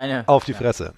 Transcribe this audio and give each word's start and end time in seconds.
Eine, 0.00 0.26
Auf 0.26 0.46
die 0.46 0.54
Fresse. 0.54 0.94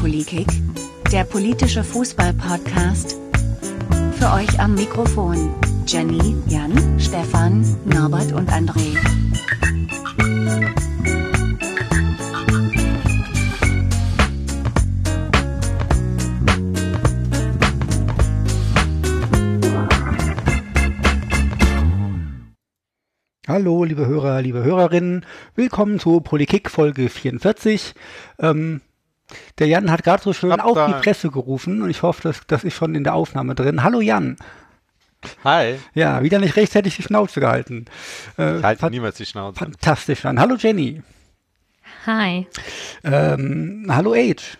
Polikick, 0.00 0.48
der 1.12 1.24
politische 1.24 1.84
Fußball-Podcast. 1.84 3.18
Für 4.18 4.32
euch 4.32 4.58
am 4.58 4.74
Mikrofon 4.74 5.54
Jenny, 5.86 6.34
Jan, 6.46 6.98
Stefan, 6.98 7.62
Norbert 7.84 8.32
und 8.32 8.50
André. 8.50 8.96
Hallo, 23.52 23.84
liebe 23.84 24.06
Hörer, 24.06 24.40
liebe 24.40 24.64
Hörerinnen. 24.64 25.26
Willkommen 25.56 25.98
zu 26.00 26.22
Politik 26.22 26.70
Folge 26.70 27.10
44. 27.10 27.92
Ähm, 28.38 28.80
der 29.58 29.66
Jan 29.66 29.90
hat 29.90 30.02
gerade 30.04 30.22
so 30.22 30.32
schön 30.32 30.58
auf 30.58 30.74
da- 30.74 30.86
die 30.86 30.94
Presse 30.94 31.30
gerufen 31.30 31.82
und 31.82 31.90
ich 31.90 32.00
hoffe, 32.00 32.22
dass 32.22 32.40
das 32.46 32.64
ist 32.64 32.72
schon 32.72 32.94
in 32.94 33.04
der 33.04 33.12
Aufnahme 33.14 33.54
drin. 33.54 33.82
Hallo 33.82 34.00
Jan. 34.00 34.36
Hi. 35.44 35.74
Ja, 35.92 36.22
wieder 36.22 36.38
nicht 36.38 36.56
rechtzeitig 36.56 36.96
die 36.96 37.02
Schnauze 37.02 37.40
gehalten. 37.40 37.84
Äh, 38.38 38.56
Ich 38.56 38.62
halte 38.64 38.88
niemals 38.90 39.16
die 39.18 39.26
Schnauze. 39.26 39.58
fantastisch 39.58 40.24
an. 40.24 40.40
Hallo 40.40 40.54
Jenny. 40.56 41.02
Hi. 42.06 42.46
Ähm, 43.04 43.84
hallo 43.90 44.14
Age. 44.14 44.56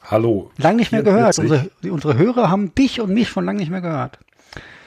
Hallo. 0.00 0.50
Lang 0.56 0.76
nicht 0.76 0.92
mehr 0.92 1.02
gehört. 1.02 1.34
44. 1.34 1.70
Unsere, 1.82 1.92
unsere 1.92 2.16
Hörer 2.16 2.48
haben 2.48 2.74
dich 2.74 3.02
und 3.02 3.12
mich 3.12 3.28
schon 3.28 3.44
lange 3.44 3.58
nicht 3.58 3.70
mehr 3.70 3.82
gehört. 3.82 4.18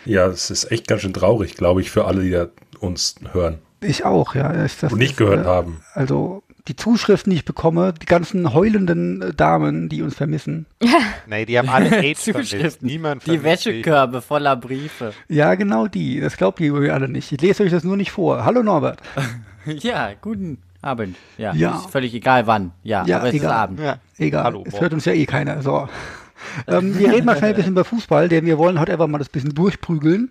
Ja, 0.05 0.27
es 0.27 0.49
ist 0.51 0.69
echt 0.69 0.89
ganz 0.89 1.01
schön 1.03 1.13
traurig, 1.13 1.55
glaube 1.55 1.79
ich, 1.79 1.89
für 1.89 2.03
alle, 2.03 2.23
die 2.23 2.31
da 2.31 2.47
uns 2.83 3.15
hören 3.31 3.59
Ich 3.81 4.05
auch, 4.05 4.35
ja. 4.35 4.51
Ist 4.51 4.83
das, 4.83 4.91
und 4.93 4.99
nicht 4.99 5.17
gehört 5.17 5.45
haben. 5.45 5.81
Also 5.93 6.43
die 6.67 6.75
Zuschriften, 6.77 7.31
die 7.31 7.37
ich 7.37 7.45
bekomme, 7.45 7.93
die 7.93 8.05
ganzen 8.05 8.53
heulenden 8.53 9.21
äh, 9.21 9.33
Damen, 9.33 9.89
die 9.89 10.01
uns 10.01 10.15
vermissen. 10.15 10.65
Nee, 11.25 11.45
die 11.45 11.57
haben 11.57 11.69
alle 11.69 11.99
AIDS 12.01 12.23
vermisst. 12.23 12.51
Zuschriften. 12.51 12.85
Niemand 12.87 13.23
Die 13.23 13.37
vermisst 13.37 13.65
dich. 13.65 13.73
Wäschekörbe 13.75 14.21
voller 14.21 14.55
Briefe. 14.57 15.13
Ja, 15.29 15.55
genau 15.55 15.87
die. 15.87 16.19
Das 16.19 16.35
glaubt 16.35 16.59
ihr 16.59 16.67
übrigens 16.67 16.91
alle 16.91 17.07
nicht. 17.07 17.31
Ich 17.31 17.39
lese 17.41 17.63
euch 17.63 17.71
das 17.71 17.83
nur 17.85 17.95
nicht 17.97 18.11
vor. 18.11 18.43
Hallo 18.45 18.61
Norbert. 18.63 18.99
Ja, 19.65 20.09
guten 20.21 20.57
Abend. 20.81 21.15
Ja, 21.37 21.53
Ja. 21.53 21.77
ist 21.77 21.89
völlig 21.89 22.13
egal 22.13 22.45
wann. 22.47 22.71
Ja, 22.83 23.05
Ja, 23.05 23.19
aber 23.19 23.29
es 23.29 23.35
egal. 23.35 23.49
ist 23.51 23.55
Abend. 23.55 23.79
Ja. 23.79 23.97
Egal, 24.17 24.43
Hallo, 24.43 24.63
es 24.67 24.81
hört 24.81 24.91
uns 24.93 25.05
ja 25.05 25.13
eh 25.13 25.25
keiner. 25.25 25.61
So. 25.61 25.87
ähm, 26.67 26.99
wir 26.99 27.13
reden 27.13 27.25
mal 27.25 27.37
schnell 27.37 27.51
ein 27.51 27.55
bisschen 27.55 27.71
über 27.71 27.85
Fußball, 27.85 28.27
denn 28.27 28.45
wir 28.45 28.57
wollen 28.57 28.77
heute 28.81 28.91
einfach 28.91 29.07
mal 29.07 29.19
das 29.19 29.29
bisschen 29.29 29.55
durchprügeln. 29.55 30.29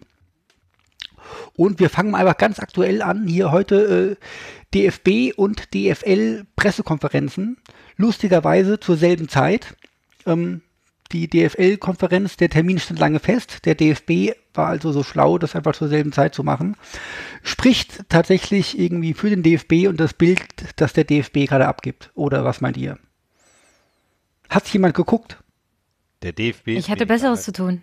Und 1.55 1.81
wir 1.81 1.91
fangen 1.91 2.15
einfach 2.15 2.39
ganz 2.39 2.59
aktuell 2.59 3.03
an. 3.03 3.27
Hier 3.27 3.53
heute 3.53 4.17
äh, 4.19 4.25
DFB 4.75 5.37
und 5.37 5.75
DFL 5.75 6.45
Pressekonferenzen. 6.57 7.59
Lustigerweise 7.97 8.81
zur 8.81 8.97
selben 8.97 9.29
Zeit. 9.29 9.77
Ähm, 10.27 10.63
die 11.13 11.29
DFL-Konferenz, 11.29 12.37
der 12.37 12.49
Termin 12.49 12.79
stand 12.79 12.99
lange 12.99 13.19
fest. 13.19 13.67
Der 13.67 13.75
DFB 13.75 14.33
war 14.55 14.69
also 14.69 14.93
so 14.93 15.03
schlau, 15.03 15.39
das 15.39 15.55
einfach 15.55 15.75
zur 15.75 15.89
selben 15.89 16.13
Zeit 16.13 16.35
zu 16.35 16.43
machen. 16.43 16.77
Spricht 17.43 18.09
tatsächlich 18.09 18.79
irgendwie 18.79 19.15
für 19.15 19.31
den 19.31 19.43
DFB 19.43 19.89
und 19.89 19.99
das 20.01 20.15
Bild, 20.15 20.43
das 20.77 20.93
der 20.95 21.05
DFB 21.05 21.47
gerade 21.49 21.69
abgibt. 21.69 22.11
Oder 22.15 22.45
was 22.45 22.61
meint 22.61 22.77
ihr? 22.77 22.99
Hat 24.49 24.67
jemand 24.69 24.95
geguckt? 24.95 25.43
Der 26.23 26.33
DFB. 26.33 26.69
Ich 26.69 26.91
hatte 26.91 27.07
Besseres 27.07 27.43
zu 27.43 27.53
tun. 27.53 27.83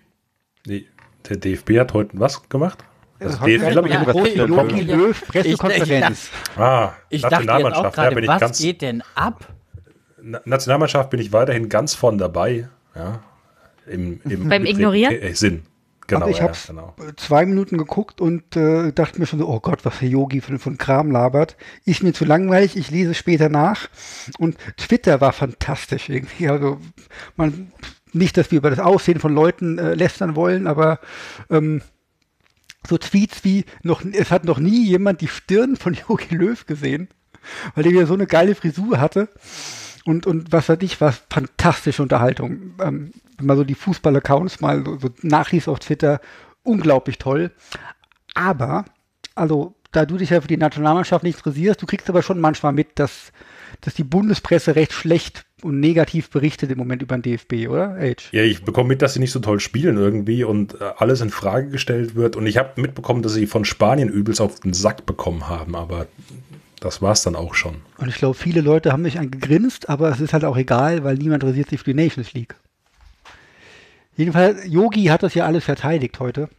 Nee, 0.65 0.85
der 1.27 1.37
DFB 1.37 1.79
hat 1.79 1.93
heute 1.93 2.19
was 2.19 2.49
gemacht? 2.49 2.83
Das 3.19 3.39
DFL 3.39 3.75
habe 3.75 3.87
ich 3.87 3.93
ja, 3.93 4.01
ja, 4.01 4.13
mitbekommen. 4.13 4.69
Jogi 4.69 4.81
Ja. 4.83 4.95
Löw, 4.95 5.27
Pressekonferenz. 5.27 6.29
Ah, 6.57 6.91
Ich 7.09 7.21
dachte 7.21 7.35
jetzt 7.35 7.49
auch 7.49 7.53
Nationalmannschaft, 7.53 7.97
da 7.97 8.01
gerade, 8.03 8.15
bin 8.15 8.23
ich 8.23 8.29
was 8.29 8.39
ganz, 8.41 8.59
geht 8.59 8.81
denn 8.81 9.03
ab? 9.15 9.47
Na- 10.21 10.41
Nationalmannschaft 10.45 11.09
bin 11.09 11.19
ich 11.19 11.31
weiterhin 11.33 11.69
ganz 11.69 11.93
von 11.95 12.17
dabei. 12.17 12.69
Ja, 12.95 13.19
im, 13.87 14.21
im 14.23 14.47
Beim 14.49 14.65
Ignorieren? 14.65 15.13
Äh, 15.13 15.33
Sinn. 15.33 15.63
Genau, 16.07 16.21
Aber 16.23 16.31
ich 16.31 16.37
ja, 16.37 16.43
habe 16.45 16.57
genau. 16.65 16.95
zwei 17.17 17.45
Minuten 17.45 17.77
geguckt 17.77 18.19
und 18.19 18.55
äh, 18.55 18.91
dachte 18.91 19.19
mir 19.19 19.27
schon 19.27 19.37
so, 19.37 19.47
oh 19.47 19.59
Gott, 19.59 19.85
was 19.85 19.99
der 19.99 20.09
Yogi 20.09 20.41
von, 20.41 20.57
von 20.57 20.77
Kram 20.79 21.11
labert. 21.11 21.55
Ist 21.85 22.01
mir 22.01 22.13
zu 22.13 22.25
langweilig, 22.25 22.75
ich 22.75 22.89
lese 22.89 23.13
später 23.13 23.47
nach. 23.47 23.89
Und 24.39 24.57
Twitter 24.77 25.21
war 25.21 25.33
fantastisch 25.33 26.09
irgendwie. 26.09 26.49
Also 26.49 26.79
man, 27.35 27.71
nicht, 28.11 28.37
dass 28.37 28.49
wir 28.49 28.57
über 28.57 28.71
das 28.71 28.79
Aussehen 28.79 29.19
von 29.19 29.35
Leuten 29.35 29.77
äh, 29.77 29.93
lästern 29.93 30.35
wollen, 30.35 30.65
aber 30.65 30.99
ähm, 31.51 31.83
so 32.87 32.97
Tweets 32.97 33.43
wie 33.43 33.65
noch, 33.83 34.03
es 34.03 34.31
hat 34.31 34.45
noch 34.45 34.59
nie 34.59 34.85
jemand 34.85 35.21
die 35.21 35.27
Stirn 35.27 35.75
von 35.75 35.93
Yogi 36.09 36.35
Löw 36.35 36.65
gesehen, 36.65 37.09
weil 37.75 37.83
der 37.83 37.93
wieder 37.93 38.07
so 38.07 38.13
eine 38.13 38.27
geile 38.27 38.55
Frisur 38.55 38.99
hatte. 38.99 39.29
Und, 40.05 40.25
und 40.25 40.51
was 40.51 40.69
weiß 40.69 40.79
ich, 40.81 40.99
war 41.01 41.13
fantastische 41.29 42.01
Unterhaltung. 42.01 42.73
Ähm, 42.81 43.11
wenn 43.37 43.45
man 43.45 43.57
so 43.57 43.63
die 43.63 43.75
Fußball-Accounts 43.75 44.61
mal 44.61 44.83
so, 44.83 44.97
so 44.97 45.09
nachliest 45.21 45.67
auf 45.67 45.79
Twitter, 45.79 46.19
unglaublich 46.63 47.17
toll. 47.17 47.51
Aber, 48.33 48.85
also, 49.35 49.75
da 49.91 50.05
du 50.05 50.17
dich 50.17 50.29
ja 50.29 50.41
für 50.41 50.47
die 50.47 50.57
Nationalmannschaft 50.57 51.23
nicht 51.23 51.37
interessierst, 51.37 51.81
du 51.81 51.85
kriegst 51.85 52.09
aber 52.09 52.21
schon 52.21 52.39
manchmal 52.39 52.73
mit, 52.73 52.99
dass, 52.99 53.31
dass 53.81 53.93
die 53.93 54.03
Bundespresse 54.03 54.75
recht 54.75 54.93
schlecht 54.93 55.45
und 55.63 55.79
negativ 55.79 56.29
berichtet 56.29 56.71
im 56.71 56.77
Moment 56.77 57.01
über 57.01 57.17
den 57.17 57.21
DFB, 57.21 57.69
oder? 57.69 57.95
Age. 57.99 58.29
Ja, 58.31 58.43
ich 58.43 58.63
bekomme 58.63 58.89
mit, 58.89 59.01
dass 59.01 59.13
sie 59.13 59.19
nicht 59.19 59.31
so 59.31 59.39
toll 59.39 59.59
spielen 59.59 59.97
irgendwie 59.97 60.43
und 60.43 60.79
äh, 60.79 60.91
alles 60.97 61.21
in 61.21 61.29
Frage 61.29 61.69
gestellt 61.69 62.15
wird. 62.15 62.35
Und 62.35 62.47
ich 62.47 62.57
habe 62.57 62.81
mitbekommen, 62.81 63.21
dass 63.21 63.33
sie 63.33 63.47
von 63.47 63.65
Spanien 63.65 64.09
übelst 64.09 64.41
auf 64.41 64.59
den 64.59 64.73
Sack 64.73 65.05
bekommen 65.05 65.47
haben, 65.47 65.75
aber 65.75 66.07
das 66.79 67.01
war's 67.01 67.23
dann 67.23 67.35
auch 67.35 67.55
schon. 67.55 67.75
Und 67.97 68.09
ich 68.09 68.15
glaube, 68.15 68.35
viele 68.35 68.61
Leute 68.61 68.91
haben 68.93 69.01
mich 69.01 69.19
angegrinst, 69.19 69.89
aber 69.89 70.09
es 70.09 70.19
ist 70.19 70.33
halt 70.33 70.45
auch 70.45 70.57
egal, 70.57 71.03
weil 71.03 71.15
niemand 71.15 71.43
interessiert 71.43 71.69
sich 71.69 71.79
für 71.79 71.93
die 71.93 72.01
Nations 72.01 72.33
League. 72.33 72.55
Jedenfalls, 74.15 74.65
Yogi 74.65 75.05
hat 75.05 75.23
das 75.23 75.33
ja 75.33 75.45
alles 75.45 75.63
verteidigt 75.63 76.19
heute. 76.19 76.49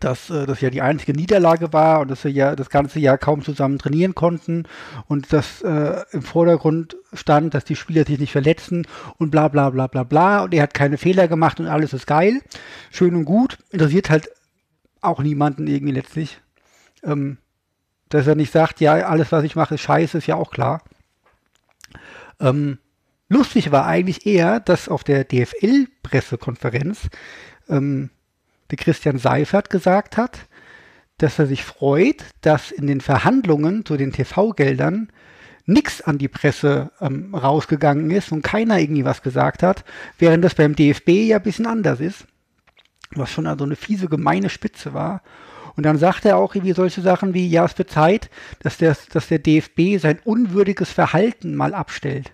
Dass 0.00 0.30
äh, 0.30 0.46
das 0.46 0.60
ja 0.60 0.70
die 0.70 0.82
einzige 0.82 1.12
Niederlage 1.12 1.72
war 1.72 2.00
und 2.00 2.10
dass 2.10 2.24
wir 2.24 2.30
ja 2.30 2.56
das 2.56 2.70
ganze 2.70 2.98
Jahr 2.98 3.18
kaum 3.18 3.42
zusammen 3.42 3.78
trainieren 3.78 4.14
konnten 4.14 4.64
und 5.06 5.32
dass 5.32 5.62
äh, 5.62 6.02
im 6.12 6.22
Vordergrund 6.22 6.96
stand, 7.12 7.54
dass 7.54 7.64
die 7.64 7.76
Spieler 7.76 8.04
sich 8.04 8.18
nicht 8.18 8.32
verletzen 8.32 8.86
und 9.18 9.30
bla 9.30 9.48
bla 9.48 9.70
bla 9.70 9.86
bla 9.86 10.02
bla 10.02 10.44
und 10.44 10.54
er 10.54 10.64
hat 10.64 10.74
keine 10.74 10.98
Fehler 10.98 11.28
gemacht 11.28 11.60
und 11.60 11.66
alles 11.66 11.92
ist 11.92 12.06
geil. 12.06 12.40
Schön 12.90 13.14
und 13.14 13.24
gut. 13.24 13.58
Interessiert 13.70 14.10
halt 14.10 14.30
auch 15.00 15.20
niemanden 15.20 15.66
irgendwie 15.66 15.92
letztlich. 15.92 16.40
Ähm, 17.02 17.38
dass 18.08 18.26
er 18.26 18.34
nicht 18.34 18.52
sagt, 18.52 18.80
ja, 18.80 18.94
alles, 18.94 19.32
was 19.32 19.44
ich 19.44 19.56
mache, 19.56 19.74
ist 19.74 19.80
scheiße, 19.80 20.18
ist 20.18 20.26
ja 20.26 20.36
auch 20.36 20.50
klar. 20.50 20.82
Ähm, 22.40 22.78
lustig 23.28 23.72
war 23.72 23.86
eigentlich 23.86 24.26
eher, 24.26 24.60
dass 24.60 24.88
auf 24.88 25.04
der 25.04 25.24
DFL-Pressekonferenz 25.24 27.08
ähm, 27.68 28.10
der 28.74 28.84
Christian 28.84 29.18
Seifert 29.18 29.70
gesagt 29.70 30.16
hat, 30.16 30.46
dass 31.18 31.38
er 31.38 31.46
sich 31.46 31.62
freut, 31.62 32.24
dass 32.40 32.72
in 32.72 32.86
den 32.86 33.00
Verhandlungen 33.00 33.84
zu 33.84 33.96
den 33.96 34.12
TV-Geldern 34.12 35.08
nichts 35.64 36.02
an 36.02 36.18
die 36.18 36.28
Presse 36.28 36.90
ähm, 37.00 37.34
rausgegangen 37.34 38.10
ist 38.10 38.32
und 38.32 38.42
keiner 38.42 38.78
irgendwie 38.78 39.04
was 39.04 39.22
gesagt 39.22 39.62
hat, 39.62 39.84
während 40.18 40.44
das 40.44 40.56
beim 40.56 40.74
DFB 40.74 41.08
ja 41.08 41.36
ein 41.36 41.42
bisschen 41.42 41.66
anders 41.66 42.00
ist, 42.00 42.26
was 43.12 43.30
schon 43.30 43.46
also 43.46 43.64
eine 43.64 43.76
fiese, 43.76 44.08
gemeine 44.08 44.50
Spitze 44.50 44.92
war. 44.92 45.22
Und 45.76 45.86
dann 45.86 45.96
sagt 45.96 46.24
er 46.24 46.36
auch 46.36 46.54
irgendwie 46.54 46.74
solche 46.74 47.00
Sachen 47.00 47.32
wie, 47.32 47.48
ja, 47.48 47.64
es 47.64 47.78
wird 47.78 47.90
Zeit, 47.90 48.28
dass 48.60 48.76
der, 48.76 48.96
dass 49.12 49.28
der 49.28 49.38
DFB 49.38 49.98
sein 49.98 50.18
unwürdiges 50.24 50.90
Verhalten 50.90 51.54
mal 51.54 51.74
abstellt. 51.74 52.32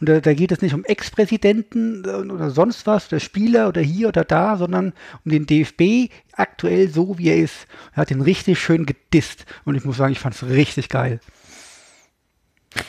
Und 0.00 0.08
da, 0.08 0.20
da 0.20 0.32
geht 0.32 0.50
es 0.50 0.62
nicht 0.62 0.74
um 0.74 0.84
Ex-Präsidenten 0.84 2.04
äh, 2.06 2.32
oder 2.32 2.50
sonst 2.50 2.86
was, 2.86 3.08
oder 3.08 3.20
Spieler 3.20 3.68
oder 3.68 3.82
hier 3.82 4.08
oder 4.08 4.24
da, 4.24 4.56
sondern 4.56 4.94
um 5.24 5.30
den 5.30 5.46
DFB 5.46 6.10
aktuell 6.32 6.88
so, 6.88 7.18
wie 7.18 7.28
er 7.28 7.36
ist. 7.36 7.66
Er 7.92 7.98
hat 7.98 8.10
ihn 8.10 8.22
richtig 8.22 8.58
schön 8.58 8.86
gedisst. 8.86 9.44
Und 9.64 9.74
ich 9.74 9.84
muss 9.84 9.98
sagen, 9.98 10.12
ich 10.12 10.18
fand 10.18 10.34
es 10.34 10.42
richtig 10.42 10.88
geil. 10.88 11.20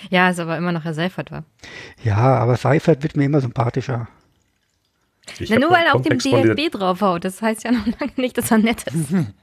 Ja, 0.10 0.30
ist 0.30 0.40
aber 0.40 0.58
immer 0.58 0.72
noch 0.72 0.84
Herr 0.86 0.94
Seifert 0.94 1.32
war. 1.32 1.44
Ja, 2.04 2.16
aber 2.18 2.56
Seifert 2.56 3.04
wird 3.04 3.18
mir 3.18 3.26
immer 3.26 3.42
sympathischer. 3.42 4.08
Na, 5.50 5.60
nur 5.60 5.72
weil 5.72 5.86
er 5.86 5.96
auf 5.96 6.02
dem 6.02 6.18
DFB 6.18 6.72
draufhaut. 6.72 7.26
Das 7.26 7.42
heißt 7.42 7.64
ja 7.64 7.72
noch 7.72 7.86
lange 8.00 8.14
nicht, 8.16 8.38
dass 8.38 8.52
er 8.52 8.58
nett 8.58 8.84
ist. 8.84 9.14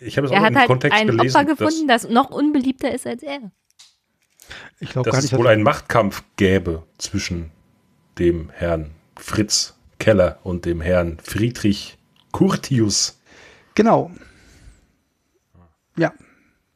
Ich 0.00 0.16
habe 0.16 0.26
es 0.26 0.32
Er 0.32 0.40
auch 0.40 0.44
hat 0.44 0.50
im 0.52 0.58
halt 0.58 0.66
Kontext 0.66 0.98
ein 0.98 1.06
gelesen, 1.06 1.36
Opfer 1.36 1.44
gefunden, 1.44 1.86
das 1.86 2.08
noch 2.08 2.30
unbeliebter 2.30 2.92
ist 2.92 3.06
als 3.06 3.22
er. 3.22 3.52
Ich 4.82 4.90
glaube 4.90 5.06
dass, 5.06 5.12
gar 5.12 5.18
dass 5.18 5.24
nicht, 5.24 5.32
es 5.32 5.38
wohl 5.38 5.44
dass 5.44 5.52
einen 5.52 5.62
Machtkampf 5.62 6.22
gäbe 6.36 6.82
zwischen 6.98 7.50
dem 8.18 8.50
Herrn 8.50 8.90
Fritz 9.16 9.74
Keller 9.98 10.38
und 10.42 10.64
dem 10.64 10.80
Herrn 10.80 11.18
Friedrich 11.22 11.96
Curtius. 12.32 13.20
Genau. 13.74 14.10
Ja. 15.96 16.12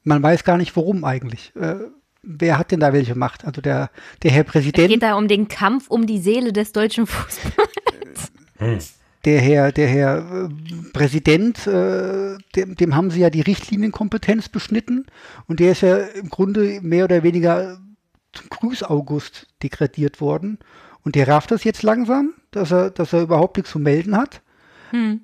Man 0.04 0.22
weiß 0.22 0.44
gar 0.44 0.56
nicht, 0.56 0.76
warum 0.76 1.04
eigentlich. 1.04 1.52
Äh, 1.56 1.76
wer 2.22 2.58
hat 2.58 2.70
denn 2.70 2.78
da 2.80 2.92
welche 2.92 3.16
Macht? 3.16 3.44
Also 3.44 3.60
der, 3.60 3.90
der 4.22 4.30
Herr 4.30 4.44
Es 4.44 4.52
Präsident. 4.52 4.88
geht 4.88 5.02
da 5.02 5.16
um 5.16 5.26
den 5.26 5.48
Kampf 5.48 5.88
um 5.88 6.06
die 6.06 6.18
Seele 6.20 6.52
des 6.52 6.70
deutschen 6.70 7.06
Fußballs. 7.06 8.94
der 9.24 9.40
Herr, 9.40 9.72
der 9.72 9.88
Herr 9.88 10.18
äh, 10.44 10.48
Präsident, 10.92 11.66
äh, 11.66 12.38
dem, 12.54 12.76
dem 12.76 12.94
haben 12.94 13.10
sie 13.10 13.20
ja 13.20 13.30
die 13.30 13.40
Richtlinienkompetenz 13.40 14.48
beschnitten 14.48 15.06
und 15.48 15.58
der 15.58 15.72
ist 15.72 15.80
ja 15.80 15.96
im 15.96 16.30
Grunde 16.30 16.80
mehr 16.82 17.04
oder 17.04 17.24
weniger 17.24 17.80
zum 18.36 18.48
Grüß-August 18.48 19.48
degradiert 19.62 20.20
worden. 20.20 20.58
Und 21.02 21.14
der 21.14 21.28
rafft 21.28 21.50
das 21.50 21.64
jetzt 21.64 21.82
langsam, 21.82 22.34
dass 22.50 22.70
er, 22.70 22.90
dass 22.90 23.12
er 23.12 23.22
überhaupt 23.22 23.56
nichts 23.56 23.72
zu 23.72 23.78
melden 23.78 24.16
hat. 24.16 24.42
Hm. 24.90 25.20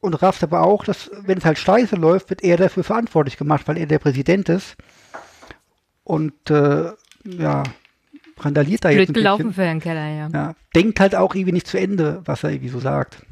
Und 0.00 0.14
rafft 0.14 0.42
aber 0.42 0.62
auch, 0.62 0.84
dass, 0.84 1.10
wenn 1.22 1.38
es 1.38 1.44
halt 1.44 1.58
scheiße 1.58 1.96
läuft, 1.96 2.28
wird 2.30 2.42
er 2.42 2.56
dafür 2.56 2.84
verantwortlich 2.84 3.36
gemacht, 3.36 3.68
weil 3.68 3.78
er 3.78 3.86
der 3.86 3.98
Präsident 3.98 4.48
ist. 4.48 4.76
Und 6.04 6.50
äh, 6.50 6.90
ja, 7.24 7.62
randaliert 8.38 8.84
da 8.84 8.90
jetzt 8.90 9.06
Blöd 9.06 9.14
gelaufen 9.14 9.48
bisschen. 9.48 9.54
für 9.54 9.64
Herrn 9.64 9.80
Keller, 9.80 10.08
ja. 10.08 10.28
Ja, 10.32 10.54
denkt 10.74 10.98
halt 11.00 11.14
auch 11.14 11.34
irgendwie 11.34 11.52
nicht 11.52 11.66
zu 11.66 11.78
Ende, 11.78 12.20
was 12.24 12.42
er 12.42 12.50
irgendwie 12.50 12.70
so 12.70 12.80
sagt. 12.80 13.24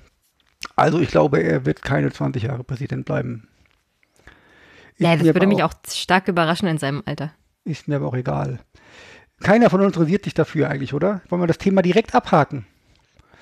Also 0.76 1.00
ich 1.00 1.08
glaube, 1.08 1.42
er 1.42 1.66
wird 1.66 1.82
keine 1.82 2.10
20 2.10 2.44
Jahre 2.44 2.64
Präsident 2.64 3.04
bleiben. 3.04 3.48
Ist 4.94 5.00
Ja, 5.00 5.16
das 5.16 5.24
würde 5.24 5.40
aber 5.40 5.46
mich 5.48 5.62
auch 5.62 5.74
stark 5.88 6.28
überraschen 6.28 6.68
in 6.68 6.78
seinem 6.78 7.02
Alter. 7.06 7.32
Ist 7.64 7.88
mir 7.88 7.96
aber 7.96 8.06
auch 8.06 8.16
egal. 8.16 8.60
Keiner 9.40 9.70
von 9.70 9.81
uns 9.81 9.96
interessiert 9.96 10.25
sich 10.25 10.34
dafür 10.34 10.69
eigentlich, 10.69 10.94
oder? 10.94 11.22
Wollen 11.28 11.42
wir 11.42 11.46
das 11.46 11.58
Thema 11.58 11.82
direkt 11.82 12.14
abhaken? 12.14 12.66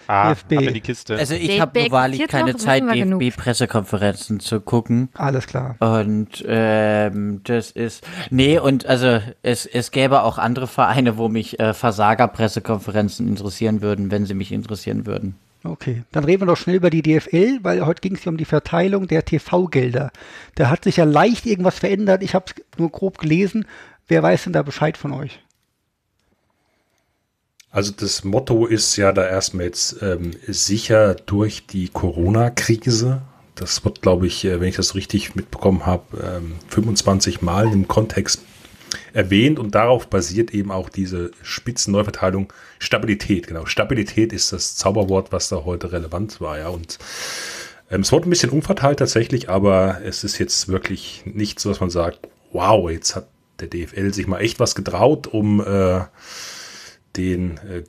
Ah, 0.09 0.33
DFB. 0.33 0.53
ab 0.57 0.63
in 0.63 0.75
die 0.75 0.81
Kiste. 0.81 1.17
Also 1.17 1.35
ich 1.35 1.61
habe 1.61 1.81
nur 1.81 1.91
wahrlich 1.91 2.27
keine 2.29 2.53
noch, 2.53 2.59
Zeit. 2.59 2.83
DFB-Pressekonferenzen 2.83 4.41
zu 4.41 4.61
gucken. 4.61 5.11
Alles 5.13 5.47
klar. 5.47 5.77
Und 5.81 6.43
ähm, 6.49 7.43
das 7.45 7.71
ist. 7.71 8.07
Nee, 8.31 8.59
und 8.59 8.87
also 8.87 9.21
es, 9.43 9.67
es 9.67 9.91
gäbe 9.91 10.23
auch 10.23 10.39
andere 10.39 10.67
Vereine, 10.67 11.19
wo 11.19 11.29
mich 11.29 11.61
äh, 11.61 11.75
Versager-Pressekonferenzen 11.75 13.29
interessieren 13.29 13.83
würden, 13.83 14.11
wenn 14.11 14.25
sie 14.25 14.33
mich 14.33 14.51
interessieren 14.51 15.05
würden. 15.05 15.35
Okay, 15.63 16.05
dann 16.13 16.25
reden 16.25 16.43
wir 16.43 16.47
doch 16.47 16.57
schnell 16.57 16.77
über 16.77 16.89
die 16.89 17.03
DFL, 17.03 17.59
weil 17.63 17.85
heute 17.85 18.01
ging 18.01 18.15
es 18.15 18.25
ja 18.25 18.31
um 18.31 18.39
die 18.39 18.47
Verteilung 18.47 19.09
der 19.09 19.27
TV-Gelder. 19.27 20.11
Da 20.55 20.71
hat 20.71 20.85
sich 20.85 20.97
ja 20.97 21.05
leicht 21.05 21.45
irgendwas 21.45 21.81
verändert. 21.81 22.23
Ich 22.23 22.35
habe 22.35 22.47
es 22.47 22.79
nur 22.79 22.91
grob 22.91 23.19
gelesen. 23.19 23.67
Wer 24.07 24.23
weiß 24.23 24.45
denn 24.45 24.55
da 24.55 24.63
Bescheid 24.63 24.97
von 24.97 25.13
euch? 25.13 25.41
Also 27.79 27.93
das 27.97 28.25
Motto 28.25 28.67
ist 28.67 28.97
ja 28.97 29.13
da 29.13 29.25
erstmal 29.25 29.67
jetzt 29.67 30.03
ähm, 30.03 30.33
sicher 30.49 31.15
durch 31.15 31.65
die 31.65 31.89
Corona-Krise. 31.89 33.23
Das 33.55 33.85
wird, 33.85 34.03
glaube 34.03 34.27
ich, 34.27 34.45
äh, 34.45 34.61
wenn 34.61 34.67
ich 34.67 34.75
das 34.75 34.97
richtig 34.97 35.37
mitbekommen 35.37 35.87
habe, 35.87 36.03
ähm, 36.21 36.57
25 36.71 37.41
Mal 37.41 37.73
im 37.73 37.87
Kontext 37.87 38.43
erwähnt 39.13 39.61
und 39.61 39.77
darauf 39.77 40.09
basiert 40.09 40.53
eben 40.53 40.73
auch 40.73 40.89
diese 40.89 41.31
Spitzenneuverteilung 41.43 42.53
Stabilität. 42.81 43.47
Genau, 43.47 43.65
Stabilität 43.65 44.33
ist 44.33 44.53
das 44.53 44.75
Zauberwort, 44.75 45.31
was 45.31 45.49
da 45.49 45.65
heute 45.65 45.93
relevant 45.93 46.41
war, 46.41 46.59
ja. 46.59 46.71
Und 46.71 46.99
ähm, 47.93 48.01
es 48.01 48.11
wurde 48.11 48.29
ein 48.29 48.31
bisschen 48.31 48.51
umverteilt 48.51 48.99
tatsächlich, 48.99 49.51
aber 49.51 50.01
es 50.05 50.25
ist 50.25 50.39
jetzt 50.39 50.67
wirklich 50.67 51.23
nicht 51.27 51.61
so, 51.61 51.69
dass 51.69 51.79
man 51.79 51.91
sagt, 51.91 52.27
wow, 52.51 52.91
jetzt 52.91 53.15
hat 53.15 53.29
der 53.61 53.69
DFL 53.69 54.13
sich 54.13 54.27
mal 54.27 54.41
echt 54.41 54.59
was 54.59 54.75
getraut, 54.75 55.29
um 55.29 55.61
äh, 55.61 56.01
den 57.19 57.59
äh, 57.59 57.83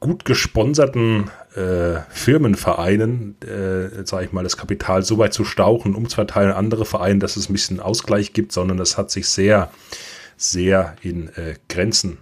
gut 0.00 0.24
gesponserten 0.24 1.30
äh, 1.54 2.00
Firmenvereinen, 2.10 3.36
äh, 3.40 4.04
sage 4.04 4.26
ich 4.26 4.32
mal, 4.32 4.42
das 4.42 4.56
Kapital 4.56 5.04
so 5.04 5.16
weit 5.18 5.32
zu 5.32 5.44
stauchen, 5.44 5.94
umzuverteilen 5.94 6.50
an 6.50 6.56
andere 6.56 6.84
Vereine, 6.84 7.20
dass 7.20 7.36
es 7.36 7.48
ein 7.48 7.52
bisschen 7.52 7.80
Ausgleich 7.80 8.32
gibt, 8.32 8.52
sondern 8.52 8.76
das 8.76 8.98
hat 8.98 9.10
sich 9.10 9.28
sehr, 9.28 9.70
sehr 10.36 10.96
in 11.02 11.28
äh, 11.28 11.54
Grenzen 11.68 12.18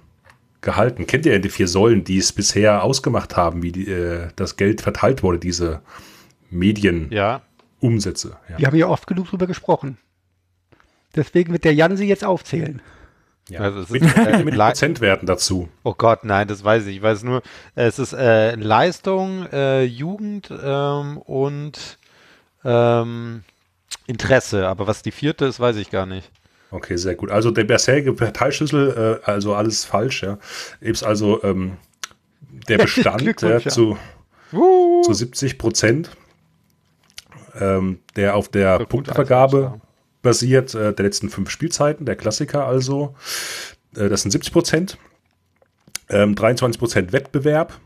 gehalten. 0.60 1.06
Kennt 1.06 1.24
ihr 1.24 1.38
die 1.38 1.48
vier 1.48 1.68
Säulen, 1.68 2.04
die 2.04 2.18
es 2.18 2.32
bisher 2.32 2.84
ausgemacht 2.84 3.36
haben, 3.36 3.62
wie 3.62 3.72
die, 3.72 3.90
äh, 3.90 4.28
das 4.36 4.56
Geld 4.56 4.82
verteilt 4.82 5.22
wurde, 5.22 5.38
diese 5.38 5.80
Medienumsätze? 6.50 8.28
ja. 8.28 8.52
Ja. 8.52 8.58
Wir 8.58 8.66
haben 8.66 8.76
ja 8.76 8.88
oft 8.88 9.06
genug 9.06 9.28
drüber 9.28 9.46
gesprochen. 9.46 9.96
Deswegen 11.16 11.52
wird 11.52 11.64
der 11.64 11.74
Jan 11.74 11.96
sie 11.96 12.06
jetzt 12.06 12.24
aufzählen. 12.24 12.82
Ja. 13.50 13.60
Also 13.60 13.80
es 13.80 13.90
mit, 13.90 14.02
ist, 14.02 14.16
äh, 14.16 14.44
mit 14.44 14.54
Prozentwerten 14.54 15.26
dazu. 15.26 15.68
Oh 15.82 15.94
Gott, 15.96 16.24
nein, 16.24 16.46
das 16.46 16.62
weiß 16.62 16.86
ich. 16.86 16.96
Ich 16.96 17.02
weiß 17.02 17.24
nur, 17.24 17.42
es 17.74 17.98
ist 17.98 18.12
äh, 18.12 18.54
Leistung, 18.54 19.46
äh, 19.52 19.82
Jugend 19.82 20.52
ähm, 20.62 21.18
und 21.18 21.98
ähm, 22.64 23.42
Interesse. 24.06 24.68
Aber 24.68 24.86
was 24.86 25.02
die 25.02 25.10
vierte 25.10 25.46
ist, 25.46 25.58
weiß 25.58 25.76
ich 25.76 25.90
gar 25.90 26.06
nicht. 26.06 26.30
Okay, 26.70 26.96
sehr 26.96 27.16
gut. 27.16 27.32
Also 27.32 27.50
der 27.50 27.64
bisherige 27.64 28.12
Parteischlüssel, 28.12 29.20
äh, 29.24 29.28
also 29.28 29.54
alles 29.54 29.84
falsch, 29.84 30.22
ja. 30.22 30.38
Ist 30.80 31.02
also 31.02 31.42
ähm, 31.42 31.76
der 32.68 32.78
Bestand 32.82 33.42
ja. 33.42 33.58
zu, 33.60 33.98
zu 34.52 35.12
70 35.12 35.58
Prozent, 35.58 36.10
ähm, 37.58 37.98
der 38.14 38.36
auf 38.36 38.48
der 38.48 38.78
Punktevergabe 38.86 39.56
also, 39.56 39.80
basiert, 40.22 40.74
äh, 40.74 40.92
der 40.92 41.04
letzten 41.04 41.30
fünf 41.30 41.50
Spielzeiten, 41.50 42.06
der 42.06 42.16
Klassiker 42.16 42.66
also. 42.66 43.14
Äh, 43.94 44.08
das 44.08 44.22
sind 44.22 44.30
70 44.30 44.52
Prozent. 44.52 44.98
Ähm, 46.08 46.34
23 46.34 46.78
Prozent 46.78 47.12
Wettbewerb, 47.12 47.78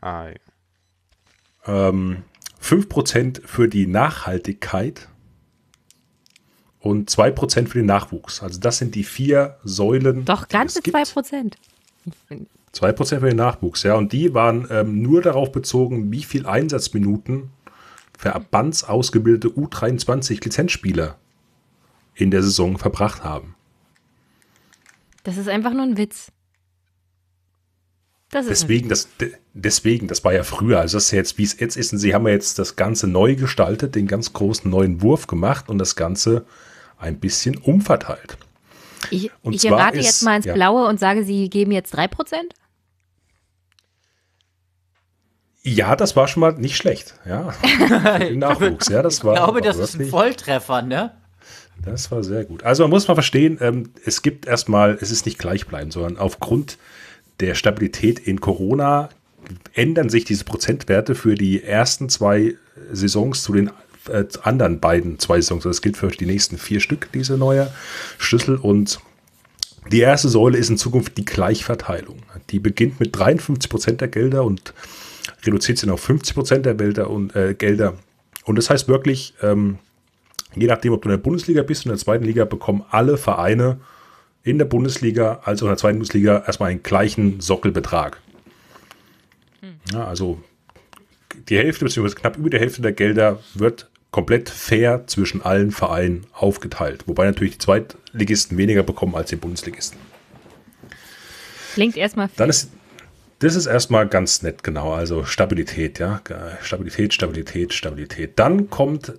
Ah, 0.00 0.28
ja. 0.28 1.88
ähm, 1.88 2.24
5% 2.60 3.40
für 3.46 3.68
die 3.68 3.86
Nachhaltigkeit 3.86 5.08
und 6.80 7.08
2% 7.08 7.68
für 7.68 7.78
den 7.78 7.86
Nachwuchs. 7.86 8.42
Also 8.42 8.58
das 8.58 8.78
sind 8.78 8.96
die 8.96 9.04
vier 9.04 9.58
Säulen. 9.62 10.24
Doch, 10.24 10.48
ganze 10.48 10.80
es 10.80 10.82
gibt. 10.82 10.96
2%. 10.96 11.54
2% 12.74 13.20
für 13.20 13.28
den 13.28 13.36
Nachwuchs, 13.36 13.84
ja. 13.84 13.94
Und 13.94 14.12
die 14.12 14.34
waren 14.34 14.66
ähm, 14.70 15.02
nur 15.02 15.22
darauf 15.22 15.52
bezogen, 15.52 16.10
wie 16.10 16.24
viel 16.24 16.46
Einsatzminuten 16.46 17.50
verbandsausgebildete 18.18 19.48
U23-Lizenzspieler 19.54 21.16
in 22.14 22.30
der 22.30 22.42
Saison 22.42 22.78
verbracht 22.78 23.24
haben. 23.24 23.54
Das 25.24 25.36
ist 25.36 25.48
einfach 25.48 25.72
nur 25.72 25.82
ein 25.84 25.96
Witz. 25.96 26.32
Das 28.30 28.46
ist 28.46 28.62
Deswegen, 28.62 28.88
das, 28.88 29.08
de- 29.18 29.34
deswegen, 29.52 30.08
das 30.08 30.24
war 30.24 30.32
ja 30.32 30.42
früher, 30.42 30.80
also 30.80 30.96
das 30.96 31.04
ist 31.06 31.10
ja 31.12 31.18
jetzt, 31.18 31.36
wie 31.38 31.42
es 31.44 31.60
jetzt 31.60 31.76
ist, 31.76 31.92
und 31.92 31.98
sie 31.98 32.14
haben 32.14 32.26
ja 32.26 32.32
jetzt 32.32 32.58
das 32.58 32.76
Ganze 32.76 33.06
neu 33.06 33.36
gestaltet, 33.36 33.94
den 33.94 34.06
ganz 34.06 34.32
großen 34.32 34.70
neuen 34.70 35.02
Wurf 35.02 35.26
gemacht 35.26 35.68
und 35.68 35.76
das 35.78 35.96
Ganze 35.96 36.46
ein 36.98 37.20
bisschen 37.20 37.58
umverteilt. 37.58 38.38
Ich, 39.10 39.30
Und 39.42 39.52
ich 39.54 39.64
errate 39.66 39.98
ist- 39.98 40.06
jetzt 40.06 40.22
mal 40.22 40.36
ins 40.36 40.46
ja. 40.46 40.54
Blaue 40.54 40.86
und 40.88 40.98
sage, 40.98 41.24
Sie 41.24 41.50
geben 41.50 41.72
jetzt 41.72 41.94
3%? 41.94 42.08
Ja, 45.64 45.94
das 45.94 46.16
war 46.16 46.26
schon 46.26 46.40
mal 46.40 46.52
nicht 46.54 46.76
schlecht, 46.76 47.14
ja. 47.24 47.54
Nachwuchs, 48.32 48.88
ja, 48.88 49.02
das 49.02 49.22
war. 49.24 49.34
Ich 49.34 49.38
glaube, 49.40 49.60
das 49.60 49.76
ist 49.78 49.94
ein 49.94 49.98
wirklich- 50.00 50.10
Volltreffer, 50.10 50.82
ne? 50.82 51.14
Das 51.84 52.10
war 52.10 52.22
sehr 52.22 52.44
gut. 52.44 52.62
Also 52.62 52.84
man 52.84 52.90
muss 52.90 53.08
mal 53.08 53.14
verstehen, 53.14 53.58
ähm, 53.60 53.90
es 54.04 54.22
gibt 54.22 54.46
erstmal, 54.46 54.98
es 55.00 55.10
ist 55.10 55.26
nicht 55.26 55.38
gleichbleibend, 55.38 55.92
sondern 55.92 56.16
aufgrund 56.16 56.78
der 57.40 57.54
Stabilität 57.54 58.20
in 58.20 58.40
Corona 58.40 59.08
ändern 59.74 60.08
sich 60.08 60.24
diese 60.24 60.44
Prozentwerte 60.44 61.14
für 61.14 61.34
die 61.34 61.62
ersten 61.62 62.08
zwei 62.08 62.54
Saisons 62.92 63.42
zu 63.42 63.52
den 63.52 63.70
äh, 64.08 64.24
anderen 64.42 64.80
beiden 64.80 65.18
zwei 65.18 65.40
Saisons. 65.40 65.64
Das 65.64 65.82
gilt 65.82 65.96
für 65.96 66.08
die 66.08 66.26
nächsten 66.26 66.58
vier 66.58 66.80
Stück, 66.80 67.10
diese 67.12 67.36
neue 67.36 67.72
Schlüssel. 68.18 68.56
Und 68.56 69.00
die 69.90 70.00
erste 70.00 70.28
Säule 70.28 70.58
ist 70.58 70.70
in 70.70 70.78
Zukunft 70.78 71.16
die 71.18 71.24
Gleichverteilung. 71.24 72.18
Die 72.50 72.60
beginnt 72.60 73.00
mit 73.00 73.16
53 73.16 73.68
Prozent 73.68 74.00
der 74.00 74.08
Gelder 74.08 74.44
und 74.44 74.72
reduziert 75.44 75.78
sich 75.78 75.90
auf 75.90 76.00
50 76.00 76.34
Prozent 76.34 76.66
der 76.66 76.74
Gelder 76.74 77.10
und, 77.10 77.34
äh, 77.34 77.54
Gelder. 77.54 77.94
Und 78.44 78.56
das 78.56 78.70
heißt 78.70 78.88
wirklich, 78.88 79.34
ähm, 79.42 79.78
je 80.54 80.66
nachdem, 80.66 80.92
ob 80.92 81.02
du 81.02 81.08
in 81.08 81.16
der 81.16 81.22
Bundesliga 81.22 81.62
bist 81.62 81.84
und 81.84 81.90
in 81.90 81.96
der 81.96 82.04
zweiten 82.04 82.24
Liga, 82.24 82.44
bekommen 82.44 82.84
alle 82.90 83.16
Vereine 83.16 83.80
in 84.42 84.58
der 84.58 84.64
Bundesliga 84.64 85.40
als 85.44 85.60
auch 85.62 85.66
in 85.66 85.70
der 85.70 85.78
zweiten 85.78 85.98
Bundesliga 85.98 86.42
erstmal 86.46 86.70
einen 86.70 86.82
gleichen 86.82 87.40
Sockelbetrag. 87.40 88.20
Ja, 89.92 90.06
also 90.06 90.42
die 91.48 91.56
Hälfte 91.56 91.84
bzw. 91.84 92.14
knapp 92.14 92.36
über 92.36 92.50
die 92.50 92.58
Hälfte 92.58 92.82
der 92.82 92.92
Gelder 92.92 93.38
wird 93.54 93.88
komplett 94.10 94.50
fair 94.50 95.06
zwischen 95.06 95.42
allen 95.42 95.70
Vereinen 95.70 96.26
aufgeteilt. 96.32 97.04
Wobei 97.06 97.24
natürlich 97.24 97.54
die 97.54 97.58
Zweitligisten 97.58 98.58
weniger 98.58 98.82
bekommen 98.82 99.14
als 99.14 99.30
die 99.30 99.36
Bundesligisten. 99.36 99.98
Klingt 101.74 101.96
erstmal 101.96 102.28
Dann 102.36 102.50
ist 102.50 102.70
das 103.38 103.56
ist 103.56 103.66
erstmal 103.66 104.06
ganz 104.06 104.42
nett, 104.42 104.62
genau. 104.62 104.92
Also 104.92 105.24
Stabilität, 105.24 105.98
ja. 105.98 106.20
Stabilität, 106.60 107.12
Stabilität, 107.12 107.74
Stabilität. 107.74 108.38
Dann 108.38 108.70
kommt 108.70 109.14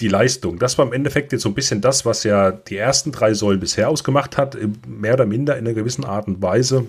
die 0.00 0.08
Leistung. 0.08 0.58
Das 0.58 0.78
war 0.78 0.86
im 0.86 0.92
Endeffekt 0.92 1.32
jetzt 1.32 1.42
so 1.42 1.48
ein 1.48 1.54
bisschen 1.54 1.80
das, 1.80 2.04
was 2.04 2.24
ja 2.24 2.50
die 2.50 2.76
ersten 2.76 3.12
drei 3.12 3.34
Säulen 3.34 3.60
bisher 3.60 3.88
ausgemacht 3.88 4.36
hat, 4.36 4.56
mehr 4.86 5.14
oder 5.14 5.26
minder 5.26 5.56
in 5.56 5.66
einer 5.66 5.74
gewissen 5.74 6.04
Art 6.04 6.26
und 6.26 6.42
Weise. 6.42 6.86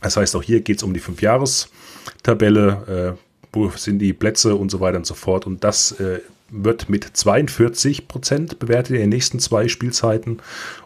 Das 0.00 0.16
heißt, 0.16 0.34
auch 0.36 0.42
hier 0.42 0.60
geht 0.60 0.78
es 0.78 0.82
um 0.82 0.94
die 0.94 1.00
Fünfjahrestabelle, 1.00 3.16
äh, 3.16 3.18
wo 3.52 3.70
sind 3.70 3.98
die 3.98 4.12
Plätze 4.12 4.54
und 4.54 4.70
so 4.70 4.80
weiter 4.80 4.98
und 4.98 5.06
so 5.06 5.14
fort. 5.14 5.46
Und 5.46 5.62
das 5.62 5.92
äh, 5.92 6.20
wird 6.52 6.88
mit 6.88 7.04
42 7.04 8.08
Prozent 8.08 8.58
bewertet 8.58 8.96
in 8.96 9.02
den 9.02 9.08
nächsten 9.08 9.38
zwei 9.38 9.68
Spielzeiten 9.68 10.38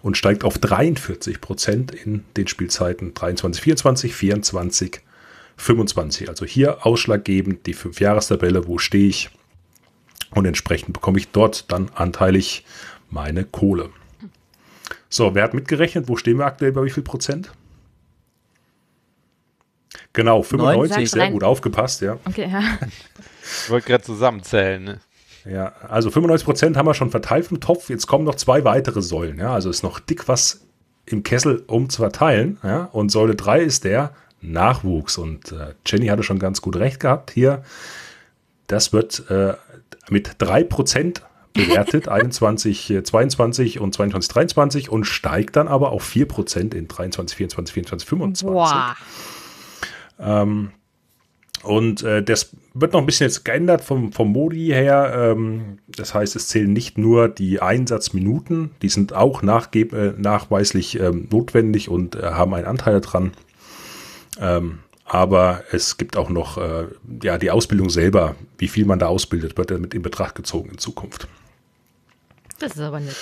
und 0.03 0.17
steigt 0.17 0.45
auf 0.45 0.59
43 0.59 1.41
Prozent 1.41 1.93
in 1.93 2.25
den 2.37 2.47
Spielzeiten 2.47 3.15
23, 3.15 3.63
24, 3.63 4.15
24, 4.15 5.01
25. 5.57 6.29
Also 6.29 6.47
hier 6.47 6.87
ausschlaggebend 6.87 7.67
die 7.67 7.75
Fünfjahrestabelle, 7.75 8.67
wo 8.67 8.79
stehe 8.79 9.09
ich 9.09 9.31
Und 10.35 10.45
entsprechend 10.45 10.93
bekomme 10.93 11.19
ich 11.19 11.29
dort 11.29 11.71
dann 11.71 11.91
anteilig 11.95 12.65
meine 13.11 13.45
Kohle. 13.45 13.91
So, 15.09 15.35
wer 15.35 15.45
hat 15.45 15.55
mitgerechnet? 15.55 16.09
Wo 16.09 16.17
stehen 16.17 16.39
wir 16.39 16.47
aktuell 16.47 16.73
bei 16.73 16.85
wie 16.85 16.91
viel 16.91 17.03
Prozent? 17.03 17.51
Genau, 20.13 20.43
95, 20.43 20.97
90. 20.97 21.11
sehr 21.11 21.31
gut 21.31 21.45
aufgepasst, 21.45 22.01
ja. 22.01 22.19
Okay, 22.25 22.49
ja. 22.51 22.63
Ich 23.65 23.71
wollte 23.71 23.87
gerade 23.87 24.03
zusammenzählen. 24.03 24.83
Ne? 24.83 25.01
Ja, 25.45 25.73
also 25.89 26.11
95 26.11 26.45
Prozent 26.45 26.77
haben 26.77 26.87
wir 26.87 26.95
schon 26.95 27.11
verteilt 27.11 27.47
vom 27.47 27.61
Topf. 27.61 27.89
Jetzt 27.91 28.07
kommen 28.07 28.25
noch 28.25 28.35
zwei 28.35 28.65
weitere 28.65 29.03
Säulen. 29.03 29.39
Ja, 29.39 29.53
also 29.53 29.71
ist 29.71 29.83
noch 29.83 30.01
dick 30.01 30.27
was 30.27 30.63
im 31.05 31.23
Kessel, 31.23 31.63
um 31.67 31.89
zu 31.89 32.03
verteilen. 32.03 32.59
Ja, 32.63 32.85
und 32.93 33.11
Säule 33.11 33.37
3 33.37 33.61
ist 33.61 33.85
der 33.85 34.13
Nachwuchs. 34.41 35.19
Und 35.19 35.53
äh, 35.53 35.75
Jenny 35.87 36.09
hatte 36.09 36.25
schon 36.25 36.39
ganz 36.39 36.61
gut 36.61 36.77
recht 36.77 36.99
gehabt 36.99 37.31
hier. 37.31 37.63
Das 38.67 38.93
wird 38.93 39.31
äh, 39.31 39.55
mit 40.11 40.37
3 40.39 40.65
Prozent 40.65 41.23
bewertet, 41.53 42.09
21, 42.09 42.91
äh, 42.91 43.03
22 43.03 43.81
und 43.81 43.95
22, 43.95 44.33
23 44.33 44.91
und 44.91 45.05
steigt 45.05 45.57
dann 45.57 45.69
aber 45.69 45.91
auf 45.91 46.05
4 46.05 46.27
Prozent 46.27 46.75
in 46.75 46.89
23, 46.89 47.37
24, 47.37 47.75
24, 47.75 48.09
25. 48.09 48.47
Boah. 48.47 48.97
Ähm, 50.19 50.71
und 51.63 52.03
äh, 52.03 52.23
das 52.23 52.55
wird 52.75 52.93
noch 52.93 53.01
ein 53.01 53.07
bisschen 53.07 53.27
jetzt 53.27 53.45
geändert 53.45 53.83
vom, 53.83 54.13
vom 54.13 54.31
Modi 54.31 54.67
her. 54.67 55.13
Ähm, 55.17 55.79
das 55.89 56.15
heißt, 56.15 56.37
es 56.37 56.49
zählen 56.49 56.73
nicht 56.73 56.97
nur 56.97 57.29
die 57.29 57.61
Einsatzminuten, 57.61 58.71
die 58.83 58.89
sind 58.89 59.13
auch 59.15 59.43
nachgeb 59.43 59.93
äh, 59.93 60.13
nachweislich 60.17 61.01
ähm, 61.01 61.27
notwendig 61.31 61.89
und 61.89 62.15
äh, 62.15 62.23
haben 62.23 62.55
einen 62.55 62.67
Anteil 62.67 63.01
daran. 63.01 63.33
Ähm, 64.39 64.79
aber 65.07 65.63
es 65.71 65.97
gibt 65.97 66.17
auch 66.17 66.29
noch 66.29 66.59
äh, 66.59 66.87
ja, 67.23 67.39
die 67.39 67.51
Ausbildung 67.51 67.91
selber, 67.91 68.35
wie 68.59 68.69
viel 68.69 68.85
man 68.85 68.99
da 68.99 69.07
ausbildet, 69.07 69.57
wird 69.57 69.71
damit 69.71 69.95
in 69.95 70.03
Betracht 70.03 70.35
gezogen 70.35 70.71
in 70.71 70.79
Zukunft. 70.79 71.29
Das 72.59 72.73
ist 72.73 72.81
aber 72.81 73.01
nicht. 73.01 73.17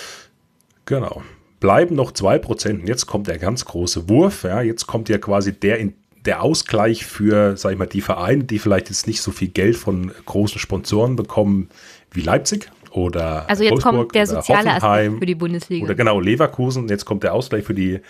Genau. 0.86 1.22
Bleiben 1.60 1.94
noch 1.94 2.12
2%. 2.12 2.80
Und 2.80 2.88
jetzt 2.88 3.06
kommt 3.06 3.26
der 3.26 3.38
ganz 3.38 3.64
große 3.64 4.08
Wurf. 4.08 4.44
Ja, 4.44 4.62
jetzt 4.62 4.86
kommt 4.86 5.08
ja 5.08 5.18
quasi 5.18 5.52
der, 5.52 5.78
in, 5.78 5.94
der 6.24 6.42
Ausgleich 6.42 7.04
für, 7.04 7.56
sag 7.56 7.72
ich 7.72 7.78
mal, 7.78 7.86
die 7.86 8.00
Vereine, 8.00 8.44
die 8.44 8.58
vielleicht 8.58 8.88
jetzt 8.88 9.06
nicht 9.06 9.20
so 9.20 9.30
viel 9.30 9.48
Geld 9.48 9.76
von 9.76 10.10
großen 10.24 10.58
Sponsoren 10.58 11.16
bekommen 11.16 11.68
wie 12.12 12.22
Leipzig 12.22 12.70
oder 12.92 13.48
Also 13.48 13.64
jetzt 13.64 13.72
Wolfsburg 13.72 13.94
kommt 13.94 14.14
der 14.14 14.26
soziale 14.26 14.74
Hoffenheim 14.74 15.06
Aspekt 15.06 15.18
für 15.18 15.26
die 15.26 15.34
Bundesliga. 15.34 15.84
Oder 15.84 15.94
genau, 15.94 16.20
Leverkusen. 16.20 16.88
Jetzt 16.88 17.04
kommt 17.04 17.24
der 17.24 17.34
Ausgleich 17.34 17.64
für 17.64 17.74
die 17.74 18.00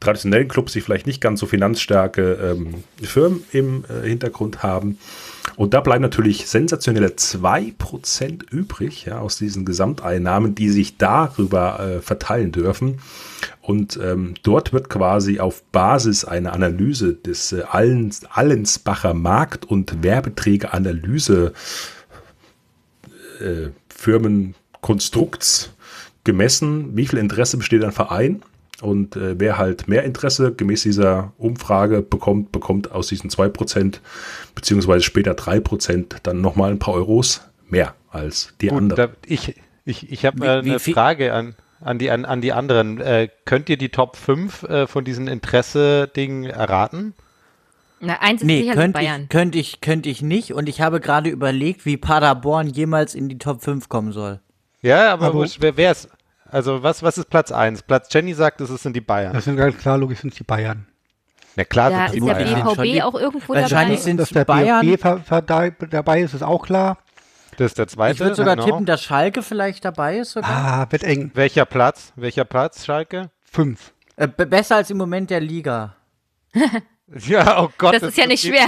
traditionellen 0.00 0.48
Clubs, 0.48 0.72
die 0.72 0.80
vielleicht 0.80 1.06
nicht 1.06 1.20
ganz 1.20 1.40
so 1.40 1.46
finanzstarke 1.46 2.56
ähm, 2.58 2.84
Firmen 3.02 3.42
im 3.52 3.84
äh, 3.84 4.06
Hintergrund 4.06 4.62
haben. 4.62 4.98
Und 5.56 5.74
da 5.74 5.80
bleiben 5.80 6.02
natürlich 6.02 6.48
sensationelle 6.48 7.08
2% 7.08 8.50
übrig 8.50 9.04
ja, 9.04 9.18
aus 9.18 9.38
diesen 9.38 9.64
Gesamteinnahmen, 9.64 10.54
die 10.54 10.68
sich 10.68 10.96
darüber 10.96 11.80
äh, 11.80 12.00
verteilen 12.00 12.50
dürfen. 12.50 12.98
Und 13.60 13.98
ähm, 14.02 14.34
dort 14.42 14.72
wird 14.72 14.90
quasi 14.90 15.40
auf 15.40 15.62
Basis 15.64 16.24
einer 16.24 16.52
Analyse 16.52 17.14
des 17.14 17.52
äh, 17.52 17.62
Allens, 17.70 18.22
Allensbacher 18.30 19.14
Markt- 19.14 19.64
und 19.64 20.02
Werbeträgeranalyse 20.02 21.52
äh, 23.40 23.68
Firmenkonstrukts 23.88 25.72
gemessen, 26.24 26.96
wie 26.96 27.06
viel 27.06 27.18
Interesse 27.18 27.58
besteht 27.58 27.84
ein 27.84 27.92
Verein 27.92 28.42
und 28.84 29.16
äh, 29.16 29.38
wer 29.40 29.58
halt 29.58 29.88
mehr 29.88 30.04
Interesse 30.04 30.52
gemäß 30.52 30.82
dieser 30.82 31.32
Umfrage 31.38 32.02
bekommt, 32.02 32.52
bekommt 32.52 32.92
aus 32.92 33.08
diesen 33.08 33.30
2% 33.30 34.00
beziehungsweise 34.54 35.02
später 35.02 35.32
3% 35.32 36.16
dann 36.22 36.40
nochmal 36.40 36.70
ein 36.70 36.78
paar 36.78 36.94
Euros 36.94 37.42
mehr 37.68 37.94
als 38.10 38.54
die 38.60 38.68
Gut, 38.68 38.78
anderen. 38.78 38.96
da, 39.10 39.16
ich 39.26 39.54
ich, 39.84 40.10
ich 40.10 40.24
habe 40.24 40.46
äh, 40.46 40.58
eine 40.60 40.78
Frage 40.78 41.34
an, 41.34 41.54
an, 41.80 41.98
die, 41.98 42.10
an, 42.10 42.24
an 42.24 42.40
die 42.40 42.52
anderen. 42.52 43.00
Äh, 43.00 43.28
könnt 43.44 43.68
ihr 43.68 43.76
die 43.76 43.90
Top 43.90 44.16
5 44.16 44.62
äh, 44.62 44.86
von 44.86 45.04
diesen 45.04 45.28
Interesse-Dingen 45.28 46.44
erraten? 46.44 47.14
Na, 48.00 48.20
eins 48.20 48.40
ist 48.42 48.46
Nee, 48.46 48.62
sicher 48.62 48.74
könnte 48.74 48.98
Bayern. 48.98 49.22
ich, 49.24 49.28
könnte 49.28 49.58
ich, 49.58 49.80
könnte 49.80 50.08
ich 50.08 50.22
nicht. 50.22 50.52
Und 50.54 50.68
ich 50.68 50.80
habe 50.80 51.00
gerade 51.00 51.28
überlegt, 51.30 51.84
wie 51.84 51.96
Paderborn 51.96 52.68
jemals 52.68 53.14
in 53.14 53.28
die 53.28 53.38
Top 53.38 53.62
5 53.62 53.88
kommen 53.88 54.12
soll. 54.12 54.40
Ja, 54.82 55.12
aber, 55.12 55.26
Aber- 55.26 55.46
wer, 55.58 55.76
wer 55.76 55.92
ist? 55.92 56.08
Also 56.54 56.82
was, 56.84 57.02
was 57.02 57.18
ist 57.18 57.28
Platz 57.30 57.50
1? 57.50 57.82
Platz 57.82 58.08
Jenny 58.12 58.32
sagt, 58.32 58.60
es 58.60 58.70
sind 58.82 58.94
die 58.94 59.00
Bayern. 59.00 59.32
Das 59.32 59.44
sind 59.44 59.56
ganz 59.56 59.76
klar, 59.76 59.98
logisch 59.98 60.20
sind 60.20 60.38
die 60.38 60.44
Bayern. 60.44 60.86
Na 61.56 61.64
klar, 61.64 61.90
Ja, 61.90 62.08
sind 62.08 62.12
die 62.14 62.18
ist 62.18 62.26
der 62.28 62.34
Bayern. 62.44 62.64
Die- 62.84 62.92
BVB 62.92 63.02
auch 63.04 63.14
irgendwo 63.14 63.54
Wahrscheinlich 63.54 63.98
dabei? 63.98 64.04
sind 64.04 64.20
es 64.20 64.28
der 64.30 64.44
Bayern. 64.44 64.80
BFB 64.86 65.00
ver- 65.00 65.18
ver- 65.20 65.42
da- 65.42 65.70
dabei 65.70 66.20
ist, 66.20 66.32
ist 66.34 66.42
auch 66.42 66.64
klar. 66.64 66.98
Das 67.56 67.72
ist 67.72 67.78
der 67.78 67.88
zweite. 67.88 68.14
Ich 68.14 68.20
würde 68.20 68.34
sogar 68.36 68.54
genau. 68.56 68.66
tippen, 68.66 68.86
dass 68.86 69.02
Schalke 69.02 69.42
vielleicht 69.42 69.84
dabei 69.84 70.18
ist 70.18 70.32
sogar. 70.32 70.50
Ah, 70.50 70.86
wird 70.90 71.02
eng. 71.04 71.30
Welcher 71.34 71.64
Platz? 71.64 72.12
Welcher 72.16 72.44
Platz, 72.44 72.84
Schalke? 72.84 73.30
Fünf. 73.44 73.92
Äh, 74.16 74.28
be- 74.28 74.46
besser 74.46 74.76
als 74.76 74.90
im 74.90 74.96
Moment 74.98 75.30
der 75.30 75.40
Liga. 75.40 75.96
Ja, 77.26 77.62
oh 77.62 77.68
Gott. 77.76 77.94
Das 77.94 78.02
ist 78.02 78.16
ja 78.16 78.26
nicht 78.26 78.44
schwer. 78.46 78.66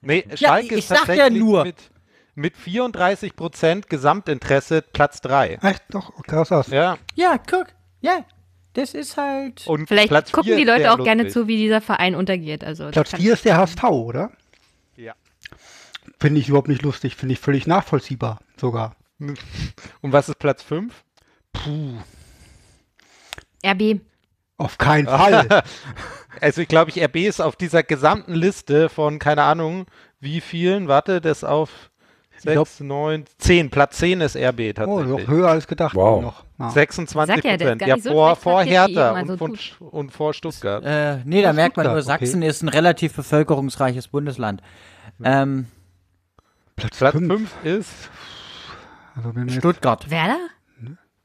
Nee, 0.00 0.24
Ja, 0.30 0.36
Schalke 0.36 0.74
ich 0.74 0.78
ist 0.80 0.88
sag 0.88 0.98
ja 1.00 1.04
tatsächlich 1.06 1.38
nur. 1.40 1.62
Mit, 1.64 1.76
mit 2.34 2.54
34% 2.56 3.86
Gesamtinteresse 3.88 4.82
Platz 4.82 5.20
3. 5.20 5.58
Echt? 5.62 5.82
Doch, 5.90 6.12
krass 6.24 6.50
aus. 6.52 6.68
Ja, 6.68 6.98
Ja, 7.14 7.38
guck. 7.38 7.66
Ja, 8.00 8.24
das 8.74 8.92
ist 8.94 9.16
halt. 9.16 9.66
und 9.66 9.86
Vielleicht 9.86 10.08
Platz 10.08 10.32
gucken 10.32 10.56
die 10.56 10.64
Leute 10.64 10.92
auch 10.92 11.02
gerne 11.02 11.22
lustig. 11.24 11.42
zu, 11.42 11.48
wie 11.48 11.56
dieser 11.56 11.80
Verein 11.80 12.14
untergeht. 12.14 12.64
Also, 12.64 12.90
Platz 12.90 13.10
kann- 13.12 13.20
4 13.20 13.32
ist 13.32 13.44
der 13.44 13.56
HSV, 13.56 13.82
oder? 13.84 14.30
Ja. 14.96 15.14
Finde 16.20 16.40
ich 16.40 16.48
überhaupt 16.48 16.68
nicht 16.68 16.82
lustig. 16.82 17.16
Finde 17.16 17.34
ich 17.34 17.40
völlig 17.40 17.66
nachvollziehbar 17.66 18.40
sogar. 18.56 18.96
Und 19.18 20.12
was 20.12 20.28
ist 20.28 20.38
Platz 20.38 20.62
5? 20.62 20.92
Puh. 21.52 21.98
RB. 23.64 24.00
Auf 24.56 24.78
keinen 24.78 25.06
Fall. 25.06 25.62
Also 26.40 26.62
ich 26.62 26.68
glaube, 26.68 26.90
ich 26.90 27.00
RB 27.00 27.14
ist 27.28 27.40
auf 27.40 27.54
dieser 27.54 27.84
gesamten 27.84 28.34
Liste 28.34 28.88
von, 28.88 29.20
keine 29.20 29.44
Ahnung, 29.44 29.86
wie 30.18 30.40
vielen, 30.40 30.88
warte, 30.88 31.20
das 31.20 31.44
auf 31.44 31.70
glaub- 32.52 32.68
6, 32.68 32.80
9, 32.80 33.24
10. 33.38 33.70
Platz 33.70 33.98
10 33.98 34.20
ist 34.20 34.36
RB 34.36 34.60
oh, 34.60 35.00
noch 35.00 35.06
tatsächlich. 35.08 35.28
höher 35.28 35.48
als 35.48 35.66
gedacht. 35.66 35.94
Wow. 35.94 36.22
Noch. 36.22 36.44
Ja. 36.58 36.70
26 36.70 37.34
Sag 37.36 37.44
ja, 37.44 37.56
der 37.56 37.56
ist 37.56 37.60
Prozent. 37.62 37.80
gar 37.80 37.88
Ja, 37.88 37.94
nicht 37.96 38.04
so 38.04 38.10
vor, 38.12 38.36
vor 38.36 38.62
Hertha 38.62 39.10
und, 39.20 39.26
so 39.26 39.36
von, 39.36 39.58
und 39.90 40.10
vor 40.12 40.32
Stuttgart. 40.34 40.84
Äh, 40.84 41.18
nee, 41.24 41.42
da 41.42 41.52
merkt 41.52 41.76
man 41.76 41.86
nur, 41.86 42.00
Sachsen 42.02 42.38
okay. 42.40 42.48
ist 42.48 42.62
ein 42.62 42.68
relativ 42.68 43.14
bevölkerungsreiches 43.14 44.08
Bundesland. 44.08 44.62
Ähm, 45.22 45.66
Platz 46.76 46.96
Platz 46.98 47.12
5. 47.16 47.26
5 47.28 47.64
ist, 47.64 47.90
Also 49.16 49.28
wenn 49.34 49.46
wir 49.46 49.52
jetzt, 49.54 49.58
Stuttgart. 49.60 50.10
Werder? 50.10 50.38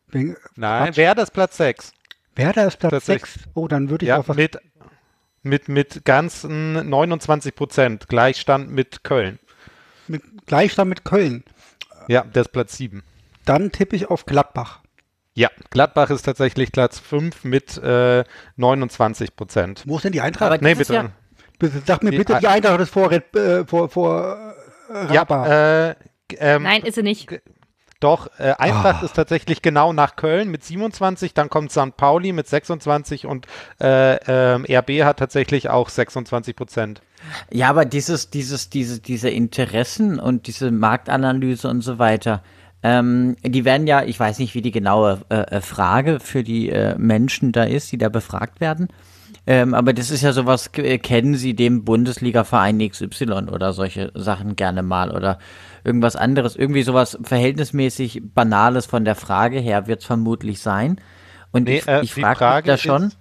wenn, 0.07 0.35
nein, 0.55 0.85
Quatsch. 0.85 0.97
wer 0.97 1.15
das 1.15 1.31
Platz 1.31 1.57
6? 1.57 1.93
Werder 2.35 2.67
ist 2.67 2.77
Platz 2.77 2.91
Platz 2.91 3.05
6. 3.05 3.39
Oh, 3.53 3.67
dann 3.67 3.89
würde 3.89 4.05
ich 4.05 4.09
Ja, 4.09 4.17
auf 4.17 4.29
was. 4.29 4.35
mit, 4.37 4.57
mit, 5.43 5.69
mit 5.69 6.05
ganzen 6.05 6.89
29 6.89 7.53
Prozent. 7.55 8.07
Gleichstand 8.07 8.71
mit 8.71 9.03
Köln. 9.03 9.39
Mit 10.09 10.21
Gleichstand 10.47 10.89
mit 10.89 11.03
Köln. 11.05 11.43
Ja, 12.07 12.23
das 12.33 12.47
ist 12.47 12.51
Platz 12.53 12.77
7. 12.77 13.03
Dann 13.45 13.71
tippe 13.71 13.95
ich 13.95 14.09
auf 14.09 14.25
Gladbach. 14.25 14.79
Ja, 15.35 15.49
Gladbach 15.69 16.09
ist 16.09 16.23
tatsächlich 16.23 16.71
Platz 16.71 16.99
5 16.99 17.43
mit 17.43 17.77
äh, 17.77 18.23
29 18.57 19.35
Prozent. 19.35 19.83
Wo 19.85 19.97
ist 19.97 20.03
denn 20.03 20.11
die 20.11 20.21
Eintracht? 20.21 20.51
Aber 20.51 20.63
Nee, 20.63 20.75
bitte. 20.75 20.93
ja- 20.93 21.09
Bitte, 21.59 21.81
sag 21.85 22.03
mir 22.03 22.11
die 22.11 22.17
bitte, 22.17 22.37
die 22.39 22.47
Eintracht 22.47 22.79
ist 22.79 22.89
vor, 22.89 23.11
Red, 23.11 23.35
äh, 23.35 23.65
vor, 23.65 23.89
vor 23.89 24.53
äh, 24.89 25.13
Ja, 25.13 25.21
Raba. 25.23 25.87
äh, 25.89 25.95
ähm, 26.37 26.63
Nein, 26.63 26.83
ist 26.83 26.95
sie 26.95 27.03
nicht. 27.03 27.29
Doch, 27.99 28.27
äh, 28.39 28.53
Eintracht 28.57 29.01
Ah. 29.01 29.05
ist 29.05 29.13
tatsächlich 29.15 29.61
genau 29.61 29.91
nach 29.91 30.15
Köln 30.15 30.49
mit 30.51 30.63
27, 30.63 31.33
dann 31.33 31.49
kommt 31.49 31.71
St. 31.73 31.97
Pauli 31.97 32.31
mit 32.31 32.47
26 32.47 33.25
und 33.25 33.45
äh, 33.81 34.15
ähm, 34.55 34.65
RB 34.69 35.03
hat 35.03 35.19
tatsächlich 35.19 35.69
auch 35.69 35.89
26 35.89 36.55
Prozent. 36.55 37.01
Ja, 37.51 37.69
aber 37.69 37.85
dieses, 37.85 38.29
dieses, 38.29 38.69
diese, 38.69 38.99
diese 38.99 39.29
Interessen 39.29 40.19
und 40.19 40.47
diese 40.47 40.71
Marktanalyse 40.71 41.67
und 41.69 41.81
so 41.81 41.99
weiter, 41.99 42.41
ähm, 42.81 43.35
die 43.43 43.65
werden 43.65 43.87
ja, 43.87 44.03
ich 44.03 44.19
weiß 44.19 44.39
nicht, 44.39 44.55
wie 44.55 44.61
die 44.61 44.71
genaue 44.71 45.19
äh, 45.29 45.35
äh, 45.57 45.61
Frage 45.61 46.19
für 46.19 46.43
die 46.43 46.69
äh, 46.69 46.97
Menschen 46.97 47.51
da 47.51 47.63
ist, 47.63 47.91
die 47.91 47.97
da 47.97 48.09
befragt 48.09 48.61
werden. 48.61 48.87
Ähm, 49.45 49.73
aber 49.73 49.93
das 49.93 50.11
ist 50.11 50.21
ja 50.21 50.31
sowas, 50.31 50.69
äh, 50.77 50.97
kennen 50.97 51.35
Sie 51.35 51.55
dem 51.55 51.83
Bundesliga-Verein 51.83 52.79
XY 52.87 53.49
oder 53.51 53.73
solche 53.73 54.11
Sachen 54.15 54.55
gerne 54.55 54.81
mal 54.83 55.11
oder 55.11 55.39
irgendwas 55.83 56.15
anderes. 56.15 56.55
Irgendwie 56.55 56.83
sowas 56.83 57.17
verhältnismäßig 57.23 58.21
Banales 58.33 58.85
von 58.85 59.05
der 59.05 59.15
Frage 59.15 59.59
her 59.59 59.87
wird 59.87 59.99
es 60.01 60.05
vermutlich 60.05 60.59
sein. 60.59 61.01
Und 61.51 61.63
Nee, 61.63 61.77
ich, 61.79 61.87
äh, 61.87 62.01
ich 62.01 62.13
frage 62.13 62.57
mich 62.57 62.65
da 62.65 62.73
ist- 62.75 62.81
schon. 62.81 63.11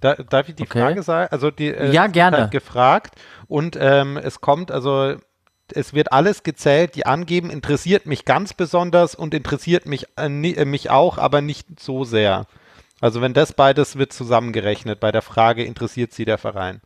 Da, 0.00 0.14
darf 0.14 0.48
ich 0.48 0.54
die 0.54 0.62
Okay. 0.62 0.80
Frage 0.80 1.02
sagen? 1.02 1.28
Also 1.30 1.50
die 1.50 1.68
äh, 1.68 1.92
Ja, 1.92 2.06
gerne. 2.06 2.38
Halt 2.38 2.50
gefragt 2.50 3.14
und 3.48 3.76
ähm, 3.80 4.16
es 4.16 4.40
kommt 4.40 4.70
also 4.70 5.16
es 5.72 5.94
wird 5.94 6.12
alles 6.12 6.42
gezählt, 6.42 6.96
die 6.96 7.06
angeben, 7.06 7.48
interessiert 7.50 8.06
mich 8.06 8.24
ganz 8.24 8.54
besonders 8.54 9.14
und 9.14 9.34
interessiert 9.34 9.86
mich 9.86 10.06
äh, 10.18 10.26
äh, 10.26 10.64
mich 10.64 10.90
auch, 10.90 11.18
aber 11.18 11.40
nicht 11.40 11.80
so 11.80 12.04
sehr. 12.04 12.46
Also 13.00 13.20
wenn 13.20 13.32
das 13.32 13.52
beides 13.52 13.96
wird 13.96 14.12
zusammengerechnet 14.12 15.00
bei 15.00 15.12
der 15.12 15.22
Frage, 15.22 15.64
interessiert 15.64 16.12
sie 16.12 16.24
der 16.24 16.38
Verein? 16.38 16.80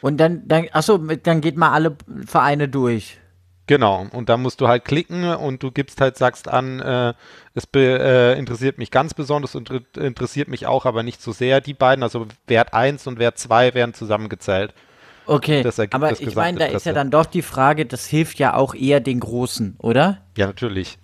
Und 0.00 0.16
dann, 0.16 0.48
dann 0.48 0.66
achso, 0.72 0.98
dann 0.98 1.40
geht 1.40 1.56
mal 1.56 1.70
alle 1.72 1.96
Vereine 2.26 2.68
durch. 2.68 3.19
Genau, 3.70 4.04
und 4.10 4.28
da 4.28 4.36
musst 4.36 4.60
du 4.60 4.66
halt 4.66 4.84
klicken 4.84 5.22
und 5.22 5.62
du 5.62 5.70
gibst 5.70 6.00
halt, 6.00 6.18
sagst 6.18 6.48
an, 6.48 6.80
äh, 6.80 7.14
es 7.54 7.68
be, 7.68 8.00
äh, 8.00 8.36
interessiert 8.36 8.78
mich 8.78 8.90
ganz 8.90 9.14
besonders 9.14 9.54
und 9.54 9.70
interessiert 9.96 10.48
mich 10.48 10.66
auch, 10.66 10.86
aber 10.86 11.04
nicht 11.04 11.22
so 11.22 11.30
sehr 11.30 11.60
die 11.60 11.74
beiden. 11.74 12.02
Also 12.02 12.26
Wert 12.48 12.74
1 12.74 13.06
und 13.06 13.20
Wert 13.20 13.38
2 13.38 13.74
werden 13.74 13.94
zusammengezählt. 13.94 14.74
Okay, 15.24 15.64
aber 15.92 16.20
ich 16.20 16.34
meine, 16.34 16.58
da 16.58 16.64
ist 16.64 16.84
ja 16.84 16.92
dann 16.92 17.12
doch 17.12 17.26
die 17.26 17.42
Frage, 17.42 17.86
das 17.86 18.06
hilft 18.06 18.40
ja 18.40 18.54
auch 18.54 18.74
eher 18.74 18.98
den 18.98 19.20
Großen, 19.20 19.76
oder? 19.78 20.18
Ja, 20.36 20.48
natürlich. 20.48 20.98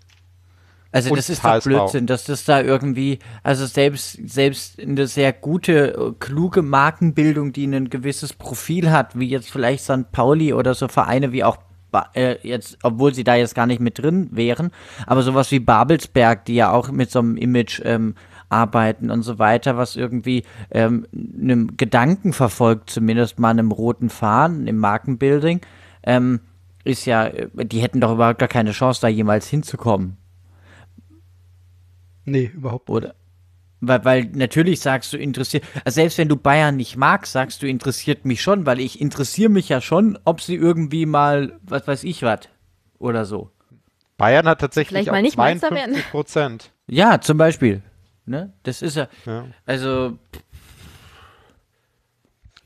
Also 0.90 1.10
Und 1.10 1.18
das 1.18 1.30
ist 1.30 1.44
doch 1.44 1.50
HSV. 1.50 1.66
Blödsinn, 1.66 2.06
dass 2.08 2.24
das 2.24 2.44
da 2.46 2.60
irgendwie, 2.60 3.20
also 3.44 3.64
selbst, 3.66 4.18
selbst 4.28 4.80
eine 4.80 5.06
sehr 5.06 5.32
gute, 5.32 6.16
kluge 6.18 6.62
Markenbildung, 6.62 7.52
die 7.52 7.64
ein 7.68 7.90
gewisses 7.90 8.32
Profil 8.32 8.90
hat, 8.90 9.16
wie 9.16 9.28
jetzt 9.28 9.52
vielleicht 9.52 9.84
St. 9.84 10.10
Pauli 10.10 10.52
oder 10.52 10.74
so 10.74 10.88
Vereine 10.88 11.30
wie 11.30 11.44
auch 11.44 11.58
äh, 12.14 12.36
jetzt, 12.42 12.78
obwohl 12.82 13.14
sie 13.14 13.24
da 13.24 13.34
jetzt 13.34 13.54
gar 13.54 13.66
nicht 13.66 13.80
mit 13.80 13.98
drin 13.98 14.28
wären, 14.32 14.70
aber 15.06 15.22
sowas 15.22 15.50
wie 15.50 15.60
Babelsberg, 15.60 16.44
die 16.44 16.54
ja 16.54 16.70
auch 16.70 16.90
mit 16.90 17.10
so 17.10 17.20
einem 17.20 17.36
Image 17.36 17.80
ähm, 17.84 18.14
arbeiten 18.48 19.10
und 19.10 19.22
so 19.22 19.38
weiter, 19.38 19.76
was 19.76 19.96
irgendwie 19.96 20.44
ähm, 20.70 21.06
einem 21.12 21.76
Gedanken 21.76 22.32
verfolgt, 22.32 22.90
zumindest 22.90 23.38
mal 23.38 23.50
einem 23.50 23.72
roten 23.72 24.08
Faden 24.08 24.66
im 24.66 24.78
Markenbuilding, 24.78 25.60
ähm, 26.04 26.40
ist 26.84 27.04
ja, 27.06 27.26
äh, 27.26 27.48
die 27.66 27.80
hätten 27.80 28.00
doch 28.00 28.12
überhaupt 28.12 28.38
gar 28.38 28.48
keine 28.48 28.72
Chance, 28.72 29.00
da 29.00 29.08
jemals 29.08 29.48
hinzukommen. 29.48 30.16
Nee, 32.24 32.50
überhaupt 32.54 32.88
nicht. 32.88 32.96
Oder? 32.96 33.14
Weil, 33.80 34.04
weil 34.04 34.24
natürlich 34.32 34.80
sagst 34.80 35.12
du 35.12 35.18
interessiert, 35.18 35.64
also 35.84 35.96
selbst 35.96 36.16
wenn 36.18 36.28
du 36.28 36.36
Bayern 36.36 36.76
nicht 36.76 36.96
magst, 36.96 37.32
sagst 37.32 37.62
du 37.62 37.68
interessiert 37.68 38.24
mich 38.24 38.40
schon, 38.40 38.64
weil 38.66 38.80
ich 38.80 39.00
interessiere 39.00 39.50
mich 39.50 39.68
ja 39.68 39.80
schon, 39.80 40.18
ob 40.24 40.40
sie 40.40 40.54
irgendwie 40.54 41.04
mal, 41.06 41.58
was 41.62 41.86
weiß 41.86 42.04
ich 42.04 42.22
was, 42.22 42.40
oder 42.98 43.24
so. 43.26 43.50
Bayern 44.16 44.46
hat 44.48 44.60
tatsächlich 44.62 44.88
Vielleicht 44.88 45.08
auch 45.10 45.12
mal 45.12 45.22
nicht 45.22 45.36
Meister 45.36 45.70
werden. 45.70 45.92
52 45.92 46.10
Prozent. 46.10 46.70
Ja, 46.86 47.20
zum 47.20 47.36
Beispiel. 47.36 47.82
Ne? 48.24 48.52
Das 48.62 48.80
ist 48.80 48.96
ja, 48.96 49.08
Ja. 49.26 49.44
also, 49.66 50.18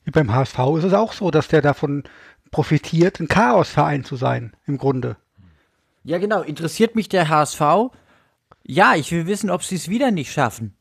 Wie 0.04 0.10
beim 0.12 0.32
HSV 0.32 0.58
ist 0.78 0.84
es 0.84 0.92
auch 0.94 1.12
so, 1.12 1.30
dass 1.30 1.48
der 1.48 1.60
davon 1.60 2.04
profitiert, 2.52 3.20
ein 3.20 3.28
Chaosverein 3.28 4.04
zu 4.04 4.16
sein, 4.16 4.54
im 4.66 4.78
Grunde. 4.78 5.16
ja 6.04 6.18
genau, 6.18 6.42
interessiert 6.42 6.94
mich 6.94 7.08
der 7.08 7.28
HSV? 7.28 7.60
Ja, 8.64 8.94
ich 8.94 9.10
will 9.12 9.26
wissen, 9.26 9.50
ob 9.50 9.62
sie 9.64 9.74
es 9.76 9.88
wieder 9.88 10.10
nicht 10.10 10.32
schaffen. 10.32 10.74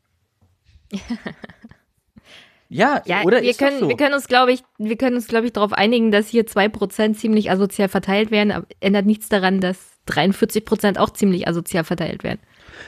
ja, 2.69 3.01
Ja, 3.05 3.23
oder 3.23 3.41
wir 3.41 3.53
können, 3.53 3.79
so. 3.79 3.89
wir 3.89 3.97
können 3.97 4.13
uns, 4.13 4.27
glaube 4.27 4.51
ich, 4.51 4.63
wir 4.77 4.97
können 4.97 5.15
uns, 5.15 5.27
glaube 5.27 5.47
ich, 5.47 5.53
darauf 5.53 5.73
einigen, 5.73 6.11
dass 6.11 6.27
hier 6.27 6.45
2% 6.45 7.15
ziemlich 7.15 7.51
asozial 7.51 7.89
verteilt 7.89 8.31
werden, 8.31 8.51
aber 8.51 8.67
ändert 8.79 9.05
nichts 9.05 9.29
daran, 9.29 9.59
dass 9.59 9.77
43% 10.07 10.97
auch 10.97 11.11
ziemlich 11.11 11.47
asozial 11.47 11.83
verteilt 11.83 12.23
werden. 12.23 12.39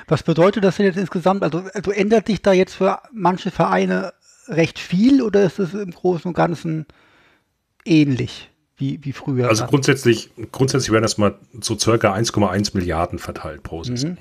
Was 0.08 0.24
bedeutet 0.24 0.63
das 0.63 0.77
denn 0.77 0.86
jetzt 0.86 0.98
insgesamt? 0.98 1.43
Also, 1.43 1.63
also 1.74 1.91
ändert 1.91 2.27
sich 2.27 2.41
da 2.41 2.53
jetzt 2.53 2.75
für 2.75 3.00
manche 3.12 3.51
Vereine 3.51 4.13
recht 4.48 4.79
viel 4.79 5.22
oder 5.22 5.43
ist 5.43 5.60
es 5.60 5.74
im 5.74 5.91
Großen 5.91 6.27
und 6.27 6.34
Ganzen 6.34 6.86
ähnlich 7.86 8.50
wie, 8.77 9.00
wie 9.03 9.13
früher? 9.13 9.48
Also 9.48 9.65
grundsätzlich, 9.65 10.31
grundsätzlich 10.51 10.91
werden 10.91 11.03
das 11.03 11.17
mal 11.17 11.38
so 11.62 11.77
circa 11.77 12.13
1,1 12.13 12.75
Milliarden 12.75 13.20
verteilt 13.20 13.63
pro 13.63 13.84
Saison. 13.84 14.17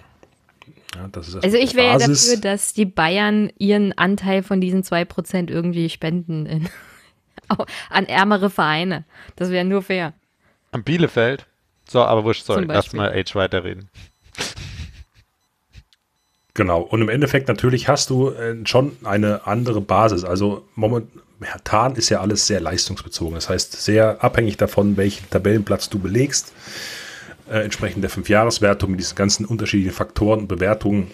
Ja, 0.94 1.09
das 1.09 1.28
ist 1.28 1.37
Also 1.37 1.56
erstmal 1.56 1.62
ich 1.62 1.75
wäre 1.75 2.00
ja 2.00 2.09
dafür, 2.09 2.37
dass 2.37 2.73
die 2.73 2.85
Bayern 2.85 3.52
ihren 3.59 3.97
Anteil 3.97 4.42
von 4.42 4.61
diesen 4.61 4.82
2% 4.82 5.50
irgendwie 5.50 5.88
spenden 5.88 6.47
in, 6.47 6.68
an 7.90 8.06
ärmere 8.06 8.50
Vereine. 8.50 9.04
Das 9.37 9.50
wäre 9.50 9.64
nur 9.64 9.82
fair. 9.82 10.14
Am 10.73 10.82
Bielefeld. 10.82 11.47
So, 11.88 12.02
aber 12.02 12.25
wurscht, 12.25 12.44
sorry, 12.44 12.62
Zum 12.62 12.68
lass 12.68 12.87
Beispiel. 12.87 13.00
mal 13.00 13.12
Age 13.12 13.35
weiterreden. 13.35 13.88
Genau. 16.54 16.80
Und 16.82 17.00
im 17.00 17.09
Endeffekt 17.09 17.49
natürlich 17.49 17.88
hast 17.88 18.11
du 18.11 18.30
äh, 18.30 18.56
schon 18.64 18.97
eine 19.04 19.47
andere 19.47 19.80
Basis. 19.80 20.25
Also 20.25 20.68
momentan 20.75 21.94
ist 21.94 22.09
ja 22.11 22.20
alles 22.20 22.46
sehr 22.46 22.61
leistungsbezogen. 22.61 23.35
Das 23.35 23.48
heißt, 23.48 23.81
sehr 23.81 24.22
abhängig 24.22 24.57
davon, 24.57 24.96
welchen 24.96 25.29
Tabellenplatz 25.31 25.88
du 25.88 25.98
belegst. 25.98 26.53
Äh, 27.50 27.64
entsprechend 27.64 28.04
der 28.04 28.10
Fünfjahreswertung 28.10 28.92
mit 28.92 29.00
diesen 29.00 29.16
ganzen 29.16 29.44
unterschiedlichen 29.44 29.92
Faktoren 29.92 30.38
und 30.38 30.46
Bewertungen 30.46 31.10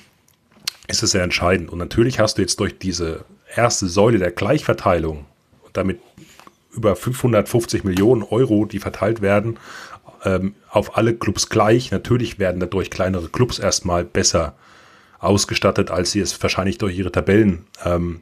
ist 0.86 1.02
es 1.02 1.12
sehr 1.12 1.22
entscheidend. 1.22 1.70
Und 1.70 1.78
natürlich 1.78 2.20
hast 2.20 2.36
du 2.36 2.42
jetzt 2.42 2.60
durch 2.60 2.78
diese 2.78 3.24
erste 3.54 3.86
Säule 3.86 4.18
der 4.18 4.32
Gleichverteilung 4.32 5.24
und 5.62 5.76
damit 5.78 5.98
über 6.74 6.94
550 6.94 7.84
Millionen 7.84 8.22
Euro, 8.22 8.66
die 8.66 8.80
verteilt 8.80 9.22
werden, 9.22 9.58
ähm, 10.24 10.54
auf 10.68 10.98
alle 10.98 11.14
Clubs 11.14 11.48
gleich. 11.48 11.90
Natürlich 11.90 12.38
werden 12.38 12.60
dadurch 12.60 12.90
kleinere 12.90 13.30
Clubs 13.30 13.58
erstmal 13.58 14.04
besser 14.04 14.58
ausgestattet, 15.18 15.90
als 15.90 16.10
sie 16.10 16.20
es 16.20 16.42
wahrscheinlich 16.42 16.76
durch 16.76 16.98
ihre 16.98 17.10
Tabellenplätze 17.12 17.64
ähm, 17.86 18.20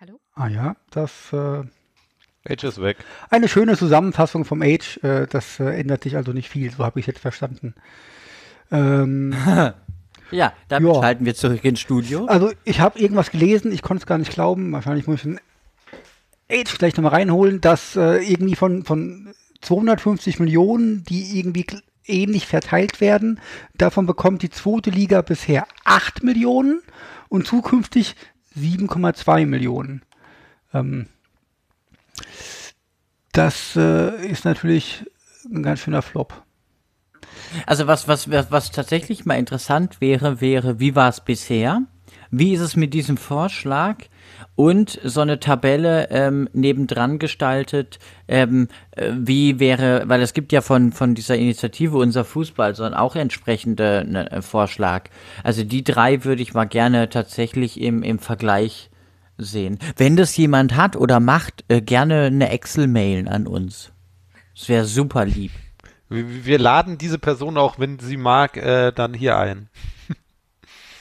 Hallo? 0.00 0.20
Ah 0.34 0.48
ja, 0.48 0.76
das 0.90 1.32
äh, 1.32 1.62
Age 2.48 2.64
ist 2.64 2.80
weg. 2.82 2.98
eine 3.30 3.48
schöne 3.48 3.76
Zusammenfassung 3.76 4.44
vom 4.44 4.62
Age. 4.62 4.98
Äh, 5.02 5.26
das 5.28 5.58
äh, 5.60 5.64
ändert 5.80 6.02
sich 6.04 6.16
also 6.16 6.32
nicht 6.32 6.48
viel, 6.50 6.70
so 6.70 6.84
habe 6.84 7.00
ich 7.00 7.06
jetzt 7.06 7.20
verstanden. 7.20 7.74
Ähm, 8.70 9.34
Ja, 10.30 10.52
damit 10.68 10.92
Ja. 10.92 11.00
schalten 11.00 11.26
wir 11.26 11.34
zurück 11.34 11.64
ins 11.64 11.80
Studio. 11.80 12.24
also 12.26 12.50
ich 12.64 12.80
habe 12.80 12.98
irgendwas 12.98 13.30
gelesen, 13.30 13.70
ich 13.72 13.82
konnte 13.82 14.02
es 14.02 14.06
gar 14.06 14.18
nicht 14.18 14.32
glauben. 14.32 14.72
Wahrscheinlich 14.72 15.06
muss 15.06 15.16
ich 15.18 15.22
den 15.22 15.40
Age 16.50 16.78
gleich 16.78 16.96
nochmal 16.96 17.12
reinholen, 17.12 17.60
dass 17.60 17.94
äh, 17.94 18.16
irgendwie 18.16 18.56
von, 18.56 18.84
von 18.84 19.32
250 19.60 20.40
Millionen, 20.40 21.04
die 21.04 21.38
irgendwie 21.38 21.66
ähnlich 22.06 22.46
verteilt 22.46 23.00
werden, 23.00 23.38
davon 23.74 24.06
bekommt 24.06 24.42
die 24.42 24.50
zweite 24.50 24.90
Liga 24.90 25.20
bisher 25.22 25.66
8 25.84 26.22
Millionen 26.24 26.80
und 27.28 27.46
zukünftig 27.46 28.16
7,2 28.58 29.46
Millionen. 29.46 30.02
Ähm, 30.72 31.06
das 33.32 33.76
äh, 33.76 34.26
ist 34.26 34.44
natürlich 34.44 35.04
ein 35.44 35.62
ganz 35.62 35.80
schöner 35.80 36.02
Flop. 36.02 36.44
Also 37.66 37.86
was, 37.86 38.08
was, 38.08 38.30
was, 38.30 38.50
was 38.50 38.70
tatsächlich 38.70 39.26
mal 39.26 39.38
interessant 39.38 40.00
wäre, 40.00 40.40
wäre, 40.40 40.80
wie 40.80 40.94
war 40.94 41.08
es 41.08 41.20
bisher? 41.20 41.82
Wie 42.30 42.52
ist 42.52 42.60
es 42.60 42.76
mit 42.76 42.94
diesem 42.94 43.16
Vorschlag? 43.16 43.96
Und 44.56 45.00
so 45.02 45.20
eine 45.20 45.40
Tabelle 45.40 46.08
ähm, 46.10 46.48
nebendran 46.52 47.18
gestaltet, 47.18 47.98
ähm, 48.28 48.68
äh, 48.92 49.10
wie 49.12 49.58
wäre, 49.58 50.04
weil 50.06 50.22
es 50.22 50.32
gibt 50.32 50.52
ja 50.52 50.60
von, 50.60 50.92
von 50.92 51.14
dieser 51.14 51.36
Initiative 51.36 51.96
Unser 51.96 52.24
Fußball 52.24 52.74
so 52.74 52.84
ein 52.84 52.94
auch 52.94 53.16
entsprechende 53.16 54.04
ne, 54.08 54.30
äh, 54.30 54.42
Vorschlag. 54.42 55.10
Also 55.42 55.64
die 55.64 55.82
drei 55.82 56.24
würde 56.24 56.42
ich 56.42 56.54
mal 56.54 56.66
gerne 56.66 57.08
tatsächlich 57.08 57.80
im, 57.80 58.02
im 58.02 58.20
Vergleich 58.20 58.90
sehen. 59.38 59.78
Wenn 59.96 60.16
das 60.16 60.36
jemand 60.36 60.76
hat 60.76 60.96
oder 60.96 61.20
macht, 61.20 61.64
äh, 61.68 61.80
gerne 61.80 62.24
eine 62.24 62.50
Excel 62.50 62.86
mailen 62.86 63.28
an 63.28 63.46
uns. 63.46 63.92
Das 64.54 64.68
wäre 64.68 64.84
super 64.84 65.24
lieb. 65.24 65.52
Wir, 66.08 66.44
wir 66.44 66.58
laden 66.58 66.98
diese 66.98 67.18
Person 67.18 67.58
auch, 67.58 67.78
wenn 67.78 67.98
sie 67.98 68.16
mag, 68.16 68.56
äh, 68.56 68.92
dann 68.92 69.14
hier 69.14 69.36
ein. 69.36 69.68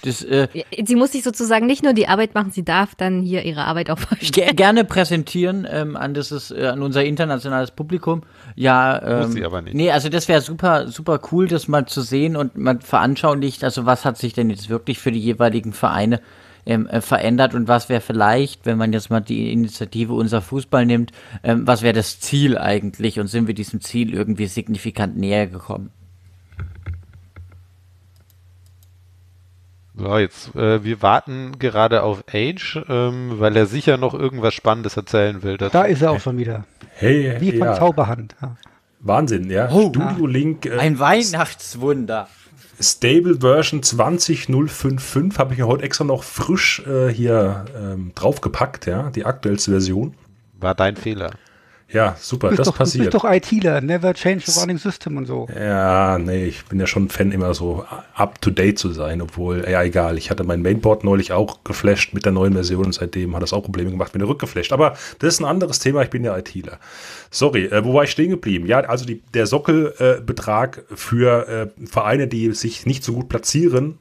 Das, 0.04 0.22
äh, 0.22 0.50
Sie 0.84 0.96
muss 0.96 1.14
sich 1.14 1.24
sozusagen 1.24 1.66
nicht 1.66 1.82
nur 1.82 1.94
die 1.94 2.10
Arbeit 2.10 2.36
machen, 2.36 2.52
sie 2.52 2.66
darf 2.66 2.94
dann 2.94 3.22
hier 3.22 3.44
ihre 3.44 3.64
Arbeit 3.64 3.90
auch 3.90 4.00
vorstellen. 4.00 4.32
Ger 4.34 4.54
gerne 4.54 4.84
präsentieren 4.84 5.66
ähm, 5.70 5.96
an 5.96 6.14
dieses 6.14 6.52
äh, 6.52 6.68
an 6.68 6.82
unser 6.82 7.06
internationales 7.06 7.72
Publikum. 7.72 8.24
Ja, 8.56 9.02
ähm, 9.02 9.28
Muss 9.28 9.34
sie 9.34 9.46
aber 9.46 9.62
nicht. 9.62 9.76
Nee, 9.76 9.92
also 9.92 10.10
das 10.10 10.28
wäre 10.28 10.42
super 10.42 10.90
super 10.90 11.22
cool, 11.32 11.48
das 11.48 11.70
mal 11.70 11.86
zu 11.86 12.02
sehen 12.02 12.36
und 12.36 12.58
man 12.58 12.82
veranschaulicht, 12.82 13.64
also 13.64 13.86
was 13.86 14.04
hat 14.04 14.18
sich 14.18 14.34
denn 14.34 14.50
jetzt 14.50 14.70
wirklich 14.70 15.00
für 15.00 15.14
die 15.14 15.22
jeweiligen 15.22 15.72
Vereine 15.72 16.20
ähm, 16.66 16.88
äh, 16.88 17.02
verändert 17.02 17.54
und 17.54 17.68
was 17.68 17.90
wäre 17.90 18.02
vielleicht, 18.02 18.66
wenn 18.66 18.78
man 18.78 18.94
jetzt 18.94 19.10
mal 19.10 19.22
die 19.22 19.52
Initiative 19.52 20.14
unser 20.14 20.42
Fußball 20.42 20.86
nimmt, 20.86 21.12
ähm, 21.44 21.68
was 21.68 21.82
wäre 21.82 21.94
das 21.94 22.20
Ziel 22.20 22.58
eigentlich 22.58 23.20
und 23.20 23.28
sind 23.28 23.48
wir 23.48 23.54
diesem 23.54 23.82
Ziel 23.82 24.14
irgendwie 24.14 24.48
signifikant 24.48 25.18
näher 25.18 25.48
gekommen? 25.48 25.92
So, 29.96 30.18
jetzt, 30.18 30.56
äh, 30.56 30.84
wir 30.84 31.04
warten 31.04 31.60
gerade 31.60 32.02
auf 32.02 32.24
Age, 32.34 32.84
ähm, 32.90 33.36
weil 33.38 33.56
er 33.56 33.68
sicher 33.68 33.98
noch 33.98 34.16
irgendwas 34.16 34.56
Spannendes 34.56 34.98
erzählen 34.98 35.44
will. 35.44 35.58
dazu. 35.58 35.72
Da 35.72 35.84
ist 35.84 36.02
er 36.02 36.12
auch 36.12 36.20
schon 36.20 36.38
wieder. 36.38 36.66
Hey, 36.96 37.36
Wie 37.40 37.52
von 37.52 37.68
ja, 37.68 37.76
Zauberhand. 37.76 38.36
Ja. 38.42 38.58
Wahnsinn, 39.02 39.52
ja. 39.52 39.70
Oh. 39.72 39.90
Studio 39.90 40.26
Link 40.26 40.66
äh, 40.66 40.78
Ein 40.80 40.98
Weihnachtswunder. 40.98 42.28
Stable 42.80 43.40
Version 43.40 43.84
20055 43.84 45.40
habe 45.40 45.54
ich 45.54 45.60
mir 45.60 45.68
heute 45.68 45.84
extra 45.84 46.04
noch 46.04 46.24
frisch 46.24 46.84
äh, 46.88 47.10
hier 47.10 47.66
ähm, 47.78 48.12
draufgepackt, 48.16 48.86
ja, 48.86 49.10
die 49.12 49.26
aktuellste 49.26 49.72
Version. 49.72 50.16
War 50.60 50.76
dein 50.76 50.96
Fehler. 50.96 51.32
Ja, 51.92 52.16
super, 52.20 52.50
Du 52.50 52.56
das 52.56 52.66
doch, 52.68 52.74
du 52.74 52.78
passiert. 52.80 53.12
bist 53.12 53.14
doch 53.14 53.30
ITler, 53.30 53.80
never 53.82 54.16
change 54.16 54.44
the 54.48 54.60
running 54.60 54.80
system 54.80 55.18
und 55.18 55.26
so. 55.28 55.48
Ja, 55.56 56.18
nee, 56.18 56.46
ich 56.46 56.66
bin 56.66 56.80
ja 56.80 56.88
schon 56.88 57.04
ein 57.06 57.10
Fan, 57.10 57.32
immer 57.32 57.54
so 57.54 57.86
up 58.16 58.42
to 58.42 58.50
date 58.50 58.80
zu 58.80 58.92
sein, 58.92 59.22
obwohl, 59.22 59.64
ja, 59.70 59.84
egal. 59.84 60.18
Ich 60.18 60.32
hatte 60.32 60.44
mein 60.44 60.64
Mainboard 60.64 61.04
neulich 61.04 61.34
auch 61.34 61.64
geflasht 61.64 62.14
mit 62.16 62.26
der 62.26 62.32
neuen 62.32 62.54
Version 62.54 62.86
und 62.86 62.94
seitdem 62.94 63.36
hat 63.36 63.44
das 63.44 63.54
auch 63.54 63.62
Probleme 63.62 63.92
gemacht, 63.92 64.16
mir 64.16 64.28
rückgeflasht. 64.28 64.74
Aber 64.74 64.98
das 65.20 65.36
ist 65.36 65.40
ein 65.42 65.46
anderes 65.46 65.78
Thema, 65.80 66.02
ich 66.02 66.10
bin 66.10 66.24
ja 66.24 66.36
ITler. 66.36 66.80
Sorry, 67.30 67.66
äh, 67.66 67.84
wo 67.86 67.94
war 67.94 68.06
ich 68.06 68.12
stehen 68.12 68.32
geblieben? 68.32 68.66
Ja, 68.66 68.80
also 68.80 69.06
die, 69.06 69.22
der 69.36 69.46
Sockelbetrag 69.46 70.78
äh, 70.92 70.96
für 70.96 71.48
äh, 71.48 71.86
Vereine, 71.88 72.28
die 72.28 72.54
sich 72.54 72.88
nicht 72.88 73.04
so 73.04 73.14
gut 73.14 73.30
platzieren, 73.30 74.00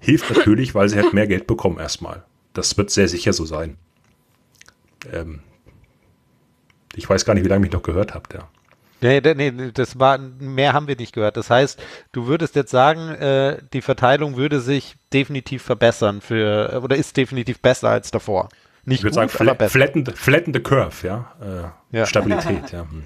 hilft 0.00 0.34
natürlich, 0.36 0.74
weil 0.74 0.88
sie 0.88 0.96
halt 0.96 1.12
mehr 1.12 1.26
Geld 1.28 1.46
bekommen 1.46 1.78
erstmal. 1.78 2.24
Das 2.52 2.76
wird 2.76 2.90
sehr 2.90 3.06
sicher 3.06 3.32
so 3.32 3.44
sein. 3.44 3.76
Ähm, 5.12 5.40
ich 6.94 7.08
weiß 7.08 7.24
gar 7.24 7.34
nicht, 7.34 7.44
wie 7.44 7.48
lange 7.48 7.60
mich 7.60 7.72
noch 7.72 7.82
gehört 7.82 8.14
habt, 8.14 8.34
ja. 8.34 8.48
Nee, 9.00 9.20
nee, 9.20 9.50
nee, 9.52 9.70
das 9.72 10.00
war, 10.00 10.18
mehr 10.18 10.72
haben 10.72 10.88
wir 10.88 10.96
nicht 10.96 11.12
gehört. 11.14 11.36
Das 11.36 11.50
heißt, 11.50 11.80
du 12.10 12.26
würdest 12.26 12.56
jetzt 12.56 12.72
sagen, 12.72 13.10
äh, 13.10 13.58
die 13.72 13.80
Verteilung 13.80 14.36
würde 14.36 14.60
sich 14.60 14.96
definitiv 15.12 15.62
verbessern 15.62 16.20
für, 16.20 16.80
oder 16.82 16.96
ist 16.96 17.16
definitiv 17.16 17.60
besser 17.60 17.90
als 17.90 18.10
davor. 18.10 18.48
Nicht 18.84 18.98
Ich 19.00 19.04
würde 19.04 19.14
sagen, 19.14 19.30
aber 19.30 19.44
flat, 19.44 19.58
besser. 19.58 19.70
flatten, 19.70 20.04
the- 20.04 20.12
flatten 20.16 20.52
the 20.52 20.60
curve, 20.60 21.06
ja. 21.06 21.32
Äh, 21.92 21.96
Ja. 21.96 22.06
Stabilität, 22.06 22.70
ja. 22.72 22.80
Hm. 22.80 23.04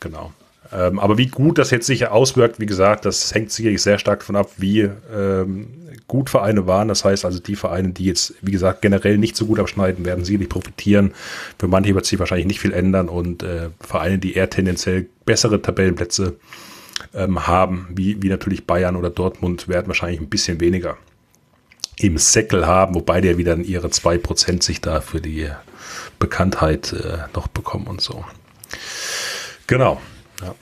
Genau. 0.00 0.32
Ähm, 0.72 0.98
aber 0.98 1.16
wie 1.18 1.26
gut 1.28 1.58
das 1.58 1.70
jetzt 1.70 1.86
sich 1.86 2.06
auswirkt, 2.08 2.60
wie 2.60 2.66
gesagt, 2.66 3.06
das 3.06 3.34
hängt 3.34 3.50
sicherlich 3.50 3.82
sehr 3.82 3.98
stark 3.98 4.20
davon 4.20 4.36
ab, 4.36 4.50
wie 4.58 4.82
ähm, 5.12 5.87
gut 6.08 6.30
Vereine 6.30 6.66
waren. 6.66 6.88
Das 6.88 7.04
heißt 7.04 7.24
also, 7.24 7.38
die 7.38 7.54
Vereine, 7.54 7.90
die 7.90 8.06
jetzt, 8.06 8.34
wie 8.42 8.50
gesagt, 8.50 8.82
generell 8.82 9.18
nicht 9.18 9.36
so 9.36 9.46
gut 9.46 9.60
abschneiden, 9.60 10.04
werden 10.04 10.24
sicherlich 10.24 10.48
profitieren. 10.48 11.12
Für 11.58 11.68
manche 11.68 11.94
wird 11.94 12.06
sich 12.06 12.18
wahrscheinlich 12.18 12.46
nicht 12.46 12.60
viel 12.60 12.72
ändern 12.72 13.08
und 13.08 13.42
äh, 13.42 13.70
Vereine, 13.78 14.18
die 14.18 14.34
eher 14.34 14.50
tendenziell 14.50 15.06
bessere 15.24 15.62
Tabellenplätze 15.62 16.36
ähm, 17.14 17.46
haben, 17.46 17.88
wie, 17.94 18.20
wie 18.22 18.28
natürlich 18.28 18.66
Bayern 18.66 18.96
oder 18.96 19.10
Dortmund, 19.10 19.68
werden 19.68 19.86
wahrscheinlich 19.86 20.20
ein 20.20 20.28
bisschen 20.28 20.60
weniger 20.60 20.96
im 21.96 22.16
Säckel 22.16 22.66
haben, 22.66 22.94
wobei 22.94 23.20
die 23.20 23.28
ja 23.28 23.38
wieder 23.38 23.56
ihre 23.56 23.88
2% 23.88 24.62
sich 24.62 24.80
da 24.80 25.00
für 25.00 25.20
die 25.20 25.48
Bekanntheit 26.18 26.92
äh, 26.92 27.18
noch 27.34 27.48
bekommen 27.48 27.86
und 27.86 28.00
so. 28.00 28.24
Genau. 29.66 30.00
Ja. 30.40 30.54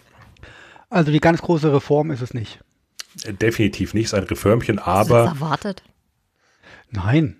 Also 0.90 1.12
die 1.12 1.20
ganz 1.20 1.42
große 1.42 1.72
Reform 1.72 2.10
ist 2.10 2.22
es 2.22 2.34
nicht. 2.34 2.60
Definitiv 3.24 3.94
nicht, 3.94 4.06
ist 4.06 4.14
ein 4.14 4.24
Reformchen, 4.24 4.80
Hast 4.84 5.10
du 5.10 5.14
aber 5.14 5.24
das 5.24 5.34
erwartet? 5.34 5.82
Nein. 6.90 7.36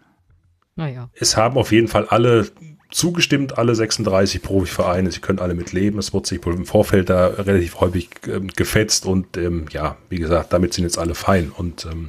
Naja. 0.78 1.08
es 1.14 1.38
haben 1.38 1.56
auf 1.56 1.72
jeden 1.72 1.88
Fall 1.88 2.06
alle 2.06 2.50
zugestimmt, 2.90 3.56
alle 3.56 3.74
36 3.74 4.42
Profivereine, 4.42 5.10
sie 5.10 5.20
können 5.20 5.38
alle 5.38 5.54
mitleben. 5.54 5.98
Es 5.98 6.12
wird 6.12 6.26
sich 6.26 6.44
wohl 6.44 6.54
im 6.54 6.66
Vorfeld 6.66 7.08
da 7.08 7.28
relativ 7.28 7.80
häufig 7.80 8.10
ähm, 8.26 8.48
gefetzt 8.48 9.06
und 9.06 9.36
ähm, 9.36 9.66
ja, 9.70 9.96
wie 10.08 10.18
gesagt, 10.18 10.52
damit 10.52 10.74
sind 10.74 10.84
jetzt 10.84 10.98
alle 10.98 11.14
fein. 11.14 11.50
Und 11.50 11.86
ähm, 11.86 12.08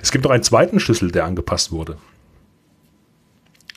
es 0.00 0.12
gibt 0.12 0.24
noch 0.24 0.30
einen 0.30 0.42
zweiten 0.42 0.80
Schlüssel, 0.80 1.10
der 1.10 1.24
angepasst 1.24 1.72
wurde. 1.72 1.98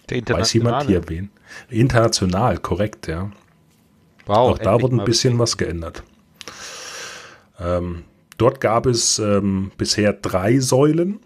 Der 0.10 0.28
Weiß 0.28 0.54
jemand 0.54 0.88
hier 0.88 1.08
wen? 1.08 1.30
International, 1.70 2.58
korrekt, 2.58 3.08
ja. 3.08 3.32
Wow, 4.26 4.52
Auch 4.54 4.58
da 4.58 4.82
wurde 4.82 4.96
ein 4.96 5.06
bisschen 5.06 5.38
was 5.40 5.58
geändert. 5.58 6.04
Ähm, 7.60 8.04
dort 8.40 8.62
gab 8.62 8.86
es 8.86 9.20
ähm, 9.20 9.72
bisher 9.78 10.14
drei 10.14 10.60
Säulen 10.60 11.20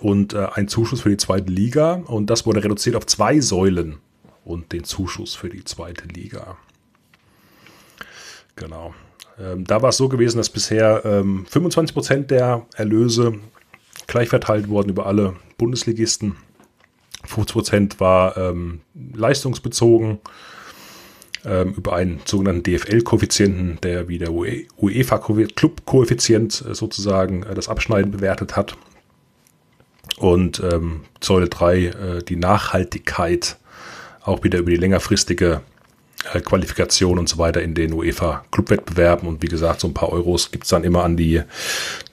und 0.00 0.34
äh, 0.34 0.46
ein 0.52 0.68
Zuschuss 0.68 1.00
für 1.00 1.10
die 1.10 1.16
zweite 1.16 1.50
Liga 1.50 1.94
und 2.06 2.30
das 2.30 2.46
wurde 2.46 2.62
reduziert 2.62 2.94
auf 2.94 3.06
zwei 3.06 3.40
Säulen 3.40 3.98
und 4.44 4.72
den 4.72 4.84
Zuschuss 4.84 5.34
für 5.34 5.48
die 5.48 5.64
zweite 5.64 6.06
Liga. 6.06 6.56
Genau. 8.56 8.94
Ähm, 9.40 9.64
da 9.64 9.82
war 9.82 9.90
es 9.90 9.96
so 9.96 10.08
gewesen, 10.08 10.38
dass 10.38 10.50
bisher 10.50 11.02
ähm, 11.04 11.46
25 11.48 11.94
Prozent 11.94 12.30
der 12.30 12.66
Erlöse 12.76 13.38
gleich 14.06 14.28
verteilt 14.28 14.68
wurden 14.68 14.90
über 14.90 15.06
alle 15.06 15.36
Bundesligisten. 15.56 16.36
50 17.24 17.52
Prozent 17.52 18.00
war 18.00 18.36
ähm, 18.36 18.80
leistungsbezogen 19.14 20.18
ähm, 21.48 21.74
über 21.76 21.94
einen 21.94 22.20
sogenannten 22.24 22.62
DFL-Koeffizienten, 22.62 23.78
der 23.82 24.08
wie 24.08 24.18
der 24.18 24.32
UE 24.32 24.64
UEFA-Club-Koeffizient 24.80 26.64
äh, 26.68 26.74
sozusagen 26.74 27.42
äh, 27.44 27.54
das 27.54 27.68
Abschneiden 27.68 28.10
bewertet 28.10 28.56
hat. 28.56 28.76
Und 30.18 30.60
ähm, 30.60 31.02
Säule 31.20 31.48
3, 31.48 31.78
äh, 31.78 32.22
die 32.22 32.36
Nachhaltigkeit, 32.36 33.56
auch 34.22 34.42
wieder 34.42 34.58
über 34.58 34.70
die 34.70 34.76
längerfristige 34.76 35.62
äh, 36.32 36.40
Qualifikation 36.40 37.18
und 37.18 37.28
so 37.28 37.38
weiter 37.38 37.62
in 37.62 37.74
den 37.74 37.92
UEFA-Clubwettbewerben. 37.92 39.28
Und 39.28 39.42
wie 39.42 39.48
gesagt, 39.48 39.80
so 39.80 39.88
ein 39.88 39.94
paar 39.94 40.10
Euros 40.10 40.50
gibt 40.50 40.64
es 40.64 40.70
dann 40.70 40.84
immer 40.84 41.04
an 41.04 41.16
die 41.16 41.42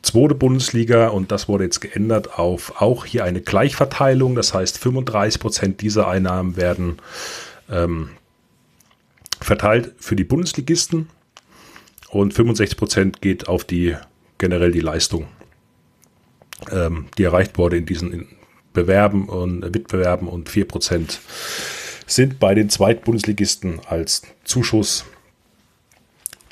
zweite 0.01 0.35
Bundesliga. 0.35 1.07
Und 1.07 1.31
das 1.31 1.47
wurde 1.47 1.63
jetzt 1.63 1.81
geändert 1.81 2.37
auf 2.37 2.81
auch 2.81 3.05
hier 3.05 3.23
eine 3.23 3.41
Gleichverteilung. 3.41 4.35
Das 4.35 4.53
heißt, 4.53 4.77
35 4.77 5.41
Prozent 5.41 5.81
dieser 5.81 6.07
Einnahmen 6.07 6.55
werden 6.55 6.99
ähm, 7.69 8.09
verteilt 9.39 9.93
für 9.97 10.15
die 10.15 10.23
Bundesligisten 10.23 11.09
und 12.09 12.33
65 12.33 12.77
Prozent 12.77 13.21
geht 13.21 13.47
auf 13.47 13.63
die 13.63 13.95
generell 14.37 14.71
die 14.71 14.79
Leistung, 14.79 15.27
ähm, 16.71 17.07
die 17.17 17.23
erreicht 17.23 17.57
wurde 17.57 17.77
in 17.77 17.85
diesen 17.85 18.27
Bewerben 18.73 19.29
und 19.29 19.63
äh, 19.63 19.73
Wettbewerben 19.73 20.27
und 20.27 20.49
4 20.49 20.67
Prozent 20.67 21.19
sind 22.07 22.39
bei 22.39 22.53
den 22.53 22.69
Zweitbundesligisten 22.69 23.81
als 23.87 24.23
Zuschuss 24.43 25.05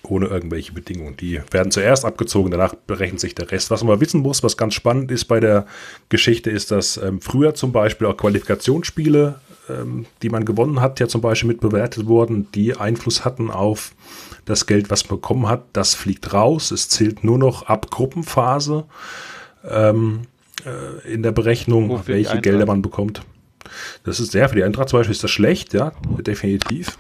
ohne 0.04 0.28
irgendwelche 0.28 0.74
Bedingungen. 0.74 1.16
Die 1.18 1.42
werden 1.52 1.72
zuerst 1.72 2.04
abgezogen, 2.04 2.52
danach 2.52 2.76
berechnet 2.76 3.22
sich 3.22 3.36
der 3.36 3.52
Rest. 3.52 3.72
Was 3.72 3.84
man 3.84 4.02
wissen 4.02 4.22
muss, 4.22 4.44
was 4.44 4.58
ganz 4.58 4.74
spannend 4.74 5.12
ist 5.12 5.26
bei 5.26 5.40
der 5.40 5.66
Geschichte, 6.10 6.50
ist, 6.50 6.72
dass 6.72 6.98
ähm, 6.98 7.22
früher 7.22 7.56
zum 7.56 7.72
Beispiel 7.72 8.08
auch 8.08 8.18
Qualifikationsspiele, 8.18 9.40
ähm, 9.70 10.06
die 10.22 10.30
man 10.30 10.46
gewonnen 10.46 10.82
hat, 10.82 11.00
ja 11.00 11.08
zum 11.08 11.22
Beispiel 11.22 11.48
mit 11.48 11.62
bewertet 11.62 12.08
wurden, 12.08 12.52
die 12.54 12.76
Einfluss 12.76 13.26
hatten 13.26 13.50
auf 13.52 13.94
das 14.46 14.66
Geld, 14.66 14.90
was 14.90 15.10
man 15.10 15.20
bekommen 15.20 15.48
hat. 15.48 15.64
Das 15.74 15.96
fliegt 15.96 16.34
raus. 16.34 16.72
Es 16.72 16.90
zählt 16.90 17.24
nur 17.24 17.38
noch 17.38 17.64
ab 17.64 17.90
Gruppenphase 17.90 18.86
ähm, 19.70 20.22
äh, 20.66 21.14
in 21.14 21.24
der 21.24 21.32
Berechnung, 21.32 21.98
für 22.04 22.12
die 22.12 22.26
welche. 22.26 22.42
Gelder 22.42 22.66
man 22.66 22.82
bekommt. 22.82 23.22
Das 24.04 24.20
ist 24.20 24.32
sehr 24.32 24.50
für 24.50 24.56
die 24.56 24.64
Eintracht 24.64 24.90
zum 24.90 25.00
Beispiel 25.00 25.14
ist 25.14 25.24
das 25.24 25.32
schlecht, 25.32 25.74
ja, 25.74 25.94
definitiv. 26.20 26.98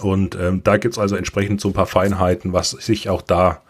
Und 0.00 0.36
ähm, 0.36 0.62
da 0.64 0.76
gibt 0.76 0.94
es 0.94 0.98
also 0.98 1.16
entsprechend 1.16 1.60
so 1.60 1.68
ein 1.68 1.74
paar 1.74 1.86
Feinheiten, 1.86 2.52
was 2.52 2.70
sich 2.70 3.08
auch 3.08 3.22
da 3.22 3.62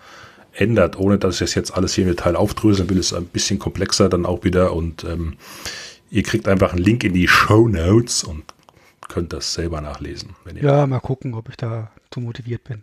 ändert, 0.52 0.98
ohne 0.98 1.18
dass 1.18 1.36
ich 1.36 1.40
das 1.40 1.54
jetzt 1.54 1.74
alles 1.74 1.94
hier 1.94 2.04
im 2.04 2.10
Detail 2.10 2.36
aufdröseln 2.36 2.88
will, 2.88 2.98
ist 2.98 3.12
ein 3.12 3.26
bisschen 3.26 3.58
komplexer 3.58 4.08
dann 4.08 4.24
auch 4.26 4.44
wieder 4.44 4.72
und 4.72 5.04
ähm, 5.04 5.34
ihr 6.14 6.22
kriegt 6.22 6.46
einfach 6.48 6.72
einen 6.72 6.82
Link 6.82 7.02
in 7.04 7.12
die 7.12 7.26
Show 7.26 7.66
Notes 7.68 8.22
und 8.24 8.44
könnt 9.08 9.32
das 9.32 9.52
selber 9.52 9.80
nachlesen. 9.80 10.36
Wenn 10.44 10.56
ihr 10.56 10.62
Ja, 10.62 10.86
mal 10.86 11.00
gucken, 11.00 11.34
ob 11.34 11.48
ich 11.48 11.56
da 11.56 11.90
zu 12.10 12.20
motiviert 12.20 12.62
bin. 12.64 12.82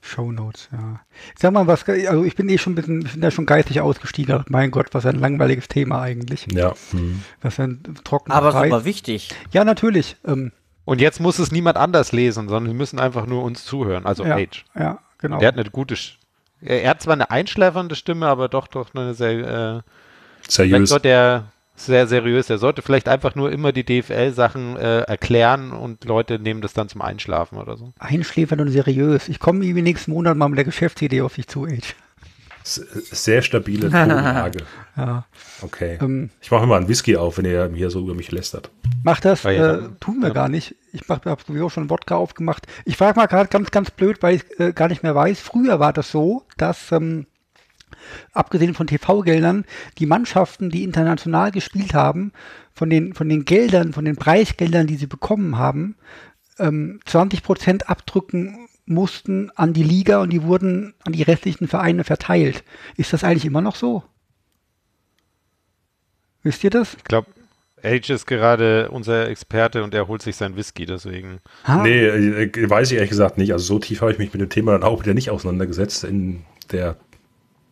Show 0.00 0.32
Notes, 0.32 0.68
ja. 0.72 1.00
Ich 1.34 1.40
sag 1.40 1.52
mal, 1.52 1.66
was, 1.66 1.86
also 1.88 2.24
ich 2.24 2.36
bin 2.36 2.48
eh 2.48 2.58
schon 2.58 2.72
ein 2.72 2.76
bisschen, 2.76 3.04
ich 3.04 3.12
bin 3.12 3.20
da 3.20 3.30
schon 3.30 3.46
geistig 3.46 3.80
ausgestiegen. 3.80 4.44
Mein 4.48 4.70
Gott, 4.70 4.88
was 4.92 5.04
ein 5.04 5.16
langweiliges 5.18 5.68
Thema 5.68 6.00
eigentlich. 6.00 6.46
ja, 6.52 6.74
hm. 6.90 7.22
Was 7.42 7.58
ein 7.60 7.82
trockener 8.04 8.34
Aber 8.34 8.52
Preis. 8.52 8.70
super 8.70 8.84
wichtig. 8.84 9.30
Ja, 9.52 9.64
natürlich. 9.64 10.16
Ähm, 10.24 10.52
Und 10.84 11.00
jetzt 11.00 11.20
muss 11.20 11.38
es 11.38 11.50
niemand 11.52 11.76
anders 11.76 12.12
lesen, 12.12 12.48
sondern 12.48 12.70
sie 12.72 12.76
müssen 12.78 12.98
einfach 13.00 13.26
nur 13.26 13.42
uns 13.42 13.64
zuhören. 13.64 14.06
Also 14.06 14.24
ja, 14.24 14.36
Age. 14.36 14.64
ja, 14.74 15.00
genau. 15.18 15.38
Der 15.38 15.48
hat 15.48 15.58
eine 15.58 15.68
gute. 15.70 15.96
Er 16.60 16.82
er 16.82 16.90
hat 16.90 17.02
zwar 17.02 17.14
eine 17.14 17.30
einschläfernde 17.30 17.94
Stimme, 17.96 18.26
aber 18.26 18.48
doch 18.48 18.68
doch 18.68 18.94
eine 18.94 19.12
sehr. 19.14 19.82
Äh, 19.84 19.90
seriös. 20.48 20.80
Vektor, 20.90 21.00
der 21.00 21.44
sehr 21.78 22.06
seriös. 22.06 22.46
Der 22.46 22.58
sollte 22.58 22.80
vielleicht 22.82 23.08
einfach 23.08 23.34
nur 23.34 23.52
immer 23.52 23.70
die 23.72 23.84
DFL-Sachen 23.84 24.76
äh, 24.76 25.00
erklären 25.02 25.72
und 25.72 26.04
Leute 26.04 26.38
nehmen 26.38 26.62
das 26.62 26.72
dann 26.72 26.88
zum 26.88 27.02
Einschlafen 27.02 27.58
oder 27.58 27.76
so. 27.76 27.92
Einschläfernd 27.98 28.62
und 28.62 28.70
seriös. 28.70 29.28
Ich 29.28 29.38
komme 29.40 29.64
irgendwie 29.64 29.82
nächsten 29.82 30.10
Monat 30.12 30.36
mal 30.36 30.48
mit 30.48 30.56
der 30.56 30.64
Geschäftsidee 30.64 31.20
auf 31.20 31.34
dich 31.34 31.48
zu, 31.48 31.64
Age. 31.66 31.94
Sehr 32.64 33.42
stabile 33.42 33.90
Tonlage. 33.90 34.58
Ja. 34.96 35.26
Okay. 35.60 35.98
Ähm, 36.00 36.30
Ich 36.40 36.50
mache 36.50 36.64
immer 36.64 36.76
einen 36.76 36.88
Whisky 36.88 37.16
auf, 37.18 37.36
wenn 37.36 37.44
ihr 37.44 37.70
hier 37.74 37.90
so 37.90 38.00
über 38.00 38.14
mich 38.14 38.32
lästert. 38.32 38.70
Mach 39.04 39.20
das, 39.20 39.44
Ah, 39.44 39.50
ja, 39.50 39.74
äh, 39.74 39.80
dann- 39.82 40.00
tun 40.00 40.20
wir 40.22 40.30
gar 40.30 40.48
nicht. 40.48 40.74
Ich 40.94 41.02
habe 41.10 41.36
sowieso 41.46 41.68
schon 41.68 41.90
Wodka 41.90 42.16
aufgemacht. 42.16 42.66
Ich 42.86 42.96
frage 42.96 43.20
mal 43.20 43.26
gerade 43.26 43.50
ganz, 43.50 43.70
ganz 43.70 43.90
blöd, 43.90 44.22
weil 44.22 44.36
ich 44.36 44.58
äh, 44.58 44.72
gar 44.72 44.88
nicht 44.88 45.02
mehr 45.02 45.14
weiß. 45.14 45.38
Früher 45.38 45.78
war 45.80 45.92
das 45.92 46.10
so, 46.10 46.44
dass 46.56 46.90
ähm, 46.92 47.26
abgesehen 48.32 48.74
von 48.74 48.86
TV-Geldern 48.86 49.64
die 49.98 50.06
Mannschaften, 50.06 50.70
die 50.70 50.84
international 50.84 51.50
gespielt 51.50 51.94
haben, 51.94 52.32
von 52.72 52.90
den, 52.90 53.14
von 53.14 53.28
den 53.28 53.44
Geldern, 53.44 53.92
von 53.92 54.04
den 54.04 54.16
Preisgeldern, 54.16 54.86
die 54.86 54.96
sie 54.96 55.06
bekommen 55.06 55.58
haben, 55.58 55.96
ähm, 56.58 57.00
20 57.06 57.42
Prozent 57.42 57.88
abdrücken 57.88 58.68
mussten 58.86 59.50
an 59.56 59.72
die 59.72 59.82
Liga 59.82 60.20
und 60.20 60.30
die 60.30 60.42
wurden 60.42 60.94
an 61.04 61.12
die 61.12 61.22
restlichen 61.22 61.68
Vereine 61.68 62.04
verteilt. 62.04 62.62
Ist 62.96 63.12
das 63.12 63.24
eigentlich 63.24 63.44
immer 63.44 63.60
noch 63.60 63.76
so? 63.76 64.04
Wisst 66.42 66.62
ihr 66.62 66.70
das? 66.70 66.94
Ich 66.94 67.04
glaube, 67.04 67.28
Age 67.82 68.10
ist 68.10 68.26
gerade 68.26 68.90
unser 68.90 69.28
Experte 69.28 69.82
und 69.82 69.94
er 69.94 70.08
holt 70.08 70.22
sich 70.22 70.36
sein 70.36 70.56
Whisky, 70.56 70.86
deswegen. 70.86 71.40
Ha? 71.64 71.82
Nee, 71.82 72.06
äh, 72.06 72.70
weiß 72.70 72.90
ich 72.90 72.96
ehrlich 72.96 73.10
gesagt 73.10 73.38
nicht. 73.38 73.52
Also 73.52 73.64
so 73.64 73.78
tief 73.78 74.00
habe 74.00 74.12
ich 74.12 74.18
mich 74.18 74.32
mit 74.32 74.40
dem 74.40 74.48
Thema 74.48 74.72
dann 74.72 74.82
auch 74.82 75.02
wieder 75.02 75.14
nicht 75.14 75.30
auseinandergesetzt 75.30 76.04
in 76.04 76.44
der 76.72 76.96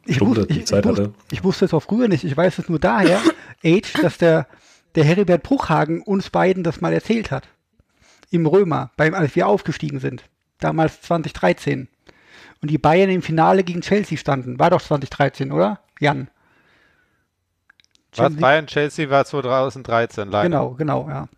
ich, 0.07 0.17
Stunde, 0.17 0.43
wusste, 0.43 0.53
ich, 0.55 0.67
Zeit 0.67 0.85
ich, 0.85 0.91
wusste, 0.91 1.03
hatte. 1.05 1.15
ich 1.31 1.45
wusste 1.45 1.65
es 1.65 1.75
auch 1.75 1.83
früher 1.83 2.09
nicht. 2.09 2.25
Ich 2.25 2.37
weiß 2.37 2.59
es 2.59 2.69
nur 2.69 2.79
daher, 2.79 3.21
Age, 3.65 3.93
dass 4.03 4.19
der, 4.19 4.47
der 4.95 5.05
Heribert 5.05 5.43
Bruchhagen 5.43 6.03
uns 6.03 6.31
beiden 6.31 6.63
das 6.63 6.81
mal 6.81 6.93
erzählt 6.93 7.31
hat. 7.31 7.49
Im 8.31 8.47
Römer, 8.47 8.91
beim, 8.97 9.15
als 9.15 9.35
wir 9.37 9.47
aufgestiegen 9.47 10.01
sind. 10.01 10.25
Damals 10.59 11.01
2013. 11.03 11.89
Und 12.61 12.71
die 12.71 12.79
Bayern 12.79 13.11
im 13.11 13.23
Finale 13.23 13.65
gegen 13.65 13.83
Chelsea 13.83 14.17
standen. 14.17 14.59
War 14.59 14.71
doch 14.71 14.81
2013, 14.81 15.53
oder? 15.53 15.81
Jan. 16.01 16.29
Was? 18.17 18.37
Bayern 18.37 18.67
Chelsea 18.67 19.11
war 19.11 19.25
2013, 19.25 20.31
leider. 20.31 20.49
Genau, 20.49 20.71
genau, 20.71 21.09
ja. 21.09 21.29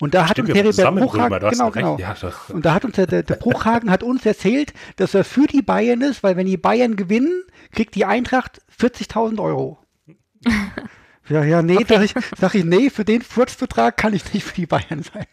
Und 0.00 0.14
da 0.14 0.24
hat 0.24 0.32
Stimmt, 0.32 0.50
uns 0.50 0.76
wir 0.76 0.86
im 0.88 0.94
Bruchhagen, 0.96 1.50
genau, 1.50 1.70
genau. 1.70 1.98
Ja. 1.98 2.14
Und 2.48 2.64
da 2.64 2.74
hat 2.74 2.84
uns 2.84 2.96
der, 2.96 3.06
der, 3.06 3.22
der 3.22 3.34
Bruchhagen 3.36 3.90
hat 3.90 4.02
uns 4.02 4.24
erzählt, 4.26 4.72
dass 4.96 5.14
er 5.14 5.24
für 5.24 5.46
die 5.46 5.62
Bayern 5.62 6.00
ist, 6.00 6.22
weil 6.22 6.36
wenn 6.36 6.46
die 6.46 6.56
Bayern 6.56 6.96
gewinnen, 6.96 7.44
kriegt 7.72 7.94
die 7.94 8.04
Eintracht 8.04 8.60
40.000 8.78 9.40
Euro. 9.40 9.78
Ja, 11.28 11.44
ja, 11.44 11.62
nee, 11.62 11.78
sag, 11.88 12.02
ich, 12.02 12.14
sag 12.36 12.54
ich, 12.56 12.64
nee, 12.64 12.90
für 12.90 13.04
den 13.04 13.22
Furzbetrag 13.22 13.96
kann 13.96 14.12
ich 14.12 14.34
nicht 14.34 14.44
für 14.44 14.54
die 14.56 14.66
Bayern 14.66 15.02
sein. 15.02 15.24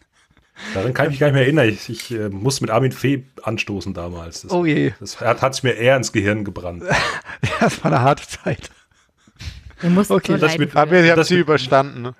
Daran 0.74 0.94
kann 0.94 1.06
ich 1.06 1.10
mich 1.12 1.20
gar 1.20 1.26
nicht 1.28 1.34
mehr 1.34 1.42
erinnern. 1.42 1.68
Ich, 1.68 1.88
ich 1.88 2.10
äh, 2.12 2.28
muss 2.28 2.60
mit 2.60 2.70
Armin 2.70 2.92
Fee 2.92 3.24
anstoßen 3.42 3.94
damals. 3.94 4.42
Das, 4.42 4.52
Oh 4.52 4.64
je, 4.64 4.92
das 5.00 5.20
hat, 5.20 5.42
hat 5.42 5.54
sich 5.54 5.64
mir 5.64 5.72
eher 5.72 5.96
ins 5.96 6.12
Gehirn 6.12 6.44
gebrannt. 6.44 6.84
das 7.60 7.82
war 7.82 7.92
eine 7.92 8.02
harte 8.02 8.26
Zeit. 8.26 8.70
Du 9.80 9.88
musst 9.88 10.10
Okay, 10.10 10.32
so 10.32 10.38
das 10.38 10.58
mit-. 10.58 10.76
Aber 10.76 10.96
habt 11.02 11.18
Das- 11.18 11.28
sie 11.28 11.38
überstanden. 11.38 12.02
Ne? 12.02 12.14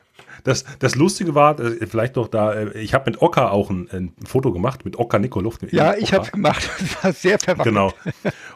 Das, 0.44 0.64
das 0.78 0.94
Lustige 0.94 1.34
war, 1.34 1.58
äh, 1.58 1.86
vielleicht 1.86 2.16
noch 2.16 2.28
da, 2.28 2.52
äh, 2.52 2.78
ich 2.80 2.94
habe 2.94 3.10
mit 3.10 3.20
Ocker 3.22 3.52
auch 3.52 3.70
ein, 3.70 3.88
ein 3.92 4.12
Foto 4.26 4.52
gemacht, 4.52 4.84
mit 4.84 4.98
Ocker 4.98 5.18
Nikolov. 5.18 5.58
Ja, 5.70 5.94
ich 5.94 6.12
hab's 6.12 6.32
gemacht. 6.32 6.68
Das 6.80 7.04
war 7.04 7.12
sehr 7.12 7.38
verwandt. 7.38 7.64
Genau. 7.64 7.92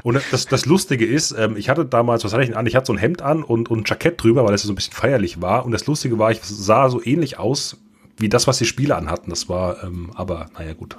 Und 0.03 0.21
das, 0.31 0.47
das 0.47 0.67
Lustige 0.67 1.05
ist, 1.05 1.33
ähm, 1.33 1.57
ich 1.57 1.69
hatte 1.69 1.85
damals, 1.85 2.25
was 2.25 2.33
hatte 2.33 2.43
ich 2.43 2.49
denn 2.49 2.59
an? 2.59 2.67
Ich 2.67 2.77
hatte 2.77 2.87
so 2.87 2.93
ein 2.93 2.99
Hemd 2.99 3.23
an 3.23 3.43
und, 3.43 3.71
und 3.71 3.81
ein 3.81 3.85
Jackett 3.87 4.23
drüber, 4.23 4.45
weil 4.45 4.55
es 4.55 4.63
so 4.63 4.73
ein 4.73 4.75
bisschen 4.75 4.95
feierlich 4.95 5.41
war. 5.43 5.65
Und 5.65 5.73
das 5.73 5.87
Lustige 5.87 6.19
war, 6.19 6.31
ich 6.31 6.41
sah 6.43 6.89
so 6.89 7.03
ähnlich 7.05 7.39
aus 7.39 7.77
wie 8.17 8.29
das, 8.29 8.47
was 8.47 8.59
die 8.59 8.65
Spieler 8.65 8.97
anhatten. 8.97 9.31
Das 9.31 9.49
war, 9.49 9.83
ähm, 9.83 10.11
aber 10.15 10.47
naja, 10.59 10.73
gut. 10.73 10.97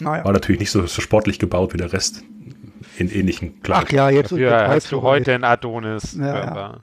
Naja. 0.00 0.24
War 0.24 0.32
natürlich 0.32 0.60
nicht 0.60 0.70
so, 0.70 0.86
so 0.86 1.00
sportlich 1.00 1.38
gebaut 1.38 1.72
wie 1.72 1.78
der 1.78 1.92
Rest 1.92 2.22
in 2.98 3.10
ähnlichen 3.10 3.54
Ach 3.58 3.62
Kleidern. 3.84 3.94
ja, 3.94 4.10
jetzt 4.10 4.30
Ja, 4.32 4.68
hast 4.68 4.90
du 4.92 5.02
heute 5.02 5.34
einen 5.34 5.44
Adonis. 5.44 6.16
Ja, 6.18 6.26
ja. 6.36 6.80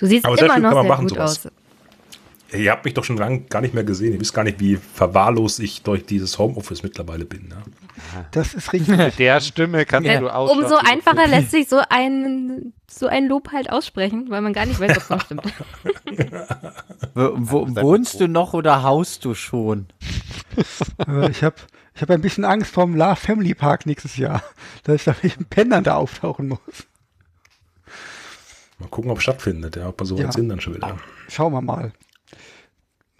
Du 0.00 0.06
siehst 0.06 0.24
Aber 0.24 0.36
immer 0.38 0.58
noch 0.58 0.70
kann 0.72 0.82
sehr 0.82 0.88
machen, 0.90 1.08
gut 1.08 1.10
sowas. 1.16 1.46
aus. 1.46 1.52
Ihr 2.52 2.72
habt 2.72 2.84
mich 2.84 2.94
doch 2.94 3.04
schon 3.04 3.16
lang 3.16 3.46
gar 3.48 3.60
nicht 3.60 3.74
mehr 3.74 3.84
gesehen. 3.84 4.12
Ihr 4.14 4.20
wisst 4.20 4.34
gar 4.34 4.42
nicht, 4.42 4.58
wie 4.58 4.76
verwahrlost 4.76 5.60
ich 5.60 5.82
durch 5.82 6.04
dieses 6.04 6.36
Homeoffice 6.36 6.82
mittlerweile 6.82 7.24
bin. 7.24 7.46
Ne? 7.46 7.58
Das 8.32 8.54
ist 8.54 8.72
richtig. 8.72 8.96
Mit 8.96 9.18
der 9.20 9.40
Stimme 9.40 9.86
kannst 9.86 10.08
Äh, 10.10 10.18
du 10.18 10.34
ausschauen. 10.34 10.64
Umso 10.64 10.74
einfacher 10.76 11.28
lässt 11.28 11.52
sich 11.52 11.68
so 11.68 11.80
ein, 11.90 12.72
so 12.90 13.06
ein 13.06 13.28
Lob 13.28 13.52
halt 13.52 13.70
aussprechen, 13.70 14.26
weil 14.30 14.40
man 14.40 14.52
gar 14.52 14.66
nicht 14.66 14.80
weiß, 14.80 14.96
ob 14.96 15.02
es 15.04 15.10
noch 15.10 15.20
stimmt. 15.24 15.42
Wo, 17.14 17.32
wo, 17.36 17.66
wohnst 17.82 18.20
du 18.20 18.26
noch 18.28 18.52
oder 18.52 18.82
haust 18.82 19.24
du 19.24 19.34
schon? 19.34 19.86
Äh, 21.06 21.30
ich 21.30 21.42
habe 21.44 21.56
ich 21.94 22.02
hab 22.02 22.10
ein 22.10 22.20
bisschen 22.20 22.44
Angst 22.44 22.72
vorm 22.72 22.94
La 22.96 23.14
Family 23.14 23.54
Park 23.54 23.86
nächstes 23.86 24.16
Jahr, 24.16 24.42
dass 24.84 24.96
ich 24.96 25.04
da 25.04 25.14
mit 25.22 25.36
den 25.36 25.44
Pennern 25.46 25.84
da 25.84 25.96
auftauchen 25.96 26.48
muss. 26.48 26.58
Mal 28.80 28.88
gucken, 28.88 29.10
ob 29.10 29.18
es 29.18 29.22
stattfindet. 29.22 29.76
Ja, 29.76 29.88
ob 29.88 30.00
wir 30.00 30.06
so 30.06 30.16
weit 30.16 30.24
Ja. 30.26 30.32
sind 30.32 30.48
dann 30.48 30.60
schon 30.60 30.74
wieder. 30.74 30.96
Schauen 31.28 31.52
wir 31.52 31.60
mal. 31.62 31.92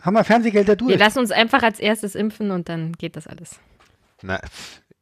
Haben 0.03 0.15
wir 0.15 0.25
Fernsehgelder 0.25 0.77
durch? 0.77 0.91
Wir 0.91 0.99
lassen 0.99 1.19
uns 1.19 1.31
einfach 1.31 1.63
als 1.63 1.79
erstes 1.79 2.15
impfen 2.15 2.51
und 2.51 2.69
dann 2.69 2.93
geht 2.95 3.17
das 3.17 3.27
alles. 3.27 3.61
Na, 4.23 4.41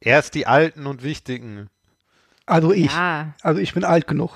erst 0.00 0.34
die 0.34 0.46
Alten 0.46 0.86
und 0.86 1.02
Wichtigen. 1.02 1.68
Also 2.46 2.72
ich. 2.72 2.92
Ja. 2.92 3.34
Also 3.42 3.60
ich 3.60 3.74
bin 3.74 3.84
alt 3.84 4.06
genug. 4.08 4.32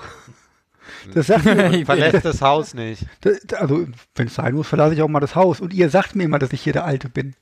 Das 1.13 1.27
sagt 1.27 1.45
mir, 1.45 1.55
Verlässt 1.85 2.23
das 2.25 2.41
Haus 2.41 2.73
nicht. 2.73 3.05
das- 3.21 3.41
also 3.57 3.87
wenn 4.15 4.27
es 4.27 4.35
sein 4.35 4.53
muss, 4.55 4.67
verlasse 4.67 4.93
ich 4.93 5.01
auch 5.01 5.07
mal 5.09 5.19
das 5.19 5.35
Haus. 5.35 5.59
Und 5.59 5.73
ihr 5.73 5.89
sagt 5.89 6.15
mir 6.15 6.23
immer, 6.23 6.39
dass 6.39 6.53
ich 6.53 6.61
hier 6.61 6.73
der 6.73 6.85
Alte 6.85 7.09
bin. 7.09 7.35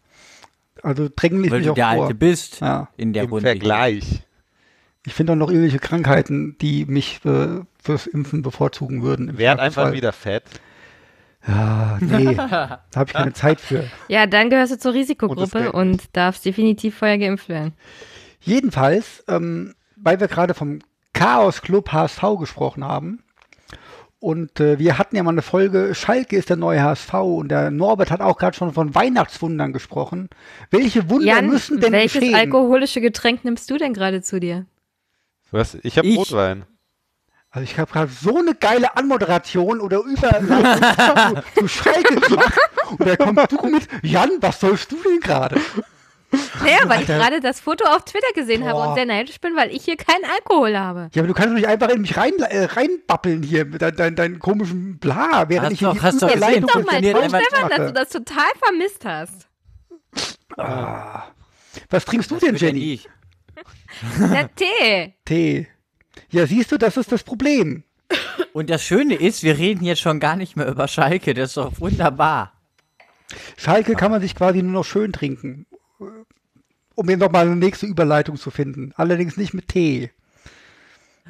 Also 0.82 1.10
drängen 1.16 1.42
mich 1.42 1.52
Weil 1.52 1.60
mich 1.60 1.66
du 1.68 1.72
auch 1.74 1.76
der 1.76 1.92
vor. 1.94 2.04
Alte 2.04 2.16
bist 2.16 2.62
Ja. 2.62 2.90
in 2.98 3.14
der 3.14 3.24
Im 3.24 3.30
Runde. 3.30 3.48
Vergleich. 3.50 4.24
Ich 5.06 5.14
finde 5.14 5.34
auch 5.34 5.38
noch 5.38 5.50
irgendwelche 5.50 5.80
Krankheiten, 5.80 6.56
die 6.62 6.86
mich 6.86 7.22
äh, 7.26 7.62
fürs 7.82 8.08
Impfen 8.08 8.42
bevorzugen 8.44 9.02
würden. 9.02 9.38
Werd 9.38 9.60
einfach 9.60 9.84
Zweifelsfall. 9.84 9.94
wieder 9.94 10.12
fett. 10.12 10.44
Ja, 11.48 11.98
nee, 12.00 12.36
da 12.36 12.82
habe 12.96 13.08
ich 13.08 13.14
keine 13.14 13.34
Zeit 13.34 13.60
für. 13.60 13.86
Ja, 14.08 14.28
dann 14.28 14.50
gehörst 14.50 14.74
du 14.74 14.78
zur 14.78 14.92
Und 14.92 14.98
Risikogruppe 14.98 15.60
Geld 15.60 15.74
und 15.74 16.16
darfst 16.16 16.46
definitiv 16.46 16.98
vorher 16.98 17.18
geimpft 17.18 17.50
werden. 17.50 17.74
Jedenfalls, 18.40 19.24
ähm, 19.28 19.74
weil 19.96 20.20
wir 20.20 20.28
gerade 20.28 20.54
vom 20.54 20.80
Chaos 21.14 21.62
Club 21.62 21.92
HSV 21.92 22.22
gesprochen 22.40 22.84
haben. 22.84 23.24
Und 24.20 24.60
äh, 24.60 24.78
wir 24.78 25.00
hatten 25.00 25.16
ja 25.16 25.24
mal 25.24 25.32
eine 25.32 25.42
Folge, 25.42 25.96
Schalke 25.96 26.38
ist 26.38 26.50
der 26.50 26.58
neue 26.58 26.84
HSV 26.84 27.12
und 27.16 27.50
der 27.50 27.72
Norbert 27.72 28.12
hat 28.12 28.22
auch 28.22 28.38
gerade 28.38 28.56
schon 28.56 28.72
von 28.72 28.94
Weihnachtswundern 28.94 29.74
gesprochen. 29.74 30.30
Welche 30.70 31.10
Wunder 31.10 31.26
Jan, 31.26 31.48
müssen 31.48 31.80
denn 31.80 31.92
welches 31.92 32.22
geschehen? 32.22 32.36
alkoholische 32.36 33.02
Getränk 33.02 33.44
nimmst 33.44 33.68
du 33.72 33.78
denn 33.78 33.96
gerade 33.96 34.22
zu 34.22 34.40
dir? 34.40 34.68
Was? 35.52 35.76
Ich 35.84 35.98
habe 35.98 36.08
Ich- 36.08 36.18
Rotwein. 36.18 36.66
Also 37.54 37.66
ich 37.66 37.78
habe 37.78 37.92
gerade 37.92 38.10
so 38.10 38.38
eine 38.38 38.56
geile 38.56 38.96
Anmoderation 38.96 39.82
oder 39.82 40.00
Überleitung 40.00 41.44
zu, 41.54 41.60
zu 41.62 41.68
Schalke 41.68 42.16
gemacht 42.16 42.58
und 42.98 43.06
da 43.06 43.16
kommst 43.18 43.52
du 43.52 43.68
mit, 43.68 43.88
Jan, 44.04 44.30
was 44.40 44.62
sollst 44.62 44.90
du 44.90 44.96
denn 45.04 45.20
gerade? 45.20 45.60
Naja, 46.64 46.78
weil 46.88 47.02
ich 47.04 47.10
Alter. 47.10 47.18
gerade 47.18 47.40
das 47.42 47.60
Foto 47.60 47.84
auf 47.90 48.06
Twitter 48.06 48.32
gesehen 48.34 48.64
habe 48.64 48.76
Boah. 48.80 48.88
und 48.90 48.96
sehr 48.96 49.06
neidisch 49.06 49.42
bin, 49.42 49.54
weil 49.58 49.70
ich 49.76 49.84
hier 49.84 49.98
keinen 49.98 50.24
Alkohol 50.24 50.78
habe. 50.78 51.10
Ja, 51.14 51.22
aber 51.24 51.28
du 51.28 51.34
kannst 51.34 51.50
doch 51.50 51.56
nicht 51.56 51.68
einfach 51.68 51.90
in 51.90 52.00
mich 52.00 52.16
rein, 52.16 52.32
äh, 52.40 52.64
reinbappeln 52.64 53.44
hier 53.44 53.66
mit 53.66 53.82
dein, 53.82 53.98
dein, 53.98 54.16
deinen 54.16 54.40
komischen 54.40 54.98
Bla, 54.98 55.50
während 55.50 55.66
Hast 55.66 55.74
ich 55.74 55.80
hier 55.80 55.88
doch- 55.90 55.94
die 55.96 56.02
hast 56.02 56.22
doch 56.22 56.28
gesehen. 56.32 56.38
Überleitung 56.64 56.70
Doch 56.86 56.90
mal 56.90 56.96
einfach 56.96 57.42
Stefan, 57.42 57.70
dass 57.70 57.88
du 57.88 57.94
das 57.94 58.10
total 58.10 58.50
vermisst 58.64 59.04
hast. 59.04 59.48
Was 61.90 62.06
trinkst 62.06 62.32
du 62.32 62.38
denn, 62.38 62.56
Jenny? 62.56 62.80
nicht. 62.80 63.10
Der 64.20 64.50
Tee. 64.56 65.14
Tee. 65.26 65.68
Ja, 66.30 66.46
siehst 66.48 66.72
du, 66.72 66.78
das 66.78 66.98
ist 66.98 67.12
das 67.12 67.24
Problem. 67.24 67.84
Und 68.54 68.70
das 68.70 68.84
Schöne 68.84 69.16
ist, 69.16 69.44
wir 69.44 69.58
reden 69.58 69.84
jetzt 69.86 70.02
schon 70.02 70.20
gar 70.20 70.36
nicht 70.36 70.56
mehr 70.58 70.68
über 70.68 70.88
Schalke. 70.88 71.34
Das 71.34 71.50
ist 71.52 71.58
doch 71.58 71.80
wunderbar. 71.80 72.54
Schalke 73.58 73.96
kann 73.96 74.12
man 74.12 74.22
sich 74.22 74.36
quasi 74.36 74.62
nur 74.62 74.74
noch 74.74 74.86
schön 74.86 75.14
trinken. 75.14 75.66
Um 76.96 77.08
hier 77.08 77.18
nochmal 77.18 77.46
eine 77.46 77.56
nächste 77.56 77.86
Überleitung 77.86 78.36
zu 78.36 78.52
finden. 78.52 78.94
Allerdings 78.98 79.38
nicht 79.38 79.54
mit 79.54 79.70
Tee. 79.70 80.12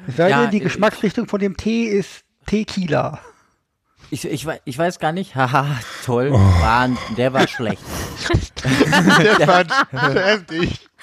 Es 0.08 0.16
sei 0.16 0.30
Ja, 0.30 0.42
denn, 0.42 0.50
die 0.50 0.56
ich- 0.58 0.62
Geschmacksrichtung 0.64 1.28
von 1.28 1.38
dem 1.40 1.56
Tee 1.56 1.84
ist 1.84 2.24
Tequila. 2.46 3.20
Ich, 4.10 4.24
ich, 4.26 4.46
ich 4.64 4.76
weiß 4.78 4.98
gar 4.98 5.12
nicht. 5.12 5.36
Haha, 5.36 5.78
toll. 6.04 6.32
Wahnsinn, 6.32 7.16
der 7.16 7.32
war 7.32 7.46
schlecht. 7.48 7.82
Stefan, 8.58 9.68
schäm 9.90 10.46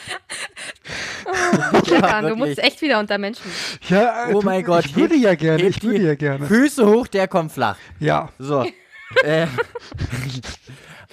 dich. 1.73 1.87
Stefan, 1.87 2.27
du 2.27 2.35
musst 2.35 2.59
echt 2.59 2.81
wieder 2.81 2.99
unter 2.99 3.17
Menschen. 3.17 3.43
Ja, 3.87 4.29
äh, 4.29 4.33
Oh 4.33 4.41
du, 4.41 4.45
mein 4.45 4.63
Gott. 4.63 4.85
Ich 4.85 4.95
würde 4.95 5.15
ja 5.15 5.35
gerne, 5.35 5.63
ich 5.63 5.81
würde 5.83 6.07
ja 6.07 6.15
gerne. 6.15 6.45
Füße 6.45 6.85
hoch, 6.87 7.07
der 7.07 7.27
kommt 7.27 7.51
flach. 7.51 7.77
Ja. 7.99 8.29
So. 8.39 8.65
äh, 9.23 9.47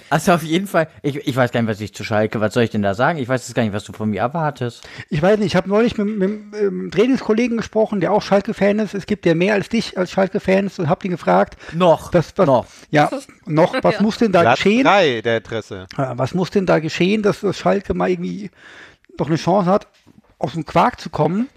also 0.09 0.31
auf 0.33 0.43
jeden 0.43 0.67
Fall, 0.67 0.87
ich, 1.01 1.15
ich 1.27 1.35
weiß 1.35 1.51
gar 1.51 1.61
nicht, 1.61 1.69
was 1.69 1.81
ich 1.81 1.93
zu 1.93 2.03
Schalke, 2.05 2.39
was 2.39 2.53
soll 2.53 2.63
ich 2.63 2.69
denn 2.69 2.81
da 2.81 2.93
sagen? 2.93 3.19
Ich 3.19 3.27
weiß 3.27 3.45
jetzt 3.45 3.55
gar 3.55 3.63
nicht, 3.63 3.73
was 3.73 3.83
du 3.83 3.91
von 3.91 4.09
mir 4.09 4.21
erwartest. 4.21 4.87
Ich 5.09 5.21
weiß 5.21 5.37
nicht, 5.37 5.47
ich 5.47 5.55
habe 5.57 5.67
neulich 5.67 5.97
mit, 5.97 6.07
mit 6.17 6.55
einem 6.55 6.91
Trainingskollegen 6.91 7.57
gesprochen, 7.57 7.99
der 7.99 8.13
auch 8.13 8.21
Schalke-Fan 8.21 8.79
ist. 8.79 8.93
Es 8.93 9.05
gibt 9.05 9.25
ja 9.25 9.35
mehr 9.35 9.53
als 9.53 9.67
dich 9.67 9.97
als 9.97 10.11
Schalke-Fan 10.11 10.67
ist 10.67 10.79
und 10.79 10.87
hab 10.87 11.03
ihn 11.03 11.11
gefragt, 11.11 11.57
Noch. 11.73 12.13
was, 12.13 12.31
was, 12.37 12.47
noch. 12.47 12.65
ja, 12.89 13.09
noch, 13.45 13.75
was 13.83 13.99
muss 13.99 14.17
denn 14.17 14.31
da 14.31 14.41
Platz 14.41 14.57
geschehen? 14.59 14.83
drei 14.83 15.21
der 15.21 15.37
Adresse. 15.37 15.87
Ja, 15.97 16.17
was 16.17 16.33
muss 16.33 16.51
denn 16.51 16.65
da 16.65 16.79
geschehen, 16.79 17.21
dass 17.21 17.41
das 17.41 17.57
Schalke 17.57 17.93
mal 17.93 18.09
irgendwie 18.09 18.49
doch 19.17 19.27
eine 19.27 19.35
Chance 19.37 19.69
hat, 19.69 19.87
aus 20.39 20.53
dem 20.53 20.65
Quark 20.65 20.99
zu 20.99 21.09
kommen? 21.09 21.49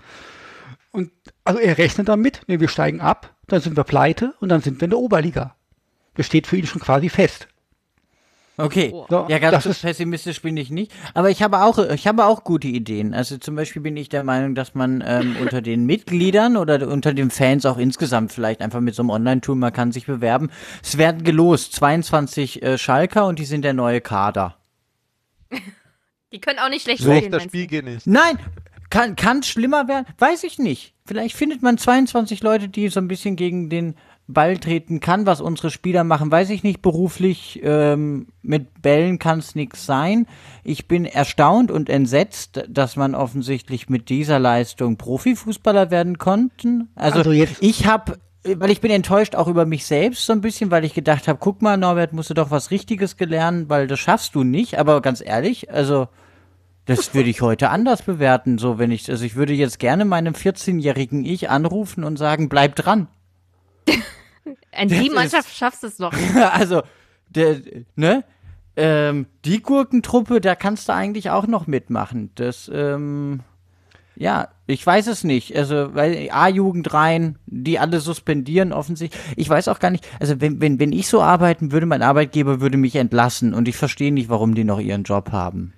Und 0.92 1.11
also 1.44 1.61
er 1.61 1.79
rechnet 1.79 2.09
damit, 2.09 2.42
nee, 2.46 2.59
wir 2.61 2.68
steigen 2.68 3.01
ab, 3.01 3.35
dann 3.46 3.61
sind 3.61 3.77
wir 3.77 3.85
pleite 3.85 4.35
und 4.40 4.49
dann 4.49 4.61
sind 4.61 4.81
wir 4.81 4.85
in 4.87 4.90
der 4.90 4.99
Oberliga. 4.99 5.55
Das 6.14 6.27
steht 6.27 6.46
für 6.46 6.57
ihn 6.57 6.66
schon 6.66 6.81
quasi 6.81 7.09
fest. 7.09 7.46
Okay. 8.57 8.92
So, 9.09 9.27
ja, 9.29 9.38
ganz 9.38 9.55
das 9.55 9.64
so 9.64 9.70
ist- 9.70 9.83
pessimistisch 9.83 10.42
bin 10.42 10.57
ich 10.57 10.70
nicht. 10.70 10.92
Aber 11.14 11.31
ich 11.31 11.42
habe 11.42 11.62
auch, 11.62 11.79
ich 11.79 12.07
habe 12.07 12.27
auch 12.27 12.44
gute 12.44 12.68
Ideen. 12.68 13.14
Also 13.14 13.38
zum 13.38 13.55
Beispiel 13.57 13.81
bin 13.81 13.96
ich 13.96 14.09
der 14.11 14.23
Meinung, 14.23 14.55
dass 14.55 14.75
man 14.75 15.03
ähm, 15.07 15.37
unter 15.40 15.62
den 15.62 15.87
Mitgliedern 15.87 16.57
oder 16.59 16.87
unter 16.88 17.14
den 17.14 17.31
Fans 17.31 17.64
auch 17.64 17.79
insgesamt 17.79 18.33
vielleicht 18.33 18.61
einfach 18.61 18.81
mit 18.81 18.94
so 18.94 19.03
einem 19.03 19.11
Online-Tool, 19.11 19.57
man 19.57 19.73
kann 19.73 19.92
sich 19.92 20.07
bewerben. 20.07 20.51
Es 20.83 20.99
werden 20.99 21.25
gelost 21.25 21.73
22 21.75 22.62
äh, 22.62 22.77
Schalker 22.77 23.27
und 23.27 23.38
die 23.38 23.44
sind 23.46 23.62
der 23.62 23.73
neue 23.75 24.01
Kader. 24.01 24.57
Die 26.33 26.40
können 26.40 26.59
auch 26.59 26.69
nicht 26.69 26.83
schlecht 26.83 27.03
So, 27.03 27.14
spielen. 27.14 27.33
das 27.33 27.43
Spiel 27.45 27.66
geht 27.66 27.85
nicht. 27.85 28.07
Nein, 28.07 28.38
kann 28.88 29.16
kann 29.16 29.43
schlimmer 29.43 29.88
werden? 29.88 30.07
Weiß 30.19 30.45
ich 30.45 30.59
nicht. 30.59 30.95
Vielleicht 31.05 31.37
findet 31.37 31.62
man 31.62 31.77
22 31.79 32.43
Leute, 32.43 32.69
die 32.69 32.88
so 32.88 33.01
ein 33.01 33.09
bisschen 33.09 33.35
gegen 33.37 33.69
den 33.69 33.95
Ball 34.29 34.57
treten 34.59 35.01
kann. 35.01 35.27
Was 35.27 35.40
unsere 35.40 35.71
Spieler 35.71 36.05
machen, 36.05 36.31
weiß 36.31 36.51
ich 36.51 36.62
nicht. 36.62 36.83
Beruflich 36.83 37.59
ähm, 37.64 38.29
mit 38.43 38.81
Bällen 38.81 39.19
kann 39.19 39.40
es 39.40 39.57
nichts 39.57 39.87
sein. 39.87 40.27
Ich 40.62 40.87
bin 40.87 41.05
erstaunt 41.05 41.73
und 41.73 41.88
entsetzt, 41.88 42.62
dass 42.69 42.95
man 42.95 43.16
offensichtlich 43.16 43.88
mit 43.88 44.09
dieser 44.09 44.38
Leistung 44.38 44.97
Profifußballer 44.99 45.90
werden 45.90 46.19
konnten. 46.19 46.90
Also, 46.95 47.19
Also 47.19 47.33
jetzt- 47.33 47.57
ich 47.61 47.87
habe 47.87 48.19
weil 48.42 48.70
ich 48.70 48.81
bin 48.81 48.90
enttäuscht 48.90 49.35
auch 49.35 49.48
über 49.48 49.66
mich 49.66 49.85
selbst 49.85 50.24
so 50.24 50.33
ein 50.33 50.40
bisschen, 50.40 50.70
weil 50.70 50.85
ich 50.85 50.94
gedacht 50.94 51.29
habe, 51.29 51.38
guck 51.40 51.61
mal, 51.61 51.76
Norbert, 51.76 52.12
musst 52.12 52.31
du 52.31 52.35
doch 52.35 52.50
was 52.50 52.70
Richtiges 52.70 53.16
gelernt, 53.16 53.68
weil 53.68 53.87
das 53.87 54.00
schaffst 54.00 54.35
du 54.35 54.44
nicht. 54.44 54.79
Aber 54.79 55.03
ganz 55.03 55.20
ehrlich, 55.20 55.70
also 55.70 56.09
das 56.87 57.14
würde 57.14 57.29
ich 57.29 57.42
heute 57.42 57.68
anders 57.70 58.03
bewerten. 58.03 58.59
So, 58.59 58.79
wenn 58.79 58.90
ich, 58.90 59.11
also 59.11 59.24
ich 59.24 59.37
würde 59.37 59.53
jetzt 59.53 59.79
gerne 59.79 60.05
meinem 60.05 60.35
14-jährigen 60.35 61.24
Ich 61.24 61.50
anrufen 61.50 62.03
und 62.03 62.16
sagen, 62.16 62.48
bleib 62.48 62.76
dran. 62.76 63.09
An 64.72 64.88
die 64.88 65.11
Mannschaft 65.11 65.55
schaffst 65.55 65.83
du 65.83 65.88
es 65.88 65.98
noch. 65.98 66.12
also, 66.53 66.83
der, 67.29 67.61
ne? 67.94 68.24
Ähm, 68.76 69.26
die 69.44 69.61
Gurkentruppe, 69.61 70.40
da 70.40 70.55
kannst 70.55 70.88
du 70.88 70.94
eigentlich 70.94 71.29
auch 71.29 71.46
noch 71.46 71.66
mitmachen. 71.66 72.31
Das, 72.37 72.70
ähm, 72.72 73.40
ja, 74.20 74.48
ich 74.66 74.87
weiß 74.87 75.06
es 75.06 75.24
nicht. 75.24 75.56
Also, 75.56 75.94
weil 75.94 76.28
A-Jugend 76.30 76.92
rein, 76.92 77.38
die 77.46 77.78
alle 77.78 78.00
suspendieren 78.00 78.74
offensichtlich. 78.74 79.18
Ich 79.37 79.48
weiß 79.48 79.66
auch 79.68 79.78
gar 79.78 79.88
nicht, 79.88 80.06
also 80.20 80.42
wenn, 80.42 80.61
wenn, 80.61 80.78
wenn 80.78 80.92
ich 80.92 81.09
so 81.09 81.22
arbeiten 81.22 81.72
würde, 81.72 81.87
mein 81.87 82.02
Arbeitgeber 82.02 82.61
würde 82.61 82.76
mich 82.76 82.96
entlassen 82.96 83.54
und 83.54 83.66
ich 83.66 83.78
verstehe 83.78 84.12
nicht, 84.12 84.28
warum 84.28 84.54
die 84.54 84.64
noch 84.64 84.78
ihren 84.78 85.04
Job 85.04 85.33
haben. 85.33 85.72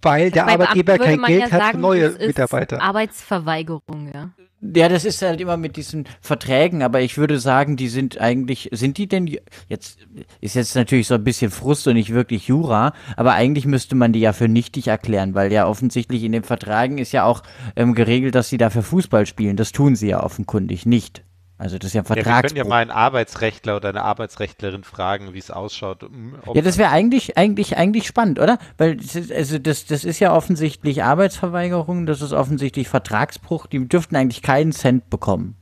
Weil 0.00 0.30
der 0.30 0.44
Bei 0.44 0.56
Beamten 0.56 0.62
Arbeitgeber 0.62 0.98
kein 0.98 1.22
Geld 1.22 1.40
ja 1.40 1.50
hat 1.50 1.60
sagen, 1.60 1.72
für 1.72 1.82
neue 1.82 2.00
das 2.00 2.14
ist 2.14 2.26
Mitarbeiter. 2.28 2.80
Arbeitsverweigerung, 2.80 4.10
ja. 4.14 4.30
Ja, 4.62 4.90
das 4.90 5.06
ist 5.06 5.22
halt 5.22 5.40
immer 5.40 5.56
mit 5.56 5.76
diesen 5.76 6.06
Verträgen, 6.20 6.82
aber 6.82 7.00
ich 7.00 7.16
würde 7.16 7.38
sagen, 7.38 7.76
die 7.76 7.88
sind 7.88 8.20
eigentlich, 8.20 8.68
sind 8.72 8.98
die 8.98 9.08
denn, 9.08 9.26
jetzt 9.68 9.98
ist 10.42 10.54
jetzt 10.54 10.74
natürlich 10.74 11.06
so 11.06 11.14
ein 11.14 11.24
bisschen 11.24 11.50
Frust 11.50 11.88
und 11.88 11.94
nicht 11.94 12.12
wirklich 12.12 12.48
Jura, 12.48 12.92
aber 13.16 13.32
eigentlich 13.32 13.64
müsste 13.64 13.94
man 13.94 14.12
die 14.12 14.20
ja 14.20 14.34
für 14.34 14.48
nichtig 14.48 14.88
erklären, 14.88 15.34
weil 15.34 15.50
ja 15.50 15.66
offensichtlich 15.66 16.24
in 16.24 16.32
den 16.32 16.42
Verträgen 16.42 16.98
ist 16.98 17.12
ja 17.12 17.24
auch 17.24 17.42
ähm, 17.74 17.94
geregelt, 17.94 18.34
dass 18.34 18.50
sie 18.50 18.58
dafür 18.58 18.82
Fußball 18.82 19.24
spielen. 19.24 19.56
Das 19.56 19.72
tun 19.72 19.96
sie 19.96 20.08
ja 20.08 20.22
offenkundig 20.22 20.84
nicht. 20.84 21.22
Also 21.60 21.76
das 21.76 21.88
ist 21.88 21.94
ja 21.94 22.00
ein 22.00 22.04
Ja, 22.04 22.08
wir 22.08 22.22
können 22.22 22.24
Vertragsbruch. 22.24 22.56
ja 22.56 22.64
mal 22.64 22.80
einen 22.80 22.90
Arbeitsrechtler 22.90 23.76
oder 23.76 23.90
eine 23.90 24.02
Arbeitsrechtlerin 24.02 24.82
fragen, 24.82 25.34
wie 25.34 25.38
es 25.38 25.50
ausschaut. 25.50 26.08
Ja, 26.54 26.62
das 26.62 26.78
wäre 26.78 26.88
eigentlich, 26.90 27.36
eigentlich, 27.36 27.76
eigentlich 27.76 28.06
spannend, 28.06 28.38
oder? 28.38 28.58
Weil 28.78 28.96
das 28.96 29.14
ist, 29.14 29.30
also 29.30 29.58
das, 29.58 29.84
das 29.84 30.04
ist 30.04 30.20
ja 30.20 30.34
offensichtlich 30.34 31.02
Arbeitsverweigerung, 31.04 32.06
das 32.06 32.22
ist 32.22 32.32
offensichtlich 32.32 32.88
Vertragsbruch, 32.88 33.66
die 33.66 33.86
dürften 33.86 34.16
eigentlich 34.16 34.40
keinen 34.40 34.72
Cent 34.72 35.10
bekommen. 35.10 35.54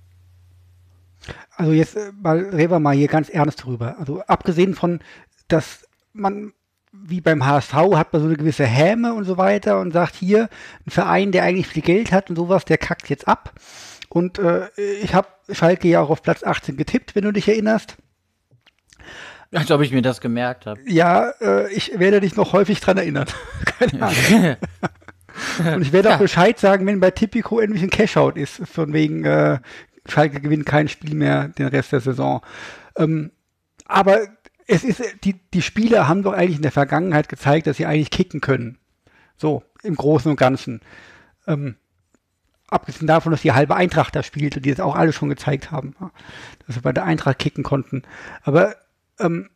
Also 1.57 1.73
jetzt 1.73 1.97
äh, 1.97 2.13
mal 2.23 2.39
reden 2.39 2.71
wir 2.71 2.79
mal 2.79 2.95
hier 2.95 3.09
ganz 3.09 3.29
ernst 3.29 3.65
drüber. 3.65 3.97
Also 3.99 4.23
abgesehen 4.23 4.77
von, 4.77 5.01
dass 5.49 5.85
man 6.13 6.53
wie 6.93 7.21
beim 7.21 7.45
HSV 7.45 7.73
hat 7.75 8.13
man 8.13 8.23
so 8.23 8.29
eine 8.29 8.37
gewisse 8.37 8.65
Häme 8.67 9.15
und 9.15 9.25
so 9.25 9.37
weiter 9.37 9.81
und 9.81 9.93
sagt 9.93 10.15
hier, 10.15 10.49
ein 10.87 10.91
Verein, 10.91 11.33
der 11.33 11.43
eigentlich 11.43 11.67
viel 11.67 11.83
Geld 11.83 12.13
hat 12.13 12.31
und 12.31 12.37
sowas, 12.37 12.65
der 12.65 12.79
kackt 12.79 13.11
jetzt 13.11 13.27
ab. 13.27 13.53
Und 14.09 14.39
äh, 14.39 14.69
ich 15.03 15.15
habe 15.15 15.29
Schalke 15.51 15.89
ja 15.89 16.01
auch 16.01 16.11
auf 16.11 16.23
Platz 16.23 16.43
18 16.43 16.77
getippt, 16.77 17.15
wenn 17.15 17.25
du 17.25 17.33
dich 17.33 17.49
erinnerst. 17.49 17.97
Als 19.53 19.71
ob 19.71 19.81
ich 19.81 19.93
mir 19.93 20.03
das 20.03 20.21
gemerkt 20.21 20.67
habe. 20.67 20.81
Ja, 20.87 21.31
äh, 21.41 21.73
ich 21.73 21.99
werde 21.99 22.21
dich 22.21 22.37
noch 22.37 22.53
häufig 22.53 22.81
dran 22.81 22.99
erinnern. 22.99 23.27
Keine 23.65 24.03
Ahnung. 24.07 24.57
Und 25.75 25.83
ich 25.83 25.93
werde 25.93 26.09
auch 26.09 26.13
Ja. 26.15 26.19
Bescheid 26.19 26.59
sagen, 26.59 26.87
wenn 26.87 27.01
bei 27.01 27.11
Tipico 27.11 27.59
endlich 27.61 27.83
ein 27.83 27.91
Cashout 27.91 28.33
ist, 28.35 28.61
von 28.69 28.93
wegen 28.93 29.25
äh, 29.25 29.59
Schalke 30.07 30.41
gewinnt 30.41 30.67
kein 30.67 30.89
Spiel 30.89 31.15
mehr 31.15 31.49
den 31.49 31.69
Rest 31.69 31.93
der 31.93 32.01
Saison. 32.01 32.43
Ähm, 32.97 33.31
aber 33.87 34.19
es 34.67 34.85
ist, 34.85 35.03
die, 35.25 35.35
die 35.55 35.63
Spieler 35.63 36.09
haben 36.09 36.23
doch 36.23 36.33
eigentlich 36.35 36.57
in 36.57 36.63
der 36.63 36.73
Vergangenheit 36.73 37.29
gezeigt, 37.29 37.67
dass 37.67 37.79
sie 37.79 37.87
eigentlich 37.87 38.11
kicken 38.11 38.41
können. 38.41 38.79
So, 39.37 39.63
im 39.83 39.95
Großen 39.95 40.31
und 40.31 40.37
Ganzen. 40.37 40.81
Ähm, 41.47 41.77
abgesehen 42.69 43.07
davon, 43.07 43.33
dass 43.33 43.43
die 43.43 43.53
halbe 43.53 43.75
Eintracht 43.75 44.15
da 44.15 44.23
spielt 44.23 44.57
und 44.57 44.65
die 44.65 44.71
das 44.71 44.81
auch 44.81 44.95
alle 44.95 45.13
schon 45.13 45.29
gezeigt 45.29 45.71
haben, 45.71 45.95
ja, 46.01 46.11
dass 46.67 46.77
sie 46.77 46.83
bei 46.83 46.93
der 46.93 47.05
Eintracht 47.05 47.39
kicken 47.39 47.65
konnten. 47.65 48.03
Aber 48.43 48.77
ähm, 49.19 49.51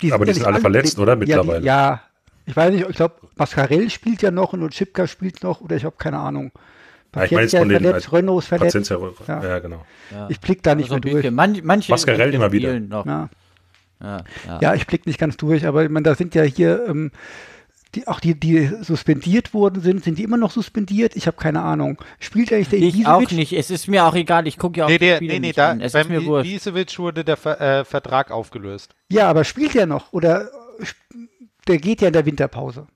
die 0.00 0.12
Aber 0.12 0.24
die 0.24 0.30
ja 0.30 0.34
sind 0.34 0.42
nicht 0.42 0.52
alle 0.52 0.60
verletzt, 0.60 0.98
oder? 0.98 1.12
Ja, 1.12 1.16
die, 1.16 1.26
Mittlerweile. 1.26 1.64
ja, 1.64 2.02
ich 2.46 2.56
weiß 2.56 2.72
nicht, 2.72 2.88
ich 2.88 2.96
glaube, 2.96 3.14
Mascarell 3.36 3.90
spielt 3.90 4.22
ja 4.22 4.30
noch 4.30 4.52
und 4.52 4.68
Chipka 4.70 5.06
spielt 5.06 5.42
noch 5.42 5.60
oder 5.60 5.76
ich 5.76 5.84
habe 5.84 5.96
keine 5.98 6.18
Ahnung. 6.18 6.52
Ja, 7.14 7.24
ich 7.24 7.30
meine 7.30 7.42
jetzt 7.42 7.54
ist 7.54 7.60
den 7.60 7.70
verletzt, 7.70 8.12
Renault 8.12 8.42
ist 8.42 8.48
verletzt. 8.48 8.90
Ja. 9.28 9.42
ja. 9.42 9.58
genau. 9.60 9.84
Ich 10.28 10.40
blick 10.40 10.62
da 10.62 10.74
nicht 10.74 10.88
so 10.88 10.96
ein 10.96 11.00
mehr 11.04 11.12
durch. 11.14 11.30
Man, 11.30 11.60
manche 11.62 11.92
Mascarell 11.92 12.34
immer 12.34 12.50
wieder. 12.50 12.74
Ja. 12.74 13.28
Ja, 14.00 14.24
ja. 14.46 14.58
Ja, 14.60 14.74
ich 14.74 14.86
blick 14.86 15.06
nicht 15.06 15.18
ganz 15.18 15.36
durch, 15.36 15.66
aber 15.66 15.84
ich 15.84 15.90
meine, 15.90 16.02
da 16.02 16.14
sind 16.14 16.34
ja 16.34 16.42
hier 16.42 16.86
ähm, 16.88 17.12
die, 17.94 18.06
auch 18.08 18.20
die, 18.20 18.38
die 18.38 18.70
suspendiert 18.80 19.54
worden 19.54 19.82
sind, 19.82 20.04
sind 20.04 20.18
die 20.18 20.24
immer 20.24 20.36
noch 20.36 20.50
suspendiert? 20.50 21.16
Ich 21.16 21.26
habe 21.26 21.36
keine 21.36 21.62
Ahnung. 21.62 21.98
Spielt 22.18 22.52
eigentlich 22.52 22.68
der 22.68 22.80
Ich 22.80 23.06
auch 23.06 23.30
nicht. 23.30 23.52
Es 23.52 23.70
ist 23.70 23.88
mir 23.88 24.04
auch 24.04 24.14
egal. 24.14 24.46
Ich 24.46 24.58
gucke 24.58 24.78
ja 24.78 24.84
auch 24.84 24.88
nee, 24.88 24.98
die 24.98 25.06
der, 25.06 25.16
Spiele 25.16 25.32
nee, 25.34 25.40
nee, 25.40 25.46
nicht 25.48 25.58
da, 25.58 25.70
an. 25.70 25.80
Es 25.80 25.92
beim 25.92 26.02
ist 26.02 26.08
mir 26.08 26.24
wurscht. 26.24 26.50
Ibisevic 26.50 26.98
wurde 26.98 27.24
der 27.24 27.36
Ver 27.36 27.60
äh, 27.60 27.84
Vertrag 27.84 28.30
aufgelöst. 28.30 28.94
Ja, 29.10 29.28
aber 29.28 29.44
spielt 29.44 29.74
der 29.74 29.86
noch? 29.86 30.12
Oder 30.12 30.50
äh, 30.80 30.84
der 31.68 31.78
geht 31.78 32.00
ja 32.00 32.08
in 32.08 32.12
der 32.12 32.26
Winterpause. 32.26 32.86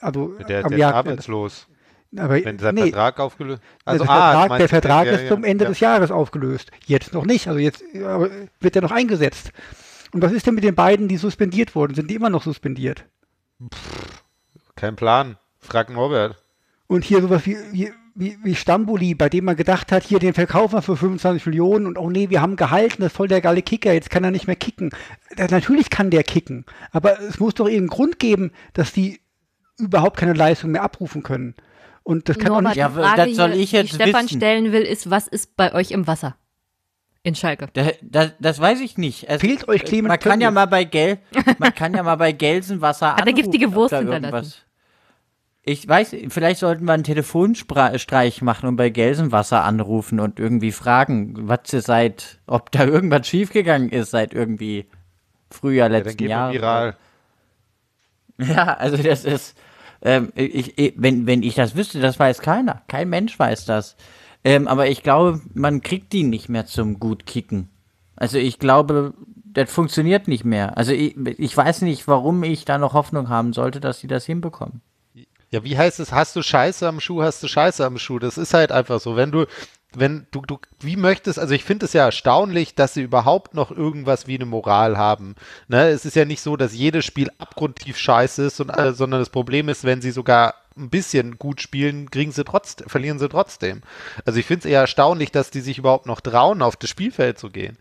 Also 0.00 0.36
Der, 0.48 0.64
am 0.64 0.70
der 0.70 0.88
ist 0.88 0.94
arbeitslos. 0.94 1.66
Aber 2.16 2.44
Wenn 2.44 2.58
sein 2.58 2.74
nee, 2.76 2.82
Vertrag 2.82 3.18
aufgelöst 3.20 3.60
also 3.84 4.04
Also, 4.04 4.12
der 4.12 4.22
ah, 4.22 4.32
Vertrag, 4.40 4.58
der 4.58 4.68
Vertrag 4.68 5.06
ja, 5.06 5.12
ist 5.12 5.22
ja, 5.22 5.28
zum 5.28 5.44
Ende 5.44 5.64
ja. 5.64 5.70
des 5.70 5.80
Jahres 5.80 6.10
aufgelöst. 6.10 6.70
Jetzt 6.86 7.12
noch 7.12 7.26
nicht. 7.26 7.48
Also 7.48 7.60
jetzt 7.60 7.84
aber 7.94 8.30
wird 8.60 8.76
er 8.76 8.82
noch 8.82 8.92
eingesetzt. 8.92 9.52
Und 10.12 10.22
was 10.22 10.32
ist 10.32 10.46
denn 10.46 10.54
mit 10.54 10.64
den 10.64 10.74
beiden, 10.74 11.08
die 11.08 11.16
suspendiert 11.16 11.74
wurden? 11.74 11.94
Sind 11.94 12.10
die 12.10 12.14
immer 12.14 12.30
noch 12.30 12.42
suspendiert? 12.42 13.04
Kein 14.76 14.96
Plan. 14.96 15.36
Frag 15.58 15.90
Norbert. 15.90 16.36
Und 16.86 17.04
hier 17.04 17.20
sowas 17.20 17.44
wie, 17.46 17.56
wie, 17.72 17.92
wie, 18.14 18.38
wie 18.42 18.54
Stambuli, 18.54 19.14
bei 19.14 19.28
dem 19.28 19.44
man 19.44 19.56
gedacht 19.56 19.90
hat, 19.90 20.04
hier 20.04 20.18
den 20.18 20.34
verkaufen 20.34 20.74
wir 20.74 20.82
für 20.82 20.96
25 20.96 21.46
Millionen 21.46 21.86
und 21.86 21.98
oh 21.98 22.10
nee, 22.10 22.30
wir 22.30 22.40
haben 22.40 22.56
gehalten, 22.56 23.02
das 23.02 23.12
ist 23.12 23.16
voll 23.16 23.28
der 23.28 23.40
geile 23.40 23.62
Kicker, 23.62 23.92
jetzt 23.92 24.10
kann 24.10 24.24
er 24.24 24.30
nicht 24.30 24.46
mehr 24.46 24.56
kicken. 24.56 24.90
Äh, 25.36 25.48
Natürlich 25.50 25.90
kann 25.90 26.10
der 26.10 26.22
kicken, 26.22 26.64
aber 26.92 27.20
es 27.20 27.40
muss 27.40 27.54
doch 27.54 27.66
irgendeinen 27.66 27.88
Grund 27.88 28.18
geben, 28.18 28.52
dass 28.72 28.92
die 28.92 29.20
überhaupt 29.78 30.16
keine 30.16 30.32
Leistung 30.32 30.70
mehr 30.70 30.82
abrufen 30.82 31.22
können. 31.22 31.54
Und 32.04 32.28
das 32.28 32.38
kann 32.38 32.52
auch 32.52 32.62
Norbert, 32.62 32.68
nicht. 32.70 32.76
Ja, 32.76 32.88
die 32.88 32.94
Frage 32.94 33.28
das 33.28 33.36
soll 33.36 33.52
ich 33.54 33.72
jetzt 33.72 33.90
die 33.90 33.94
Stefan 33.96 34.26
wissen. 34.26 34.36
stellen 34.36 34.72
will, 34.72 34.82
ist, 34.82 35.10
was 35.10 35.26
ist 35.26 35.56
bei 35.56 35.74
euch 35.74 35.90
im 35.90 36.06
Wasser? 36.06 36.36
In 37.24 37.34
Schalke. 37.34 37.66
Da, 37.72 37.90
da, 38.02 38.30
das 38.38 38.60
weiß 38.60 38.80
ich 38.80 38.96
nicht. 38.96 39.28
Also, 39.28 39.44
Fehlt 39.44 39.66
euch 39.66 39.84
Clemens 39.84 40.08
Man 40.10 40.18
kann 40.20 40.40
ja 40.40 40.52
mal 40.52 40.66
bei 40.66 40.84
Gel, 40.84 41.18
man 41.58 41.74
kann 41.74 41.92
ja 41.92 42.04
mal 42.04 42.14
bei 42.14 42.30
Gelsenwasser 42.30 43.16
Hat 43.16 43.26
er 43.26 43.32
giftige 43.32 43.66
anrufen, 43.66 43.74
ob 43.74 43.80
Wurst 43.80 43.92
da 43.92 43.98
hinterlassen? 43.98 44.54
Ich 45.68 45.86
weiß, 45.88 46.14
vielleicht 46.28 46.60
sollten 46.60 46.84
wir 46.84 46.92
einen 46.92 47.02
Telefonstreich 47.02 48.40
machen 48.40 48.68
und 48.68 48.76
bei 48.76 48.88
Gelsenwasser 48.88 49.64
anrufen 49.64 50.20
und 50.20 50.38
irgendwie 50.38 50.70
fragen, 50.70 51.34
was 51.48 51.62
sie 51.64 51.80
seit, 51.80 52.38
ob 52.46 52.70
da 52.70 52.84
irgendwas 52.84 53.26
schiefgegangen 53.26 53.88
ist 53.88 54.12
seit 54.12 54.32
irgendwie 54.32 54.86
Frühjahr 55.50 55.90
Ja, 55.90 55.98
letzten 55.98 56.20
wir 56.20 56.28
Jahres. 56.28 56.94
Ja, 58.38 58.74
also 58.74 58.96
das 58.98 59.24
ist, 59.24 59.56
ähm, 60.02 60.30
ich, 60.36 60.78
ich, 60.78 60.94
wenn, 60.96 61.26
wenn 61.26 61.42
ich 61.42 61.56
das 61.56 61.74
wüsste, 61.74 62.00
das 62.00 62.18
weiß 62.18 62.42
keiner. 62.42 62.82
Kein 62.86 63.08
Mensch 63.08 63.36
weiß 63.36 63.64
das. 63.64 63.96
Ähm, 64.44 64.68
aber 64.68 64.88
ich 64.88 65.02
glaube, 65.02 65.40
man 65.54 65.80
kriegt 65.82 66.12
die 66.12 66.22
nicht 66.22 66.48
mehr 66.48 66.66
zum 66.66 67.00
gut 67.00 67.26
kicken. 67.26 67.70
Also 68.14 68.38
ich 68.38 68.60
glaube, 68.60 69.14
das 69.44 69.72
funktioniert 69.72 70.28
nicht 70.28 70.44
mehr. 70.44 70.76
Also 70.76 70.92
ich, 70.92 71.16
ich 71.16 71.56
weiß 71.56 71.82
nicht, 71.82 72.06
warum 72.06 72.44
ich 72.44 72.64
da 72.64 72.78
noch 72.78 72.92
Hoffnung 72.92 73.28
haben 73.30 73.52
sollte, 73.52 73.80
dass 73.80 73.98
sie 73.98 74.06
das 74.06 74.26
hinbekommen. 74.26 74.80
Ja, 75.56 75.64
wie 75.64 75.78
heißt 75.78 76.00
es? 76.00 76.12
Hast 76.12 76.36
du 76.36 76.42
Scheiße 76.42 76.86
am 76.86 77.00
Schuh, 77.00 77.22
hast 77.22 77.42
du 77.42 77.48
Scheiße 77.48 77.82
am 77.86 77.96
Schuh. 77.96 78.18
Das 78.18 78.36
ist 78.36 78.52
halt 78.52 78.72
einfach 78.72 79.00
so. 79.00 79.16
Wenn 79.16 79.32
du, 79.32 79.46
wenn 79.94 80.26
du, 80.30 80.42
du, 80.42 80.58
wie 80.80 80.96
möchtest, 80.96 81.38
also 81.38 81.54
ich 81.54 81.64
finde 81.64 81.86
es 81.86 81.94
ja 81.94 82.04
erstaunlich, 82.04 82.74
dass 82.74 82.92
sie 82.92 83.00
überhaupt 83.00 83.54
noch 83.54 83.70
irgendwas 83.70 84.26
wie 84.26 84.34
eine 84.34 84.44
Moral 84.44 84.98
haben. 84.98 85.34
Ne? 85.68 85.88
Es 85.88 86.04
ist 86.04 86.14
ja 86.14 86.26
nicht 86.26 86.42
so, 86.42 86.58
dass 86.58 86.74
jedes 86.74 87.06
Spiel 87.06 87.30
abgrundtief 87.38 87.96
scheiße 87.96 88.44
ist, 88.44 88.60
und, 88.60 88.68
äh, 88.68 88.92
sondern 88.92 89.20
das 89.20 89.30
Problem 89.30 89.70
ist, 89.70 89.84
wenn 89.84 90.02
sie 90.02 90.10
sogar 90.10 90.56
ein 90.76 90.90
bisschen 90.90 91.38
gut 91.38 91.62
spielen, 91.62 92.10
kriegen 92.10 92.32
sie 92.32 92.44
trotzdem, 92.44 92.90
verlieren 92.90 93.18
sie 93.18 93.30
trotzdem. 93.30 93.80
Also 94.26 94.38
ich 94.38 94.44
finde 94.44 94.68
es 94.68 94.70
eher 94.70 94.80
erstaunlich, 94.80 95.32
dass 95.32 95.50
die 95.50 95.62
sich 95.62 95.78
überhaupt 95.78 96.04
noch 96.04 96.20
trauen, 96.20 96.60
auf 96.60 96.76
das 96.76 96.90
Spielfeld 96.90 97.38
zu 97.38 97.48
gehen. 97.48 97.78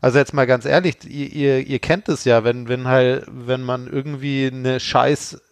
Also 0.00 0.16
jetzt 0.16 0.32
mal 0.32 0.46
ganz 0.46 0.64
ehrlich, 0.64 0.96
ihr, 1.04 1.30
ihr, 1.30 1.66
ihr 1.66 1.78
kennt 1.80 2.08
es 2.08 2.24
ja, 2.24 2.44
wenn, 2.44 2.68
wenn 2.68 2.88
halt, 2.88 3.26
wenn 3.28 3.62
man 3.62 3.86
irgendwie 3.86 4.46
eine 4.46 4.80
scheiß, 4.80 5.42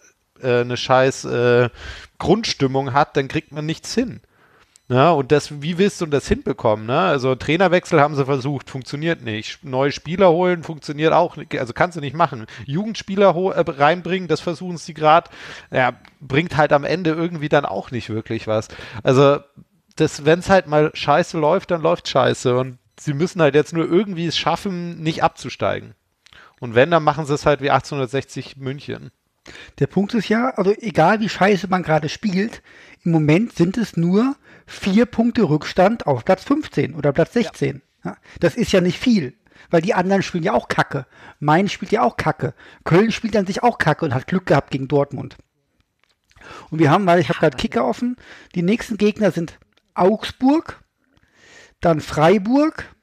äh, 0.42 0.60
eine 0.60 0.76
scheiß 0.76 1.24
äh, 1.26 1.70
Grundstimmung 2.18 2.92
hat, 2.92 3.16
dann 3.16 3.28
kriegt 3.28 3.52
man 3.52 3.66
nichts 3.66 3.94
hin. 3.94 4.20
Ja, 4.90 5.10
und 5.10 5.32
das, 5.32 5.60
wie 5.60 5.76
willst 5.76 6.00
du 6.00 6.06
das 6.06 6.26
hinbekommen? 6.28 6.86
Ne? 6.86 6.98
Also 6.98 7.34
Trainerwechsel 7.34 8.00
haben 8.00 8.14
sie 8.14 8.24
versucht, 8.24 8.70
funktioniert 8.70 9.22
nicht. 9.22 9.62
Neue 9.62 9.92
Spieler 9.92 10.30
holen, 10.30 10.62
funktioniert 10.62 11.12
auch 11.12 11.36
nicht. 11.36 11.58
Also 11.58 11.74
kannst 11.74 11.98
du 11.98 12.00
nicht 12.00 12.16
machen. 12.16 12.46
Jugendspieler 12.64 13.36
äh, 13.36 13.64
reinbringen, 13.70 14.28
das 14.28 14.40
versuchen 14.40 14.78
sie 14.78 14.94
gerade. 14.94 15.28
Ja, 15.70 15.92
bringt 16.20 16.56
halt 16.56 16.72
am 16.72 16.84
Ende 16.84 17.10
irgendwie 17.10 17.50
dann 17.50 17.66
auch 17.66 17.90
nicht 17.90 18.08
wirklich 18.08 18.46
was. 18.46 18.68
Also 19.02 19.40
wenn 19.98 20.38
es 20.38 20.48
halt 20.48 20.68
mal 20.68 20.90
scheiße 20.94 21.38
läuft, 21.38 21.70
dann 21.70 21.82
läuft 21.82 22.08
scheiße. 22.08 22.56
Und 22.56 22.78
sie 22.98 23.12
müssen 23.12 23.42
halt 23.42 23.54
jetzt 23.54 23.74
nur 23.74 23.84
irgendwie 23.84 24.26
es 24.26 24.38
schaffen, 24.38 25.02
nicht 25.02 25.22
abzusteigen. 25.22 25.94
Und 26.60 26.74
wenn, 26.74 26.90
dann 26.90 27.04
machen 27.04 27.26
sie 27.26 27.34
es 27.34 27.44
halt 27.44 27.60
wie 27.60 27.70
1860 27.70 28.56
München. 28.56 29.10
Der 29.78 29.86
Punkt 29.86 30.14
ist 30.14 30.28
ja, 30.28 30.50
also 30.50 30.72
egal 30.78 31.20
wie 31.20 31.28
scheiße 31.28 31.68
man 31.68 31.82
gerade 31.82 32.08
spielt, 32.08 32.62
im 33.04 33.12
Moment 33.12 33.54
sind 33.54 33.76
es 33.76 33.96
nur 33.96 34.36
vier 34.66 35.06
Punkte 35.06 35.48
Rückstand 35.48 36.06
auf 36.06 36.24
Platz 36.24 36.44
15 36.44 36.94
oder 36.94 37.12
Platz 37.12 37.32
16. 37.32 37.82
Ja. 38.04 38.16
das 38.40 38.54
ist 38.54 38.72
ja 38.72 38.80
nicht 38.80 38.98
viel, 38.98 39.34
weil 39.70 39.82
die 39.82 39.94
anderen 39.94 40.22
spielen 40.22 40.44
ja 40.44 40.52
auch 40.52 40.68
Kacke. 40.68 41.06
Mainz 41.40 41.72
spielt 41.72 41.92
ja 41.92 42.02
auch 42.02 42.16
Kacke. 42.16 42.54
Köln 42.84 43.10
spielt 43.10 43.36
an 43.36 43.46
sich 43.46 43.62
auch 43.62 43.78
Kacke 43.78 44.04
und 44.04 44.14
hat 44.14 44.26
Glück 44.26 44.46
gehabt 44.46 44.70
gegen 44.70 44.88
Dortmund. 44.88 45.36
Und 46.70 46.78
wir 46.78 46.90
haben, 46.90 47.06
weil 47.06 47.20
ich 47.20 47.28
habe 47.28 47.40
gerade 47.40 47.56
Kicker 47.56 47.84
offen, 47.84 48.16
die 48.54 48.62
nächsten 48.62 48.96
Gegner 48.96 49.30
sind 49.32 49.58
Augsburg, 49.94 50.82
dann 51.80 52.00
Freiburg, 52.00 52.94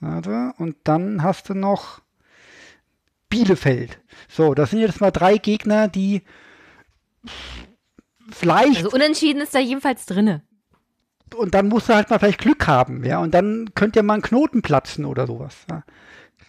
warte, 0.00 0.52
und 0.58 0.76
dann 0.84 1.22
hast 1.22 1.48
du 1.48 1.54
noch 1.54 2.00
Bielefeld. 3.28 3.98
So, 4.28 4.54
das 4.54 4.70
sind 4.70 4.80
jetzt 4.80 5.00
mal 5.00 5.10
drei 5.10 5.36
Gegner, 5.38 5.88
die 5.88 6.22
vielleicht. 8.30 8.84
Also 8.84 8.90
unentschieden 8.90 9.42
ist 9.42 9.54
da 9.54 9.58
jedenfalls 9.58 10.06
drinne. 10.06 10.42
Und 11.36 11.54
dann 11.54 11.68
musst 11.68 11.88
du 11.88 11.94
halt 11.94 12.10
mal 12.10 12.18
vielleicht 12.18 12.40
Glück 12.40 12.66
haben, 12.66 13.04
ja. 13.04 13.18
Und 13.18 13.34
dann 13.34 13.70
könnte 13.74 13.98
ja 13.98 14.02
mal 14.02 14.14
ein 14.14 14.22
Knoten 14.22 14.62
platzen 14.62 15.04
oder 15.04 15.26
sowas. 15.26 15.56
Ja. 15.70 15.82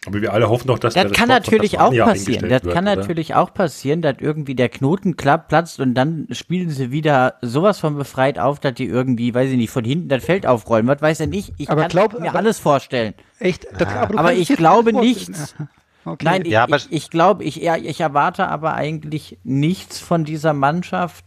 Aber 0.05 0.22
wir 0.22 0.34
alle 0.34 0.49
hoffen 0.49 0.68
doch, 0.68 0.78
dass 0.78 0.93
das 0.93 1.03
der 1.03 1.11
kann 1.11 1.28
von 1.30 1.36
natürlich 1.38 1.80
auch 1.80 1.91
passieren. 1.91 2.41
Das 2.41 2.61
eingestellt 2.61 2.74
kann 2.76 2.86
wird, 2.86 2.97
oder? 2.97 3.01
natürlich 3.01 3.34
auch 3.34 3.53
passieren, 3.53 4.03
dass 4.03 4.18
irgendwie 4.20 4.53
der 4.53 4.70
Knoten 4.70 5.16
platzt 5.16 5.80
und 5.80 5.95
dann 5.95 6.28
spielen 6.32 6.70
sie 6.70 6.91
wieder 6.91 7.36
sowas 7.41 7.80
von 7.80 7.95
befreit 7.97 8.38
auf, 8.38 8.59
dass 8.59 8.76
die 8.76 8.86
irgendwie, 8.86 9.34
weiß 9.34 9.49
ich 9.49 9.57
nicht, 9.57 9.72
von 9.72 9.84
hinten 9.84 10.09
das 10.09 10.24
Feld 10.24 10.45
aufrollen. 10.45 10.86
Was 10.88 11.01
weiß 11.01 11.18
denn 11.20 11.34
ich? 11.34 11.53
Ich 11.57 11.70
Aber 11.72 11.82
kann 11.82 11.89
glaub- 11.89 12.20
mir 12.20 12.30
aber- 12.30 12.38
alles 12.38 12.59
vorstellen. 12.59 13.16
Echt? 13.39 13.66
Das, 13.80 13.88
Aber 13.88 14.13
kannst 14.30 14.49
ich 14.49 14.55
glaube 14.57 14.93
nichts. 14.93 15.55
Okay. 16.06 16.24
Nein, 16.24 16.41
ich, 16.45 16.51
Ja, 16.51 16.68
ich, 16.70 16.88
ich 16.91 17.10
glaube, 17.10 17.43
ich, 17.43 17.56
ja, 17.56 17.76
ich 17.78 17.99
erwarte 17.99 18.47
aber 18.47 18.76
eigentlich 18.76 19.38
nichts 19.43 19.99
von 19.99 20.24
dieser 20.24 20.53
Mannschaft 20.53 21.26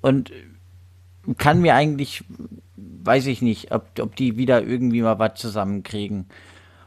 und 0.00 0.32
kann 1.38 1.60
mir 1.60 1.74
eigentlich, 1.74 2.24
weiß 2.76 3.26
ich 3.26 3.42
nicht, 3.42 3.72
ob, 3.72 3.86
ob 4.00 4.16
die 4.16 4.36
wieder 4.36 4.62
irgendwie 4.62 5.02
mal 5.02 5.18
was 5.18 5.34
zusammenkriegen. 5.34 6.26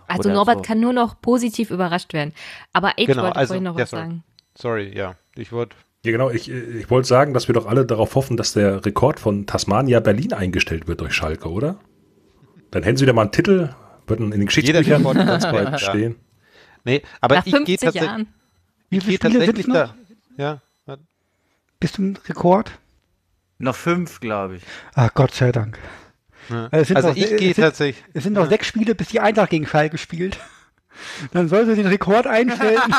Also 0.07 0.29
Norbert 0.29 0.57
so. 0.57 0.61
kann 0.61 0.79
nur 0.79 0.93
noch 0.93 1.19
positiv 1.21 1.71
überrascht 1.71 2.13
werden. 2.13 2.33
Aber 2.73 2.89
Age 2.89 3.07
Genau, 3.07 3.23
wollte 3.23 3.35
also, 3.37 3.53
vorhin 3.53 3.63
noch 3.63 3.77
ja, 3.77 3.83
was 3.83 3.89
sorry. 3.89 4.03
sagen. 4.03 4.23
Sorry, 4.55 4.95
ja. 4.95 5.15
Ich 5.35 5.51
wollte. 5.51 5.75
Ja, 6.05 6.11
genau. 6.11 6.29
Ich, 6.29 6.49
ich 6.49 6.89
wollte 6.89 7.07
sagen, 7.07 7.33
dass 7.33 7.47
wir 7.47 7.53
doch 7.53 7.65
alle 7.65 7.85
darauf 7.85 8.15
hoffen, 8.15 8.37
dass 8.37 8.53
der 8.53 8.85
Rekord 8.85 9.19
von 9.19 9.45
Tasmania 9.47 9.99
Berlin 9.99 10.33
eingestellt 10.33 10.87
wird 10.87 11.01
durch 11.01 11.13
Schalke, 11.13 11.49
oder? 11.49 11.77
Dann 12.71 12.83
hätten 12.83 12.97
sie 12.97 13.03
wieder 13.03 13.13
mal 13.13 13.23
einen 13.23 13.31
Titel, 13.31 13.69
würden 14.05 14.31
in 14.31 14.39
den 14.39 14.45
Geschichtsbüchern 14.45 15.03
ganz 15.03 15.43
bald 15.51 15.71
ja. 15.71 15.77
stehen. 15.79 16.15
Nee, 16.85 17.01
aber 17.19 17.35
Nach 17.35 17.45
ich 17.45 17.51
gehe 17.51 17.57
50 17.59 17.79
tatsächlich, 17.81 18.03
Jahren. 18.09 18.27
Wie 18.89 18.97
ich 18.97 19.03
viele 19.03 19.17
gehe 19.17 19.29
Spiele 19.29 19.45
sind 19.45 19.45
tatsächlich 19.47 19.67
noch? 19.67 19.95
da. 20.37 20.61
Ja. 20.87 20.97
Bis 21.79 21.91
zum 21.93 22.15
Rekord? 22.29 22.71
Noch 23.57 23.75
fünf, 23.75 24.19
glaube 24.21 24.57
ich. 24.57 24.63
Ah, 24.93 25.09
Gott 25.13 25.33
sei 25.33 25.51
Dank. 25.51 25.77
Ja. 26.49 26.67
Es 26.71 26.87
sind 26.87 26.97
Also 26.97 27.09
noch- 27.09 27.15
ich 27.17 27.35
gehe 27.37 27.53
tatsächlich. 27.53 28.03
Es 28.13 28.23
sind 28.23 28.33
noch 28.33 28.47
sechs 28.47 28.67
Spiele, 28.67 28.95
bis 28.95 29.09
die 29.09 29.19
Eintracht 29.19 29.49
gegen 29.49 29.67
Schalke 29.67 29.97
spielt. 29.97 30.37
Dann 31.33 31.49
soll 31.49 31.65
sie 31.65 31.75
den 31.75 31.87
Rekord 31.87 32.27
einstellen. 32.27 32.79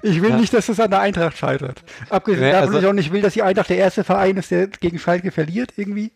Ich 0.00 0.22
will 0.22 0.34
nicht, 0.36 0.54
dass 0.54 0.68
es 0.68 0.78
an 0.78 0.90
der 0.90 1.00
Eintracht 1.00 1.36
scheitert. 1.36 1.82
Abgesehen 2.08 2.44
Nee, 2.44 2.52
davon, 2.52 2.62
also- 2.68 2.72
dass 2.74 2.82
ich 2.84 2.88
auch 2.88 2.92
nicht 2.92 3.12
will, 3.12 3.20
dass 3.20 3.32
die 3.34 3.42
Eintracht 3.42 3.68
der 3.68 3.78
erste 3.78 4.04
Verein 4.04 4.36
ist, 4.36 4.52
der 4.52 4.68
gegen 4.68 4.98
Schalke 5.00 5.32
verliert 5.32 5.72
irgendwie. 5.76 6.12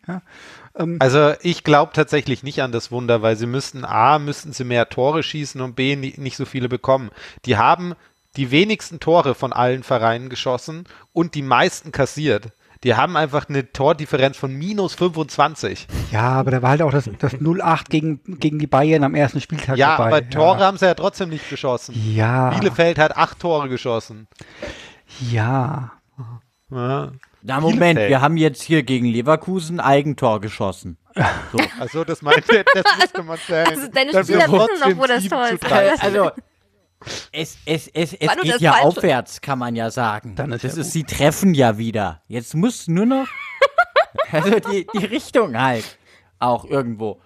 Ja. 0.81 0.97
Also 0.99 1.33
ich 1.43 1.65
glaube 1.65 1.93
tatsächlich 1.95 2.43
nicht 2.43 2.63
an 2.63 2.73
das 2.73 2.91
Wunder, 2.91 3.23
weil 3.23 3.37
sie 3.37 3.47
müssten 3.47 3.85
A, 3.85 4.19
müssten 4.19 4.53
sie 4.53 4.65
mehr 4.65 4.89
Tore 4.89 5.23
schießen 5.23 5.61
und 5.61 5.77
B, 5.77 5.97
ni- 5.97 6.15
nicht 6.17 6.37
so 6.37 6.45
viele 6.45 6.69
bekommen. 6.69 7.11
Die 7.45 7.57
haben 7.57 7.95
die 8.37 8.51
wenigsten 8.51 9.01
Tore 9.01 9.35
von 9.35 9.53
allen 9.53 9.83
Vereinen 9.83 10.29
geschossen 10.29 10.85
und 11.13 11.35
die 11.35 11.43
meisten 11.43 11.93
kassiert. 11.93 12.49
Die 12.83 12.95
haben 12.95 13.15
einfach 13.19 13.47
eine 13.51 13.73
Tordifferenz 13.73 14.39
von 14.39 14.55
minus 14.55 14.95
25. 14.95 15.87
ja, 16.13 16.23
aber 16.23 16.51
da 16.51 16.63
war 16.63 16.71
halt 16.71 16.81
auch 16.81 16.93
das, 16.93 17.11
das 17.19 17.35
0-8 17.35 17.91
gegen, 17.91 18.21
gegen 18.41 18.59
die 18.59 18.67
Bayern 18.67 19.05
am 19.05 19.15
ersten 19.15 19.43
Spieltag 19.43 19.77
Ja, 19.77 19.99
dabei. 19.99 20.07
aber 20.07 20.31
Tore 20.31 20.61
haben 20.61 20.79
sie 20.79 20.87
ja 20.87 20.95
trotzdem 20.95 21.29
nicht 21.29 21.51
geschossen. 21.51 21.95
Ja, 22.15 22.49
Bielefeld 22.51 22.99
hat 22.99 23.19
acht 23.19 23.39
Tore 23.41 23.69
geschossen. 23.69 24.29
ja. 25.31 25.93
Ja. 26.71 27.11
Na, 27.43 27.61
Moment, 27.61 27.81
Bielefeld. 27.81 28.11
wir 28.11 28.21
haben 28.21 28.37
jetzt 28.37 28.63
hier 28.63 28.83
gegen 28.83 29.07
Leverkusen 29.07 29.81
Eigentor 29.81 30.41
geschossen. 30.41 30.99
So. 31.53 31.59
Also 31.81 32.05
das 32.05 32.23
meinte, 32.23 32.65
das 32.75 32.85
musste 32.99 33.23
man 33.23 33.39
zählen. 33.47 33.67
Also 33.67 33.89
deine 33.89 34.13
Dann 34.13 34.25
Spieler 34.25 34.53
wissen 34.53 34.91
noch, 34.91 34.97
wo 35.03 35.07
das 35.07 35.23
7 35.23 35.31
Tor 35.31 35.49
ist. 35.49 35.61
3. 35.61 35.95
Also, 36.01 36.31
es, 37.33 37.57
es, 37.65 37.89
es, 37.89 38.13
es 38.13 38.37
geht 38.43 38.61
ja 38.61 38.81
aufwärts, 38.81 39.41
kann 39.41 39.59
man 39.59 39.75
ja 39.75 39.91
sagen. 39.91 40.35
Dann 40.37 40.53
ist 40.53 40.65
das 40.65 40.77
ja 40.77 40.83
ist, 40.83 40.93
sie 40.93 41.05
treffen 41.05 41.55
ja 41.55 41.79
wieder. 41.79 42.21
Jetzt 42.29 42.55
muss 42.55 42.89
nur 42.89 43.07
noch, 43.07 43.27
also 44.31 44.51
die, 44.61 44.87
die 44.93 45.07
Richtung 45.07 45.59
halt 45.59 45.97
auch 46.39 46.67
irgendwo. 46.67 47.23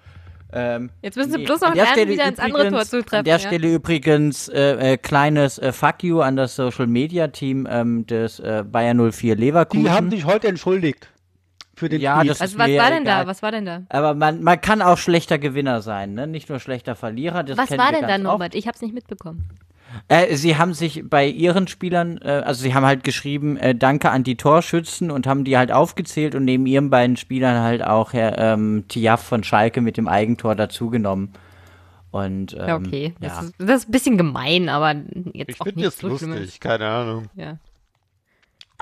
Ähm, 0.56 0.90
Jetzt 1.02 1.16
müssen 1.16 1.32
sie 1.32 1.38
nee, 1.38 1.44
bloß 1.44 1.60
noch 1.62 1.68
an 1.70 1.74
der 1.74 1.82
lernen, 1.84 1.98
Stelle 1.98 2.12
wieder 2.12 2.28
ins 2.28 2.38
andere 2.38 2.62
Tor 2.62 2.68
übrigens- 2.68 2.90
zu 2.90 3.02
treffen. 3.02 3.18
An 3.18 3.24
der 3.24 3.34
ja. 3.34 3.38
Stelle 3.40 3.74
übrigens 3.74 4.48
äh, 4.48 4.92
äh, 4.92 4.96
kleines 4.96 5.58
äh, 5.58 5.72
Fuck 5.72 6.04
you 6.04 6.20
an 6.20 6.36
das 6.36 6.54
Social 6.56 6.86
Media 6.86 7.26
Team 7.28 7.66
ähm, 7.68 8.06
des 8.06 8.38
äh, 8.40 8.62
Bayer 8.66 8.94
04 8.94 9.34
Leverkusen. 9.36 9.84
Die 9.84 9.90
haben 9.90 10.10
sich 10.10 10.24
heute 10.24 10.46
entschuldigt 10.48 11.08
für 11.76 11.88
den 11.88 12.00
Ja, 12.00 12.18
Tweet. 12.20 12.30
das- 12.30 12.40
Also 12.40 12.56
was 12.58 12.68
war 12.70 12.90
denn 12.90 13.02
egal. 13.02 13.24
da? 13.24 13.26
Was 13.26 13.42
war 13.42 13.50
denn 13.50 13.66
da? 13.66 13.82
Aber 13.88 14.14
man, 14.14 14.42
man 14.42 14.60
kann 14.60 14.80
auch 14.80 14.96
schlechter 14.98 15.38
Gewinner 15.38 15.82
sein, 15.82 16.14
ne? 16.14 16.26
nicht 16.28 16.48
nur 16.48 16.60
schlechter 16.60 16.94
Verlierer. 16.94 17.42
Das 17.42 17.58
Was 17.58 17.70
war 17.76 17.90
denn 17.90 18.02
da. 18.06 18.16
Norbert? 18.18 18.54
Ich 18.54 18.68
hab's 18.68 18.80
nicht 18.80 18.94
mitbekommen. 18.94 19.48
Äh, 20.08 20.36
sie 20.36 20.56
haben 20.56 20.74
sich 20.74 21.02
bei 21.08 21.26
ihren 21.26 21.68
Spielern, 21.68 22.18
äh, 22.18 22.42
also 22.44 22.62
sie 22.62 22.74
haben 22.74 22.84
halt 22.84 23.04
geschrieben, 23.04 23.56
äh, 23.56 23.74
danke 23.74 24.10
an 24.10 24.24
die 24.24 24.36
Torschützen 24.36 25.10
und 25.10 25.26
haben 25.26 25.44
die 25.44 25.56
halt 25.56 25.72
aufgezählt 25.72 26.34
und 26.34 26.44
neben 26.44 26.66
ihren 26.66 26.90
beiden 26.90 27.16
Spielern 27.16 27.62
halt 27.62 27.84
auch 27.84 28.12
Herr 28.12 28.38
ähm, 28.38 28.84
Tiaf 28.88 29.22
von 29.22 29.44
Schalke 29.44 29.80
mit 29.80 29.96
dem 29.96 30.08
Eigentor 30.08 30.54
dazugenommen. 30.54 31.32
Und, 32.10 32.52
ähm, 32.54 32.66
Ja, 32.68 32.76
okay. 32.76 33.14
Ja. 33.20 33.28
Das, 33.28 33.42
ist, 33.44 33.54
das 33.58 33.82
ist 33.82 33.88
ein 33.88 33.92
bisschen 33.92 34.18
gemein, 34.18 34.68
aber 34.68 34.94
jetzt 35.32 35.50
Ich 35.50 35.60
auch 35.60 35.64
finde 35.64 35.80
nicht 35.80 35.86
das 35.88 35.98
so 35.98 36.08
lustig, 36.08 36.28
schlimm. 36.28 36.48
keine 36.60 36.86
Ahnung. 36.88 37.24
Ja. 37.34 37.44
Ja, 37.44 37.58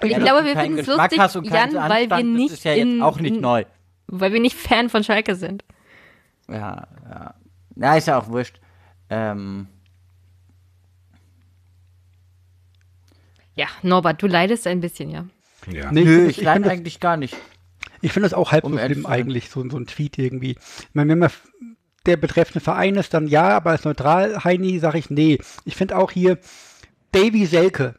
Ich 0.03 0.15
dass 0.15 0.23
glaube, 0.23 0.45
wir 0.45 0.57
finden 0.57 0.79
es 0.79 0.87
lustig, 0.87 1.19
Jan, 1.53 1.75
weil 1.75 2.11
wir 2.11 2.25
nicht 2.25 2.51
das 2.53 2.59
ist 2.59 2.65
ja 2.65 2.73
jetzt 2.73 2.83
in, 2.83 3.03
auch 3.03 3.21
nicht 3.21 3.41
neu. 3.41 3.65
weil 4.09 4.33
wir 4.33 4.41
nicht 4.41 4.57
Fan 4.57 4.89
von 4.91 5.05
Schalke 5.05 5.35
sind. 5.37 5.65
Ja, 6.49 6.87
ja. 7.09 7.35
Na, 7.75 7.97
ist 7.97 8.09
ja 8.09 8.19
auch 8.19 8.29
wurscht. 8.29 8.61
Ähm, 9.09 9.69
Ja, 13.55 13.67
Norbert, 13.83 14.23
du 14.23 14.27
leidest 14.27 14.67
ein 14.67 14.81
bisschen, 14.81 15.11
ja. 15.11 15.27
Ja. 15.71 15.93
Nee, 15.93 16.05
nö, 16.05 16.27
ich 16.29 16.39
ich 16.39 16.45
leide 16.45 16.65
das- 16.65 16.73
eigentlich 16.73 17.01
gar 17.01 17.17
nicht. 17.17 17.37
Ich 18.01 18.13
finde 18.13 18.29
das 18.29 18.35
auch 18.35 18.51
halb 18.51 18.65
Um 18.65 18.73
so 18.73 18.79
schlimm 18.79 19.07
eigentlich, 19.07 19.49
so, 19.51 19.69
so 19.71 19.77
ein 19.77 19.87
Tweet 19.87 20.19
irgendwie. 20.19 20.53
Ich 20.53 20.95
meine, 20.95 21.13
wenn 21.13 21.19
man 21.21 21.31
der 22.07 22.17
betreffende 22.17 22.59
Verein 22.61 22.97
ist, 22.97 23.15
dann 23.15 23.29
ja, 23.29 23.51
aber 23.51 23.71
als 23.71 23.85
neutral 23.85 24.43
Heini 24.43 24.81
sage 24.81 24.99
ich 24.99 25.09
nee. 25.09 25.39
Ich 25.65 25.77
finde 25.77 25.97
auch 25.97 26.11
hier 26.11 26.39
Davy 27.13 27.47
Selke. 27.47 27.95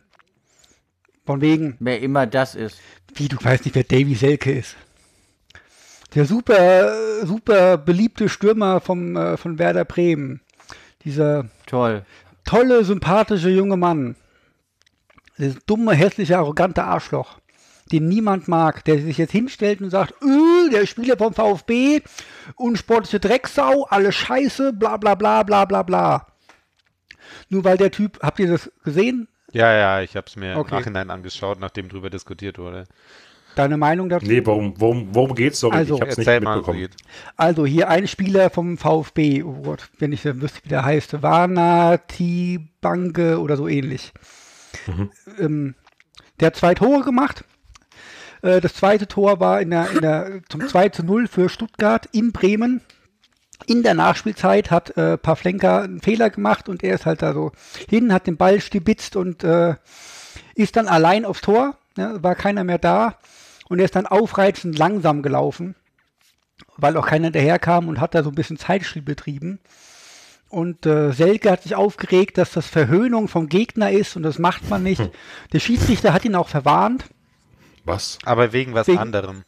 Von 1.25 1.39
wegen, 1.39 1.77
Wer 1.79 2.01
immer 2.01 2.27
das 2.27 2.53
ist. 2.55 2.79
wie 3.15 3.29
du 3.29 3.37
weißt 3.41 3.63
nicht, 3.63 3.75
wer 3.75 3.85
Davy 3.85 4.13
Selke 4.15 4.51
ist. 4.51 4.75
Der 6.15 6.25
super, 6.25 7.25
super 7.25 7.77
beliebte 7.77 8.27
Stürmer 8.27 8.81
vom, 8.81 9.15
äh, 9.15 9.37
von 9.37 9.57
Werder 9.57 9.85
Bremen. 9.85 10.41
Dieser 11.05 11.45
Toll. 11.65 12.05
tolle, 12.43 12.83
sympathische 12.83 13.49
junge 13.49 13.77
Mann. 13.77 14.15
Das 15.37 15.55
dumme, 15.65 15.93
hässliche, 15.93 16.37
arrogante 16.37 16.83
Arschloch, 16.83 17.39
den 17.91 18.07
niemand 18.07 18.47
mag, 18.47 18.85
der 18.85 18.99
sich 18.99 19.17
jetzt 19.17 19.31
hinstellt 19.31 19.81
und 19.81 19.89
sagt, 19.89 20.13
öh, 20.21 20.69
der 20.71 20.85
Spieler 20.85 21.17
vom 21.17 21.33
VfB, 21.33 22.01
unsportliche 22.55 23.19
Drecksau, 23.19 23.85
alles 23.89 24.15
scheiße, 24.15 24.73
bla 24.73 24.97
bla 24.97 25.15
bla 25.15 25.43
bla 25.43 25.65
bla 25.65 25.83
bla. 25.83 26.27
Nur 27.49 27.63
weil 27.63 27.77
der 27.77 27.91
Typ, 27.91 28.19
habt 28.21 28.39
ihr 28.39 28.47
das 28.47 28.71
gesehen? 28.83 29.27
Ja, 29.51 29.71
ja, 29.73 30.01
ich 30.01 30.15
habe 30.15 30.25
es 30.27 30.35
mir 30.35 30.57
Okay. 30.57 30.71
im 30.75 30.79
Nachhinein 30.79 31.09
angeschaut, 31.09 31.59
nachdem 31.59 31.89
drüber 31.89 32.09
diskutiert 32.09 32.57
wurde. 32.57 32.85
Deine 33.55 33.77
Meinung 33.77 34.09
dazu? 34.09 34.25
Nee, 34.25 34.43
worum, 34.45 34.73
worum, 34.79 35.13
worum 35.13 35.35
geht's? 35.35 35.59
Sorry, 35.59 35.77
Also, 35.77 35.95
ich 35.95 36.01
hab's 36.01 36.17
nicht 36.17 36.27
mitbekommen. 36.27 36.89
Also 37.37 37.65
hier 37.67 37.87
ein 37.89 38.07
Spieler 38.07 38.49
vom 38.49 38.79
VfB, 38.79 39.43
oh 39.43 39.61
Gott, 39.61 39.89
wenn 39.99 40.11
ich 40.11 40.23
dann 40.23 40.41
wüsste, 40.41 40.59
wie 40.63 40.69
der 40.69 40.83
heißt, 40.83 41.21
Wana 41.21 41.97
Tibange 41.97 43.39
oder 43.39 43.55
so 43.55 43.67
ähnlich. 43.67 44.11
Ähm, 45.39 45.75
der 46.39 46.47
hat 46.47 46.55
zwei 46.55 46.73
Tore 46.73 47.03
gemacht. 47.03 47.43
Äh, 48.41 48.61
das 48.61 48.73
zweite 48.75 49.07
Tor 49.07 49.39
war 49.39 49.61
in 49.61 49.69
der, 49.69 49.91
in 49.91 50.01
der, 50.01 50.41
zum 50.49 50.67
2 50.67 50.89
zu 50.89 51.03
0 51.03 51.27
für 51.27 51.49
Stuttgart 51.49 52.07
in 52.11 52.31
Bremen. 52.31 52.81
In 53.65 53.83
der 53.83 53.93
Nachspielzeit 53.93 54.71
hat 54.71 54.97
äh, 54.97 55.17
Pavlenka 55.17 55.81
einen 55.81 56.01
Fehler 56.01 56.29
gemacht 56.29 56.67
und 56.67 56.83
er 56.83 56.95
ist 56.95 57.05
halt 57.05 57.21
da 57.21 57.33
so 57.33 57.51
hin, 57.87 58.11
hat 58.11 58.27
den 58.27 58.35
Ball 58.35 58.59
stibitzt 58.59 59.15
und 59.15 59.43
äh, 59.43 59.75
ist 60.55 60.75
dann 60.75 60.87
allein 60.87 61.23
aufs 61.23 61.41
Tor. 61.41 61.77
Ne, 61.95 62.17
war 62.21 62.35
keiner 62.35 62.63
mehr 62.63 62.79
da 62.79 63.17
und 63.69 63.79
er 63.79 63.85
ist 63.85 63.95
dann 63.95 64.07
aufreizend 64.07 64.77
langsam 64.77 65.21
gelaufen 65.21 65.75
weil 66.77 66.97
auch 66.97 67.07
keiner 67.07 67.31
daherkam 67.31 67.87
und 67.87 67.99
hat 67.99 68.15
da 68.15 68.23
so 68.23 68.29
ein 68.29 68.35
bisschen 68.35 68.57
Zeitspiel 68.57 69.01
betrieben. 69.01 69.59
Und 70.53 70.85
äh, 70.85 71.11
Selke 71.13 71.49
hat 71.49 71.63
sich 71.63 71.73
aufgeregt, 71.73 72.37
dass 72.37 72.51
das 72.51 72.67
Verhöhnung 72.67 73.27
vom 73.27 73.49
Gegner 73.49 73.89
ist 73.89 74.15
und 74.15 74.21
das 74.21 74.37
macht 74.37 74.69
man 74.69 74.83
nicht. 74.83 75.01
Der 75.51 75.59
Schiedsrichter 75.59 76.13
hat 76.13 76.25
ihn 76.25 76.35
auch 76.35 76.47
verwarnt. 76.47 77.05
Was? 77.85 78.19
Aber 78.23 78.53
wegen 78.53 78.75
was 78.75 78.87
Wegen- 78.87 78.99
anderem. 78.99 79.43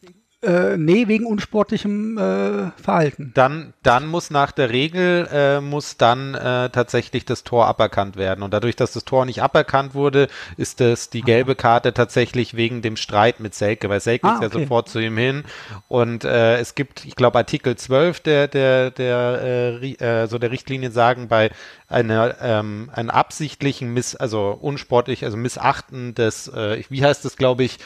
Äh, 0.45 0.77
nee, 0.77 1.07
wegen 1.07 1.25
unsportlichem 1.25 2.17
äh, 2.17 2.71
Verhalten. 2.81 3.31
Dann, 3.33 3.73
dann 3.81 4.07
muss 4.07 4.29
nach 4.29 4.51
der 4.51 4.69
Regel 4.69 5.27
äh, 5.31 5.59
muss 5.59 5.97
dann 5.97 6.35
äh, 6.35 6.69
tatsächlich 6.69 7.25
das 7.25 7.43
Tor 7.43 7.65
aberkannt 7.65 8.15
werden. 8.15 8.43
Und 8.43 8.53
dadurch, 8.53 8.75
dass 8.75 8.93
das 8.93 9.05
Tor 9.05 9.25
nicht 9.25 9.41
aberkannt 9.41 9.95
wurde, 9.95 10.27
ist 10.57 10.81
das 10.81 11.09
die 11.09 11.21
gelbe 11.21 11.55
Karte 11.55 11.93
tatsächlich 11.93 12.55
wegen 12.55 12.81
dem 12.81 12.95
Streit 12.95 13.39
mit 13.39 13.55
Selke, 13.55 13.89
weil 13.89 13.99
Selke 14.01 14.27
Ah, 14.27 14.35
ist 14.35 14.41
ja 14.41 14.47
okay. 14.47 14.61
sofort 14.61 14.89
zu 14.89 14.99
ihm 14.99 15.17
hin. 15.17 15.43
Und 15.87 16.23
äh, 16.23 16.57
es 16.57 16.75
gibt, 16.75 17.05
ich 17.05 17.15
glaube, 17.15 17.37
Artikel 17.39 17.75
12 17.75 18.19
der, 18.19 18.47
der, 18.47 18.91
der, 18.91 19.79
äh, 19.81 19.93
äh, 19.93 20.27
so 20.27 20.37
der 20.37 20.51
Richtlinien 20.51 20.91
sagen, 20.91 21.27
bei 21.27 21.49
einer, 21.87 22.35
ähm, 22.41 22.89
einem 22.93 23.09
absichtlichen 23.09 23.93
Miss, 23.93 24.15
also 24.15 24.57
unsportlich, 24.59 25.23
also 25.23 25.37
Missachten 25.37 26.13
des, 26.13 26.47
äh, 26.47 26.83
wie 26.89 27.03
heißt 27.03 27.25
das, 27.25 27.35
glaube 27.35 27.63
ich, 27.63 27.79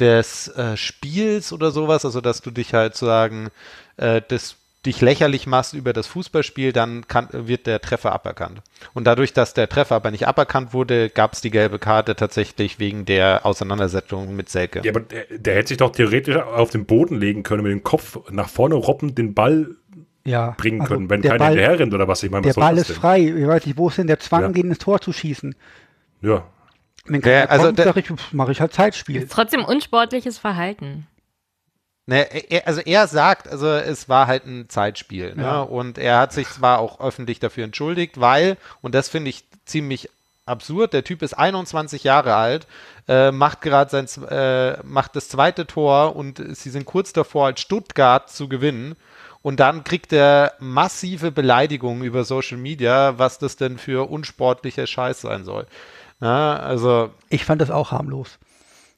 des 0.00 0.48
äh, 0.48 0.76
Spiels 0.76 1.52
oder 1.52 1.70
sowas, 1.70 2.04
also 2.04 2.20
dass 2.20 2.40
du 2.40 2.50
dich 2.50 2.74
halt 2.74 2.94
sagen, 2.96 3.48
äh, 3.96 4.22
das 4.26 4.56
dich 4.86 5.00
lächerlich 5.00 5.46
machst 5.48 5.74
über 5.74 5.92
das 5.92 6.06
Fußballspiel, 6.06 6.72
dann 6.72 7.06
kann, 7.08 7.28
wird 7.32 7.66
der 7.66 7.80
Treffer 7.80 8.12
aberkannt. 8.12 8.62
Und 8.94 9.04
dadurch, 9.08 9.32
dass 9.32 9.52
der 9.52 9.68
Treffer 9.68 9.96
aber 9.96 10.12
nicht 10.12 10.28
aberkannt 10.28 10.72
wurde, 10.72 11.10
gab 11.10 11.32
es 11.32 11.40
die 11.40 11.50
gelbe 11.50 11.80
Karte 11.80 12.14
tatsächlich 12.14 12.78
wegen 12.78 13.04
der 13.04 13.44
Auseinandersetzung 13.44 14.36
mit 14.36 14.48
Selke. 14.48 14.80
Ja, 14.84 14.92
aber 14.92 15.00
der, 15.00 15.24
der 15.36 15.56
hätte 15.56 15.68
sich 15.68 15.78
doch 15.78 15.90
theoretisch 15.90 16.36
auf 16.36 16.70
den 16.70 16.86
Boden 16.86 17.18
legen 17.18 17.42
können, 17.42 17.64
mit 17.64 17.72
dem 17.72 17.82
Kopf 17.82 18.18
nach 18.30 18.48
vorne 18.48 18.76
robben, 18.76 19.16
den 19.16 19.34
Ball 19.34 19.66
Ja, 20.24 20.54
bringen 20.56 20.80
also 20.82 20.94
können, 20.94 21.10
wenn 21.10 21.22
der 21.22 21.32
keiner 21.32 21.38
Ball, 21.44 21.48
hinterher 21.54 21.78
rennt 21.80 21.92
oder 21.92 22.06
was. 22.06 22.22
Ich 22.22 22.30
meine, 22.30 22.46
Der 22.46 22.54
Ball 22.54 22.78
ist 22.78 22.88
denn? 22.88 22.96
frei. 22.96 23.20
Ich 23.20 23.46
weiß 23.48 23.66
nicht, 23.66 23.76
wo 23.76 23.88
ist 23.88 23.98
denn 23.98 24.06
der 24.06 24.20
Zwang, 24.20 24.42
Ja. 24.42 24.48
gegen 24.50 24.68
das 24.68 24.78
Tor 24.78 25.00
zu 25.00 25.12
schießen? 25.12 25.56
Ja. 26.22 26.46
Wenn 27.08 27.20
Ja, 27.20 27.46
keiner 27.46 27.50
also 27.50 27.66
kommt, 27.66 27.78
der- 27.78 27.84
sag 27.86 27.96
ich, 27.96 28.12
mache 28.32 28.52
ich 28.52 28.60
halt 28.60 28.72
Zeitspiel. 28.72 29.22
Ist 29.22 29.32
trotzdem 29.32 29.64
unsportliches 29.64 30.38
Verhalten. 30.38 31.06
Ne, 32.06 32.22
er, 32.50 32.66
also 32.66 32.80
er 32.80 33.06
sagt, 33.06 33.48
also 33.48 33.68
es 33.68 34.08
war 34.08 34.26
halt 34.26 34.46
ein 34.46 34.68
Zeitspiel. 34.70 35.34
Ne? 35.34 35.42
Ja. 35.42 35.60
Und 35.60 35.98
er 35.98 36.18
hat 36.18 36.32
sich 36.32 36.48
zwar 36.48 36.78
auch 36.78 37.00
öffentlich 37.00 37.38
dafür 37.38 37.64
entschuldigt, 37.64 38.18
weil, 38.18 38.56
und 38.80 38.94
das 38.94 39.10
finde 39.10 39.28
ich 39.28 39.44
ziemlich 39.66 40.08
absurd, 40.46 40.94
der 40.94 41.04
Typ 41.04 41.20
ist 41.20 41.34
21 41.34 42.04
Jahre 42.04 42.34
alt, 42.34 42.66
äh, 43.08 43.30
macht 43.30 43.60
gerade 43.60 43.90
sein, 43.90 44.06
äh, 44.30 44.78
macht 44.84 45.16
das 45.16 45.28
zweite 45.28 45.66
Tor 45.66 46.16
und 46.16 46.42
sie 46.56 46.70
sind 46.70 46.86
kurz 46.86 47.12
davor, 47.12 47.44
als 47.46 47.60
Stuttgart 47.60 48.30
zu 48.30 48.48
gewinnen. 48.48 48.96
Und 49.42 49.60
dann 49.60 49.84
kriegt 49.84 50.12
er 50.12 50.54
massive 50.58 51.30
Beleidigungen 51.30 52.02
über 52.02 52.24
Social 52.24 52.56
Media, 52.56 53.18
was 53.18 53.38
das 53.38 53.56
denn 53.56 53.76
für 53.78 54.10
unsportlicher 54.10 54.86
Scheiß 54.86 55.20
sein 55.20 55.44
soll. 55.44 55.66
Na, 56.20 56.58
also 56.58 57.10
Ich 57.28 57.44
fand 57.44 57.60
das 57.60 57.70
auch 57.70 57.92
harmlos. 57.92 58.38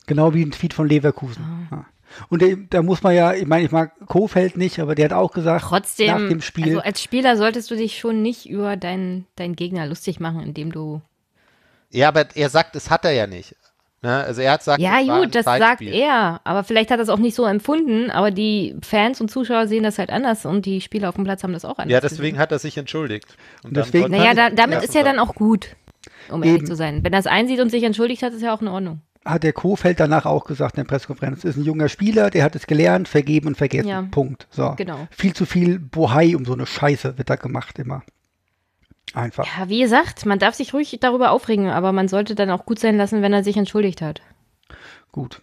Genau 0.07 0.35
wie 0.35 0.43
ein 0.45 0.51
Tweet 0.51 0.75
von 0.75 0.89
Leverkusen. 0.89 1.69
Ja. 1.71 1.85
Und 2.29 2.43
der, 2.43 2.57
da 2.57 2.83
muss 2.83 3.03
man 3.03 3.15
ja, 3.15 3.35
ich 3.35 3.47
meine, 3.47 3.65
ich 3.65 3.71
mag 3.71 3.93
Kofeld 4.07 4.57
nicht, 4.57 4.81
aber 4.81 4.95
der 4.97 5.07
hat 5.07 5.13
auch 5.13 5.31
gesagt, 5.33 5.65
Trotzdem, 5.69 6.09
nach 6.09 6.29
dem 6.29 6.41
Spiel, 6.41 6.65
also 6.65 6.81
als 6.81 7.01
Spieler 7.03 7.37
solltest 7.37 7.71
du 7.71 7.77
dich 7.77 7.99
schon 7.99 8.21
nicht 8.23 8.49
über 8.49 8.77
deinen, 8.77 9.27
deinen 9.37 9.55
Gegner 9.55 9.87
lustig 9.87 10.19
machen, 10.19 10.41
indem 10.41 10.73
du. 10.73 11.03
Ja, 11.91 12.09
aber 12.09 12.27
er 12.35 12.49
sagt, 12.49 12.75
es 12.75 12.91
hat 12.91 13.05
er 13.05 13.13
ja 13.13 13.27
nicht. 13.29 13.55
Ne? 14.03 14.17
Also 14.25 14.41
er 14.41 14.53
hat 14.53 14.61
gesagt, 14.61 14.81
Ja, 14.81 14.99
es 15.01 15.07
war 15.09 15.17
ein 15.17 15.23
gut, 15.23 15.35
das 15.35 15.45
sagt 15.45 15.83
er. 15.83 16.41
Aber 16.45 16.65
vielleicht 16.65 16.91
hat 16.91 16.99
er 16.99 17.03
es 17.03 17.09
auch 17.11 17.19
nicht 17.19 17.35
so 17.35 17.45
empfunden. 17.45 18.11
Aber 18.11 18.31
die 18.31 18.75
Fans 18.83 19.21
und 19.21 19.31
Zuschauer 19.31 19.67
sehen 19.67 19.83
das 19.83 19.99
halt 19.99 20.11
anders 20.11 20.47
und 20.47 20.65
die 20.67 20.81
Spieler 20.81 21.11
auf 21.11 21.17
dem 21.17 21.25
Platz 21.25 21.43
haben 21.43 21.53
das 21.53 21.65
auch 21.65 21.79
anders. 21.79 21.93
Ja, 21.93 22.01
deswegen 22.01 22.23
gesehen. 22.23 22.39
hat 22.39 22.51
er 22.51 22.59
sich 22.59 22.79
entschuldigt. 22.79 23.37
Und 23.63 23.77
Deswegen- 23.77 24.05
sollte 24.09 24.17
Naja, 24.17 24.35
da, 24.35 24.51
damit 24.51 24.83
ist 24.83 24.95
ja 24.95 25.03
dann 25.03 25.19
auch 25.19 25.35
gut, 25.35 25.77
um 26.29 26.43
ehrlich 26.43 26.59
Eben. 26.59 26.67
zu 26.67 26.77
sein. 26.77 27.03
Wenn 27.05 27.13
er 27.13 27.21
es 27.21 27.27
einsieht 27.27 27.61
und 27.61 27.71
sich 27.71 27.83
entschuldigt 27.85 28.23
hat, 28.23 28.33
ist 28.33 28.43
ja 28.43 28.55
auch 28.55 28.61
in 28.61 28.69
Ordnung. 28.69 29.01
hat 29.25 29.43
der 29.43 29.53
Kofeld 29.53 30.01
danach 30.01 30.27
auch 30.27 30.45
gesagt 30.45 30.77
in 30.77 30.85
der 30.85 30.89
Pressekonferenz, 30.89 31.45
ist 31.45 31.57
ein 31.57 31.65
junger 31.65 31.89
Spieler, 31.89 32.31
der 32.31 32.45
hat 32.45 32.57
es 32.57 32.67
gelernt, 32.67 33.09
vergeben 33.09 33.49
und 33.49 33.57
vergessen. 33.57 33.89
Ja. 33.89 34.03
Punkt. 34.11 34.47
So. 34.51 34.75
Genau. 34.77 35.07
Viel 35.11 35.35
zu 35.35 35.47
viel 35.47 35.79
Bohai 35.79 36.37
um 36.37 36.45
so 36.45 36.53
eine 36.53 36.67
Scheiße 36.67 37.19
wird 37.19 37.31
da 37.31 37.37
gemacht 37.37 37.79
immer. 37.79 38.03
Einfach. 39.13 39.45
Ja, 39.45 39.69
wie 39.69 39.81
gesagt, 39.81 40.25
man 40.25 40.39
darf 40.39 40.55
sich 40.55 40.73
ruhig 40.73 40.97
darüber 41.01 41.33
aufregen, 41.33 41.69
aber 41.69 41.91
man 41.93 42.07
sollte 42.07 42.35
dann 42.37 42.51
auch 42.51 42.65
gut 42.65 42.79
sein 42.79 42.97
lassen, 42.97 43.23
wenn 43.23 43.33
er 43.33 43.43
sich 43.43 43.57
entschuldigt 43.57 44.03
hat. 44.03 44.23
Gut. 45.11 45.43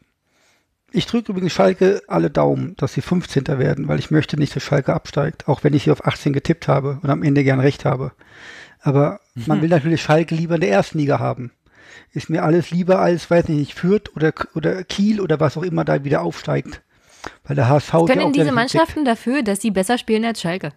Ich 0.93 1.05
drücke 1.05 1.34
übrigens 1.34 1.51
Schalke 1.51 2.01
alle 2.07 2.30
Daumen, 2.30 2.75
dass 2.78 2.93
sie 2.93 3.01
15. 3.01 3.45
werden, 3.59 3.89
weil 3.89 3.99
ich 3.99 4.09
möchte 4.09 4.38
nicht, 4.38 4.55
dass 4.55 4.63
Schalke 4.63 4.93
absteigt, 4.93 5.49
auch 5.49 5.65
wenn 5.65 5.73
ich 5.73 5.84
sie 5.84 5.91
auf 5.91 6.05
18 6.05 6.32
getippt 6.32 6.69
habe 6.69 6.99
und 7.03 7.09
am 7.09 7.23
Ende 7.23 7.43
gern 7.43 7.59
recht 7.59 7.84
habe. 7.84 8.13
Aber 8.88 9.19
man 9.35 9.61
will 9.61 9.67
natürlich 9.67 10.01
Schalke 10.01 10.33
lieber 10.33 10.55
in 10.55 10.61
der 10.61 10.71
ersten 10.71 10.97
Liga 10.97 11.19
haben. 11.19 11.51
Ist 12.13 12.29
mir 12.29 12.43
alles 12.43 12.71
lieber 12.71 12.99
als, 12.99 13.29
weiß 13.29 13.49
nicht, 13.49 13.73
Fürth 13.73 14.15
oder, 14.15 14.31
oder 14.55 14.81
Kiel 14.85 15.19
oder 15.19 15.41
was 15.41 15.57
auch 15.57 15.63
immer 15.63 15.83
da 15.83 16.05
wieder 16.05 16.21
aufsteigt. 16.21 16.81
Weil 17.43 17.57
der 17.57 17.67
HSV 17.67 17.91
ja 17.91 18.05
Können 18.05 18.21
auch 18.21 18.31
diese. 18.31 18.53
Mannschaften 18.53 19.03
dafür, 19.03 19.43
dass 19.43 19.59
sie 19.59 19.71
besser 19.71 19.97
spielen 19.97 20.23
als 20.23 20.39
Schalke? 20.39 20.71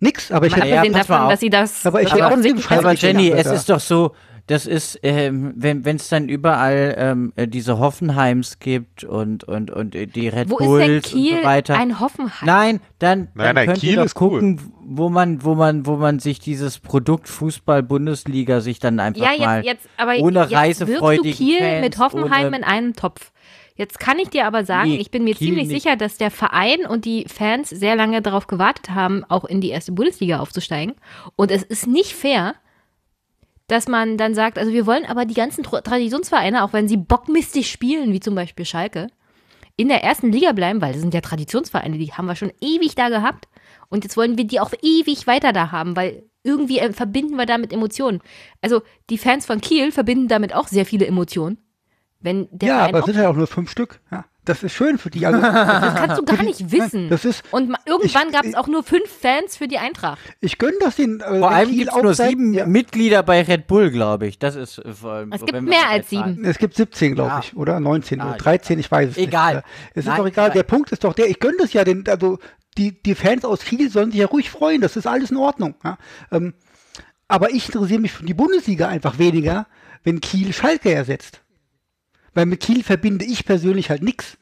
Nix, 0.00 0.32
aber 0.32 0.48
ich 0.48 0.56
hätte, 0.56 0.66
Ja, 0.66 0.84
davon, 0.84 1.28
dass 1.28 1.38
sie 1.38 1.48
das 1.48 1.86
Aber 1.86 2.02
ich 2.02 2.12
hätte 2.12 2.24
offensichtlich 2.24 2.66
trotzdem 2.66 2.86
Aber 2.86 2.96
Schalke 2.96 3.18
Jenny, 3.20 3.30
es 3.30 3.46
ist 3.46 3.68
doch 3.70 3.78
so, 3.78 4.16
das 4.46 4.66
ist, 4.66 5.00
ähm, 5.02 5.54
wenn 5.56 5.84
es 5.84 6.08
dann 6.08 6.28
überall 6.28 6.94
ähm, 6.98 7.32
äh, 7.34 7.48
diese 7.48 7.80
Hoffenheims 7.80 8.60
gibt 8.60 9.02
und, 9.02 9.42
und, 9.42 9.72
und 9.72 9.94
äh, 9.96 10.06
die 10.06 10.28
Red 10.28 10.50
Wo 10.50 10.58
ist 10.58 10.66
Bulls 10.66 10.86
denn 10.86 11.02
Kiel 11.02 11.32
und 11.32 11.38
so 11.40 11.44
weiter. 11.44 11.76
ein 11.76 11.98
Hoffenheim? 11.98 12.46
Nein, 12.46 12.80
dann, 13.00 13.26
dann 13.26 13.28
Nein, 13.34 13.54
nein, 13.56 13.66
könnt 13.66 13.80
Kiel 13.80 13.90
ihr 13.90 13.96
doch 13.96 14.04
ist 14.04 14.20
cool. 14.20 14.30
gucken, 14.30 14.60
wo 14.84 15.08
man, 15.08 15.42
wo 15.42 15.56
man, 15.56 15.84
wo 15.84 15.96
man 15.96 16.20
sich 16.20 16.38
dieses 16.38 16.78
Produkt 16.78 17.28
Fußball 17.28 17.82
Bundesliga 17.82 18.60
sich 18.60 18.78
dann 18.78 19.00
einfach 19.00 19.20
ja, 19.20 19.44
mal 19.44 19.64
jetzt, 19.64 19.84
jetzt, 19.84 19.88
aber 19.96 20.16
ohne 20.18 20.40
jetzt 20.40 20.52
du 20.52 20.56
reisefreudigen 20.56 21.32
Kiel 21.32 21.58
Fans, 21.58 21.80
mit 21.80 21.98
Hoffenheim 21.98 22.54
in 22.54 22.62
einen 22.62 22.94
Topf. 22.94 23.32
Jetzt 23.74 23.98
kann 23.98 24.18
ich 24.18 24.30
dir 24.30 24.46
aber 24.46 24.64
sagen, 24.64 24.90
Nee, 24.90 24.96
ich 24.96 25.10
bin 25.10 25.24
mir 25.24 25.34
Kiel 25.34 25.48
ziemlich 25.48 25.68
nicht. 25.68 25.82
sicher, 25.82 25.96
dass 25.96 26.16
der 26.16 26.30
Verein 26.30 26.86
und 26.88 27.04
die 27.04 27.26
Fans 27.28 27.68
sehr 27.68 27.96
lange 27.96 28.22
darauf 28.22 28.46
gewartet 28.46 28.90
haben, 28.90 29.24
auch 29.24 29.44
in 29.44 29.60
die 29.60 29.70
erste 29.70 29.92
Bundesliga 29.92 30.38
aufzusteigen. 30.38 30.94
Und 31.34 31.50
es 31.50 31.62
ist 31.62 31.86
nicht 31.86 32.12
fair, 32.12 32.54
dass 33.68 33.88
man 33.88 34.16
dann 34.16 34.34
sagt, 34.34 34.58
also 34.58 34.72
wir 34.72 34.86
wollen 34.86 35.06
aber 35.06 35.24
die 35.24 35.34
ganzen 35.34 35.64
Traditionsvereine, 35.64 36.62
auch 36.64 36.72
wenn 36.72 36.88
sie 36.88 36.96
bockmistig 36.96 37.70
spielen, 37.70 38.12
wie 38.12 38.20
zum 38.20 38.34
Beispiel 38.34 38.64
Schalke, 38.64 39.08
in 39.76 39.88
der 39.88 40.02
ersten 40.02 40.32
Liga 40.32 40.52
bleiben, 40.52 40.80
weil 40.80 40.92
das 40.92 41.02
sind 41.02 41.12
ja 41.12 41.20
Traditionsvereine, 41.20 41.98
die 41.98 42.12
haben 42.12 42.26
wir 42.26 42.36
schon 42.36 42.52
ewig 42.60 42.94
da 42.94 43.08
gehabt. 43.08 43.48
Und 43.88 44.04
jetzt 44.04 44.16
wollen 44.16 44.38
wir 44.38 44.44
die 44.44 44.60
auch 44.60 44.72
ewig 44.82 45.26
weiter 45.26 45.52
da 45.52 45.70
haben, 45.70 45.96
weil 45.96 46.24
irgendwie 46.42 46.78
äh, 46.78 46.92
verbinden 46.92 47.36
wir 47.36 47.46
damit 47.46 47.72
Emotionen. 47.72 48.20
Also 48.62 48.82
die 49.10 49.18
Fans 49.18 49.44
von 49.46 49.60
Kiel 49.60 49.92
verbinden 49.92 50.28
damit 50.28 50.54
auch 50.54 50.68
sehr 50.68 50.86
viele 50.86 51.06
Emotionen. 51.06 51.58
Wenn 52.20 52.48
der 52.50 52.68
ja, 52.68 52.78
aber 52.86 52.98
es 52.98 53.02
auch, 53.04 53.06
sind 53.08 53.16
ja 53.16 53.28
auch 53.28 53.36
nur 53.36 53.46
fünf 53.46 53.70
Stück. 53.70 54.00
Ja, 54.10 54.24
das 54.44 54.62
ist 54.62 54.72
schön 54.72 54.96
für 54.98 55.10
die. 55.10 55.26
Also, 55.26 55.40
das 55.42 55.94
kannst 55.94 56.18
du 56.18 56.24
gar 56.24 56.42
nicht 56.42 56.70
wissen. 56.72 57.08
das 57.10 57.24
ist, 57.24 57.44
Und 57.52 57.76
irgendwann 57.84 58.30
gab 58.32 58.44
es 58.44 58.54
auch 58.54 58.66
nur 58.68 58.82
fünf 58.82 59.08
Fans 59.10 59.56
für 59.56 59.68
die 59.68 59.78
Eintracht. 59.78 60.18
ich 60.40 60.58
gönne 60.58 60.76
das 60.80 60.96
den. 60.96 61.20
Äh, 61.20 61.38
Vor 61.40 61.50
allem 61.50 61.68
Kiel 61.68 61.78
gibt 61.84 61.96
es 61.96 62.02
nur 62.02 62.14
sieben 62.14 62.54
ja. 62.54 62.66
Mitglieder 62.66 63.22
bei 63.22 63.42
Red 63.42 63.66
Bull, 63.66 63.90
glaube 63.90 64.26
ich. 64.26 64.38
Das 64.38 64.56
ist 64.56 64.78
äh, 64.78 64.92
vor 64.94 65.12
allem. 65.12 65.32
Es 65.32 65.44
gibt 65.44 65.60
mehr 65.62 65.88
als 65.88 66.08
sieben. 66.10 66.44
Es 66.44 66.58
gibt 66.58 66.74
17, 66.74 67.14
glaube 67.14 67.32
Ah. 67.32 67.40
ich, 67.42 67.56
oder 67.56 67.78
19 67.80 68.20
Ah, 68.20 68.30
oder 68.30 68.38
13, 68.38 68.78
ich 68.78 68.90
weiß 68.90 69.10
es 69.10 69.16
Egal. 69.18 69.56
nicht. 69.56 69.64
Äh, 69.64 69.68
Es 69.94 70.04
ist 70.04 70.06
Nein, 70.06 70.16
doch 70.18 70.26
egal. 70.26 70.50
Der 70.50 70.62
Punkt 70.62 70.90
ist 70.92 71.04
doch 71.04 71.12
der, 71.12 71.28
ich 71.28 71.38
gönne 71.38 71.56
das 71.58 71.72
ja 71.72 71.84
den, 71.84 72.04
also 72.08 72.38
die, 72.78 73.02
die 73.02 73.14
Fans 73.14 73.44
aus 73.44 73.60
Kiel 73.60 73.90
sollen 73.90 74.10
sich 74.10 74.20
ja 74.20 74.26
ruhig 74.26 74.50
freuen, 74.50 74.80
das 74.80 74.96
ist 74.96 75.06
alles 75.06 75.30
in 75.30 75.36
Ordnung. 75.38 75.74
Ja? 75.84 75.96
Ähm, 76.30 76.54
aber 77.28 77.50
ich 77.50 77.66
interessiere 77.66 78.00
mich 78.00 78.12
für 78.12 78.24
die 78.24 78.34
Bundesliga 78.34 78.88
einfach 78.88 79.18
weniger, 79.18 79.66
wenn 80.04 80.20
Kiel 80.20 80.52
Schalke 80.52 80.92
ersetzt. 80.92 81.40
Weil 82.36 82.46
mit 82.46 82.60
Kiel 82.60 82.84
verbinde 82.84 83.24
ich 83.24 83.44
persönlich 83.46 83.90
halt 83.90 84.02
nichts. 84.02 84.36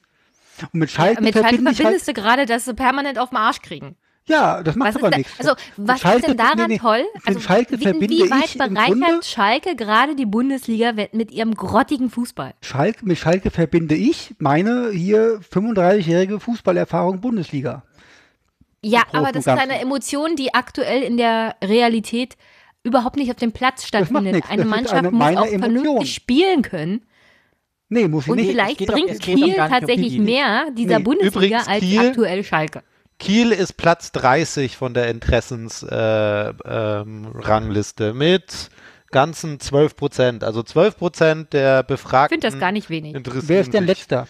Und 0.73 0.81
mit 0.81 0.91
Schalke 0.91 1.23
Mit 1.23 1.33
Schalke 1.35 1.49
verbinde 1.49 1.71
ich 1.71 1.79
halt, 1.79 1.87
verbindest 1.87 2.09
du 2.09 2.13
gerade, 2.13 2.45
dass 2.47 2.65
sie 2.67 2.75
permanent 2.75 3.19
auf 3.19 3.31
den 3.31 3.39
Arsch 3.39 3.61
kriegen. 3.63 3.97
ja, 4.27 4.63
das 4.63 4.75
macht 4.77 4.89
Was 4.91 4.97
aber 4.97 5.11
da, 5.11 5.19
nichts. 5.19 5.33
also, 5.39 5.53
was 5.77 6.01
Schalke- 6.01 6.19
ist 6.19 6.29
denn 6.29 6.37
daran 6.37 6.59
nee, 6.59 6.67
nee, 6.75 6.79
toll? 6.79 7.05
Also, 7.25 7.41
Schalke 7.41 7.79
wie, 7.79 7.85
inwieweit 7.85 8.59
bereichert 8.59 9.25
Schalke 9.27 9.77
gerade 9.77 10.15
die 10.17 10.27
Bundesliga 10.27 10.93
mit 11.13 11.31
ihrem 11.31 11.55
grottigen 11.55 12.11
Fußball? 12.11 12.55
Schalke, 12.63 13.05
mit 13.07 13.17
Schalke 13.19 13.51
verbinde 13.51 13.95
ich 13.95 14.35
meine 14.39 14.91
hier 14.91 15.41
35-jährige 15.53 16.41
Fußballerfahrung 16.41 17.21
Bundesliga. 17.21 17.83
Ja, 18.83 19.03
aber 19.13 19.33
das 19.33 19.47
ist 19.47 19.49
eine 19.49 19.81
Emotion, 19.81 20.37
die 20.37 20.53
aktuell 20.53 21.03
in 21.03 21.17
der 21.17 21.57
Realität 21.65 22.37
überhaupt 22.83 23.17
nicht 23.17 23.31
auf 23.31 23.37
dem 23.39 23.53
Platz 23.53 23.87
stattfindet. 23.87 24.45
Eine 24.51 24.63
Das 24.63 24.71
Mannschaft 24.71 24.95
eine 24.97 25.11
muss 25.11 25.23
auch 25.37 25.47
Emotion. 25.47 25.61
vernünftig 25.61 26.15
spielen 26.15 26.63
können. 26.63 27.03
Nee, 27.95 28.09
muss 28.09 28.25
ich 28.25 28.31
Und 28.31 28.39
nicht. 28.39 28.51
vielleicht 28.51 28.85
bringt 28.87 29.21
Kiel 29.21 29.45
um 29.45 29.55
tatsächlich 29.69 30.19
mehr 30.19 30.67
dieser 30.77 30.99
Nee, 30.99 31.05
Bundesliga 31.05 31.61
übrigens 31.61 31.69
als 31.69 31.81
Kiel- 31.81 32.09
aktuell 32.09 32.43
Schalke. 32.43 32.83
Kiel 33.21 33.53
ist 33.53 33.75
Platz 33.77 34.11
30 34.11 34.77
von 34.77 34.95
der 34.95 35.09
Interessensrangliste 35.11 38.05
äh, 38.05 38.09
ähm, 38.11 38.19
mit 38.19 38.69
ganzen 39.13 39.61
12 39.61 39.95
Prozent. 39.95 40.43
Also 40.43 40.65
12 40.65 40.99
Prozent 40.99 41.53
der 41.53 41.83
Ich 41.83 41.87
Befragten 41.87 42.41
finde 42.41 42.51
das 42.51 42.59
gar 42.59 42.73
nicht 42.73 42.91
wenig. 42.91 43.15
Wer 43.25 43.61
ist 43.61 43.73
denn 43.73 43.87
letzter? 43.87 44.27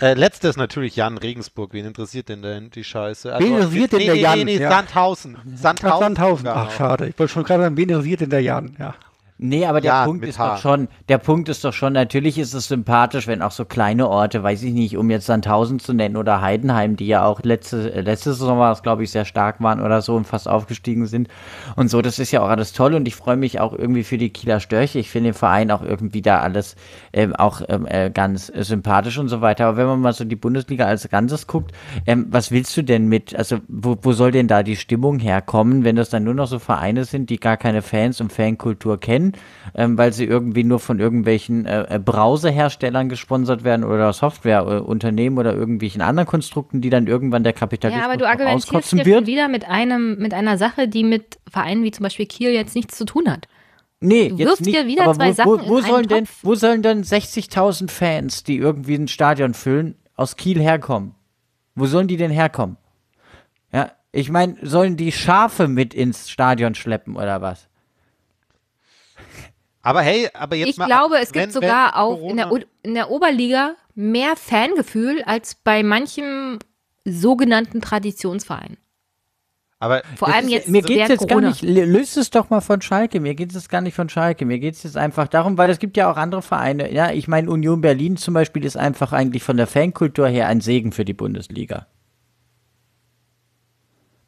Äh, 0.00 0.14
letztes 0.14 0.56
natürlich 0.56 0.96
Jan 0.96 1.18
Regensburg. 1.18 1.72
Wen 1.72 1.84
interessiert 1.84 2.30
denn 2.30 2.42
denn 2.42 2.70
die 2.70 2.82
Scheiße? 2.82 3.32
Wen 3.38 3.54
interessiert 3.54 3.92
denn 3.92 3.98
nee, 4.00 4.06
der 4.06 4.14
nee, 4.14 4.20
Jan? 4.22 4.38
Nee, 4.38 4.44
nee, 4.44 4.58
Ja. 4.58 4.70
Sandhausen. 4.70 5.36
Sandhausen. 5.54 5.92
Ach, 5.92 6.00
Sandhausen. 6.00 6.48
Ach, 6.48 6.70
schade. 6.72 7.08
Ich 7.10 7.18
wollte 7.18 7.32
schon 7.32 7.44
gerade 7.44 7.62
sagen, 7.62 7.76
wen 7.76 7.88
interessiert 7.88 8.22
denn 8.22 8.30
der 8.30 8.40
Jan? 8.40 8.74
Ja. 8.80 8.96
Nee, 9.44 9.66
aber 9.66 9.80
der 9.80 9.90
Ja, 9.90 9.94
Punkt 9.94 10.24
ist 10.24 10.38
H. 10.38 10.44
doch 10.44 10.56
schon, 10.56 10.88
der 11.08 11.18
Punkt 11.18 11.48
ist 11.48 11.64
doch 11.64 11.72
schon, 11.72 11.94
natürlich 11.94 12.38
ist 12.38 12.54
es 12.54 12.68
sympathisch, 12.68 13.26
wenn 13.26 13.42
auch 13.42 13.50
so 13.50 13.64
kleine 13.64 14.08
Orte, 14.08 14.42
weiß 14.42 14.62
ich 14.62 14.72
nicht, 14.72 14.96
um 14.96 15.10
jetzt 15.10 15.26
Sandhausen 15.26 15.80
zu 15.80 15.94
nennen 15.94 16.16
oder 16.16 16.40
Heidenheim, 16.40 16.94
die 16.96 17.08
ja 17.08 17.24
auch 17.24 17.42
letzte, 17.42 17.92
äh, 17.92 18.00
letzte 18.02 18.34
Saison 18.34 18.58
war 18.60 18.70
es, 18.72 18.82
glaube 18.84 19.02
ich, 19.02 19.10
sehr 19.10 19.24
stark 19.24 19.60
waren 19.60 19.80
oder 19.80 20.00
so 20.00 20.14
und 20.14 20.26
fast 20.28 20.46
aufgestiegen 20.48 21.06
sind 21.06 21.28
und 21.74 21.88
so, 21.88 22.02
das 22.02 22.20
ist 22.20 22.30
ja 22.30 22.40
auch 22.42 22.48
alles 22.50 22.72
toll 22.72 22.94
und 22.94 23.08
ich 23.08 23.16
freue 23.16 23.36
mich 23.36 23.58
auch 23.58 23.72
irgendwie 23.72 24.04
für 24.04 24.18
die 24.18 24.30
Kieler 24.30 24.60
Störche. 24.60 25.00
Ich 25.00 25.10
finde 25.10 25.30
den 25.30 25.34
Verein 25.34 25.72
auch 25.72 25.82
irgendwie 25.82 26.22
da 26.22 26.40
alles 26.40 26.76
ähm, 27.12 27.34
auch 27.34 27.62
ähm, 27.68 27.86
äh, 27.86 28.10
ganz 28.10 28.48
äh, 28.48 28.62
sympathisch 28.62 29.18
und 29.18 29.28
so 29.28 29.40
weiter. 29.40 29.66
Aber 29.66 29.76
wenn 29.76 29.86
man 29.86 30.00
mal 30.00 30.12
so 30.12 30.24
die 30.24 30.36
Bundesliga 30.36 30.86
als 30.86 31.08
Ganzes 31.08 31.46
guckt, 31.46 31.72
ähm, 32.06 32.26
was 32.30 32.50
willst 32.50 32.76
du 32.76 32.82
denn 32.82 33.08
mit, 33.08 33.34
also 33.34 33.58
wo, 33.68 33.96
wo 34.02 34.12
soll 34.12 34.30
denn 34.30 34.48
da 34.48 34.62
die 34.62 34.76
Stimmung 34.76 35.18
herkommen, 35.18 35.84
wenn 35.84 35.96
das 35.96 36.10
dann 36.10 36.24
nur 36.24 36.34
noch 36.34 36.46
so 36.46 36.58
Vereine 36.58 37.04
sind, 37.04 37.30
die 37.30 37.38
gar 37.40 37.56
keine 37.56 37.82
Fans 37.82 38.20
und 38.20 38.32
Fankultur 38.32 39.00
kennen, 39.00 39.31
ähm, 39.74 39.96
weil 39.98 40.12
sie 40.12 40.24
irgendwie 40.24 40.64
nur 40.64 40.78
von 40.80 40.98
irgendwelchen 41.00 41.66
äh, 41.66 41.94
äh, 41.94 41.98
Browserherstellern 41.98 43.08
gesponsert 43.08 43.64
werden 43.64 43.84
oder 43.84 44.12
Softwareunternehmen 44.12 45.38
oder 45.38 45.54
irgendwelchen 45.54 46.02
anderen 46.02 46.26
Konstrukten, 46.28 46.80
die 46.80 46.90
dann 46.90 47.06
irgendwann 47.06 47.44
der 47.44 47.52
Kapitalismus 47.52 48.02
Ja, 48.04 48.08
aber 48.10 48.18
du 48.18 48.28
argumentierst 48.28 48.68
auskotzen 48.68 48.98
ja 49.00 49.04
wird. 49.04 49.26
wieder 49.26 49.48
mit 49.48 49.68
einem, 49.68 50.18
mit 50.18 50.34
einer 50.34 50.58
Sache, 50.58 50.88
die 50.88 51.04
mit 51.04 51.38
Vereinen 51.50 51.82
wie 51.84 51.90
zum 51.90 52.04
Beispiel 52.04 52.26
Kiel 52.26 52.50
jetzt 52.50 52.74
nichts 52.74 52.96
zu 52.96 53.04
tun 53.04 53.30
hat. 53.30 53.48
Nee, 54.00 54.30
Du 54.30 54.36
jetzt 54.36 54.48
wirfst 54.48 54.66
nicht, 54.66 54.76
dir 54.76 54.86
wieder 54.86 55.04
aber 55.04 55.14
zwei 55.14 55.28
wo, 55.30 55.32
Sachen 55.34 55.50
wo, 55.50 55.54
in 55.54 55.68
wo 55.68 55.76
einen 55.76 55.86
sollen 55.86 56.08
denn, 56.08 56.24
Topf. 56.24 56.38
wo 56.42 56.54
sollen 56.56 56.82
denn 56.82 57.04
60.000 57.04 57.88
Fans, 57.90 58.42
die 58.42 58.56
irgendwie 58.56 58.96
ein 58.96 59.06
Stadion 59.08 59.54
füllen, 59.54 59.94
aus 60.16 60.36
Kiel 60.36 60.60
herkommen? 60.60 61.14
Wo 61.76 61.86
sollen 61.86 62.08
die 62.08 62.16
denn 62.16 62.30
herkommen? 62.32 62.76
Ja, 63.72 63.92
ich 64.10 64.28
meine, 64.30 64.56
sollen 64.62 64.96
die 64.96 65.12
Schafe 65.12 65.68
mit 65.68 65.94
ins 65.94 66.28
Stadion 66.28 66.74
schleppen 66.74 67.16
oder 67.16 67.40
was? 67.40 67.68
Aber 69.82 70.02
hey, 70.02 70.28
aber 70.32 70.56
jetzt 70.56 70.68
Ich 70.70 70.76
mal. 70.76 70.86
glaube, 70.86 71.16
ab- 71.16 71.22
es 71.22 71.32
gibt 71.32 71.44
wenn- 71.46 71.50
sogar 71.50 71.86
wenn 71.88 71.94
auch 71.94 72.30
in 72.30 72.36
der, 72.36 72.50
in 72.82 72.94
der 72.94 73.10
Oberliga 73.10 73.74
mehr 73.94 74.36
Fangefühl 74.36 75.22
als 75.24 75.56
bei 75.56 75.82
manchem 75.82 76.58
sogenannten 77.04 77.80
Traditionsverein. 77.80 78.76
Aber 79.80 80.02
Vor 80.14 80.32
allem 80.32 80.46
jetzt 80.48 80.68
Mir 80.68 80.82
geht's 80.82 80.90
während 80.94 81.10
jetzt 81.10 81.18
Corona. 81.28 81.40
gar 81.40 81.48
nicht, 81.50 81.62
löst 81.62 82.16
es 82.16 82.30
doch 82.30 82.48
mal 82.50 82.60
von 82.60 82.80
Schalke. 82.80 83.18
Mir 83.18 83.34
geht 83.34 83.52
es 83.52 83.68
gar 83.68 83.80
nicht 83.80 83.94
von 83.96 84.08
Schalke. 84.08 84.44
Mir 84.46 84.60
geht 84.60 84.74
es 84.76 84.84
jetzt 84.84 84.96
einfach 84.96 85.26
darum, 85.26 85.58
weil 85.58 85.68
es 85.70 85.80
gibt 85.80 85.96
ja 85.96 86.08
auch 86.08 86.16
andere 86.16 86.40
Vereine. 86.42 86.92
Ja, 86.92 87.10
ich 87.10 87.26
meine, 87.26 87.50
Union 87.50 87.80
Berlin 87.80 88.16
zum 88.16 88.32
Beispiel 88.34 88.64
ist 88.64 88.76
einfach 88.76 89.12
eigentlich 89.12 89.42
von 89.42 89.56
der 89.56 89.66
Fankultur 89.66 90.28
her 90.28 90.46
ein 90.46 90.60
Segen 90.60 90.92
für 90.92 91.04
die 91.04 91.14
Bundesliga. 91.14 91.88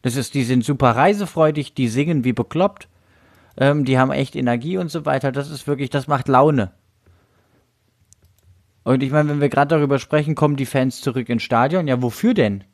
Das 0.02 0.16
ist, 0.16 0.34
die 0.34 0.42
sind 0.42 0.64
super 0.64 0.90
reisefreudig, 0.90 1.74
die 1.74 1.86
singen 1.88 2.24
wie 2.24 2.32
bekloppt, 2.32 2.88
ähm, 3.56 3.84
die 3.84 3.98
haben 3.98 4.10
echt 4.10 4.36
Energie 4.36 4.78
und 4.78 4.90
so 4.90 5.04
weiter. 5.04 5.32
Das 5.32 5.50
ist 5.50 5.66
wirklich, 5.66 5.90
das 5.90 6.06
macht 6.06 6.28
Laune. 6.28 6.72
Und 8.82 9.02
ich 9.02 9.10
meine, 9.10 9.30
wenn 9.30 9.40
wir 9.40 9.48
gerade 9.48 9.76
darüber 9.76 9.98
sprechen, 9.98 10.34
kommen 10.34 10.56
die 10.56 10.66
Fans 10.66 11.00
zurück 11.00 11.28
ins 11.28 11.42
Stadion. 11.42 11.88
Ja, 11.88 12.02
wofür 12.02 12.34
denn? 12.34 12.64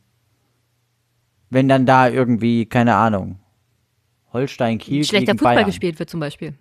Wenn 1.50 1.68
dann 1.68 1.86
da 1.86 2.08
irgendwie, 2.08 2.66
keine 2.66 2.96
Ahnung, 2.96 3.38
Holstein, 4.32 4.78
Kiel 4.78 5.04
schlechter 5.04 5.26
gegen 5.26 5.38
Fußball 5.38 5.54
Bayern. 5.56 5.66
gespielt 5.66 5.98
wird 5.98 6.10
zum 6.10 6.20
Beispiel. 6.20 6.54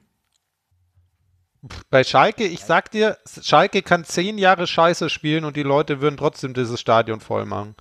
bei 1.90 2.04
Schalke, 2.04 2.46
ich 2.46 2.62
sag 2.62 2.92
dir, 2.92 3.18
Schalke 3.42 3.82
kann 3.82 4.04
zehn 4.04 4.38
Jahre 4.38 4.66
Scheiße 4.68 5.10
spielen 5.10 5.46
und 5.46 5.56
die 5.56 5.64
Leute 5.64 6.02
würden 6.02 6.18
trotzdem 6.18 6.54
dieses 6.54 6.80
Stadion 6.80 7.20
voll 7.20 7.46
machen. 7.46 7.76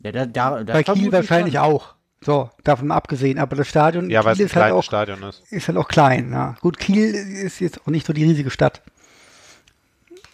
Ja, 0.00 0.12
da, 0.12 0.26
da, 0.26 0.64
das 0.64 0.74
Bei 0.74 0.82
Kiel 0.82 1.06
ich 1.06 1.12
wahrscheinlich 1.12 1.54
schon. 1.54 1.62
auch. 1.62 1.94
So, 2.24 2.50
davon 2.64 2.90
abgesehen. 2.92 3.38
Aber 3.38 3.56
das 3.56 3.68
Stadion 3.68 4.08
Ja, 4.10 4.24
weil 4.24 4.32
es 4.32 4.38
Kiel 4.38 4.44
ein 4.46 4.50
ist 4.50 4.56
halt, 4.56 4.72
auch, 4.72 4.82
Stadion 4.82 5.22
ist. 5.24 5.42
ist 5.50 5.68
halt 5.68 5.76
auch 5.78 5.88
klein. 5.88 6.30
Ja. 6.32 6.54
Gut, 6.60 6.78
Kiel 6.78 7.14
ist 7.14 7.60
jetzt 7.60 7.80
auch 7.82 7.90
nicht 7.90 8.06
so 8.06 8.12
die 8.12 8.24
riesige 8.24 8.50
Stadt. 8.50 8.80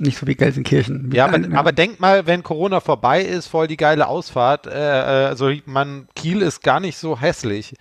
Nicht 0.01 0.18
so 0.18 0.26
wie 0.28 0.36
Gelsenkirchen. 0.36 1.11
Ja, 1.12 1.24
aber, 1.24 1.41
aber 1.59 1.72
denk 1.72 1.99
mal, 1.99 2.26
wenn 2.26 2.43
Corona 2.45 2.78
vorbei 2.80 3.22
ist, 3.22 3.49
voll 3.49 3.66
die 3.66 3.76
geile 3.76 4.07
Ausfahrt. 4.07 4.66
Äh, 4.66 4.70
äh, 4.70 5.26
also 5.26 5.51
man, 5.64 6.07
Kiel 6.14 6.43
ist 6.43 6.62
gar 6.62 6.78
nicht 6.78 6.97
so 6.99 7.18
hässlich. 7.20 7.74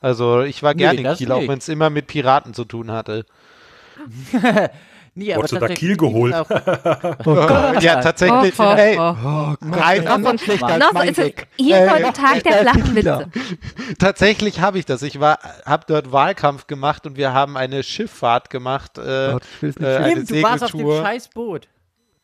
Also 0.00 0.42
ich 0.42 0.62
war 0.62 0.74
Nee, 0.74 0.78
gerne 0.82 0.98
in 0.98 1.04
das 1.04 1.18
Kiel, 1.18 1.32
auch 1.32 1.38
nicht. 1.40 1.48
wenn 1.48 1.58
es 1.58 1.68
immer 1.68 1.90
mit 1.90 2.06
Piraten 2.06 2.54
zu 2.54 2.64
tun 2.64 2.92
hatte. 2.92 3.24
Nee, 5.16 5.32
aber 5.32 5.38
Wurdest 5.42 5.52
du 5.52 5.56
da 5.56 5.60
tatsächlich 5.68 5.78
Kiel 5.88 5.96
geholt? 5.96 6.34
ist 6.34 6.40
auch- 6.40 7.80
ja, 7.82 8.00
tatsächlich. 8.00 8.54
Oh, 8.58 8.62
oh, 8.64 8.74
ey, 8.76 8.98
oh. 8.98 9.54
Noch 9.64 10.18
noch 10.18 10.38
schlechter 10.40 10.66
als 10.66 10.92
mein 10.92 11.08
ist 11.10 11.16
Gag. 11.16 11.46
hier 11.56 11.76
Äh, 11.76 11.90
heute 11.90 12.12
Tag 12.12 12.42
der 12.42 12.52
flachen. 12.62 12.96
Witze. 12.96 13.30
tatsächlich 13.98 14.60
habe 14.60 14.78
ich 14.78 14.86
das. 14.86 15.02
Ich 15.02 15.20
war, 15.20 15.38
habe 15.64 15.84
dort 15.86 16.10
Wahlkampf 16.12 16.66
gemacht 16.66 17.06
und 17.06 17.16
wir 17.16 17.32
haben 17.32 17.56
eine 17.56 17.82
Schifffahrt 17.82 18.50
gemacht. 18.50 18.98
Äh, 18.98 19.34
nicht 19.62 19.80
äh, 19.80 19.96
eine 19.96 20.10
Stimmt, 20.24 20.30
du 20.30 20.42
warst 20.42 20.64
auf 20.64 20.70
dem 20.72 20.80
Segeltour. 20.80 21.02
Scheißboot. 21.04 21.68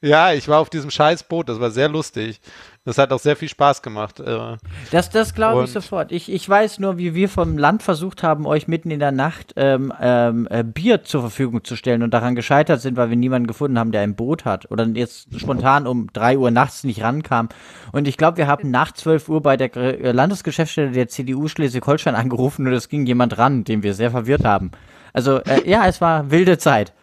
Ja, 0.02 0.32
ich 0.32 0.48
war 0.48 0.60
auf 0.60 0.70
diesem 0.70 0.90
scheiß 0.90 1.24
Boot. 1.24 1.50
Das 1.50 1.60
war 1.60 1.70
sehr 1.70 1.88
lustig. 1.88 2.40
Das 2.86 2.96
hat 2.96 3.12
auch 3.12 3.18
sehr 3.18 3.36
viel 3.36 3.50
Spaß 3.50 3.82
gemacht. 3.82 4.18
Äh, 4.18 4.56
Das, 4.90 5.10
das 5.10 5.34
glaube 5.34 5.64
ich 5.64 5.70
sofort. 5.70 6.10
Ich, 6.10 6.32
ich 6.32 6.48
weiß 6.48 6.78
nur, 6.78 6.96
wie 6.96 7.14
wir 7.14 7.28
vom 7.28 7.58
Land 7.58 7.82
versucht 7.82 8.22
haben, 8.22 8.46
euch 8.46 8.66
mitten 8.66 8.90
in 8.90 8.98
der 8.98 9.12
Nacht 9.12 9.52
ähm, 9.56 9.92
ähm, 10.00 10.48
äh, 10.50 10.64
Bier 10.64 11.04
zur 11.04 11.20
Verfügung 11.20 11.62
zu 11.64 11.76
stellen 11.76 12.02
und 12.02 12.14
daran 12.14 12.34
gescheitert 12.34 12.80
sind, 12.80 12.96
weil 12.96 13.10
wir 13.10 13.16
niemanden 13.18 13.46
gefunden 13.46 13.78
haben, 13.78 13.92
der 13.92 14.00
ein 14.00 14.16
Boot 14.16 14.46
hat 14.46 14.70
oder 14.70 14.86
jetzt 14.86 15.28
spontan 15.38 15.86
um 15.86 16.10
3 16.14 16.38
Uhr 16.38 16.50
nachts 16.50 16.82
nicht 16.84 17.02
rankam. 17.02 17.50
Und 17.92 18.08
ich 18.08 18.16
glaube, 18.16 18.38
wir 18.38 18.46
haben 18.46 18.70
nach 18.70 18.92
12 18.92 19.28
Uhr 19.28 19.42
bei 19.42 19.58
der 19.58 19.76
äh, 19.76 20.12
Landesgeschäftsstelle 20.12 20.92
der 20.92 21.08
CDU 21.08 21.46
Schleswig-Holstein 21.46 22.14
angerufen 22.14 22.66
und 22.66 22.72
es 22.72 22.88
ging 22.88 23.04
jemand 23.04 23.36
ran, 23.36 23.64
den 23.64 23.82
wir 23.82 23.92
sehr 23.92 24.10
verwirrt 24.10 24.44
haben. 24.44 24.70
Also 25.12 25.36
äh, 25.40 25.68
ja, 25.68 25.86
es 25.86 26.00
war 26.00 26.30
wilde 26.30 26.56
Zeit. 26.56 26.94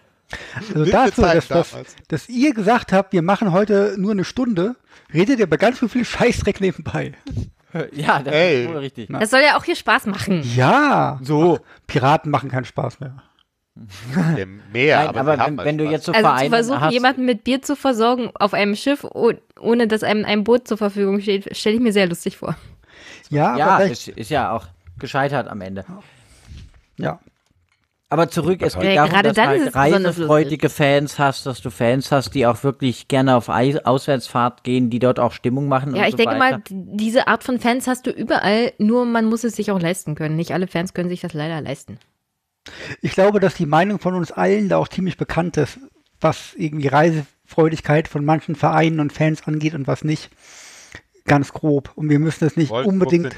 Also 0.69 0.85
dazu, 0.85 1.21
dass, 1.21 1.47
dass, 1.47 1.75
dass 2.07 2.29
ihr 2.29 2.53
gesagt 2.53 2.91
habt, 2.91 3.13
wir 3.13 3.21
machen 3.21 3.51
heute 3.51 3.95
nur 3.97 4.11
eine 4.11 4.25
Stunde, 4.25 4.75
redet 5.13 5.39
ihr 5.39 5.45
aber 5.45 5.57
ganz 5.57 5.79
viel 5.79 6.03
Scheißdreck 6.05 6.59
nebenbei. 6.61 7.13
Ja, 7.91 8.21
das 8.23 8.33
Ey. 8.33 8.63
ist 8.63 8.69
wohl 8.69 8.77
richtig. 8.77 9.09
Das 9.09 9.29
soll 9.29 9.41
ja 9.41 9.57
auch 9.57 9.63
hier 9.63 9.75
Spaß 9.75 10.07
machen. 10.07 10.41
Ja. 10.55 11.19
So. 11.21 11.59
Piraten 11.85 12.31
machen 12.31 12.49
keinen 12.49 12.65
Spaß 12.65 12.99
mehr. 12.99 13.15
Meer, 14.71 14.97
Nein, 14.97 15.07
aber, 15.09 15.19
aber 15.19 15.31
wenn, 15.33 15.39
halt 15.39 15.57
wenn 15.65 15.77
du 15.77 15.83
jetzt 15.85 16.05
so 16.05 16.11
Also 16.11 16.23
zu 16.23 16.29
Vereine 16.29 16.49
versuchen, 16.49 16.81
hast, 16.81 16.93
jemanden 16.93 17.25
mit 17.25 17.43
Bier 17.43 17.61
zu 17.61 17.75
versorgen 17.75 18.31
auf 18.33 18.53
einem 18.53 18.75
Schiff, 18.75 19.03
oh- 19.03 19.33
ohne 19.59 19.87
dass 19.87 20.01
einem 20.01 20.25
ein 20.25 20.43
Boot 20.43 20.67
zur 20.67 20.77
Verfügung 20.77 21.21
steht, 21.21 21.55
stelle 21.55 21.75
ich 21.75 21.81
mir 21.81 21.93
sehr 21.93 22.07
lustig 22.07 22.37
vor. 22.37 22.55
Ja, 23.29 23.55
ja, 23.57 23.67
aber 23.67 23.85
ist, 23.85 24.07
ist 24.07 24.31
ja 24.31 24.51
auch 24.51 24.65
gescheitert 24.97 25.47
am 25.47 25.61
Ende. 25.61 25.85
ja. 26.97 27.19
Aber 28.09 28.29
zurück, 28.29 28.61
es 28.61 28.75
Ja, 28.75 28.79
geht 28.79 28.97
darum, 28.97 29.09
gerade 29.11 29.29
dass 29.29 29.35
dann 29.35 29.53
du 29.57 29.63
halt 29.65 29.75
reisefreudige 29.75 30.69
Fans 30.69 31.19
hast, 31.19 31.45
dass 31.45 31.61
du 31.61 31.69
Fans 31.69 32.11
hast, 32.11 32.31
die 32.35 32.45
auch 32.45 32.63
wirklich 32.63 33.09
gerne 33.09 33.35
auf 33.35 33.49
Auswärtsfahrt 33.49 34.63
gehen, 34.63 34.89
die 34.89 34.99
dort 34.99 35.19
auch 35.19 35.33
Stimmung 35.33 35.67
machen 35.67 35.93
Ja, 35.93 36.03
und 36.03 36.07
ich 36.07 36.11
so 36.11 36.17
denke 36.17 36.39
weiter. 36.39 36.57
mal, 36.57 36.61
diese 36.69 37.27
Art 37.27 37.43
von 37.43 37.59
Fans 37.59 37.85
hast 37.85 38.07
du 38.07 38.11
überall, 38.11 38.71
nur 38.77 39.05
man 39.05 39.25
muss 39.25 39.43
es 39.43 39.57
sich 39.57 39.71
auch 39.71 39.79
leisten 39.79 40.15
können. 40.15 40.37
Nicht 40.37 40.53
alle 40.53 40.67
Fans 40.67 40.93
können 40.93 41.09
sich 41.09 41.19
das 41.19 41.33
leider 41.33 41.59
leisten. 41.59 41.99
Ich 43.01 43.11
glaube, 43.11 43.39
dass 43.41 43.55
die 43.55 43.65
Meinung 43.65 43.99
von 43.99 44.13
uns 44.15 44.31
allen 44.31 44.69
da 44.69 44.77
auch 44.77 44.87
ziemlich 44.87 45.17
bekannt 45.17 45.57
ist, 45.57 45.77
was 46.21 46.53
irgendwie 46.55 46.87
Reisefreudigkeit 46.87 48.07
von 48.07 48.23
manchen 48.23 48.55
Vereinen 48.55 49.01
und 49.01 49.11
Fans 49.11 49.45
angeht 49.47 49.73
und 49.73 49.85
was 49.87 50.03
nicht. 50.05 50.29
Ganz 51.25 51.51
grob. 51.51 51.91
Und 51.95 52.09
wir 52.09 52.19
müssen 52.19 52.45
es 52.45 52.55
nicht 52.55 52.69
Wolfsburg 52.69 52.93
unbedingt 52.93 53.35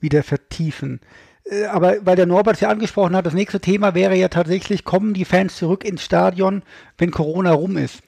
wieder 0.00 0.22
vertiefen. 0.22 1.00
Äh, 1.48 1.66
Aber 1.66 1.96
weil 2.04 2.16
der 2.16 2.26
Norbert 2.26 2.56
es 2.56 2.60
ja 2.60 2.68
angesprochen 2.68 3.16
hat, 3.16 3.26
das 3.26 3.34
nächste 3.34 3.60
Thema 3.60 3.94
wäre 3.94 4.16
ja 4.16 4.28
tatsächlich, 4.28 4.84
kommen 4.84 5.14
die 5.14 5.24
Fans 5.24 5.56
zurück 5.56 5.84
ins 5.84 6.04
Stadion, 6.04 6.62
wenn 6.96 7.10
Corona 7.10 7.52
rum 7.52 7.76
ist? 7.76 8.02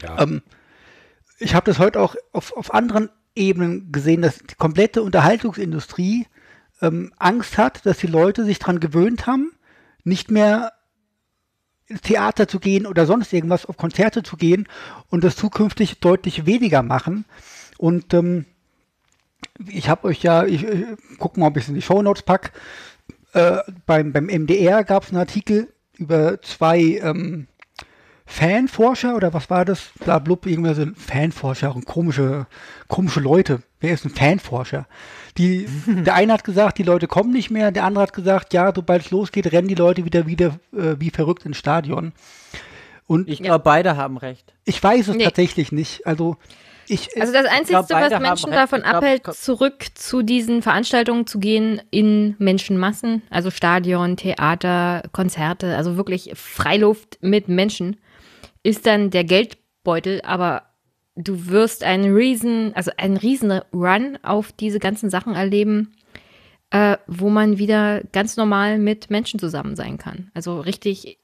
Ja. 0.00 0.20
Ähm, 0.20 0.42
ich 1.38 1.54
habe 1.54 1.66
das 1.66 1.78
heute 1.78 2.00
auch 2.00 2.16
auf, 2.32 2.56
auf 2.56 2.72
anderen 2.72 3.10
Ebenen 3.34 3.90
gesehen, 3.90 4.22
dass 4.22 4.38
die 4.38 4.54
komplette 4.54 5.02
Unterhaltungsindustrie 5.02 6.26
ähm, 6.80 7.12
Angst 7.18 7.58
hat, 7.58 7.84
dass 7.86 7.98
die 7.98 8.06
Leute 8.06 8.44
sich 8.44 8.58
daran 8.58 8.80
gewöhnt 8.80 9.26
haben, 9.26 9.52
nicht 10.04 10.30
mehr 10.30 10.72
ins 11.86 12.00
Theater 12.02 12.48
zu 12.48 12.60
gehen 12.60 12.86
oder 12.86 13.06
sonst 13.06 13.32
irgendwas, 13.32 13.66
auf 13.66 13.76
Konzerte 13.76 14.22
zu 14.22 14.36
gehen 14.36 14.68
und 15.08 15.24
das 15.24 15.36
zukünftig 15.36 16.00
deutlich 16.00 16.46
weniger 16.46 16.82
machen. 16.82 17.24
Und 17.76 18.14
ähm, 18.14 18.46
ich 19.68 19.88
habe 19.88 20.08
euch 20.08 20.22
ja, 20.22 20.44
ich, 20.44 20.64
ich 20.64 20.84
guck 21.18 21.36
mal, 21.36 21.46
ob 21.48 21.56
ich 21.56 21.64
es 21.64 21.68
in 21.68 21.74
die 21.74 21.82
Shownotes 21.82 22.22
pack. 22.22 22.52
Äh, 23.32 23.58
beim, 23.86 24.12
beim 24.12 24.26
MDR 24.26 24.84
gab 24.84 25.02
es 25.04 25.10
einen 25.10 25.18
Artikel 25.18 25.72
über 25.98 26.40
zwei 26.42 26.78
ähm, 27.02 27.46
Fanforscher 28.26 29.14
oder 29.16 29.34
was 29.34 29.50
war 29.50 29.64
das? 29.64 29.90
Blablub, 30.02 30.46
irgendwer 30.46 30.74
so 30.74 30.82
ein 30.82 30.94
Fanforscher 30.94 31.74
und 31.74 31.84
komische, 31.84 32.46
komische 32.88 33.20
Leute. 33.20 33.62
Wer 33.80 33.92
ist 33.92 34.04
ein 34.06 34.10
Fanforscher? 34.10 34.86
Die, 35.36 35.66
der 35.86 36.14
eine 36.14 36.32
hat 36.32 36.44
gesagt, 36.44 36.78
die 36.78 36.82
Leute 36.84 37.06
kommen 37.06 37.32
nicht 37.32 37.50
mehr, 37.50 37.70
der 37.70 37.84
andere 37.84 38.02
hat 38.02 38.12
gesagt, 38.12 38.54
ja, 38.54 38.72
sobald 38.74 39.04
es 39.04 39.10
losgeht, 39.10 39.52
rennen 39.52 39.68
die 39.68 39.74
Leute 39.74 40.04
wieder 40.04 40.26
wieder 40.26 40.58
äh, 40.72 40.96
wie 40.98 41.10
verrückt 41.10 41.44
ins 41.44 41.58
Stadion. 41.58 42.12
Und 43.06 43.28
Ich 43.28 43.42
glaube, 43.42 43.62
beide 43.62 43.96
haben 43.98 44.16
recht. 44.16 44.54
ich 44.64 44.82
weiß 44.82 45.08
es 45.08 45.16
Nee. 45.16 45.24
tatsächlich 45.24 45.70
nicht. 45.72 46.06
Also 46.06 46.36
ich, 46.88 47.08
Also 47.20 47.32
das 47.32 47.46
Einzige, 47.46 47.82
glaub, 47.84 47.90
was 47.90 48.20
Menschen 48.20 48.50
davon 48.50 48.82
glaub, 48.82 48.94
abhält, 48.96 49.26
zurück 49.34 49.86
zu 49.94 50.22
diesen 50.22 50.62
Veranstaltungen 50.62 51.26
zu 51.26 51.38
gehen 51.38 51.80
in 51.90 52.36
Menschenmassen, 52.38 53.22
also 53.30 53.50
Stadion, 53.50 54.16
Theater, 54.16 55.02
Konzerte, 55.12 55.76
also 55.76 55.96
wirklich 55.96 56.32
Freiluft 56.34 57.18
mit 57.20 57.48
Menschen, 57.48 57.96
ist 58.62 58.86
dann 58.86 59.10
der 59.10 59.24
Geldbeutel, 59.24 60.20
aber 60.22 60.62
du 61.16 61.46
wirst 61.48 61.84
einen 61.84 62.14
riesen, 62.14 62.74
also 62.74 62.90
einen 62.96 63.16
riesen 63.16 63.50
Run 63.72 64.18
auf 64.22 64.52
diese 64.52 64.78
ganzen 64.78 65.10
Sachen 65.10 65.34
erleben, 65.34 65.94
äh, 66.70 66.96
wo 67.06 67.30
man 67.30 67.58
wieder 67.58 68.02
ganz 68.12 68.36
normal 68.36 68.78
mit 68.78 69.10
Menschen 69.10 69.38
zusammen 69.38 69.76
sein 69.76 69.98
kann. 69.98 70.30
Also 70.34 70.60
richtig 70.60 71.18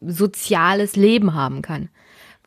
soziales 0.00 0.96
Leben 0.96 1.34
haben 1.34 1.62
kann. 1.62 1.90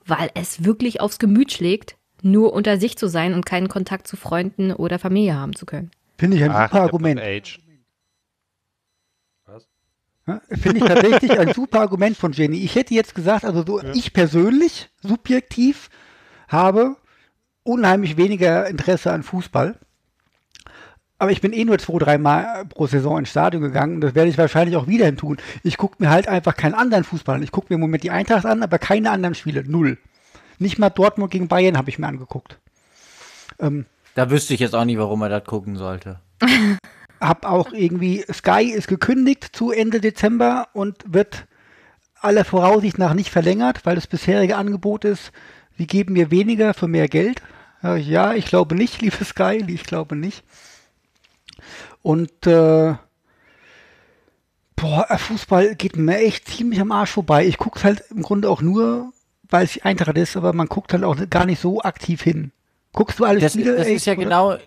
Weil 0.05 0.31
es 0.35 0.63
wirklich 0.63 1.01
aufs 1.01 1.19
Gemüt 1.19 1.51
schlägt, 1.51 1.96
nur 2.23 2.53
unter 2.53 2.79
sich 2.79 2.97
zu 2.97 3.07
sein 3.07 3.33
und 3.33 3.45
keinen 3.45 3.67
Kontakt 3.67 4.07
zu 4.07 4.17
Freunden 4.17 4.71
oder 4.71 4.99
Familie 4.99 5.35
haben 5.35 5.55
zu 5.55 5.65
können. 5.65 5.91
finde 6.17 6.37
ich 6.37 6.43
ein 6.43 6.51
Ach, 6.51 6.69
super 6.69 6.81
Argument. 6.81 7.19
Age. 7.21 7.59
Ja, 10.27 10.41
Finde 10.49 10.79
ich 10.79 10.83
tatsächlich 10.83 11.39
ein 11.39 11.53
super 11.53 11.79
Argument 11.79 12.17
von 12.17 12.33
Jenny. 12.33 12.57
Ich 12.57 12.75
hätte 12.75 12.93
jetzt 12.93 13.15
gesagt, 13.15 13.45
also 13.45 13.63
so 13.65 13.81
ich 13.93 14.11
persönlich, 14.11 14.89
subjektiv, 15.01 15.89
habe 16.49 16.97
unheimlich 17.63 18.17
weniger 18.17 18.67
Interesse 18.67 19.11
an 19.13 19.23
Fußball. 19.23 19.79
Aber 21.17 21.31
ich 21.31 21.41
bin 21.41 21.53
eh 21.53 21.63
nur 21.63 21.79
zwei, 21.79 21.97
dreimal 21.97 22.65
pro 22.65 22.87
Saison 22.87 23.17
ins 23.17 23.29
Stadion 23.29 23.63
gegangen 23.63 23.95
und 23.95 24.01
das 24.01 24.15
werde 24.15 24.29
ich 24.29 24.37
wahrscheinlich 24.37 24.75
auch 24.75 24.87
wieder 24.87 25.13
tun. 25.15 25.37
Ich 25.63 25.77
gucke 25.77 25.95
mir 25.99 26.09
halt 26.09 26.27
einfach 26.27 26.55
keinen 26.55 26.75
anderen 26.75 27.05
Fußball 27.05 27.37
an. 27.37 27.43
Ich 27.43 27.51
gucke 27.51 27.67
mir 27.69 27.75
im 27.75 27.81
Moment 27.81 28.03
die 28.03 28.11
Eintracht 28.11 28.45
an, 28.45 28.61
aber 28.61 28.79
keine 28.79 29.09
anderen 29.11 29.33
Spiele. 29.33 29.63
Null. 29.65 29.97
Nicht 30.59 30.79
mal 30.79 30.89
Dortmund 30.89 31.31
gegen 31.31 31.47
Bayern 31.47 31.77
habe 31.77 31.89
ich 31.89 31.99
mir 31.99 32.07
angeguckt. 32.07 32.59
Ähm, 33.59 33.85
Da 34.15 34.29
wüsste 34.29 34.53
ich 34.53 34.59
jetzt 34.59 34.75
auch 34.75 34.85
nicht, 34.85 34.97
warum 34.97 35.21
er 35.21 35.29
das 35.29 35.43
gucken 35.45 35.75
sollte. 35.75 36.19
hab 37.19 37.45
auch 37.45 37.71
irgendwie, 37.73 38.23
Sky 38.31 38.71
ist 38.71 38.87
gekündigt 38.87 39.49
zu 39.53 39.71
Ende 39.71 40.01
Dezember 40.01 40.67
und 40.73 41.03
wird 41.05 41.45
aller 42.19 42.45
Voraussicht 42.45 42.97
nach 42.97 43.13
nicht 43.13 43.29
verlängert, 43.29 43.85
weil 43.85 43.95
das 43.95 44.07
bisherige 44.07 44.57
Angebot 44.57 45.05
ist, 45.05 45.31
sie 45.77 45.87
geben 45.87 46.13
mir 46.13 46.31
weniger 46.31 46.73
für 46.73 46.87
mehr 46.87 47.07
Geld. 47.07 47.41
Ja, 47.83 48.33
ich 48.33 48.45
glaube 48.45 48.75
nicht, 48.75 49.01
liebe 49.01 49.23
Sky, 49.23 49.63
ich 49.67 49.83
glaube 49.83 50.15
nicht. 50.15 50.43
Und 52.01 52.47
äh, 52.47 52.95
boah, 54.75 55.17
Fußball 55.17 55.75
geht 55.75 55.95
mir 55.97 56.19
echt 56.19 56.47
ziemlich 56.47 56.79
am 56.79 56.91
Arsch 56.91 57.11
vorbei. 57.11 57.45
Ich 57.45 57.57
gucke 57.57 57.83
halt 57.83 58.03
im 58.09 58.21
Grunde 58.21 58.49
auch 58.49 58.61
nur, 58.61 59.11
weil 59.49 59.65
es 59.65 59.73
die 59.73 59.83
Eintracht 59.83 60.17
ist, 60.17 60.35
aber 60.37 60.53
man 60.53 60.67
guckt 60.67 60.93
halt 60.93 61.03
auch 61.03 61.17
gar 61.29 61.45
nicht 61.45 61.61
so 61.61 61.81
aktiv 61.81 62.21
hin. 62.21 62.51
Guckst 62.93 63.19
du 63.19 63.25
alle 63.25 63.39
Das, 63.39 63.53
Spiele? 63.53 63.75
das 63.75 63.87
ey, 63.87 63.95
ist 63.95 64.05
ja 64.05 64.13
oder? 64.13 64.23
genau. 64.23 64.57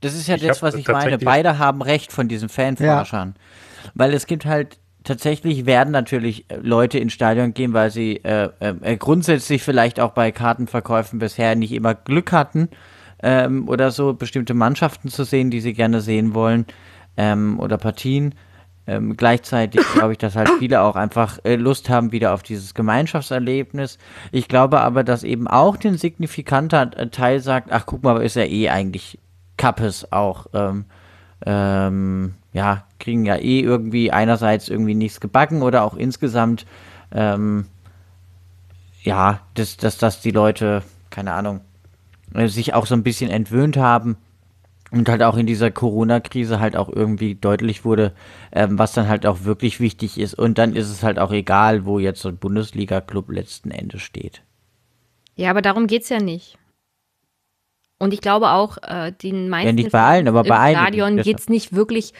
Das 0.00 0.14
ist 0.14 0.26
ja 0.26 0.36
Ich 0.36 0.42
das, 0.42 0.62
was 0.62 0.74
ich 0.74 0.86
meine. 0.88 1.18
Beide 1.18 1.58
haben 1.58 1.82
recht 1.82 2.12
von 2.12 2.28
diesen 2.28 2.48
Fanforschern. 2.48 3.36
Weil 3.94 4.12
es 4.12 4.26
gibt 4.26 4.44
halt, 4.44 4.78
tatsächlich 5.02 5.66
werden 5.66 5.90
natürlich 5.92 6.50
äh, 6.50 6.56
Leute 6.56 6.98
ins 6.98 7.12
Stadion 7.12 7.54
gehen, 7.54 7.72
weil 7.72 7.90
sie 7.90 8.16
äh, 8.24 8.50
äh, 8.60 8.96
grundsätzlich 8.96 9.62
vielleicht 9.62 10.00
auch 10.00 10.12
bei 10.12 10.32
Kartenverkäufen 10.32 11.18
bisher 11.18 11.54
nicht 11.54 11.72
immer 11.72 11.94
Glück 11.94 12.32
hatten 12.32 12.68
ähm, 13.22 13.68
oder 13.68 13.90
so, 13.90 14.14
bestimmte 14.14 14.54
Mannschaften 14.54 15.08
zu 15.08 15.24
sehen, 15.24 15.50
die 15.50 15.60
sie 15.60 15.74
gerne 15.74 16.00
sehen 16.00 16.34
wollen 16.34 16.66
ähm, 17.16 17.60
oder 17.60 17.78
Partien. 17.78 18.34
Ähm, 18.86 19.16
gleichzeitig 19.16 19.80
glaube 19.94 20.12
ich, 20.12 20.18
dass 20.18 20.36
halt 20.36 20.50
viele 20.58 20.82
auch 20.82 20.94
einfach 20.94 21.38
äh, 21.44 21.56
Lust 21.56 21.88
haben 21.88 22.12
wieder 22.12 22.34
auf 22.34 22.42
dieses 22.42 22.74
Gemeinschaftserlebnis. 22.74 23.98
Ich 24.30 24.46
glaube 24.46 24.80
aber, 24.80 25.04
dass 25.04 25.24
eben 25.24 25.48
auch 25.48 25.76
den 25.76 25.96
signifikanter 25.96 26.90
äh, 26.96 27.08
Teil 27.08 27.40
sagt, 27.40 27.72
ach 27.72 27.86
guck 27.86 28.02
mal, 28.02 28.20
ist 28.22 28.36
ja 28.36 28.44
eh 28.44 28.68
eigentlich 28.68 29.18
Kappes 29.56 30.12
auch. 30.12 30.46
Ähm, 30.52 30.84
ähm, 31.46 32.34
ja, 32.52 32.84
kriegen 32.98 33.24
ja 33.24 33.36
eh 33.36 33.60
irgendwie 33.60 34.10
einerseits 34.12 34.68
irgendwie 34.68 34.94
nichts 34.94 35.20
gebacken 35.20 35.62
oder 35.62 35.82
auch 35.82 35.94
insgesamt, 35.94 36.66
ähm, 37.12 37.66
ja, 39.02 39.40
dass, 39.54 39.76
dass, 39.76 39.98
dass 39.98 40.20
die 40.20 40.30
Leute, 40.30 40.82
keine 41.10 41.32
Ahnung, 41.32 41.60
äh, 42.34 42.48
sich 42.48 42.74
auch 42.74 42.86
so 42.86 42.94
ein 42.94 43.02
bisschen 43.02 43.30
entwöhnt 43.30 43.78
haben 43.78 44.16
und 44.94 45.08
halt 45.08 45.22
auch 45.22 45.36
in 45.36 45.46
dieser 45.46 45.70
Corona-Krise 45.70 46.60
halt 46.60 46.76
auch 46.76 46.88
irgendwie 46.88 47.34
deutlich 47.34 47.84
wurde, 47.84 48.12
ähm, 48.52 48.78
was 48.78 48.92
dann 48.92 49.08
halt 49.08 49.26
auch 49.26 49.44
wirklich 49.44 49.80
wichtig 49.80 50.18
ist. 50.18 50.34
Und 50.34 50.58
dann 50.58 50.74
ist 50.74 50.90
es 50.90 51.02
halt 51.02 51.18
auch 51.18 51.32
egal, 51.32 51.84
wo 51.84 51.98
jetzt 51.98 52.22
so 52.22 52.28
ein 52.28 52.38
Bundesliga-Club 52.38 53.30
letzten 53.30 53.70
Endes 53.70 54.02
steht. 54.02 54.42
Ja, 55.36 55.50
aber 55.50 55.62
darum 55.62 55.86
geht's 55.86 56.08
ja 56.08 56.20
nicht. 56.20 56.58
Und 57.98 58.12
ich 58.12 58.20
glaube 58.20 58.50
auch, 58.50 58.78
äh, 58.82 59.12
den 59.12 59.48
meisten 59.48 59.74
nicht 59.74 59.92
bei 59.92 60.02
allen, 60.02 60.28
aber 60.28 60.42
bei 60.42 60.58
einigen, 60.58 60.80
Stadion 60.80 61.16
deshalb. 61.16 61.24
geht's 61.24 61.48
nicht 61.48 61.72
wirklich 61.74 62.12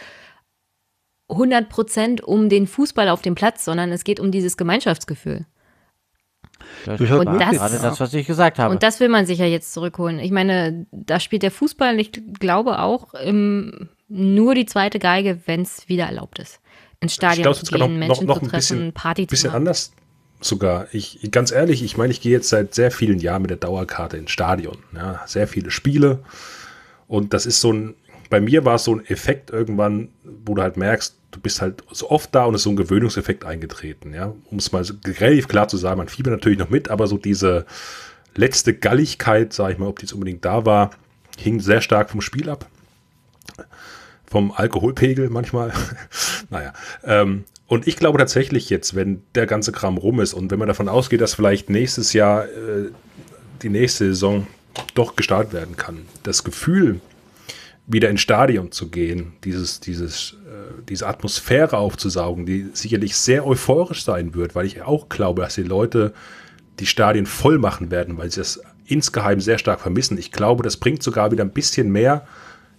100% 1.29 2.23
um 2.23 2.49
den 2.49 2.67
Fußball 2.67 3.09
auf 3.09 3.23
dem 3.23 3.35
Platz, 3.35 3.65
sondern 3.65 3.93
es 3.93 4.05
geht 4.05 4.21
um 4.21 4.31
dieses 4.31 4.57
Gemeinschaftsgefühl. 4.57 5.47
Das 6.87 7.01
war 7.01 7.25
möglich, 7.25 7.59
gerade 7.59 7.79
das, 7.81 8.01
was 8.01 8.15
ich 8.15 8.27
gesagt 8.27 8.59
habe. 8.59 8.73
Und 8.73 8.83
das 8.83 9.01
will 9.01 9.09
man 9.09 9.27
sich 9.27 9.39
ja 9.39 9.47
jetzt 9.47 9.73
zurückholen. 9.73 10.19
Ich 10.19 10.31
meine, 10.31 10.87
da 10.93 11.21
spielt 11.21 11.43
der 11.43 11.51
Fußball, 11.51 11.99
ich 11.99 12.13
glaube 12.39 12.81
auch, 12.81 13.15
im, 13.15 13.89
nur 14.09 14.55
die 14.55 14.67
zweite 14.67 14.99
Geige, 14.99 15.41
wenn 15.47 15.63
es 15.63 15.89
wieder 15.89 16.05
erlaubt 16.05 16.39
ist. 16.39 16.61
Ins 17.01 17.15
Stadion 17.15 17.43
glaube, 17.43 17.57
es 17.57 17.65
zu 17.65 17.73
gehen, 17.73 17.79
noch, 17.81 17.89
noch, 17.89 17.97
Menschen 17.97 18.27
noch 18.27 18.39
zu 18.39 18.45
ein 18.45 18.49
treffen, 18.49 18.57
bisschen, 18.57 18.93
Party 18.93 19.27
zu 19.27 19.31
bisschen 19.31 19.51
machen. 19.51 19.59
anders 19.59 19.93
sogar. 20.41 20.89
Ich, 20.93 21.21
ganz 21.31 21.53
ehrlich, 21.53 21.83
ich 21.83 21.97
meine, 21.97 22.13
ich 22.13 22.21
gehe 22.21 22.33
jetzt 22.33 22.49
seit 22.49 22.75
sehr 22.75 22.91
vielen 22.91 23.19
Jahren 23.19 23.43
mit 23.43 23.51
der 23.51 23.59
Dauerkarte 23.59 24.17
ins 24.17 24.31
Stadion. 24.31 24.79
Ja, 24.95 25.23
sehr 25.27 25.49
viele 25.49 25.71
Spiele. 25.71 26.21
Und 27.07 27.35
das 27.35 27.47
ist 27.47 27.61
so 27.61 27.73
ein, 27.73 27.95
bei 28.31 28.41
mir 28.41 28.65
war 28.65 28.77
es 28.77 28.85
so 28.85 28.95
ein 28.95 29.05
Effekt 29.07 29.51
irgendwann, 29.51 30.09
wo 30.23 30.55
du 30.55 30.63
halt 30.63 30.77
merkst, 30.77 31.19
du 31.35 31.41
bist 31.41 31.61
halt 31.61 31.83
so 31.91 32.11
oft 32.11 32.35
da 32.35 32.45
und 32.45 32.55
es 32.55 32.61
ist 32.61 32.65
so 32.65 32.71
ein 32.71 32.77
Gewöhnungseffekt 32.77 33.45
eingetreten. 33.45 34.15
Ja, 34.15 34.35
um 34.51 34.59
es 34.59 34.73
mal 34.73 34.85
relativ 35.05 35.49
klar 35.49 35.69
zu 35.69 35.77
sagen, 35.77 35.99
man 35.99 36.09
fiebert 36.09 36.33
natürlich 36.33 36.59
noch 36.59 36.71
mit, 36.71 36.91
aber 36.91 37.07
so 37.07 37.19
diese 37.19 37.67
letzte 38.35 38.75
Galligkeit, 38.75 39.53
sage 39.53 39.75
ich 39.75 39.79
mal, 39.79 39.87
ob 39.87 39.99
die 39.99 40.07
jetzt 40.07 40.13
unbedingt 40.13 40.45
da 40.45 40.65
war, 40.65 40.91
hing 41.39 41.61
sehr 41.61 41.81
stark 41.81 42.11
vom 42.11 42.21
Spiel 42.21 42.49
ab 42.49 42.67
vom 44.35 44.51
Alkoholpegel 44.51 45.31
manchmal. 45.31 45.73
naja. 46.51 46.73
Ähm, 47.05 47.45
und 47.69 47.87
ich 47.87 47.97
glaube 47.97 48.19
tatsächlich 48.19 48.69
jetzt, 48.69 48.97
wenn 48.97 49.23
der 49.37 49.47
ganze 49.47 49.71
Kram 49.71 49.97
rum 49.97 50.19
ist 50.19 50.35
und 50.35 50.51
wenn 50.51 50.59
man 50.59 50.67
davon 50.67 50.89
ausgeht, 50.89 51.21
dass 51.21 51.35
vielleicht 51.35 51.71
nächstes 51.71 52.13
Jahr 52.15 52.47
äh, 52.47 52.91
die 53.63 53.69
nächste 53.69 54.07
Saison 54.07 54.49
doch 54.95 55.15
gestartet 55.15 55.53
werden 55.53 55.77
kann, 55.77 56.07
das 56.25 56.43
Gefühl, 56.43 57.01
wieder 57.87 58.09
ins 58.09 58.23
Stadion 58.23 58.73
zu 58.73 58.89
gehen, 58.89 59.35
dieses, 59.45 59.81
dieses, 59.81 60.37
äh, 60.47 60.83
diese 60.89 61.07
Atmosphäre 61.07 61.77
aufzusaugen, 61.77 62.47
die 62.47 62.69
sicherlich 62.73 63.17
sehr 63.17 63.47
euphorisch 63.47 64.05
sein 64.05 64.35
wird, 64.35 64.55
weil 64.55 64.67
ich 64.67 64.83
auch 64.83 65.09
glaube, 65.09 65.43
dass 65.43 65.55
die 65.55 65.63
Leute 65.63 66.15
die 66.81 66.87
Stadien 66.87 67.27
voll 67.27 67.59
machen 67.59 67.91
werden, 67.91 68.17
weil 68.17 68.31
sie 68.31 68.41
das 68.41 68.61
insgeheim 68.87 69.41
sehr 69.41 69.59
stark 69.59 69.81
vermissen. 69.81 70.19
Ich 70.19 70.33
glaube, 70.33 70.63
das 70.63 70.77
bringt 70.77 71.03
sogar 71.03 71.31
wieder 71.31 71.45
ein 71.45 71.53
bisschen 71.53 71.91
mehr 71.91 72.27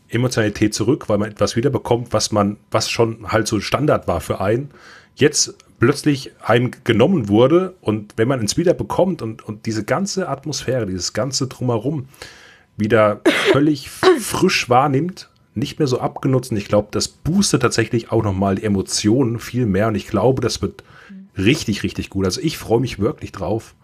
Emotionalität 0.10 0.74
zurück, 0.74 1.08
weil 1.08 1.18
man 1.18 1.32
etwas 1.32 1.56
wiederbekommt, 1.56 2.14
was 2.14 2.32
man, 2.32 2.58
was 2.72 2.90
schon 2.90 3.32
halt 3.32 3.48
so 3.48 3.60
Standard 3.60 4.08
war 4.08 4.22
für 4.22 4.42
einen, 4.42 4.70
jetzt 5.16 5.56
plötzlich 5.80 6.32
einem 6.42 6.72
genommen 6.84 7.28
wurde 7.28 7.76
und 7.82 8.14
wenn 8.18 8.28
man 8.28 8.44
es 8.44 8.58
wieder 8.58 8.74
bekommt 8.74 9.22
und, 9.22 9.44
und 9.44 9.66
diese 9.66 9.84
ganze 9.84 10.30
Atmosphäre, 10.30 10.86
dieses 10.86 11.14
ganze 11.14 11.48
Drumherum 11.48 12.08
wieder 12.78 13.22
völlig 13.52 13.90
frisch 13.90 14.70
wahrnimmt, 14.70 15.30
nicht 15.54 15.80
mehr 15.80 15.88
so 15.88 16.00
abgenutzt. 16.00 16.52
Und 16.52 16.58
ich 16.58 16.68
glaube, 16.68 16.90
das 16.92 17.08
boostet 17.08 17.62
tatsächlich 17.62 18.12
auch 18.12 18.24
nochmal 18.24 18.56
die 18.56 18.64
Emotionen 18.64 19.40
viel 19.40 19.66
mehr. 19.66 19.88
Und 19.88 19.96
ich 19.96 20.08
glaube, 20.08 20.42
das 20.42 20.62
wird 20.62 20.84
richtig, 21.38 21.84
richtig 21.84 22.10
gut. 22.10 22.26
Also 22.26 22.42
ich 22.42 22.58
freue 22.58 22.82
mich 22.82 23.00
wirklich 23.00 23.32
drauf, 23.32 23.76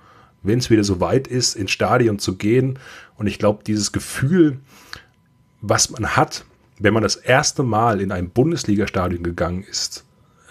wenn 0.43 0.59
es 0.59 0.69
wieder 0.69 0.83
so 0.83 0.99
weit 0.99 1.27
ist, 1.27 1.55
ins 1.55 1.71
Stadion 1.71 2.19
zu 2.19 2.35
gehen. 2.35 2.79
Und 3.17 3.27
ich 3.27 3.39
glaube, 3.39 3.63
dieses 3.65 3.91
Gefühl, 3.91 4.59
was 5.61 5.89
man 5.89 6.15
hat, 6.15 6.45
wenn 6.79 6.93
man 6.93 7.03
das 7.03 7.15
erste 7.15 7.63
Mal 7.63 8.01
in 8.01 8.11
ein 8.11 8.29
Bundesliga-Stadion 8.29 9.23
gegangen 9.23 9.63
ist, 9.63 10.03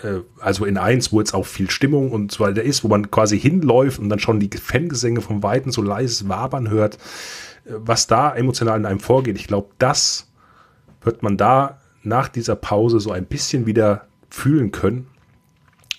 äh, 0.03 0.21
also 0.39 0.65
in 0.65 0.79
eins, 0.79 1.13
wo 1.13 1.19
jetzt 1.19 1.35
auch 1.35 1.47
viel 1.47 1.71
Stimmung 1.71 2.13
und 2.13 2.33
so 2.33 2.45
weiter 2.45 2.63
ist, 2.63 2.85
wo 2.85 2.89
man 2.89 3.11
quasi 3.11 3.39
hinläuft 3.39 3.99
und 3.99 4.09
dann 4.09 4.21
schon 4.21 4.41
die 4.41 4.51
Fangesänge 4.57 5.21
vom 5.21 5.43
Weiten 5.43 5.73
so 5.73 5.83
leises 5.83 6.29
Wabern 6.29 6.71
hört, 6.71 6.99
was 7.77 8.07
da 8.07 8.35
emotional 8.35 8.79
in 8.79 8.87
einem 8.87 9.01
vorgeht. 9.01 9.37
Ich 9.37 9.47
glaube, 9.47 9.71
das 9.79 10.31
wird 11.03 11.23
man 11.23 11.37
da 11.37 11.79
nach 12.03 12.29
dieser 12.29 12.57
Pause 12.57 13.01
so 13.01 13.13
ein 13.13 13.27
bisschen 13.27 13.67
wieder 13.67 14.07
fühlen 14.29 14.71
können. 14.71 15.09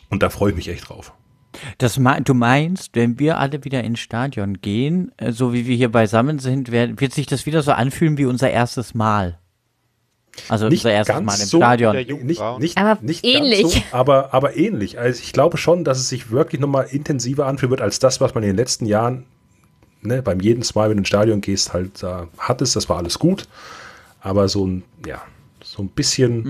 Und 0.09 0.24
da 0.24 0.30
freue 0.30 0.51
ich 0.51 0.55
mich 0.55 0.67
echt 0.67 0.89
drauf. 0.89 1.13
Das 1.78 1.99
me 1.99 2.22
du 2.24 2.34
meinst, 2.34 2.95
wenn 2.95 3.19
wir 3.19 3.38
alle 3.38 3.63
wieder 3.65 3.84
ins 3.84 3.99
Stadion 3.99 4.61
gehen, 4.61 5.11
äh, 5.17 5.32
so 5.32 5.53
wie 5.53 5.67
wir 5.67 5.76
hier 5.76 5.91
beisammen 5.91 6.39
sind, 6.39 6.72
wird 6.72 7.13
sich 7.13 7.28
das 7.28 7.45
wieder 7.45 7.61
so 7.61 7.72
anfühlen 7.72 8.17
wie 8.17 8.26
unser 8.26 8.49
erstes 8.49 8.93
Mal. 8.93 9.38
Also 10.47 10.69
Nicht 10.69 10.82
zuerst 10.82 11.09
ganz 11.09 11.26
mal 11.26 11.34
im 11.34 11.45
so 11.45 11.57
Stadion. 11.57 11.95
Nicht, 11.95 12.41
nicht, 12.59 12.78
Aber 12.78 13.01
nicht 13.01 13.26
ähnlich. 13.26 13.61
Ganz 13.63 13.74
so, 13.74 13.82
aber, 13.91 14.34
aber 14.34 14.55
ähnlich. 14.55 14.97
Also 14.97 15.22
ich 15.22 15.34
glaube 15.34 15.57
schon, 15.57 15.84
dass 15.84 15.99
es 15.99 16.07
sich 16.07 16.32
wirklich 16.32 16.61
nochmal 16.61 16.88
intensiver 16.89 17.47
anfühlen 17.47 17.72
wird 17.72 17.82
als 17.82 17.99
das, 17.99 18.22
was 18.22 18.34
man 18.34 18.43
in 18.43 18.49
den 18.49 18.55
letzten 18.55 18.86
Jahren, 18.86 19.26
ne, 20.02 20.22
beim 20.22 20.39
jeden 20.39 20.64
Mal, 20.76 20.89
wenn 20.89 20.97
du 20.97 21.02
ins 21.02 21.08
Stadion 21.08 21.41
gehst, 21.41 21.74
halt 21.74 22.04
da 22.04 22.28
hattest. 22.38 22.76
Das 22.76 22.89
war 22.89 22.97
alles 22.97 23.20
gut. 23.20 23.47
Aber 24.20 24.47
so 24.47 24.66
ein, 24.66 24.84
ja, 25.06 25.22
so 25.64 25.82
ein 25.82 25.89
bisschen, 25.89 26.43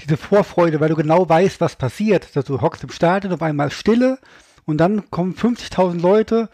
Diese 0.00 0.16
Vorfreude, 0.16 0.80
weil 0.80 0.88
du 0.88 0.96
genau 0.96 1.28
weißt, 1.28 1.60
was 1.60 1.76
passiert. 1.76 2.34
Dass 2.34 2.44
du 2.44 2.60
hockst 2.60 2.82
im 2.82 2.90
Stadion, 2.90 3.32
auf 3.32 3.42
einmal 3.42 3.70
Stille 3.70 4.18
und 4.64 4.78
dann 4.78 5.10
kommen 5.10 5.34
50.000 5.34 6.00
Leute 6.00 6.48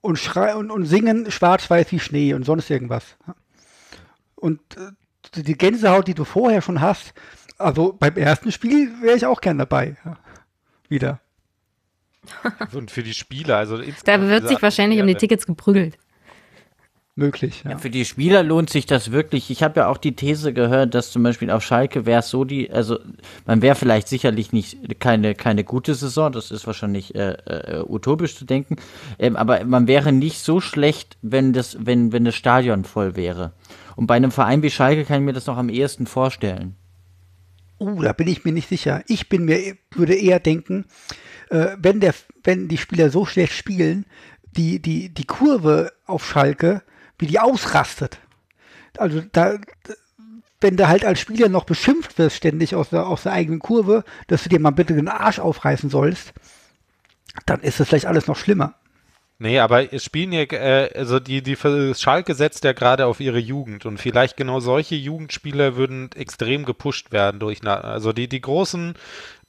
und, 0.00 0.18
schrei 0.18 0.54
und, 0.54 0.70
und 0.70 0.84
singen 0.86 1.30
schwarz-weiß 1.30 1.90
wie 1.92 2.00
Schnee 2.00 2.34
und 2.34 2.44
sonst 2.44 2.70
irgendwas. 2.70 3.16
Und 4.34 4.60
äh, 4.76 5.42
die 5.42 5.56
Gänsehaut, 5.56 6.08
die 6.08 6.14
du 6.14 6.24
vorher 6.24 6.62
schon 6.62 6.80
hast, 6.80 7.14
also 7.58 7.96
beim 7.98 8.16
ersten 8.16 8.52
Spiel 8.52 8.90
wäre 9.00 9.16
ich 9.16 9.26
auch 9.26 9.40
gern 9.40 9.58
dabei. 9.58 9.96
Ja. 10.04 10.16
Wieder. 10.88 11.20
Und 12.72 12.90
für 12.90 13.02
die 13.02 13.14
Spieler, 13.14 13.56
also 13.56 13.78
Da 14.04 14.20
wird 14.20 14.48
sich 14.48 14.62
wahrscheinlich 14.62 15.00
um 15.00 15.06
die. 15.06 15.14
Tickets 15.14 15.46
geprügelt. 15.46 15.98
Möglich. 17.14 17.62
Ja. 17.64 17.72
Ja, 17.72 17.78
für 17.78 17.90
die 17.90 18.06
Spieler 18.06 18.42
lohnt 18.42 18.70
sich 18.70 18.86
das 18.86 19.12
wirklich. 19.12 19.50
Ich 19.50 19.62
habe 19.62 19.80
ja 19.80 19.88
auch 19.88 19.98
die 19.98 20.16
These 20.16 20.54
gehört, 20.54 20.94
dass 20.94 21.10
zum 21.10 21.22
Beispiel 21.22 21.50
auf 21.50 21.62
Schalke 21.62 22.06
wäre 22.06 22.20
es 22.20 22.30
so 22.30 22.44
die, 22.44 22.70
also 22.70 22.98
man 23.44 23.60
wäre 23.60 23.74
vielleicht 23.74 24.08
sicherlich 24.08 24.52
nicht 24.52 24.98
keine, 24.98 25.34
keine 25.34 25.62
gute 25.62 25.94
Saison, 25.94 26.32
das 26.32 26.50
ist 26.50 26.66
wahrscheinlich 26.66 27.14
äh, 27.14 27.32
äh, 27.32 27.84
utopisch 27.86 28.34
zu 28.34 28.46
denken, 28.46 28.76
ähm, 29.18 29.36
aber 29.36 29.62
man 29.66 29.88
wäre 29.88 30.10
nicht 30.10 30.38
so 30.38 30.62
schlecht, 30.62 31.18
wenn 31.20 31.52
das, 31.52 31.76
wenn, 31.78 32.12
wenn 32.12 32.24
das 32.24 32.34
Stadion 32.34 32.84
voll 32.84 33.14
wäre. 33.14 33.52
Und 33.94 34.06
bei 34.06 34.14
einem 34.14 34.30
Verein 34.30 34.62
wie 34.62 34.70
Schalke 34.70 35.04
kann 35.04 35.20
ich 35.20 35.26
mir 35.26 35.34
das 35.34 35.46
noch 35.46 35.58
am 35.58 35.68
ehesten 35.68 36.06
vorstellen. 36.06 36.76
Uh, 37.78 38.00
da 38.00 38.14
bin 38.14 38.28
ich 38.28 38.44
mir 38.46 38.52
nicht 38.52 38.70
sicher. 38.70 39.02
Ich 39.06 39.28
bin 39.28 39.44
mir, 39.44 39.76
würde 39.90 40.14
eher 40.14 40.40
denken, 40.40 40.86
äh, 41.52 41.76
wenn, 41.78 42.00
der, 42.00 42.14
wenn 42.42 42.68
die 42.68 42.78
Spieler 42.78 43.10
so 43.10 43.26
schlecht 43.26 43.52
spielen, 43.52 44.06
die, 44.56 44.80
die, 44.80 45.10
die 45.10 45.26
Kurve 45.26 45.92
auf 46.06 46.26
Schalke, 46.26 46.82
wie 47.18 47.26
die 47.26 47.38
ausrastet. 47.38 48.18
Also 48.96 49.22
da, 49.32 49.58
wenn 50.60 50.76
du 50.76 50.88
halt 50.88 51.04
als 51.04 51.20
Spieler 51.20 51.48
noch 51.48 51.64
beschimpft 51.64 52.18
wirst 52.18 52.36
ständig 52.36 52.74
aus 52.74 52.90
der, 52.90 53.06
aus 53.06 53.24
der 53.24 53.32
eigenen 53.32 53.60
Kurve, 53.60 54.04
dass 54.28 54.42
du 54.42 54.48
dir 54.48 54.60
mal 54.60 54.70
bitte 54.70 54.94
den 54.94 55.08
Arsch 55.08 55.38
aufreißen 55.38 55.90
sollst, 55.90 56.32
dann 57.46 57.60
ist 57.60 57.80
das 57.80 57.88
vielleicht 57.88 58.06
alles 58.06 58.26
noch 58.26 58.36
schlimmer. 58.36 58.74
Nee, 59.38 59.58
aber 59.58 59.92
es 59.92 60.04
spielen 60.04 60.32
ja, 60.32 60.42
äh, 60.42 60.90
also 60.94 61.18
die, 61.18 61.42
die 61.42 61.56
Schalke 61.56 62.34
setzt 62.34 62.62
ja 62.62 62.72
gerade 62.72 63.06
auf 63.06 63.18
ihre 63.18 63.40
Jugend 63.40 63.86
und 63.86 63.98
vielleicht 63.98 64.36
genau 64.36 64.60
solche 64.60 64.94
Jugendspieler 64.94 65.74
würden 65.74 66.10
extrem 66.14 66.64
gepusht 66.64 67.10
werden 67.10 67.40
durch, 67.40 67.66
also 67.66 68.12
die, 68.12 68.28
die 68.28 68.40
großen, 68.40 68.94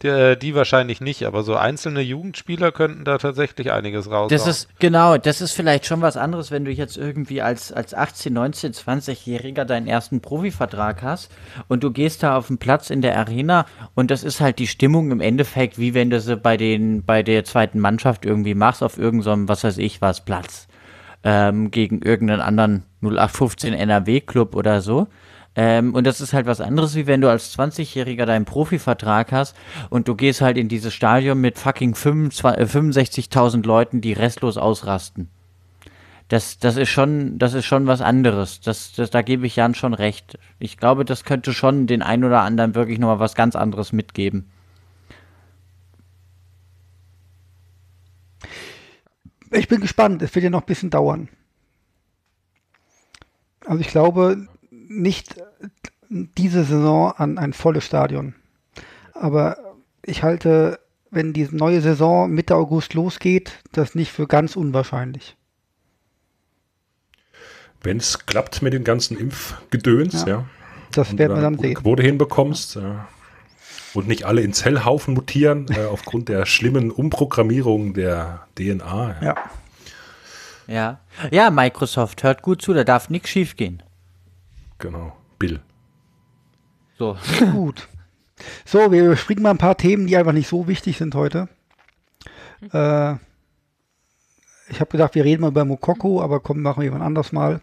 die, 0.03 0.37
die 0.37 0.55
wahrscheinlich 0.55 1.01
nicht, 1.01 1.23
aber 1.23 1.43
so 1.43 1.55
einzelne 1.55 2.01
Jugendspieler 2.01 2.71
könnten 2.71 3.05
da 3.05 3.17
tatsächlich 3.17 3.71
einiges 3.71 4.11
raus. 4.11 4.29
Das 4.29 4.47
ist, 4.47 4.67
genau, 4.79 5.17
das 5.17 5.41
ist 5.41 5.53
vielleicht 5.53 5.85
schon 5.85 6.01
was 6.01 6.17
anderes, 6.17 6.51
wenn 6.51 6.65
du 6.65 6.71
jetzt 6.71 6.97
irgendwie 6.97 7.41
als, 7.41 7.71
als 7.71 7.93
18, 7.93 8.33
19, 8.33 8.73
20-Jähriger 8.73 9.65
deinen 9.65 9.87
ersten 9.87 10.21
Profivertrag 10.21 11.01
hast 11.01 11.31
und 11.67 11.83
du 11.83 11.91
gehst 11.91 12.23
da 12.23 12.37
auf 12.37 12.47
den 12.47 12.57
Platz 12.57 12.89
in 12.89 13.01
der 13.01 13.17
Arena 13.17 13.65
und 13.95 14.11
das 14.11 14.23
ist 14.23 14.41
halt 14.41 14.59
die 14.59 14.67
Stimmung 14.67 15.11
im 15.11 15.21
Endeffekt, 15.21 15.79
wie 15.79 15.93
wenn 15.93 16.09
du 16.09 16.19
sie 16.19 16.37
bei 16.37 16.57
den, 16.57 17.03
bei 17.03 17.23
der 17.23 17.43
zweiten 17.45 17.79
Mannschaft 17.79 18.25
irgendwie 18.25 18.55
machst, 18.55 18.83
auf 18.83 18.97
irgendeinem, 18.97 19.47
was 19.47 19.63
weiß 19.63 19.77
ich 19.77 20.01
was, 20.01 20.25
Platz. 20.25 20.67
Ähm, 21.25 21.71
gegen 21.71 22.01
irgendeinen 22.01 22.41
anderen 22.41 22.83
0815 23.01 23.73
NRW-Club 23.73 24.55
oder 24.55 24.81
so. 24.81 25.07
Ähm, 25.55 25.93
und 25.93 26.05
das 26.07 26.19
ist 26.19 26.33
halt 26.33 26.47
was 26.47 26.61
anderes, 26.61 26.95
wie 26.95 27.05
wenn 27.05 27.21
du 27.21 27.29
als 27.29 27.57
20-Jähriger 27.57 28.25
deinen 28.25 28.45
Profivertrag 28.45 29.31
hast 29.31 29.55
und 29.89 30.07
du 30.07 30.15
gehst 30.15 30.41
halt 30.41 30.57
in 30.57 30.67
dieses 30.67 30.93
Stadion 30.93 31.39
mit 31.39 31.59
fucking 31.59 31.93
25 31.93 32.59
äh, 32.59 32.65
65.000 32.65 33.65
Leuten, 33.65 34.01
die 34.01 34.13
restlos 34.13 34.57
ausrasten. 34.57 35.29
Das, 36.29 36.57
das 36.57 36.77
ist 36.77 36.89
schon, 36.89 37.37
das 37.37 37.53
ist 37.53 37.65
schon 37.65 37.85
was 37.85 38.01
anderes. 38.01 38.61
Das, 38.61 38.93
das, 38.93 39.11
da 39.11 39.21
gebe 39.21 39.45
ich 39.45 39.55
Jan 39.55 39.75
schon 39.75 39.93
recht. 39.93 40.39
Ich 40.57 40.77
glaube, 40.77 41.05
das 41.05 41.25
könnte 41.25 41.53
schon 41.53 41.85
den 41.85 42.01
einen 42.01 42.23
oder 42.23 42.41
anderen 42.41 42.73
wirklich 42.73 42.97
nochmal 42.97 43.19
was 43.19 43.35
ganz 43.35 43.55
anderes 43.55 43.91
mitgeben. 43.91 44.49
Ich 49.51 49.67
bin 49.67 49.81
gespannt, 49.81 50.23
es 50.23 50.33
wird 50.33 50.43
ja 50.43 50.49
noch 50.49 50.61
ein 50.61 50.65
bisschen 50.65 50.89
dauern. 50.89 51.29
Also 53.65 53.79
ich 53.81 53.89
glaube 53.89 54.47
nicht 55.01 55.35
diese 56.09 56.63
Saison 56.63 57.11
an 57.13 57.37
ein 57.37 57.53
volles 57.53 57.85
Stadion. 57.85 58.35
Aber 59.13 59.57
ich 60.03 60.23
halte, 60.23 60.79
wenn 61.11 61.33
die 61.33 61.47
neue 61.51 61.81
Saison 61.81 62.29
Mitte 62.29 62.55
August 62.55 62.93
losgeht, 62.93 63.59
das 63.71 63.95
nicht 63.95 64.11
für 64.11 64.27
ganz 64.27 64.55
unwahrscheinlich. 64.55 65.35
wenn 67.85 67.97
es 67.97 68.25
klappt 68.25 68.61
mit 68.61 68.71
dem 68.73 68.83
ganzen 68.85 69.17
Impfgedöns, 69.17 70.21
Ja. 70.21 70.27
ja. 70.27 70.45
Das 70.93 71.09
und 71.09 71.17
werden 71.17 71.35
wir 71.35 71.41
dann 71.41 71.57
sehen. 71.57 71.73
Quote 71.73 72.03
hinbekommst 72.03 72.75
ja. 72.75 73.07
und 73.95 74.07
nicht 74.07 74.25
alle 74.25 74.41
in 74.41 74.53
Zellhaufen 74.53 75.15
mutieren 75.15 75.65
äh, 75.69 75.85
aufgrund 75.91 76.29
der 76.29 76.45
schlimmen 76.45 76.91
Umprogrammierung 76.91 77.93
der 77.93 78.47
DNA. 78.55 79.15
Ja. 79.21 79.25
Ja. 79.25 79.35
Ja. 80.67 80.99
Ja, 81.31 81.49
Microsoft, 81.51 82.23
hört 82.23 82.41
gut 82.41 82.61
zu, 82.61 82.73
da 82.73 82.83
darf 82.85 83.09
nichts 83.09 83.29
schief 83.29 83.57
gehen. 83.57 83.83
Genau. 84.83 85.15
Bill. 85.39 85.61
So. 86.99 87.17
Gut. 87.53 87.87
So, 88.65 88.91
wir 88.91 89.05
überspringen 89.05 89.41
mal 89.41 89.51
ein 89.51 89.57
paar 89.57 89.77
Themen, 89.77 90.07
die 90.07 90.17
einfach 90.17 90.33
nicht 90.33 90.49
so 90.49 90.67
wichtig 90.67 90.97
sind 90.97 91.15
heute. 91.15 91.47
Äh, 92.73 93.13
ich 94.67 94.81
habe 94.81 94.91
gedacht, 94.91 95.15
wir 95.15 95.23
reden 95.23 95.41
mal 95.41 95.51
über 95.51 95.63
Mokoko, 95.63 96.21
aber 96.21 96.41
komm, 96.41 96.61
machen 96.61 96.81
wir 96.81 96.83
jemand 96.83 97.01
anders 97.03 97.31
mal. 97.31 97.61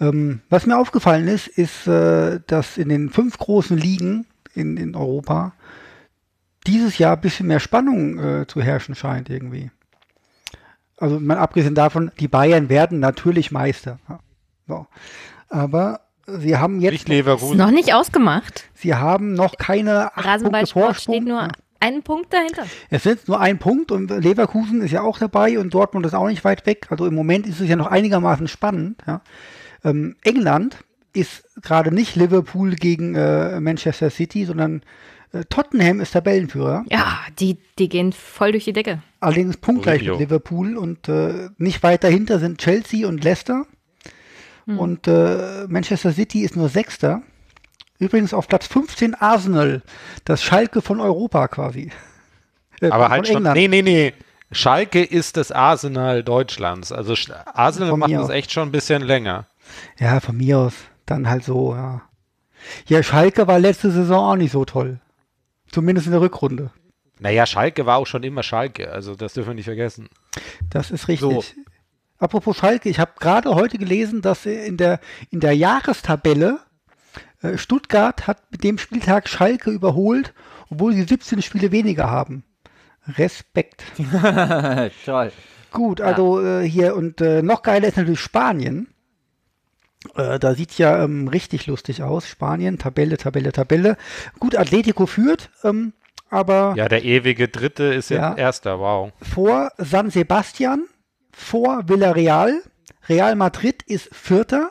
Ähm, 0.00 0.40
was 0.48 0.64
mir 0.64 0.78
aufgefallen 0.78 1.28
ist, 1.28 1.48
ist, 1.48 1.86
äh, 1.86 2.40
dass 2.46 2.78
in 2.78 2.88
den 2.88 3.10
fünf 3.10 3.36
großen 3.36 3.76
Ligen 3.76 4.24
in, 4.54 4.78
in 4.78 4.94
Europa 4.94 5.52
dieses 6.66 6.96
Jahr 6.96 7.16
ein 7.16 7.20
bisschen 7.20 7.46
mehr 7.46 7.60
Spannung 7.60 8.18
äh, 8.18 8.46
zu 8.46 8.62
herrschen 8.62 8.94
scheint 8.94 9.28
irgendwie. 9.28 9.70
Also 10.96 11.20
mal 11.20 11.36
abgesehen 11.36 11.74
davon, 11.74 12.10
die 12.20 12.28
Bayern 12.28 12.70
werden 12.70 13.00
natürlich 13.00 13.52
Meister. 13.52 13.98
Ja. 14.08 14.20
So. 14.66 14.86
Aber 15.50 16.00
sie 16.26 16.56
haben 16.56 16.80
jetzt 16.80 17.08
noch 17.08 17.70
nicht 17.70 17.94
ausgemacht. 17.94 18.64
Sie 18.74 18.94
haben 18.94 19.34
noch 19.34 19.56
keine 19.56 20.06
acht 20.06 20.14
Punkte 20.14 20.28
Rasenballsport 20.28 20.84
Vorsprung. 20.84 21.14
steht 21.14 21.28
nur 21.28 21.48
ein 21.80 22.02
Punkt 22.02 22.32
dahinter. 22.32 22.64
Es 22.90 23.02
sind 23.02 23.26
nur 23.26 23.40
ein 23.40 23.58
Punkt 23.58 23.90
und 23.90 24.10
Leverkusen 24.10 24.82
ist 24.82 24.92
ja 24.92 25.02
auch 25.02 25.18
dabei 25.18 25.58
und 25.58 25.74
Dortmund 25.74 26.06
ist 26.06 26.14
auch 26.14 26.28
nicht 26.28 26.44
weit 26.44 26.64
weg. 26.66 26.86
Also 26.90 27.06
im 27.06 27.14
Moment 27.14 27.46
ist 27.46 27.60
es 27.60 27.68
ja 27.68 27.76
noch 27.76 27.88
einigermaßen 27.88 28.46
spannend. 28.46 29.02
Ja. 29.06 29.20
Ähm, 29.84 30.16
England 30.22 30.76
ist 31.12 31.44
gerade 31.60 31.92
nicht 31.92 32.14
Liverpool 32.16 32.76
gegen 32.76 33.14
äh, 33.14 33.60
Manchester 33.60 34.10
City, 34.10 34.44
sondern 34.44 34.82
äh, 35.32 35.44
Tottenham 35.48 36.00
ist 36.00 36.12
Tabellenführer. 36.12 36.84
Ja, 36.90 37.18
die, 37.38 37.58
die 37.78 37.88
gehen 37.88 38.12
voll 38.12 38.52
durch 38.52 38.64
die 38.64 38.72
Decke. 38.72 39.02
Allerdings 39.20 39.56
punktgleich 39.56 40.02
mit 40.04 40.18
Liverpool 40.18 40.76
und 40.76 41.08
äh, 41.08 41.48
nicht 41.58 41.82
weit 41.82 42.04
dahinter 42.04 42.38
sind 42.38 42.58
Chelsea 42.58 43.08
und 43.08 43.24
Leicester. 43.24 43.66
Und 44.66 45.08
äh, 45.08 45.66
Manchester 45.68 46.12
City 46.12 46.42
ist 46.42 46.56
nur 46.56 46.68
Sechster. 46.68 47.22
Übrigens 47.98 48.34
auf 48.34 48.48
Platz 48.48 48.66
15 48.66 49.14
Arsenal, 49.14 49.82
das 50.24 50.42
Schalke 50.42 50.82
von 50.82 51.00
Europa 51.00 51.48
quasi. 51.48 51.90
Äh, 52.80 52.90
Aber 52.90 53.10
halt 53.10 53.26
schon. 53.26 53.36
England. 53.36 53.56
Nee, 53.56 53.68
nee, 53.68 53.82
nee. 53.82 54.12
Schalke 54.50 55.02
ist 55.02 55.36
das 55.36 55.50
Arsenal 55.50 56.22
Deutschlands. 56.22 56.92
Also 56.92 57.14
Arsenal 57.46 57.90
Von 57.90 58.00
macht 58.00 58.12
das 58.12 58.28
echt 58.28 58.52
schon 58.52 58.68
ein 58.68 58.72
bisschen 58.72 59.02
länger. 59.02 59.46
Ja, 59.98 60.20
von 60.20 60.36
mir 60.36 60.58
aus. 60.58 60.74
Dann 61.06 61.28
halt 61.28 61.44
so, 61.44 61.74
ja. 61.74 62.02
Ja, 62.86 63.02
Schalke 63.02 63.46
war 63.46 63.58
letzte 63.58 63.90
Saison 63.90 64.32
auch 64.32 64.36
nicht 64.36 64.52
so 64.52 64.64
toll. 64.64 65.00
Zumindest 65.70 66.06
in 66.06 66.12
der 66.12 66.20
Rückrunde. 66.20 66.70
Naja, 67.18 67.46
Schalke 67.46 67.86
war 67.86 67.96
auch 67.96 68.06
schon 68.06 68.24
immer 68.24 68.42
Schalke. 68.42 68.92
Also 68.92 69.14
das 69.14 69.32
dürfen 69.34 69.50
wir 69.50 69.54
nicht 69.54 69.64
vergessen. 69.64 70.08
Das 70.70 70.90
ist 70.90 71.08
richtig. 71.08 71.54
Apropos 72.22 72.56
Schalke, 72.56 72.88
ich 72.88 73.00
habe 73.00 73.12
gerade 73.18 73.52
heute 73.56 73.78
gelesen, 73.78 74.22
dass 74.22 74.46
in 74.46 74.76
der, 74.76 75.00
in 75.30 75.40
der 75.40 75.56
Jahrestabelle 75.56 76.60
äh, 77.42 77.58
Stuttgart 77.58 78.28
hat 78.28 78.44
mit 78.52 78.62
dem 78.62 78.78
Spieltag 78.78 79.28
Schalke 79.28 79.70
überholt, 79.72 80.32
obwohl 80.70 80.92
sie 80.92 81.02
17 81.02 81.42
Spiele 81.42 81.72
weniger 81.72 82.08
haben. 82.10 82.44
Respekt. 83.18 83.82
Toll. 85.04 85.32
Gut, 85.72 86.00
also 86.00 86.40
äh, 86.44 86.62
hier 86.68 86.94
und 86.94 87.20
äh, 87.20 87.42
noch 87.42 87.62
geiler 87.62 87.88
ist 87.88 87.96
natürlich 87.96 88.20
Spanien. 88.20 88.86
Äh, 90.14 90.38
da 90.38 90.54
sieht 90.54 90.78
ja 90.78 91.02
ähm, 91.02 91.26
richtig 91.26 91.66
lustig 91.66 92.04
aus. 92.04 92.28
Spanien, 92.28 92.78
Tabelle, 92.78 93.16
Tabelle, 93.16 93.50
Tabelle. 93.50 93.96
Gut, 94.38 94.54
Atletico 94.56 95.06
führt, 95.06 95.50
ähm, 95.64 95.92
aber 96.30 96.74
Ja, 96.76 96.88
der 96.88 97.02
ewige 97.04 97.48
Dritte 97.48 97.82
ist 97.84 98.10
Ja. 98.10 98.30
jetzt 98.30 98.38
Erster. 98.38 98.78
Wow. 98.78 99.10
vor 99.20 99.72
San 99.78 100.10
Sebastian, 100.10 100.84
vor 101.32 101.88
Villarreal. 101.88 102.62
Real 103.08 103.34
Madrid 103.36 103.82
ist 103.84 104.14
Vierter. 104.14 104.70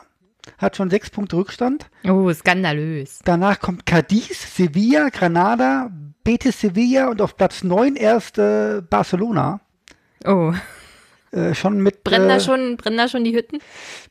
hat 0.58 0.76
schon 0.76 0.90
sechs 0.90 1.10
Punkte 1.10 1.36
Rückstand. 1.36 1.90
Oh, 2.04 2.32
skandalös. 2.32 3.20
Danach 3.24 3.60
kommt 3.60 3.86
Cadiz, 3.86 4.56
Sevilla, 4.56 5.08
Granada, 5.10 5.90
Betis 6.24 6.60
Sevilla 6.60 7.08
und 7.08 7.20
auf 7.20 7.36
Platz 7.36 7.62
9 7.62 7.96
erst 7.96 8.38
äh, 8.38 8.82
Barcelona. 8.88 9.60
Oh. 10.24 10.52
Äh, 11.32 11.54
schon 11.54 11.80
mit 11.80 12.04
Brennen, 12.04 12.28
da 12.28 12.36
äh, 12.36 12.40
schon, 12.40 12.76
brennen 12.76 12.96
da 12.98 13.08
schon 13.08 13.24
die 13.24 13.34
Hütten? 13.34 13.58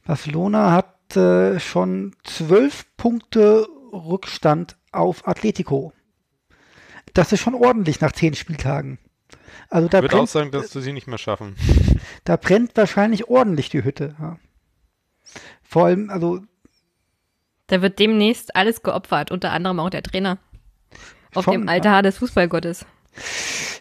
Barcelona 0.06 0.72
hat 0.72 1.16
äh, 1.16 1.60
schon 1.60 2.16
zwölf 2.24 2.86
Punkte 2.98 3.68
Rückstand 3.92 4.78
auf 4.92 5.28
Atletico. 5.28 5.94
Das 7.14 7.32
ist 7.32 7.42
schon 7.42 7.56
ordentlich 7.56 8.02
nach 8.02 8.12
zehn 8.14 8.34
Spieltagen. 8.34 8.98
Also 9.70 9.88
da 9.88 10.00
Ich 10.00 10.04
würde 10.04 10.20
auch 10.20 10.28
sagen, 10.28 10.52
dass 10.52 10.72
sie 10.72 10.94
nicht 10.94 11.08
mehr 11.08 11.18
schaffen. 11.18 11.56
da 12.24 12.36
brennt 12.36 12.76
wahrscheinlich 12.76 13.28
ordentlich 13.28 13.70
die 13.70 13.84
Hütte. 13.84 14.16
Ja. 14.20 14.38
Vor 15.64 15.86
allem, 15.86 16.10
also 16.10 16.42
Da 17.68 17.82
wird 17.82 18.00
demnächst 18.00 18.56
alles 18.56 18.84
geopfert, 18.84 19.32
unter 19.32 19.52
anderem 19.52 19.80
auch 19.80 19.90
der 19.90 20.04
Trainer. 20.04 20.38
Auf 21.34 21.46
Schon, 21.46 21.54
dem 21.54 21.70
Altar 21.70 22.04
des 22.04 22.18
Fußballgottes. 22.18 22.86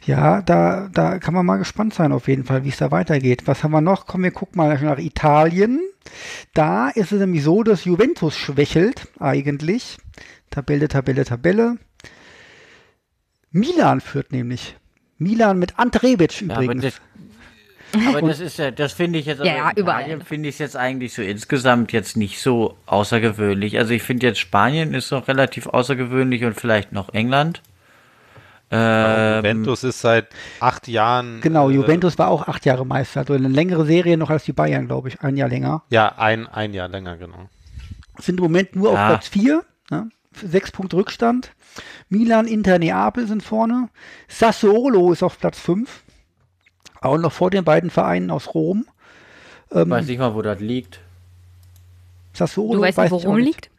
ja, 0.07 0.43
da, 0.43 0.89
da 0.93 1.19
kann 1.19 1.35
man 1.35 1.45
mal 1.45 1.57
gespannt 1.57 1.95
sein 1.95 2.13
auf 2.13 2.29
jeden 2.29 2.45
Fall, 2.45 2.65
wie 2.65 2.69
es 2.69 2.77
da 2.77 2.93
weitergeht. 2.93 3.47
Was 3.47 3.65
haben 3.65 3.73
wir 3.73 3.81
noch? 3.81 4.07
Komm, 4.07 4.23
wir 4.23 4.31
gucken 4.31 4.57
mal 4.59 4.79
nach 4.81 4.99
Italien. 4.99 5.81
Da 6.55 6.89
ist 6.91 7.11
es 7.11 7.19
nämlich 7.19 7.43
so, 7.43 7.65
dass 7.65 7.85
Juventus 7.85 8.37
schwächelt 8.37 9.09
eigentlich. 9.19 9.99
Tabelle, 10.51 10.87
Tabelle, 10.89 11.25
Tabelle. 11.25 11.77
Milan 13.51 14.01
führt 14.01 14.31
nämlich. 14.33 14.77
Milan 15.21 15.59
mit 15.59 15.79
Ante 15.79 16.03
Rebic 16.03 16.41
Ja, 16.43 16.55
aber 16.55 16.65
übrigens. 16.65 16.83
das, 17.93 18.05
aber 18.09 18.23
das 18.29 18.41
ist 18.41 18.59
ja, 18.59 18.71
das 18.71 18.93
finde 18.93 19.19
ich 19.19 19.27
jetzt, 19.27 19.39
Ja, 19.45 19.73
ja, 19.77 20.19
finde 20.25 20.49
ich 20.49 20.57
es 20.57 20.59
jetzt 20.59 20.77
eigentlich 20.77 21.13
so 21.15 21.23
insgesamt 21.23 21.93
jetzt 21.93 22.17
nicht 22.17 22.41
so 22.41 22.77
außergewöhnlich. 22.87 23.79
Also 23.79 23.93
ich 23.93 24.03
finde 24.03 24.27
jetzt 24.27 24.39
Spanien 24.41 24.95
ist 24.95 25.11
noch 25.13 25.29
relativ 25.29 25.67
außergewöhnlich 25.67 26.45
und 26.45 26.55
vielleicht 26.59 26.93
noch 26.93 27.13
England. 27.15 27.63
Ähm, 28.73 29.39
Juventus 29.39 29.83
ist 29.83 30.01
seit 30.01 30.29
acht 30.61 30.87
Jahren. 30.87 31.41
genau, 31.41 31.71
äh, 31.71 31.75
Juventus 31.75 32.19
war 32.19 32.29
auch 32.29 32.47
acht 32.47 32.65
Jahre 32.65 32.87
Meister. 32.87 33.21
Also 33.21 33.33
eine 33.35 33.49
längere 33.49 33.85
Serie 33.85 34.17
noch 34.17 34.31
als 34.31 34.45
die 34.45 34.53
Bayern, 34.53 34.87
glaube 34.87 35.09
ich. 35.09 35.21
Ein 35.23 35.37
Jahr 35.37 35.49
länger. 35.49 35.83
Ja, 35.91 36.15
ein, 36.19 36.47
ein 36.47 36.73
Jahr 36.73 36.89
länger, 36.89 37.17
genau. 37.17 37.49
Sind 38.19 38.39
im 38.39 38.45
Moment 38.45 38.77
nur 38.77 38.93
Ja. 38.93 39.03
auf 39.07 39.09
Platz 39.11 39.29
4. 39.29 39.65
Ne? 39.91 40.09
Sechs 40.33 40.71
Punkte 40.71 40.97
Rückstand. 40.97 41.51
Milan, 42.09 42.47
Inter, 42.47 42.79
Neapel 42.79 43.27
sind 43.27 43.43
vorne. 43.43 43.89
Sassuolo 44.29 45.13
ist 45.13 45.23
auf 45.23 45.39
Platz 45.39 45.59
5. 45.61 46.03
Auch 47.01 47.17
noch 47.19 47.33
vor 47.33 47.51
den 47.51 47.65
beiden 47.65 47.91
Vereinen 47.91 48.31
aus 48.31 48.55
Rom. 48.55 48.85
Ähm, 49.73 49.91
weiß 49.91 50.07
nicht 50.07 50.19
mal, 50.19 50.35
wo 50.35 50.43
das 50.43 50.61
liegt. 50.61 51.01
Sassuolo 52.33 52.75
Du 52.75 52.81
weißt 52.83 52.99
weiß 52.99 53.11
nicht, 53.13 53.21
ich 53.21 53.27
worum 53.27 53.41
auch 53.41 53.45
liegt? 53.45 53.71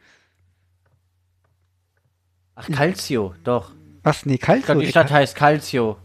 Ach, 2.56 2.68
Calcio, 2.70 3.34
doch. 3.44 3.72
Was? 4.04 4.26
Nee, 4.26 4.36
Ich 4.36 4.42
Calcio. 4.42 4.66
glaube, 4.66 4.80
die 4.82 4.86
nee, 4.88 4.92
Stadt 4.92 5.08
Cal- 5.08 5.18
heißt 5.18 5.36
Calcio. 5.36 5.98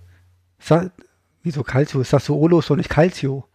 Sa 0.59 0.91
Wieso 1.43 1.63
Calcio? 1.63 2.03
Sassuolo 2.03 2.59
ist 2.59 2.69
doch 2.71 2.77
nicht 2.77 2.91
Calcio. 2.91 3.47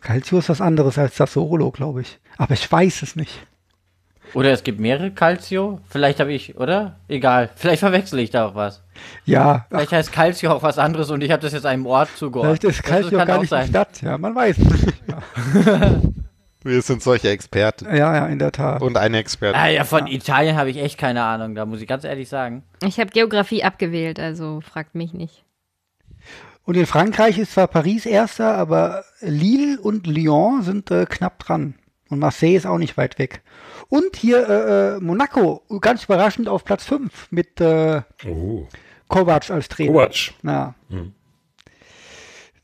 Calcio 0.00 0.38
ist 0.38 0.48
was 0.48 0.60
anderes 0.60 0.98
als 0.98 1.16
Sassuolo, 1.16 1.70
glaube 1.70 2.00
ich. 2.02 2.18
Aber 2.36 2.54
ich 2.54 2.70
weiß 2.70 3.02
es 3.02 3.14
nicht. 3.14 3.46
Oder 4.34 4.50
es 4.52 4.64
gibt 4.64 4.80
mehrere 4.80 5.10
Calcio. 5.10 5.80
Vielleicht 5.88 6.20
habe 6.20 6.32
ich, 6.32 6.56
oder? 6.56 6.96
Egal. 7.08 7.50
Vielleicht 7.54 7.80
verwechsel 7.80 8.18
ich 8.18 8.30
da 8.30 8.46
auch 8.46 8.54
was. 8.54 8.82
Ja, 9.24 9.66
ach, 9.66 9.76
Vielleicht 9.76 9.92
heißt 9.92 10.12
Calcio 10.12 10.50
auch 10.52 10.62
was 10.62 10.78
anderes 10.78 11.10
und 11.10 11.22
ich 11.22 11.30
habe 11.30 11.42
das 11.42 11.52
jetzt 11.52 11.66
einem 11.66 11.86
Ort 11.86 12.08
zugeordnet. 12.16 12.60
vielleicht 12.60 12.78
ist 12.78 12.84
Das 12.84 12.90
Calcio 12.90 13.18
kann 13.18 13.26
gar 13.28 13.36
auch 13.36 13.40
nicht 13.40 13.52
die 13.52 13.56
sein. 13.56 13.68
Stadt. 13.68 14.02
Ja, 14.02 14.16
man 14.18 14.34
weiß 14.34 14.56
es 14.58 14.86
nicht. 14.86 15.02
Ja, 15.08 16.00
Wir 16.64 16.80
sind 16.80 17.02
solche 17.02 17.28
Experten. 17.28 17.86
ja, 17.86 18.14
ja 18.14 18.26
in 18.28 18.38
der 18.38 18.52
Tat. 18.52 18.82
Und 18.82 18.96
eine 18.96 19.18
Expertin. 19.18 19.60
Ah 19.60 19.66
ja, 19.68 19.82
von 19.84 20.06
Italien 20.06 20.56
habe 20.56 20.70
ich 20.70 20.78
echt 20.78 20.96
keine 20.96 21.22
Ahnung, 21.24 21.54
da 21.56 21.66
muss 21.66 21.80
ich 21.80 21.88
ganz 21.88 22.04
ehrlich 22.04 22.28
sagen. 22.28 22.62
Ich 22.84 23.00
habe 23.00 23.10
Geografie 23.10 23.64
abgewählt, 23.64 24.20
also 24.20 24.60
fragt 24.60 24.94
mich 24.94 25.12
nicht. 25.12 25.44
Und 26.64 26.76
in 26.76 26.86
Frankreich 26.86 27.38
ist 27.38 27.52
zwar 27.52 27.66
Paris 27.66 28.06
erster, 28.06 28.54
aber 28.56 29.02
Lille 29.20 29.80
und 29.80 30.06
Lyon 30.06 30.62
sind 30.62 30.90
äh, 30.92 31.06
knapp 31.06 31.40
dran. 31.40 31.74
Und 32.08 32.20
Marseille 32.20 32.54
ist 32.56 32.66
auch 32.66 32.78
nicht 32.78 32.96
weit 32.96 33.18
weg. 33.18 33.42
Und 33.92 34.16
hier 34.16 34.48
äh, 34.48 34.96
äh, 34.96 35.00
Monaco, 35.00 35.60
ganz 35.82 36.04
überraschend 36.04 36.48
auf 36.48 36.64
Platz 36.64 36.86
5 36.86 37.28
mit 37.30 37.60
äh, 37.60 38.00
Oh. 38.26 38.66
Kovac 39.06 39.50
als 39.50 39.68
Trainer. 39.68 39.92
Kovac. 39.92 40.32
Na. 40.40 40.74
Mhm. 40.88 41.12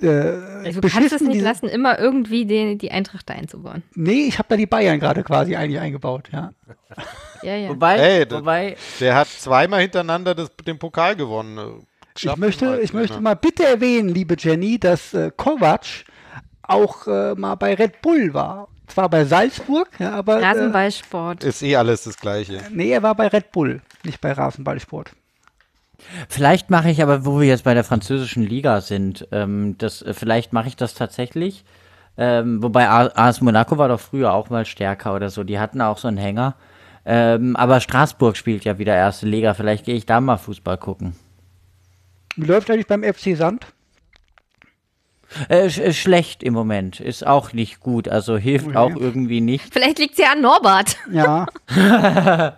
Äh, 0.01 0.73
Du 0.73 0.81
kannst 0.89 1.13
es 1.13 1.21
nicht 1.21 1.35
diese- 1.35 1.45
lassen, 1.45 1.69
immer 1.69 1.99
irgendwie 1.99 2.47
den, 2.47 2.79
die 2.79 2.93
Eintracht 2.93 3.29
da 3.29 3.35
einzubauen. 3.35 3.83
Nee, 3.95 4.27
ich 4.29 4.39
habe 4.39 4.49
da 4.49 4.57
die 4.57 4.65
Bayern 4.67 5.01
gerade 5.01 5.23
quasi 5.23 5.55
eigentlich 5.55 5.81
eingebaut, 5.81 6.31
ja. 6.33 6.53
Ja, 7.43 7.55
ja. 7.57 7.69
Wobei, 7.69 7.99
Ey, 7.99 8.27
das- 8.27 8.41
wobei, 8.41 8.77
Der 8.99 9.15
hat 9.15 9.29
zweimal 9.29 9.83
hintereinander 9.83 10.35
das, 10.35 10.51
den 10.67 10.79
Pokal 10.79 11.15
gewonnen. 11.15 11.87
Ich 12.19 12.37
möchte, 12.37 12.81
ich 12.83 12.93
möchte 12.95 13.21
mal 13.21 13.35
bitte 13.37 13.65
erwähnen, 13.67 14.09
liebe 14.09 14.35
Jenny, 14.39 14.79
dass 14.81 15.13
äh, 15.15 15.31
Kovac 15.37 15.85
auch 16.63 17.07
äh, 17.07 17.35
mal 17.35 17.55
bei 17.57 17.75
Red 17.75 18.01
Bull 18.01 18.33
war. 18.35 18.69
Zwar 18.89 19.09
bei 19.09 19.25
Salzburg, 19.25 19.89
ja, 19.99 20.13
aber 20.13 20.41
äh, 20.41 20.45
Rasenballsport. 20.45 21.45
Ist 21.45 21.63
eh 21.63 21.77
alles 21.77 22.05
das 22.05 22.17
Gleiche. 22.17 22.61
nee, 22.71 22.91
er 22.91 23.03
war 23.03 23.15
bei 23.15 23.29
Red 23.29 23.53
Bull, 23.53 23.83
nicht 24.05 24.21
bei 24.21 24.33
Rasenballsport. 24.33 25.13
vielleicht 26.29 26.71
mache 26.71 26.91
ich 26.91 27.03
aber, 27.03 27.25
wo 27.25 27.41
wir 27.41 27.47
jetzt 27.47 27.65
bei 27.65 27.75
der 27.75 27.85
französischen 27.85 28.43
Liga 28.43 28.81
sind, 28.81 29.29
ähm, 29.33 29.77
das, 29.79 30.03
äh, 30.03 30.15
vielleicht 30.15 30.53
mache 30.53 30.69
ich 30.69 30.77
das 30.77 30.95
tatsächlich. 30.95 31.65
Ähm, 32.17 32.63
wobei 32.63 32.89
AS 32.89 33.41
Monaco 33.41 33.79
war 33.79 33.89
doch 33.89 34.01
früher 34.01 34.33
auch 34.33 34.51
mal 34.51 34.67
stärker 34.67 35.15
oder 35.15 35.31
so. 35.31 35.45
Die 35.45 35.61
hatten 35.61 35.81
auch 35.81 35.99
so 35.99 36.09
einen 36.09 36.17
Hänger. 36.17 36.57
Ähm, 37.07 37.55
aber 37.55 37.81
Straßburg 37.81 38.37
spielt 38.37 38.65
ja 38.65 38.79
wieder 38.79 38.95
erste 38.95 39.27
Liga. 39.27 39.55
Vielleicht 39.55 39.85
gehe 39.85 39.95
ich 39.95 40.05
da 40.05 40.21
mal 40.21 40.37
Fußball 40.37 40.79
gucken. 40.79 41.15
Wie 42.37 42.47
läuft 42.47 42.71
eigentlich 42.71 42.89
beim 42.89 43.05
FC 43.05 43.37
Sand? 43.37 43.67
Äh, 45.49 45.69
sch 45.69 45.79
äh, 45.79 45.93
schlecht 45.93 46.43
im 46.43 46.55
Moment. 46.55 47.01
Ist 47.01 47.27
auch 47.27 47.53
nicht 47.53 47.81
gut. 47.81 48.09
Also 48.09 48.37
hilft 48.37 48.69
Okay. 48.69 48.77
auch 48.77 48.97
irgendwie 48.97 49.41
nicht. 49.41 49.73
Vielleicht 49.73 49.99
liegt 49.99 50.13
es 50.13 50.19
ja 50.25 50.33
an 50.33 50.41
Norbert. 50.41 50.97
Ja, 51.13 51.47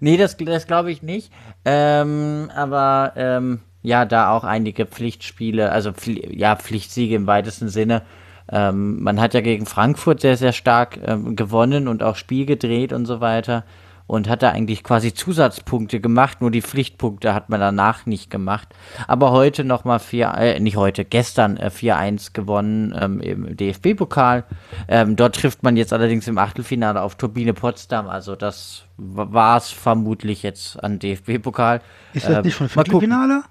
Nee, 0.00 0.16
das, 0.16 0.36
das 0.36 0.66
glaube 0.66 0.90
ich 0.92 1.02
nicht. 1.02 1.32
Ähm, 1.64 2.50
aber 2.54 3.12
ähm, 3.16 3.60
ja, 3.82 4.04
da 4.04 4.30
auch 4.36 4.44
einige 4.44 4.86
Pflichtspiele, 4.86 5.72
also 5.72 5.92
Pfli 5.92 6.36
ja, 6.36 6.56
Pflichtsiege 6.56 7.14
im 7.14 7.26
weitesten 7.26 7.68
Sinne. 7.68 8.02
Ähm, 8.50 9.02
man 9.02 9.20
hat 9.20 9.34
ja 9.34 9.40
gegen 9.40 9.66
Frankfurt 9.66 10.20
sehr, 10.20 10.36
sehr 10.36 10.52
stark 10.52 10.98
ähm, 11.04 11.36
gewonnen 11.36 11.88
und 11.88 12.02
auch 12.02 12.16
Spiel 12.16 12.46
gedreht 12.46 12.92
und 12.92 13.06
so 13.06 13.20
weiter. 13.20 13.64
Und 14.08 14.28
hat 14.28 14.42
da 14.42 14.50
eigentlich 14.50 14.82
quasi 14.82 15.14
Zusatzpunkte 15.14 16.00
gemacht, 16.00 16.40
nur 16.40 16.50
die 16.50 16.62
Pflichtpunkte 16.62 17.34
hat 17.34 17.50
man 17.50 17.60
danach 17.60 18.06
nicht 18.06 18.30
gemacht. 18.30 18.74
Aber 19.06 19.30
heute 19.30 19.62
nochmal 19.64 20.00
4, 20.00 20.34
äh, 20.36 20.60
nicht 20.60 20.76
heute, 20.76 21.04
gestern 21.04 21.56
äh, 21.58 21.70
4-1 21.72 22.32
gewonnen 22.32 22.92
ähm, 22.98 23.20
im 23.20 23.56
DFB-Pokal. 23.56 24.44
Ähm, 24.88 25.14
dort 25.14 25.36
trifft 25.36 25.62
man 25.62 25.76
jetzt 25.76 25.92
allerdings 25.92 26.26
im 26.26 26.38
Achtelfinale 26.38 27.02
auf 27.02 27.14
Turbine 27.16 27.52
Potsdam. 27.52 28.08
Also 28.08 28.34
das 28.34 28.84
war 28.96 29.58
es 29.58 29.70
vermutlich 29.70 30.42
jetzt 30.42 30.82
an 30.82 30.98
DFB-Pokal. 30.98 31.80
ist 32.14 32.26
das 32.26 32.36
Ähm, 32.38 32.42
nicht 32.42 32.56
schon. 32.56 32.68
Viertelfinale? 32.70 33.42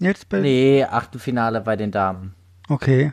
Jetzt 0.00 0.28
bei 0.30 0.40
Nee, 0.40 0.84
Achtelfinale 0.84 1.60
bei 1.60 1.76
den 1.76 1.90
Damen. 1.90 2.34
Okay, 2.70 3.12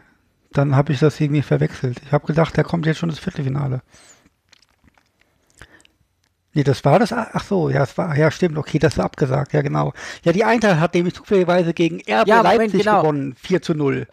dann 0.54 0.76
habe 0.76 0.94
ich 0.94 1.00
das 1.00 1.20
irgendwie 1.20 1.42
verwechselt. 1.42 2.02
Ich 2.06 2.12
habe 2.14 2.26
gedacht, 2.26 2.58
da 2.58 2.64
kommt 2.64 2.86
jetzt 2.86 3.00
schon 3.00 3.10
das 3.10 3.20
Viertelfinale. 3.20 3.82
Nee, 6.56 6.64
das 6.64 6.86
war 6.86 7.00
das. 7.00 7.12
Ach 7.12 7.44
so, 7.44 7.70
ja, 7.70 7.84
es 7.84 7.98
war, 7.98 8.18
ja, 8.18 8.32
stimmt, 8.32 8.58
okay, 8.58 8.80
das 8.80 8.98
war 8.98 9.06
abgesagt, 9.06 9.52
ja, 9.52 9.62
genau. 9.62 9.92
Ja, 10.24 10.32
die 10.32 10.46
Eintracht 10.46 10.80
hat 10.80 10.94
nämlich 10.94 11.14
zufälligerweise 11.14 11.74
gegen 11.74 11.98
RB 11.98 12.28
Ja, 12.28 12.38
Moment, 12.38 12.58
Leipzig 12.58 12.84
genau. 12.84 13.02
gewonnen, 13.02 13.36
4 13.38 13.62
zu 13.62 13.76
0. 13.76 14.08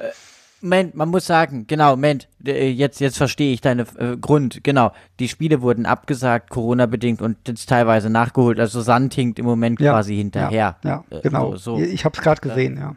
Moment, 0.60 0.96
man 0.96 1.08
muss 1.08 1.24
sagen, 1.24 1.68
genau, 1.68 1.90
Moment, 1.90 2.28
äh, 2.44 2.68
jetzt, 2.68 3.00
jetzt 3.00 3.16
verstehe 3.16 3.52
ich 3.52 3.60
deine 3.60 3.82
äh, 3.96 4.16
Grund, 4.16 4.64
genau. 4.64 4.92
Die 5.20 5.28
Spiele 5.28 5.62
wurden 5.62 5.86
abgesagt, 5.86 6.50
Corona-bedingt 6.50 7.22
und 7.22 7.36
jetzt 7.46 7.68
teilweise 7.68 8.10
nachgeholt. 8.10 8.58
Also 8.58 8.80
Sand 8.80 9.14
hinkt 9.14 9.38
im 9.38 9.44
Moment 9.46 9.80
ja, 9.80 9.92
quasi 9.92 10.16
hinterher. 10.16 10.76
Ja, 10.82 11.04
ja 11.10 11.18
Äh, 11.18 11.20
genau. 11.20 11.52
So, 11.52 11.76
so. 11.76 11.82
Ich 11.82 12.04
habe 12.04 12.16
es 12.16 12.22
gerade 12.22 12.40
gesehen, 12.40 12.76
ja. 12.76 12.94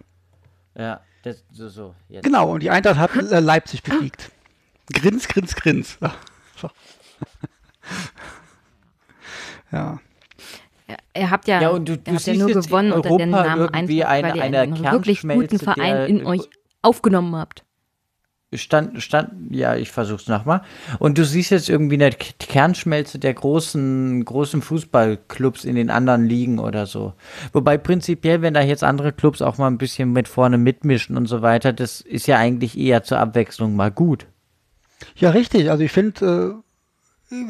Ja, 0.77 1.01
das, 1.21 1.43
so, 1.51 1.69
so. 1.69 1.95
Jetzt. 2.09 2.23
Genau, 2.23 2.51
und 2.51 2.63
die 2.63 2.71
Eintracht 2.71 2.97
hat 2.97 3.15
äh, 3.15 3.39
Leipzig 3.39 3.83
besiegt. 3.83 4.31
Grins, 4.91 5.27
grins, 5.27 5.55
grins. 5.55 5.97
So. 6.57 6.69
Ja. 9.75 9.99
Ja, 10.87 10.95
Ihr 11.17 11.31
habt 11.31 11.47
ja, 11.47 11.61
Ja, 11.61 11.69
und 11.69 11.87
du- 11.89 11.93
ihr 11.93 11.97
du 11.97 12.11
habt 12.13 12.27
ja 12.27 12.33
siehst 12.33 12.39
nur 12.39 12.49
jetzt 12.49 12.67
gewonnen 12.67 12.87
in 12.89 12.93
unter 12.93 13.09
dem 13.09 13.33
Europa 13.33 13.43
Namen 13.47 13.61
irgendwie 13.73 14.03
Eintracht, 14.03 14.11
eine- 14.11 14.27
weil 14.29 14.35
ihr 14.37 14.43
eine 14.43 14.59
einen 14.59 14.91
wirklich 14.91 15.21
guten 15.21 15.29
Kernschmelze 15.29 15.59
Verein 15.65 15.95
der- 15.95 16.07
in 16.07 16.25
euch 16.25 16.41
aufgenommen 16.83 17.35
habt. 17.35 17.63
Stand, 18.53 19.01
stand, 19.03 19.31
ja, 19.53 19.75
ich 19.75 19.91
versuch's 19.91 20.27
nochmal. 20.27 20.61
Und 20.99 21.17
du 21.17 21.25
siehst 21.25 21.49
jetzt 21.51 21.67
irgendwie 21.67 21.95
eine 21.95 22.11
Kernschmelze 22.11 23.19
der 23.19 23.33
großen, 23.33 24.23
großen 24.23 24.61
Fußballclubs 24.61 25.65
in 25.65 25.75
den 25.75 25.89
anderen 25.89 26.25
Ligen 26.25 26.59
oder 26.59 26.85
so. 26.85 27.13
Wobei 27.51 27.77
prinzipiell, 27.77 28.41
wenn 28.41 28.53
da 28.53 28.61
jetzt 28.61 28.83
andere 28.83 29.11
Clubs 29.11 29.41
auch 29.41 29.57
mal 29.57 29.67
ein 29.67 29.77
bisschen 29.79 30.13
mit 30.13 30.27
vorne 30.29 30.57
mitmischen 30.57 31.17
und 31.17 31.25
so 31.25 31.41
weiter, 31.41 31.73
das 31.73 31.99
ist 31.99 32.27
ja 32.27 32.37
eigentlich 32.37 32.77
eher 32.77 33.03
zur 33.03 33.19
Abwechslung 33.19 33.75
mal 33.75 33.91
gut. 33.91 34.25
Ja, 35.17 35.31
richtig. 35.31 35.69
Also 35.69 35.83
ich 35.83 35.91
finde, 35.91 36.61
äh, 36.61 36.64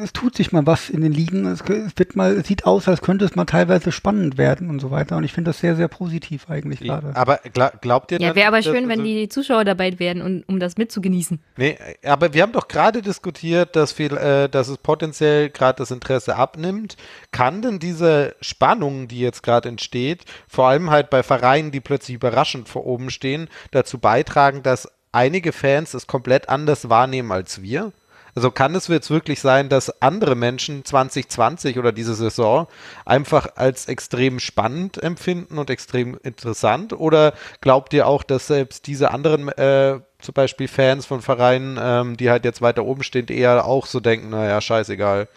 es 0.02 0.12
tut 0.14 0.34
sich 0.34 0.52
mal 0.52 0.66
was 0.66 0.88
in 0.88 1.02
den 1.02 1.12
Ligen. 1.12 1.44
Es, 1.46 1.60
wird 1.68 2.16
mal, 2.16 2.32
es 2.32 2.46
sieht 2.46 2.64
aus, 2.64 2.88
als 2.88 3.02
könnte 3.02 3.26
es 3.26 3.36
mal 3.36 3.44
teilweise 3.44 3.92
spannend 3.92 4.38
werden 4.38 4.70
und 4.70 4.80
so 4.80 4.90
weiter. 4.90 5.16
Und 5.18 5.24
ich 5.24 5.32
finde 5.34 5.50
das 5.50 5.60
sehr, 5.60 5.76
sehr 5.76 5.88
positiv 5.88 6.48
eigentlich 6.48 6.80
gerade. 6.80 7.14
Aber 7.14 7.40
gla 7.52 7.68
glaubt 7.68 8.10
ihr 8.10 8.20
Ja, 8.20 8.34
wäre 8.34 8.48
aber 8.48 8.62
schön, 8.62 8.88
wenn 8.88 9.00
also- 9.00 9.02
die 9.04 9.28
Zuschauer 9.28 9.64
dabei 9.64 9.98
wären, 9.98 10.22
und, 10.22 10.44
um 10.48 10.60
das 10.60 10.78
mitzugenießen. 10.78 11.40
Nee, 11.58 11.76
aber 12.04 12.32
wir 12.32 12.42
haben 12.42 12.52
doch 12.52 12.68
gerade 12.68 13.02
diskutiert, 13.02 13.76
dass, 13.76 13.92
viel, 13.92 14.16
äh, 14.16 14.48
dass 14.48 14.68
es 14.68 14.78
potenziell 14.78 15.50
gerade 15.50 15.78
das 15.78 15.90
Interesse 15.90 16.36
abnimmt. 16.36 16.96
Kann 17.30 17.60
denn 17.60 17.78
diese 17.78 18.34
Spannung, 18.40 19.08
die 19.08 19.20
jetzt 19.20 19.42
gerade 19.42 19.68
entsteht, 19.68 20.24
vor 20.48 20.68
allem 20.68 20.90
halt 20.90 21.10
bei 21.10 21.22
Vereinen, 21.22 21.70
die 21.70 21.80
plötzlich 21.80 22.14
überraschend 22.14 22.68
vor 22.68 22.86
oben 22.86 23.10
stehen, 23.10 23.48
dazu 23.72 23.98
beitragen, 23.98 24.62
dass 24.62 24.88
einige 25.12 25.52
Fans 25.52 25.92
es 25.92 26.06
komplett 26.06 26.48
anders 26.48 26.88
wahrnehmen 26.88 27.30
als 27.30 27.60
wir? 27.60 27.92
Also 28.36 28.50
kann 28.50 28.74
es 28.74 28.86
jetzt 28.88 29.10
wirklich 29.10 29.40
sein, 29.40 29.70
dass 29.70 30.02
andere 30.02 30.34
Menschen 30.34 30.84
2020 30.84 31.78
oder 31.78 31.90
diese 31.90 32.14
Saison 32.14 32.68
einfach 33.06 33.48
als 33.56 33.86
extrem 33.86 34.40
spannend 34.40 35.02
empfinden 35.02 35.56
und 35.56 35.70
extrem 35.70 36.18
interessant? 36.22 36.92
Oder 36.92 37.32
glaubt 37.62 37.94
ihr 37.94 38.06
auch, 38.06 38.22
dass 38.22 38.48
selbst 38.48 38.88
diese 38.88 39.10
anderen, 39.10 39.48
äh, 39.48 40.00
zum 40.20 40.34
Beispiel 40.34 40.68
Fans 40.68 41.06
von 41.06 41.22
Vereinen, 41.22 41.78
ähm, 41.80 42.18
die 42.18 42.28
halt 42.28 42.44
jetzt 42.44 42.60
weiter 42.60 42.84
oben 42.84 43.02
stehen, 43.02 43.28
eher 43.28 43.64
auch 43.64 43.86
so 43.86 44.00
denken, 44.00 44.28
naja, 44.28 44.60
scheißegal. 44.60 45.28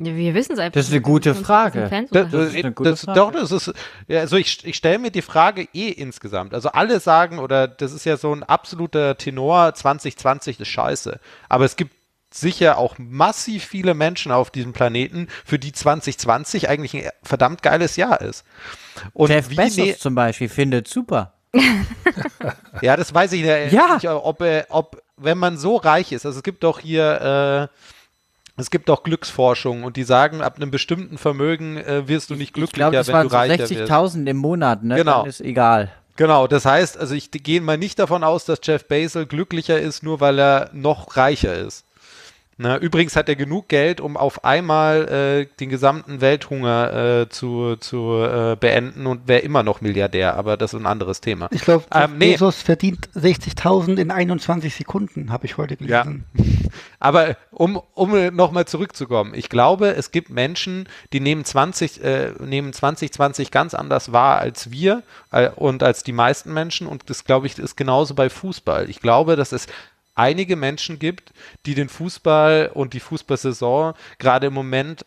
Ja, 0.00 0.14
wir 0.14 0.32
wissen 0.34 0.52
es 0.52 0.58
einfach. 0.60 0.74
Das 0.74 0.86
ist 0.86 0.92
eine 0.92 1.00
nicht. 1.00 1.06
gute 1.06 1.34
Frage. 1.34 1.80
Das, 1.82 1.92
unterhalten. 2.24 2.40
ist 2.56 2.64
eine 2.64 2.72
gute 2.72 2.90
das, 2.90 3.04
Frage. 3.04 3.18
doch, 3.18 3.32
das 3.32 3.50
ist, 3.50 3.72
ja, 4.06 4.20
also 4.20 4.36
ich, 4.36 4.64
ich 4.64 4.76
stelle 4.76 4.98
mir 5.00 5.10
die 5.10 5.22
Frage 5.22 5.68
eh 5.74 5.88
insgesamt. 5.88 6.54
Also 6.54 6.68
alle 6.70 7.00
sagen, 7.00 7.38
oder 7.40 7.66
das 7.66 7.92
ist 7.92 8.04
ja 8.04 8.16
so 8.16 8.32
ein 8.32 8.44
absoluter 8.44 9.18
Tenor, 9.18 9.74
2020 9.74 10.60
ist 10.60 10.68
scheiße. 10.68 11.18
Aber 11.48 11.64
es 11.64 11.74
gibt 11.76 11.94
sicher 12.30 12.78
auch 12.78 12.94
massiv 12.98 13.64
viele 13.64 13.94
Menschen 13.94 14.30
auf 14.32 14.50
diesem 14.50 14.72
Planeten, 14.72 15.28
für 15.44 15.58
die 15.58 15.72
2020 15.72 16.68
eigentlich 16.68 16.94
ein 16.94 17.10
verdammt 17.22 17.62
geiles 17.62 17.96
Jahr 17.96 18.20
ist. 18.20 18.44
Und 19.14 19.30
Jeff 19.30 19.50
wie 19.50 19.54
Bezos 19.56 19.76
ne- 19.86 19.96
zum 19.96 20.14
Beispiel 20.14 20.48
findet 20.48 20.86
super. 20.88 21.32
ja, 22.82 22.96
das 22.96 23.12
weiß 23.14 23.32
ich 23.32 23.42
Ja. 23.42 23.94
nicht 23.94 24.08
ob, 24.08 24.44
ob, 24.68 25.02
wenn 25.16 25.38
man 25.38 25.56
so 25.56 25.76
reich 25.76 26.12
ist, 26.12 26.26
also 26.26 26.38
es 26.38 26.42
gibt 26.42 26.62
doch 26.64 26.78
hier, 26.78 27.70
äh, 27.70 27.74
es 28.58 28.70
gibt 28.70 28.88
doch 28.88 29.02
Glücksforschung 29.02 29.84
und 29.84 29.96
die 29.96 30.04
sagen, 30.04 30.40
ab 30.42 30.56
einem 30.56 30.70
bestimmten 30.70 31.16
Vermögen 31.18 31.76
äh, 31.78 32.08
wirst 32.08 32.30
du 32.30 32.34
nicht 32.34 32.48
Ich 32.48 32.52
glücklicher, 32.52 32.90
glaube, 32.90 32.96
das 32.96 33.08
wenn 33.08 33.14
waren 33.14 33.28
du 33.28 33.34
reicher 33.34 33.70
wirst. 33.70 33.90
60.000 33.90 34.28
im 34.28 34.36
Monat, 34.36 34.82
ne? 34.84 34.96
Genau. 34.96 35.20
Dann 35.20 35.28
ist 35.28 35.40
egal. 35.40 35.90
Genau, 36.16 36.48
das 36.48 36.64
heißt, 36.64 36.98
also 36.98 37.14
ich 37.14 37.30
gehe 37.30 37.60
mal 37.60 37.78
nicht 37.78 38.00
davon 38.00 38.24
aus, 38.24 38.44
dass 38.44 38.58
Jeff 38.64 38.88
Bezos 38.88 39.28
glücklicher 39.28 39.80
ist, 39.80 40.02
nur 40.02 40.18
weil 40.20 40.40
er 40.40 40.70
noch 40.72 41.16
reicher 41.16 41.54
ist. 41.54 41.84
Na, 42.60 42.76
übrigens 42.76 43.14
hat 43.14 43.28
er 43.28 43.36
genug 43.36 43.68
Geld, 43.68 44.00
um 44.00 44.16
auf 44.16 44.44
einmal 44.44 45.08
äh, 45.08 45.46
den 45.60 45.68
gesamten 45.68 46.20
Welthunger 46.20 47.20
äh, 47.22 47.28
zu, 47.28 47.76
zu 47.76 48.14
äh, 48.24 48.56
beenden 48.58 49.06
und 49.06 49.28
wäre 49.28 49.40
immer 49.42 49.62
noch 49.62 49.80
Milliardär, 49.80 50.34
aber 50.36 50.56
das 50.56 50.74
ist 50.74 50.80
ein 50.80 50.86
anderes 50.86 51.20
Thema. 51.20 51.48
Ich 51.52 51.62
glaube, 51.62 51.84
Ähm, 51.94 52.18
nee. 52.18 52.32
Bezos 52.32 52.60
verdient 52.60 53.08
60.000 53.14 53.98
in 53.98 54.10
21 54.10 54.74
Sekunden, 54.74 55.30
habe 55.30 55.46
ich 55.46 55.56
heute 55.56 55.76
Ja. 55.84 56.02
gelesen. 56.02 56.24
Aber 57.00 57.36
um, 57.52 57.80
um 57.94 58.34
nochmal 58.34 58.64
zurückzukommen, 58.66 59.32
ich 59.34 59.48
glaube, 59.48 59.94
es 59.94 60.10
gibt 60.10 60.30
Menschen, 60.30 60.88
die 61.12 61.20
nehmen 61.20 61.44
20, 61.44 62.02
äh, 62.02 62.32
nehmen 62.40 62.72
2020 62.72 63.52
ganz 63.52 63.72
anders 63.74 64.12
wahr 64.12 64.38
als 64.38 64.72
wir 64.72 65.02
äh, 65.30 65.48
und 65.50 65.82
als 65.84 66.02
die 66.02 66.12
meisten 66.12 66.52
Menschen. 66.52 66.88
Und 66.88 67.08
das, 67.08 67.24
glaube 67.24 67.46
ich, 67.46 67.56
ist 67.58 67.76
genauso 67.76 68.14
bei 68.14 68.28
Fußball. 68.28 68.90
Ich 68.90 69.00
glaube, 69.00 69.36
dass 69.36 69.52
es 69.52 69.68
einige 70.18 70.56
Menschen 70.56 70.98
gibt, 70.98 71.32
die 71.66 71.74
den 71.74 71.88
Fußball 71.88 72.70
und 72.74 72.92
die 72.92 73.00
Fußballsaison 73.00 73.94
gerade 74.18 74.48
im 74.48 74.54
Moment 74.54 75.04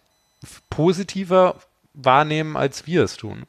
positiver 0.69 1.55
wahrnehmen, 1.93 2.57
als 2.57 2.87
wir 2.87 3.03
es 3.03 3.17
tun. 3.17 3.43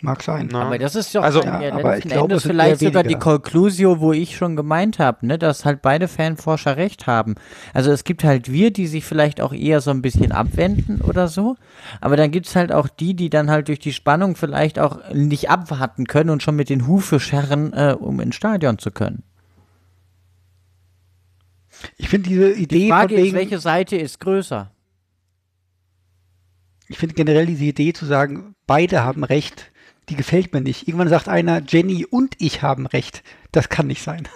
Mag 0.00 0.22
sein. 0.22 0.48
Na? 0.50 0.62
Aber 0.62 0.78
das 0.78 0.94
ist 0.96 1.14
doch 1.14 1.22
Also- 1.22 1.42
Ja, 1.42 1.52
aber 1.72 1.94
letzten 1.94 2.08
ich 2.08 2.12
glaube, 2.14 2.32
Endes 2.32 2.42
vielleicht 2.44 2.80
sogar 2.80 3.02
die. 3.04 3.14
Conclusio, 3.14 4.00
wo 4.00 4.12
ich 4.12 4.36
schon 4.36 4.56
gemeint 4.56 4.98
habe, 4.98 5.24
ne, 5.26 5.38
dass 5.38 5.64
halt 5.64 5.82
beide 5.82 6.08
Fanforscher 6.08 6.76
recht 6.76 7.06
haben. 7.06 7.34
Also 7.74 7.92
es 7.92 8.02
gibt 8.04 8.24
halt 8.24 8.50
wir, 8.50 8.72
die 8.72 8.86
sich 8.88 9.04
vielleicht 9.04 9.40
auch 9.40 9.52
eher 9.52 9.80
so 9.80 9.90
ein 9.90 10.02
bisschen 10.02 10.32
abwenden 10.32 11.00
oder 11.00 11.28
so, 11.28 11.56
aber 12.00 12.16
dann 12.16 12.30
gibt 12.32 12.46
es 12.46 12.56
halt 12.56 12.72
auch 12.72 12.88
die, 12.88 13.14
die 13.14 13.30
dann 13.30 13.50
halt 13.50 13.68
durch 13.68 13.78
die 13.78 13.92
Spannung 13.92 14.34
vielleicht 14.36 14.78
auch 14.80 14.98
nicht 15.12 15.48
abwarten 15.50 16.06
können 16.06 16.30
und 16.30 16.42
schon 16.42 16.56
mit 16.56 16.70
den 16.70 16.86
Hufe 16.86 17.20
scharren, 17.20 17.72
äh, 17.72 17.94
um 17.98 18.18
ins 18.20 18.34
Stadion 18.36 18.78
zu 18.78 18.90
können. 18.90 19.22
Ich 21.96 22.08
finde 22.08 22.28
diese 22.28 22.52
Idee 22.52 22.78
Die 22.84 22.88
Frage 22.88 23.14
von 23.14 23.18
ist, 23.18 23.24
wegen, 23.26 23.36
welche 23.36 23.58
Seite 23.58 23.96
ist 23.96 24.20
größer? 24.20 24.70
ich 26.88 26.96
finde 26.98 27.14
generell 27.14 27.46
diese 27.46 27.64
Idee 27.64 27.92
zu 27.92 28.06
sagen, 28.06 28.54
beide 28.66 29.02
haben 29.04 29.24
recht, 29.24 29.70
die 30.08 30.16
gefällt 30.16 30.54
mir 30.54 30.62
nicht. 30.62 30.88
Irgendwann 30.88 31.08
sagt 31.08 31.28
einer, 31.28 31.60
Jenny 31.66 32.06
und 32.06 32.34
ich 32.38 32.62
haben 32.62 32.86
recht. 32.86 33.22
Das 33.52 33.68
kann 33.68 33.86
nicht 33.88 34.02
sein. 34.02 34.26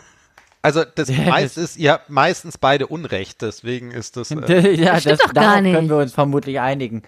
Also 0.61 0.85
das 0.85 1.09
Ja, 1.17 1.25
meist 1.31 1.57
das- 1.57 1.65
ist, 1.65 1.77
ihr 1.79 1.93
habt 1.93 2.11
meistens 2.11 2.59
beide 2.59 2.87
Unrecht, 2.89 3.41
deswegen 3.43 3.91
ist 3.91 4.17
das. 4.17 4.31
Äh, 4.33 4.75
ja, 4.75 4.93
Das 4.93 5.03
stimmt 5.03 5.21
doch 5.23 5.33
gar 5.33 5.61
nicht. 5.63 5.75
können 5.75 5.89
wir 5.89 5.97
uns 5.97 6.13
vermutlich 6.13 6.61
einigen. 6.61 7.03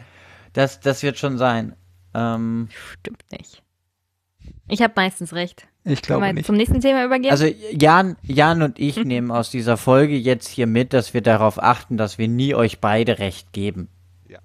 Das, 0.54 0.80
das 0.80 1.02
wird 1.02 1.18
schon 1.18 1.36
sein. 1.36 1.76
Ähm, 2.14 2.68
Stimmt 3.00 3.24
nicht. 3.30 3.62
Ich 4.68 4.80
habe 4.82 4.94
meistens 4.96 5.34
recht. 5.34 5.66
Ich 5.84 6.00
glaube 6.00 6.32
nicht. 6.32 6.46
zum 6.46 6.56
nächsten 6.56 6.80
Thema 6.80 7.04
übergehen? 7.04 7.30
Also 7.30 7.46
Jan, 7.72 8.16
Jan 8.22 8.62
und 8.62 8.78
ich 8.78 8.96
nehmen 8.96 9.30
aus 9.30 9.50
dieser 9.50 9.76
Folge 9.76 10.16
jetzt 10.16 10.48
hier 10.48 10.66
mit, 10.66 10.94
dass 10.94 11.12
wir 11.12 11.20
darauf 11.20 11.62
achten, 11.62 11.98
dass 11.98 12.16
wir 12.16 12.26
nie 12.26 12.54
euch 12.54 12.80
beide 12.80 13.18
recht 13.18 13.52
geben. 13.52 13.88
Ja. 14.26 14.38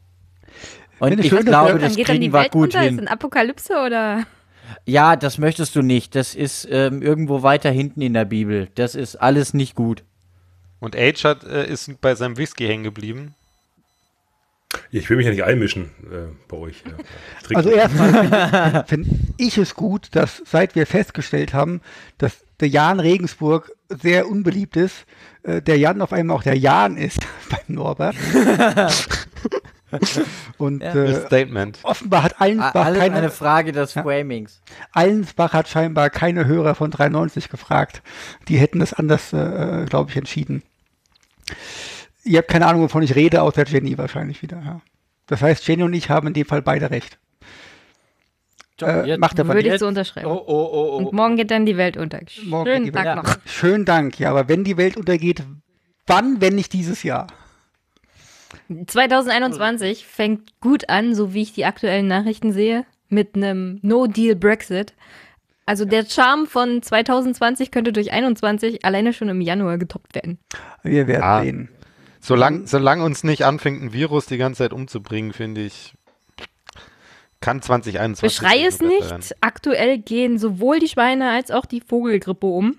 Und 0.99 1.17
ich 1.19 1.29
schön, 1.29 1.37
dass 1.37 1.45
glaube, 1.45 1.79
das 1.79 1.95
geht 1.95 2.09
dann 2.09 2.15
kriegen 2.15 2.21
die 2.21 2.33
wir 2.33 2.41
Welt 2.41 2.51
gut 2.51 2.63
unter, 2.63 2.81
ist 2.81 2.89
hin. 2.89 2.99
ein 2.99 3.07
Apokalypse 3.07 3.73
oder? 3.85 4.25
Ja, 4.85 5.15
das 5.15 5.37
möchtest 5.37 5.75
du 5.77 5.81
nicht. 5.81 6.13
Das 6.13 6.35
ist 6.35 6.67
ähm, 6.69 7.01
irgendwo 7.01 7.41
weiter 7.41 7.71
hinten 7.71 8.01
in 8.01 8.13
der 8.13 8.25
Bibel. 8.25 8.67
Das 8.75 8.95
ist 8.95 9.15
alles 9.15 9.53
nicht 9.53 9.75
gut. 9.75 10.03
Und 10.79 10.95
Age 10.95 11.23
hat, 11.23 11.45
äh, 11.45 11.67
ist 11.67 12.01
bei 12.01 12.15
seinem 12.15 12.37
Whisky 12.37 12.67
hängen 12.67 12.83
geblieben. 12.83 13.33
Ich 14.91 15.09
will 15.09 15.17
mich 15.17 15.26
ja 15.26 15.32
nicht 15.32 15.43
einmischen 15.43 15.86
äh, 16.11 16.28
bei 16.47 16.57
euch. 16.57 16.84
Ja. 16.86 17.55
Also 17.55 17.70
erstmal 17.72 18.84
finde 18.88 19.09
find 19.09 19.34
ich 19.38 19.57
es 19.57 19.74
gut, 19.74 20.09
dass 20.11 20.43
seit 20.45 20.76
wir 20.76 20.86
festgestellt 20.86 21.53
haben, 21.53 21.82
dass 22.20 22.45
der 22.59 22.67
Jan 22.67 22.99
Regensburg 22.99 23.72
sehr 23.89 24.28
unbeliebt 24.28 24.76
ist, 24.76 25.05
äh, 25.43 25.61
der 25.61 25.78
Jan 25.78 26.01
auf 26.01 26.13
einmal 26.13 26.38
auch 26.38 26.43
der 26.43 26.57
Jan 26.57 26.97
ist 26.97 27.20
beim 27.49 27.76
Norbert. 27.76 28.15
Und 30.59 30.84
Ja. 30.84 30.93
Das 30.93 31.17
äh, 31.17 31.26
Statement. 31.26 31.80
offenbar 31.82 32.22
hat 32.22 32.39
Allensbach 32.39 32.86
Alles 32.86 32.99
keine, 32.99 33.15
eine 33.15 33.32
Frage 33.32 33.72
des 33.72 33.93
Framings. 33.93 34.61
Allensbach 34.91 35.53
hat 35.53 35.67
scheinbar 35.67 36.11
keine 36.11 36.45
Hörer 36.45 36.76
von 36.76 36.91
93 36.91 37.49
gefragt. 37.49 38.03
Die 38.47 38.57
hätten 38.57 38.82
es 38.82 38.93
anders, 38.93 39.34
äh, 39.34 39.86
glaube 39.89 40.11
ich, 40.11 40.17
entschieden. 40.17 40.61
Ihr 42.30 42.38
habt 42.39 42.47
keine 42.47 42.67
Ahnung, 42.67 42.84
wovon 42.84 43.01
ich 43.01 43.15
rede, 43.15 43.41
außer 43.41 43.65
Jenny 43.65 43.97
wahrscheinlich 43.97 44.41
wieder. 44.43 44.61
Ja. 44.63 44.82
Das 45.27 45.41
heißt, 45.41 45.67
Jenny 45.67 45.84
und 45.84 45.93
ich 45.93 46.09
haben 46.09 46.27
in 46.27 46.34
dem 46.34 46.45
Fall 46.45 46.61
beide 46.61 46.91
recht. 46.91 47.17
Äh, 48.82 49.07
Jetzt- 49.07 49.19
macht 49.19 49.39
aber 49.39 49.55
Würde 49.55 49.67
ich 49.73 49.80
so 49.80 49.88
unterschreiben. 49.88 50.27
Oh, 50.27 50.41
oh, 50.45 50.69
oh, 50.71 50.97
Und 50.97 51.11
morgen 51.13 51.36
geht 51.36 51.51
dann 51.51 51.65
die 51.65 51.75
Welt 51.75 51.97
unter. 51.97 52.19
Morgen 52.45 52.69
Schönen 52.69 52.86
die 52.86 52.91
Tag 52.91 53.05
Welt- 53.05 53.15
noch. 53.15 53.36
Schönen 53.45 53.84
Dank, 53.86 54.19
ja, 54.19 54.30
aber 54.30 54.47
wenn 54.47 54.63
die 54.63 54.77
Welt 54.77 54.95
untergeht, 54.95 55.43
wann, 56.07 56.39
wenn 56.39 56.55
nicht 56.55 56.71
dieses 56.71 57.03
Jahr? 57.03 57.27
2021 58.88 60.06
fängt 60.06 60.60
gut 60.61 60.89
an, 60.89 61.14
so 61.15 61.34
wie 61.34 61.41
ich 61.41 61.53
die 61.53 61.65
aktuellen 61.65 62.07
Nachrichten 62.07 62.51
sehe, 62.51 62.85
mit 63.10 63.35
einem 63.35 63.80
No-Deal-Brexit. 63.81 64.93
Also 65.65 65.85
der 65.85 66.06
Charme 66.06 66.47
von 66.47 66.81
2020 66.81 67.72
könnte 67.72 67.93
durch 67.93 68.11
21 68.11 68.85
alleine 68.85 69.14
schon 69.14 69.30
im 69.30 69.41
Januar 69.41 69.77
getoppt 69.77 70.15
werden. 70.15 70.39
Wir 70.84 71.07
werden 71.07 71.23
Ah. 71.23 71.41
sehen. 71.41 71.69
Solange 72.21 72.67
solang 72.67 73.01
uns 73.01 73.23
nicht 73.23 73.45
anfängt, 73.45 73.81
ein 73.81 73.93
Virus 73.93 74.25
die 74.25 74.37
ganze 74.37 74.59
Zeit 74.59 74.73
umzubringen, 74.73 75.33
finde 75.33 75.61
ich, 75.61 75.93
kann 77.39 77.61
2021. 77.61 78.39
Beschrei 78.39 78.65
es 78.65 78.81
nicht. 78.81 79.35
Aktuell 79.41 79.99
gehen 79.99 80.37
sowohl 80.37 80.79
die 80.79 80.89
Schweine 80.89 81.31
als 81.31 81.51
auch 81.51 81.65
die 81.65 81.79
Vogelgrippe 81.81 82.45
um, 82.47 82.75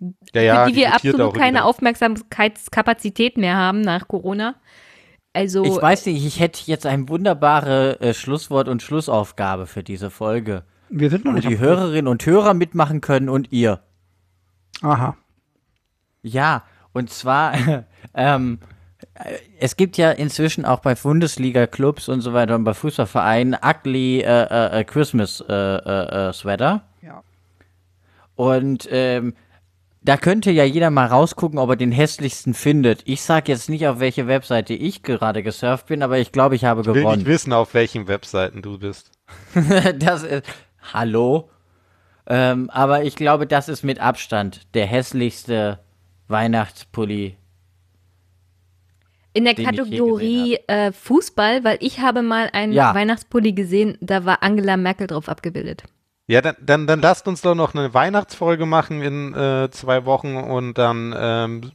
werden. 0.00 0.16
Ja, 0.34 0.42
ja, 0.42 0.64
für 0.64 0.70
die 0.72 0.76
wir 0.76 0.88
mutiert 0.90 1.14
absolut 1.14 1.34
keine 1.36 1.58
wieder. 1.58 1.64
Aufmerksamkeitskapazität 1.66 3.36
mehr 3.38 3.56
haben 3.56 3.80
nach 3.80 4.08
Corona. 4.08 4.56
Also 5.32 5.64
Ich 5.64 5.80
weiß 5.80 6.06
nicht, 6.06 6.24
ich 6.24 6.38
hätte 6.40 6.60
jetzt 6.66 6.86
ein 6.86 7.08
wunderbare 7.08 8.00
äh, 8.00 8.14
Schlusswort 8.14 8.68
und 8.68 8.82
Schlussaufgabe 8.82 9.66
für 9.66 9.82
diese 9.82 10.10
Folge. 10.10 10.64
Wir 10.90 11.10
sind 11.10 11.24
noch 11.24 11.32
Wo 11.32 11.36
nicht. 11.36 11.48
die 11.48 11.54
am- 11.56 11.60
Hörerinnen 11.60 12.08
und 12.08 12.24
Hörer 12.26 12.54
mitmachen 12.54 13.00
können 13.00 13.28
und 13.28 13.50
ihr. 13.52 13.80
Aha. 14.82 15.16
Ja, 16.22 16.64
und 16.92 17.10
zwar, 17.10 17.52
ähm, 18.14 18.58
äh, 19.14 19.38
es 19.58 19.76
gibt 19.76 19.96
ja 19.96 20.10
inzwischen 20.10 20.64
auch 20.64 20.80
bei 20.80 20.94
Bundesliga-Clubs 20.94 22.08
und 22.08 22.20
so 22.20 22.32
weiter 22.32 22.54
und 22.54 22.64
bei 22.64 22.74
Fußballvereinen 22.74 23.56
ugly 23.62 24.20
äh, 24.20 24.24
äh, 24.24 24.80
äh, 24.80 24.84
Christmas 24.84 25.42
äh, 25.48 25.52
äh, 25.52 26.28
äh, 26.28 26.32
Sweater. 26.32 26.82
Ja. 27.02 27.22
Und 28.36 28.88
ähm, 28.90 29.34
da 30.02 30.18
könnte 30.18 30.50
ja 30.50 30.64
jeder 30.64 30.90
mal 30.90 31.06
rausgucken, 31.06 31.58
ob 31.58 31.70
er 31.70 31.76
den 31.76 31.92
hässlichsten 31.92 32.52
findet. 32.52 33.02
Ich 33.06 33.22
sag 33.22 33.48
jetzt 33.48 33.70
nicht, 33.70 33.86
auf 33.86 34.00
welche 34.00 34.26
Webseite 34.26 34.74
ich 34.74 35.02
gerade 35.02 35.42
gesurft 35.42 35.86
bin, 35.86 36.02
aber 36.02 36.18
ich 36.18 36.30
glaube, 36.30 36.56
ich 36.56 36.64
habe 36.66 36.82
Ich 36.82 36.86
will 36.86 37.04
nicht 37.04 37.26
wissen, 37.26 37.54
auf 37.54 37.72
welchen 37.72 38.06
Webseiten 38.06 38.60
du 38.60 38.78
bist. 38.78 39.10
das 39.98 40.22
ist, 40.22 40.44
hallo? 40.92 41.48
Ähm, 42.26 42.68
aber 42.70 43.04
ich 43.04 43.16
glaube, 43.16 43.46
das 43.46 43.68
ist 43.68 43.82
mit 43.82 43.98
Abstand 43.98 44.62
der 44.74 44.86
hässlichste 44.86 45.80
Weihnachtspulli. 46.28 47.36
In 49.34 49.44
der 49.44 49.54
Kategorie 49.54 50.58
äh, 50.68 50.92
Fußball, 50.92 51.64
weil 51.64 51.76
ich 51.80 52.00
habe 52.00 52.22
mal 52.22 52.48
einen 52.52 52.72
Ja. 52.72 52.94
Weihnachtspulli 52.94 53.52
gesehen, 53.52 53.98
da 54.00 54.24
war 54.24 54.42
Angela 54.42 54.76
Merkel 54.76 55.06
drauf 55.08 55.28
abgebildet. 55.28 55.82
Ja, 56.26 56.40
dann, 56.40 56.56
dann, 56.60 56.86
dann 56.86 57.00
lasst 57.02 57.28
uns 57.28 57.42
doch 57.42 57.54
noch 57.54 57.74
eine 57.74 57.92
Weihnachtsfolge 57.92 58.64
machen 58.64 59.02
in 59.02 59.34
äh, 59.34 59.68
zwei 59.70 60.06
Wochen 60.06 60.36
und 60.36 60.78
dann 60.78 61.14
ähm, 61.18 61.72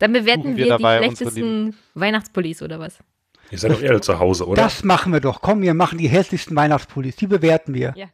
Dann 0.00 0.12
bewerten 0.12 0.56
wir 0.56 0.64
wir, 0.64 0.68
dabei 0.68 0.98
die 1.00 1.08
unsere 1.08 1.30
schlechtesten 1.30 1.76
Weihnachtspullis 1.94 2.60
oder 2.60 2.78
was? 2.78 2.98
Ihr 3.50 3.58
seid 3.58 3.70
doch 3.70 3.80
eher 3.80 4.02
zu 4.02 4.18
Hause, 4.18 4.46
oder? 4.46 4.60
Das 4.60 4.82
machen 4.82 5.12
wir 5.12 5.20
doch. 5.20 5.40
Komm, 5.40 5.62
wir 5.62 5.72
machen 5.72 5.98
die 5.98 6.08
hässlichsten 6.08 6.56
Weihnachtspullis. 6.56 7.16
Die 7.16 7.28
bewerten 7.28 7.72
wir. 7.72 7.94
Ja. 7.96 8.06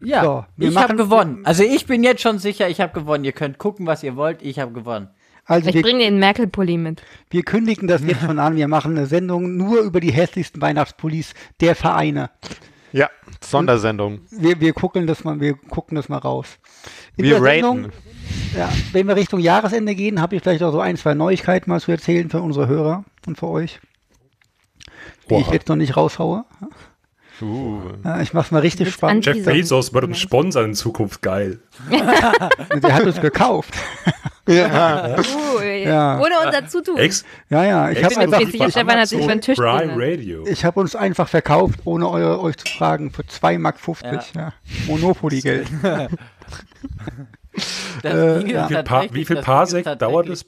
Ja, 0.00 0.22
So, 0.22 0.44
wir 0.56 0.68
ich 0.68 0.76
habe 0.76 0.96
gewonnen. 0.96 1.40
Also 1.46 1.62
ich 1.62 1.86
bin 1.86 2.02
jetzt 2.04 2.20
schon 2.20 2.38
sicher, 2.38 2.68
ich 2.68 2.80
habe 2.80 2.92
gewonnen. 2.92 3.24
Ihr 3.24 3.32
könnt 3.32 3.58
gucken, 3.58 3.86
was 3.86 4.02
ihr 4.02 4.16
wollt. 4.16 4.42
Ich 4.42 4.58
habe 4.58 4.72
gewonnen. 4.72 5.08
Also 5.46 5.68
Ich 5.68 5.74
wir, 5.74 5.82
bringe 5.82 6.00
den 6.04 6.18
Merkel-Pulli 6.18 6.78
mit. 6.78 7.02
wir 7.30 7.42
kündigen 7.42 7.86
das 7.88 8.02
jetzt 8.02 8.20
schon 8.26 8.38
an. 8.38 8.56
Wir 8.56 8.68
machen 8.68 8.96
eine 8.96 9.06
Sendung 9.06 9.56
nur 9.56 9.80
über 9.82 10.00
die 10.00 10.12
hässlichsten 10.12 10.60
Weihnachtspullis 10.62 11.34
der 11.60 11.74
Vereine. 11.74 12.30
ja, 12.92 13.10
Sondersendung. 13.42 14.20
Wir, 14.30 14.58
wir 14.60 14.72
gucken 14.72 15.06
das 15.06 15.22
mal, 15.24 15.38
wir 15.40 15.54
gucken 15.54 15.96
das 15.96 16.08
mal 16.08 16.18
raus. 16.18 16.58
In 17.16 17.24
Wir 17.24 17.40
der 17.40 17.42
Sendung- 17.42 17.84
raten. 17.86 17.92
Ja, 18.56 18.72
wenn 18.92 19.06
wir 19.08 19.16
Richtung 19.16 19.40
Jahresende 19.40 19.94
gehen, 19.96 20.20
habe 20.20 20.36
ich 20.36 20.42
vielleicht 20.42 20.62
auch 20.62 20.70
so 20.72 20.80
ein, 20.80 20.96
zwei 20.96 21.12
Neuigkeiten 21.14 21.68
mal 21.68 21.80
zu 21.80 21.90
erzählen 21.90 22.30
für 22.30 22.40
unsere 22.40 22.68
Hörer 22.68 23.04
und 23.26 23.36
für 23.36 23.48
euch, 23.48 23.80
die 25.28 25.34
ich 25.34 25.46
Oha. 25.48 25.52
jetzt 25.52 25.68
noch 25.68 25.74
nicht 25.76 25.96
raushaue. 25.96 26.44
Uh. 27.42 27.80
Ja, 28.04 28.20
ich 28.20 28.32
mach's 28.32 28.52
mal 28.52 28.60
richtig 28.60 28.90
spannend. 28.92 29.26
an- 29.26 29.34
Jeff 29.36 29.44
Bezos 29.44 29.92
wird 29.92 30.04
uns 30.04 30.20
sponsern 30.20 30.66
in 30.66 30.74
Zukunft. 30.74 31.20
Geil. 31.20 31.58
Der 31.90 32.94
hat 32.94 33.04
uns 33.04 33.20
gekauft. 33.20 33.74
Ja. 34.48 35.16
Uh, 35.18 35.60
Ja. 35.62 36.20
Ohne 36.20 36.34
unser 36.44 36.66
Zutun. 36.68 36.98
Ex 36.98 37.24
Ja, 37.48 37.64
ja, 37.64 37.90
ich 37.90 38.04
habe 38.04 38.16
einfach, 38.18 38.38
Prime 38.38 39.94
gelegt. 39.94 40.20
Radio. 40.20 40.46
ich 40.46 40.64
habe 40.64 40.80
uns 40.80 40.94
einfach 40.94 41.28
verkauft, 41.28 41.80
ohne 41.84 42.08
eu, 42.08 42.40
euch 42.42 42.56
zu 42.58 42.66
fragen, 42.66 43.10
für 43.10 43.22
2,50 43.22 43.58
Mark. 43.58 43.76
Ja. 44.34 44.52
Monopoly-Geld. 44.86 45.68
Das 48.02 48.12
Äh, 48.12 48.50
ja. 48.50 48.68
Wie 48.68 48.74
viel, 48.74 48.82
pa 48.82 49.04
wie 49.12 49.24
viel 49.24 49.36
Parsec 49.36 49.98
dauert 49.98 50.28
es? 50.28 50.44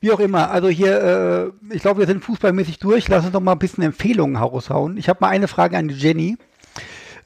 Wie 0.00 0.10
auch 0.12 0.20
immer, 0.20 0.50
also 0.50 0.68
hier, 0.68 1.52
äh, 1.70 1.74
ich 1.74 1.82
glaube, 1.82 2.00
wir 2.00 2.06
sind 2.06 2.24
fußballmäßig 2.24 2.78
durch. 2.78 3.08
Lass 3.08 3.24
uns 3.24 3.32
doch 3.32 3.40
mal 3.40 3.52
ein 3.52 3.58
bisschen 3.58 3.84
Empfehlungen 3.84 4.36
raushauen. 4.36 4.96
Ich 4.96 5.08
habe 5.08 5.18
mal 5.20 5.28
eine 5.28 5.48
Frage 5.48 5.76
an 5.76 5.88
Jenny. 5.88 6.36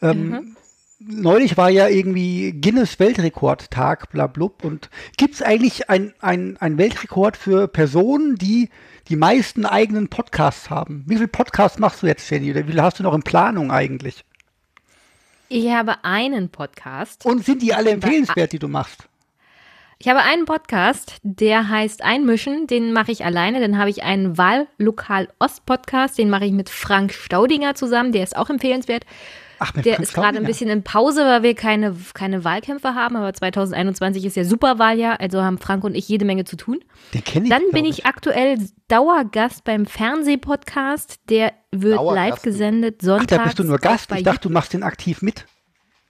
Ähm, 0.03 0.57
Neulich 1.03 1.57
war 1.57 1.71
ja 1.71 1.89
irgendwie 1.89 2.53
Guinness 2.53 2.99
Weltrekordtag, 2.99 4.11
blablub. 4.11 4.63
Und 4.63 4.91
gibt 5.17 5.35
es 5.35 5.41
eigentlich 5.41 5.89
ein, 5.89 6.13
ein, 6.21 6.59
ein 6.59 6.77
Weltrekord 6.77 7.39
für 7.39 7.69
Personen, 7.69 8.37
die 8.37 8.69
die 9.09 9.17
meisten 9.17 9.65
eigenen 9.65 10.09
Podcasts 10.09 10.69
haben? 10.69 11.05
Wie 11.07 11.17
viele 11.17 11.29
Podcasts 11.29 11.79
machst 11.79 12.03
du 12.03 12.07
jetzt, 12.07 12.29
Jenny? 12.29 12.51
Oder 12.51 12.65
wie 12.65 12.73
viele 12.73 12.83
hast 12.83 12.99
du 12.99 13.03
noch 13.03 13.15
in 13.15 13.23
Planung 13.23 13.73
eigentlich? 13.73 14.27
Ich 15.49 15.71
habe 15.71 16.05
einen 16.05 16.51
Podcast. 16.51 17.25
Und 17.25 17.47
sind 17.47 17.63
die 17.63 17.73
alle 17.73 17.93
empfehlenswert, 17.93 18.53
die 18.53 18.59
du 18.59 18.69
machst? 18.69 19.09
Ich 19.99 20.09
habe 20.09 20.21
einen 20.21 20.45
Podcast, 20.45 21.17
der 21.23 21.71
heißt 21.71 22.05
Einmischen, 22.05 22.67
den 22.67 22.93
mache 22.93 23.11
ich 23.11 23.25
alleine. 23.25 23.61
Dann 23.61 23.79
habe 23.79 23.89
ich 23.89 24.03
einen 24.03 24.37
Wahllokal 24.37 25.29
Ost 25.39 25.65
Podcast, 25.65 26.19
den 26.19 26.29
mache 26.29 26.45
ich 26.45 26.53
mit 26.53 26.69
Frank 26.69 27.15
Staudinger 27.15 27.75
zusammen, 27.75 28.13
der 28.13 28.23
ist 28.23 28.37
auch 28.37 28.51
empfehlenswert. 28.51 29.07
Ach, 29.63 29.73
Der 29.73 30.01
ist 30.01 30.15
gerade 30.15 30.39
ein 30.39 30.45
bisschen 30.45 30.71
in 30.71 30.83
Pause, 30.83 31.21
weil 31.25 31.43
wir 31.43 31.55
keine, 31.55 31.95
keine 32.15 32.45
Wahlkämpfe 32.45 32.95
haben, 32.95 33.15
aber 33.17 33.33
2021 33.35 34.25
ist 34.25 34.35
ja 34.37 34.45
Superwahljahr, 34.45 35.21
also 35.21 35.43
haben 35.43 35.59
Frank 35.59 35.85
und 35.85 35.95
ich 35.95 36.09
jede 36.09 36.25
Menge 36.25 36.45
zu 36.45 36.57
tun. 36.57 36.81
Den 37.13 37.23
kenne 37.23 37.45
ich. 37.45 37.51
Dann 37.51 37.63
bin 37.71 37.85
ich 37.85 38.07
aktuell 38.07 38.59
Dauergast 38.89 39.65
beim 39.65 39.85
Fernsehpodcast, 39.87 41.21
der 41.29 41.53
wird 41.73 41.99
Dauergast? 41.99 42.31
live 42.31 42.43
gesendet 42.43 42.97
Ach, 43.03 43.05
sonntags. 43.07 43.29
da 43.37 43.45
bist 43.45 43.59
du 43.59 43.65
nur 43.65 43.79
Gast. 43.79 44.09
bei 44.09 44.19
Ich 44.19 44.25
dachte, 44.25 44.49
du 44.49 44.51
machst 44.51 44.73
den 44.73 44.83
aktiv 44.83 45.23
mit. 45.23 45.47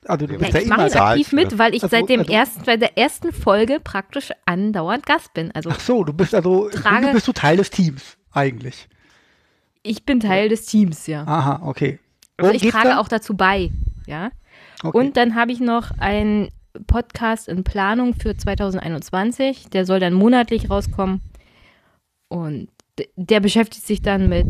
Also 0.07 0.27
du 0.27 0.33
Ja, 0.35 0.39
bist 0.39 0.53
ja 0.55 0.61
ich 0.61 0.67
immer 0.67 0.77
mache 0.79 0.87
ihn 0.89 0.93
da. 0.95 1.11
aktiv 1.11 1.33
mit, 1.33 1.59
weil 1.59 1.75
ich 1.75 1.83
Also- 1.83 1.97
seit 1.97 2.09
dem 2.09 2.21
also- 2.21 2.33
ersten, 2.33 2.65
seit 2.65 2.81
der 2.81 2.97
ersten 2.97 3.33
Folge 3.33 3.81
praktisch 3.81 4.31
andauernd 4.47 5.05
Gast 5.07 5.35
bin. 5.35 5.51
Also 5.53 5.71
Ach 5.73 5.81
so, 5.81 6.05
du 6.05 6.13
bist 6.13 6.35
also, 6.35 6.69
Trage- 6.71 7.13
bist 7.13 7.29
du 7.29 7.33
Teil 7.33 7.57
des 7.59 7.71
Teams, 7.71 8.17
eigentlich. 8.33 8.89
ich 9.83 10.05
bin 10.07 10.21
Teil 10.21 10.49
des 10.49 10.67
Teams, 10.67 11.07
ja. 11.07 11.25
Aha, 11.25 11.61
okay. 11.65 11.99
Also 12.41 12.55
ich 12.55 12.71
trage 12.71 12.91
dann? 12.91 12.99
auch 12.99 13.09
dazu 13.09 13.37
bei, 13.37 13.71
ja. 14.07 14.31
Okay. 14.83 14.97
Und 14.97 15.17
dann 15.17 15.35
habe 15.35 15.53
ich 15.53 15.61
noch 15.61 15.91
einen 15.99 16.49
Podcast 16.87 17.49
in 17.49 17.65
Planung 17.65 18.15
für 18.15 18.37
2021. 18.37 19.69
Der 19.71 19.85
soll 19.85 20.01
dann 20.01 20.15
monatlich 20.15 20.71
rauskommen. 20.71 21.21
Und 22.29 22.69
der 23.17 23.41
beschäftigt 23.41 23.87
sich 23.87 24.03
dann 24.03 24.29
mit 24.29 24.47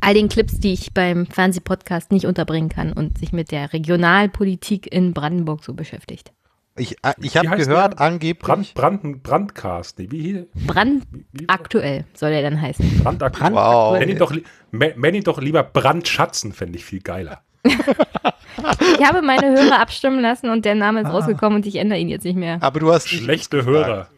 all 0.00 0.14
den 0.14 0.28
Clips, 0.28 0.58
die 0.58 0.72
ich 0.72 0.92
beim 0.94 1.26
Fernsehpodcast 1.26 2.12
nicht 2.12 2.26
unterbringen 2.26 2.68
kann 2.68 2.92
und 2.92 3.18
sich 3.18 3.32
mit 3.32 3.50
der 3.50 3.72
Regionalpolitik 3.72 4.92
in 4.92 5.12
Brandenburg 5.12 5.64
so 5.64 5.74
beschäftigt. 5.74 6.32
Ich, 6.78 6.92
äh, 7.04 7.14
ich 7.20 7.36
habe 7.36 7.56
gehört, 7.56 7.94
der? 7.94 8.00
angeblich. 8.00 8.42
Brand, 8.46 8.74
Brand, 8.74 9.22
Brandcast. 9.22 9.98
Nee, 9.98 10.08
wie 10.10 10.20
hier? 10.22 10.46
Brand 10.66 11.04
Wie, 11.32 11.48
aktuell 11.48 12.04
soll 12.14 12.30
er 12.32 12.42
dann 12.42 12.60
heißen. 12.60 13.02
Brand- 13.02 13.22
Wow. 13.22 13.98
Nenn 13.98 14.08
ihn 14.10 14.18
doch, 14.18 14.32
nenn 14.72 15.14
ihn 15.14 15.24
doch 15.24 15.40
lieber 15.40 15.62
Brandschatzen, 15.62 16.52
fände 16.52 16.76
ich 16.78 16.84
viel 16.84 17.00
geiler. 17.00 17.42
Ich 18.98 19.04
habe 19.06 19.20
meine 19.22 19.48
Hörer 19.52 19.80
abstimmen 19.80 20.20
lassen 20.20 20.48
und 20.48 20.64
der 20.64 20.74
Name 20.74 21.02
ist 21.02 21.08
rausgekommen 21.08 21.56
und 21.56 21.66
ich 21.66 21.76
ändere 21.76 21.98
ihn 21.98 22.08
jetzt 22.08 22.24
nicht 22.24 22.36
mehr. 22.36 22.58
Aber 22.62 22.80
du 22.80 22.90
hast 22.92 23.08
Schlechte 23.08 23.64
Hörer. 23.64 24.08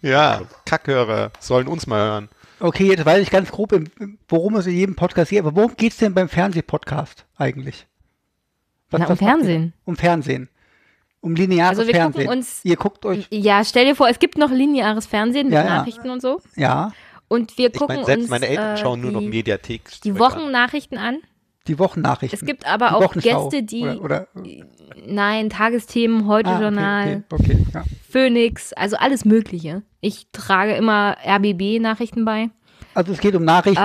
Ja, 0.00 0.40
Kackhörer 0.64 1.30
sollen 1.40 1.68
uns 1.68 1.86
mal 1.86 1.98
hören. 2.08 2.28
okay, 2.58 2.86
jetzt 2.88 3.04
weiß 3.04 3.22
ich 3.22 3.30
ganz 3.30 3.50
grob, 3.52 3.74
worum 4.28 4.56
es 4.56 4.66
in 4.66 4.74
jedem 4.74 4.94
Podcast 4.96 5.30
geht. 5.30 5.40
Aber 5.40 5.54
worum 5.54 5.76
geht 5.76 5.92
es 5.92 5.98
denn 5.98 6.14
beim 6.14 6.28
Fernsehpodcast 6.28 7.26
eigentlich? 7.36 7.86
Was- 8.90 9.00
Na, 9.00 9.08
um? 9.08 9.16
Fernsehen. 9.16 9.72
Um 9.84 9.96
Fernsehen. 9.96 10.48
Um 11.20 11.34
lineares 11.34 11.78
Also 11.78 11.86
wir 11.90 11.94
gucken 11.98 12.12
Fernsehen. 12.12 12.38
uns- 12.38 12.60
Ihr 12.64 12.76
guckt 12.76 13.04
euch, 13.04 13.26
Ja, 13.30 13.64
stell 13.64 13.84
dir 13.84 13.96
vor, 13.96 14.08
es 14.08 14.18
gibt 14.18 14.38
noch 14.38 14.50
lineares 14.50 15.06
Fernsehen 15.06 15.46
mit 15.46 15.54
Ja, 15.54 15.64
ja. 15.64 15.76
Nachrichten 15.78 16.10
und 16.10 16.22
so. 16.22 16.40
ja, 16.56 16.92
Und 17.28 17.58
wir 17.58 17.68
Ich 17.68 17.72
gucken 17.78 17.96
meine, 17.96 18.06
selbst 18.06 18.22
uns 18.24 18.30
meine 18.30 18.46
Eltern 18.46 18.76
äh, 18.76 18.78
schauen 18.78 19.00
nur 19.00 19.10
noch 19.10 19.20
die, 19.20 19.28
Mediathek. 19.28 19.90
die 20.04 20.16
Wochennachrichten 20.18 20.96
an. 20.98 21.18
die 21.66 21.78
Wochennachrichten. 21.80 22.38
Es 22.38 22.46
gibt 22.46 22.64
aber 22.66 22.88
die 22.90 22.94
auch. 22.94 23.12
Gäste, 23.14 23.64
die 23.64 23.82
Oder, 23.82 24.00
oder, 24.00 24.28
nein, 25.04 25.50
Tagesthemen, 25.50 26.28
heute 26.28 26.50
ah, 26.50 26.60
Journal, 26.60 27.24
okay, 27.30 27.42
okay, 27.44 27.56
okay, 27.60 27.66
ja. 27.74 27.84
Phoenix, 28.08 28.72
also 28.74 28.96
alles 28.96 29.24
Mögliche. 29.24 29.82
Ich 30.00 30.28
trage 30.30 30.76
immer 30.76 31.16
RBB-Nachrichten 31.26 32.24
bei. 32.24 32.50
Also 32.94 33.12
es 33.12 33.18
geht 33.18 33.34
um 33.34 33.44
Nachrichten 33.44 33.80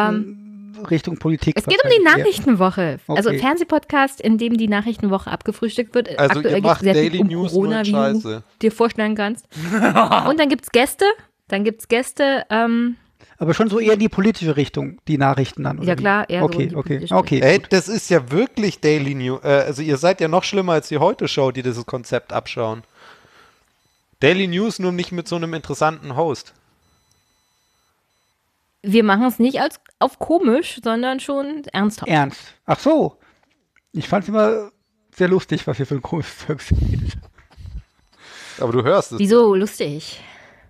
Richtung 0.89 1.18
Politik. 1.18 1.56
Es 1.57 1.65
geht 1.65 1.84
um 1.84 1.89
die. 1.89 2.03
Nachrichtenwoche. 2.03 2.99
Also 3.07 3.30
Okay. 3.30 3.39
Fernsehpodcast, 3.39 4.22
in 4.22 4.38
dem 4.38 4.57
die 4.57 4.68
Nachrichtenwoche 4.68 5.30
abgefrühstückt 5.30 5.93
wird. 5.95 6.18
Also 6.18 6.38
Aktuell 6.39 6.56
geht's 6.56 6.65
macht 6.65 6.81
sehr 6.81 6.93
viel 6.95 7.10
Daily 7.10 7.19
um 7.22 7.27
News 7.27 7.52
Corona, 7.52 7.85
wie 7.85 7.91
du 7.91 8.43
dir 8.61 8.72
vorstellen 8.72 9.15
kannst. 9.15 9.45
Und 10.30 10.39
dann 10.39 10.49
gibt 10.49 10.64
es 10.65 10.72
Gäste. 10.72 11.06
Dann 11.48 11.64
gibt 11.64 11.81
es 11.81 11.88
Gäste. 11.88 12.45
Ähm, 12.49 12.95
Aber 13.38 13.53
schon 13.53 13.69
so 13.69 13.80
eher 13.80 13.93
in 13.93 13.99
die 13.99 14.10
politische 14.10 14.56
Richtung, 14.56 14.98
die 15.07 15.18
Nachrichten 15.18 15.64
dann. 15.64 15.80
oder 15.80 15.88
Ja, 15.88 15.95
klar, 15.95 16.30
eher 16.30 16.39
so 16.41 16.45
okay, 16.45 16.64
in 16.64 16.69
die 16.69 16.76
okay, 16.76 16.88
politische 16.95 17.15
okay. 17.15 17.39
Ey, 17.41 17.61
das 17.69 17.88
ist 17.89 18.10
ja 18.10 18.31
wirklich 18.31 18.80
Daily 18.80 19.15
News. 19.15 19.41
Äh, 19.43 19.48
also 19.48 19.81
ihr 19.81 19.98
seid 19.98 20.22
ja 20.22 20.27
noch 20.27 20.43
schlimmer 20.43 20.73
als 20.73 20.88
die 20.88 20.98
Heute-Show, 20.98 21.52
die 21.52 21.61
dieses 21.64 21.85
Konzept 21.85 22.31
abschauen. 22.34 22.84
Daily 24.22 24.48
News 24.48 24.80
nur 24.80 24.91
nicht 24.91 25.11
mit 25.11 25.27
so 25.27 25.35
einem 25.35 25.53
interessanten 25.53 26.15
Host. 26.15 26.53
wir 28.84 29.03
machen 29.03 29.26
es 29.26 29.39
nicht 29.39 29.60
als 29.61 29.80
auf 30.02 30.19
komisch, 30.19 30.80
sondern 30.84 31.19
schon 31.19 31.64
ernsthaft. 31.72 32.10
Ernst. 32.10 32.40
Ach 32.65 32.80
so. 32.80 33.18
Ich 33.91 34.07
fand 34.07 34.23
es 34.23 34.30
immer 34.30 34.72
sehr 35.14 35.28
lustig, 35.28 35.65
was 35.68 35.78
hier 35.78 35.86
für 35.86 35.95
ein 35.95 36.02
komisches 36.02 36.38
Zeug 36.40 36.61
geht. 36.69 37.18
Aber 38.60 38.72
du 38.72 38.84
hörst 38.84 39.11
es. 39.14 39.19
Wieso 39.19 39.56
lustig? 39.56 40.22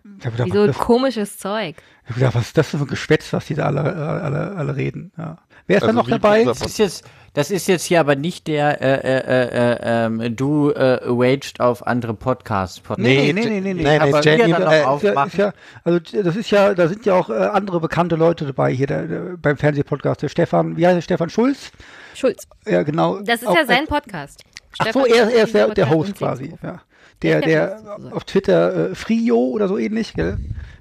Gedacht, 0.04 0.34
Wieso 0.46 0.68
was, 0.68 0.78
komisches 0.78 1.38
Zeug? 1.38 1.76
ich 2.04 2.10
hab 2.10 2.16
gedacht, 2.16 2.36
was 2.36 2.48
ist 2.48 2.58
das 2.58 2.70
für 2.70 2.78
ein 2.78 2.88
Geschwätz, 2.88 3.32
was 3.34 3.46
die 3.46 3.56
da 3.56 3.66
alle, 3.66 3.82
alle, 3.84 4.56
alle 4.56 4.76
reden. 4.76 5.12
Ja. 5.18 5.38
Wer 5.68 5.78
ist 5.78 5.84
da 5.84 5.88
Also 5.88 6.00
noch 6.00 6.08
wie 6.08 6.12
dabei? 6.12 6.44
Das 6.44 6.62
ist 6.62 6.78
jetzt, 6.80 7.06
das 7.34 7.50
ist 7.52 7.68
jetzt 7.68 7.84
hier 7.86 8.00
aber 8.02 8.16
nicht 8.16 8.48
der 8.48 8.82
äh, 8.82 8.94
äh, 8.96 9.18
äh, 9.20 9.74
äh, 9.76 10.06
ähm, 10.06 10.36
du 10.36 10.72
äh, 10.72 11.00
waged 11.06 11.60
auf 11.60 11.86
andere 11.88 12.14
Podcasts. 12.14 12.80
Podcast. 12.80 13.00
Nee, 13.00 13.32
nee, 13.34 13.46
nee, 13.46 13.62
nee, 13.62 13.74
nee. 13.74 13.84
nee, 13.84 13.98
Aber 14.00 14.20
nee, 14.20 14.26
Jenny, 14.26 14.48
wir 14.48 14.54
dann 14.56 14.64
noch 14.64 14.72
äh, 14.72 14.84
aufmachen. 14.84 15.30
ist 15.30 15.38
ja, 15.38 15.54
also 15.84 16.00
das 16.24 16.36
ist 16.36 16.52
ja, 16.52 16.74
da 16.74 16.88
sind 16.88 17.06
ja 17.06 17.14
auch 17.14 17.30
äh, 17.30 17.34
andere 17.34 17.80
bekannte 17.80 18.16
Leute 18.16 18.46
dabei 18.46 18.72
hier 18.74 18.88
der, 18.88 19.04
der, 19.08 19.20
beim 19.42 19.56
Fernsehpodcast. 19.58 20.22
Der 20.24 20.30
Stefan, 20.30 20.76
wie 20.78 20.86
heißt 20.86 20.96
der 20.98 21.02
Stefan 21.02 21.30
Schulz? 21.30 21.72
Schulz. 22.16 22.48
Ja, 22.68 22.84
genau. 22.84 23.20
Das 23.22 23.42
ist 23.42 23.48
Auch- 23.48 23.56
ja 23.56 23.66
sein 23.66 23.86
Podcast. 23.88 24.44
Ach 24.80 24.92
so, 24.94 25.06
er, 25.06 25.30
er 25.32 25.44
ist 25.44 25.54
der, 25.54 25.68
der 25.70 25.90
Host 25.90 26.16
quasi. 26.16 26.54
Ja. 26.64 26.82
Der, 27.22 27.42
der 27.42 27.82
auf 28.12 28.24
Twitter 28.24 28.92
äh, 28.92 28.96
Frio 28.96 29.38
oder 29.38 29.68
so 29.68 29.78
ähnlich, 29.78 30.14
gell? 30.14 30.38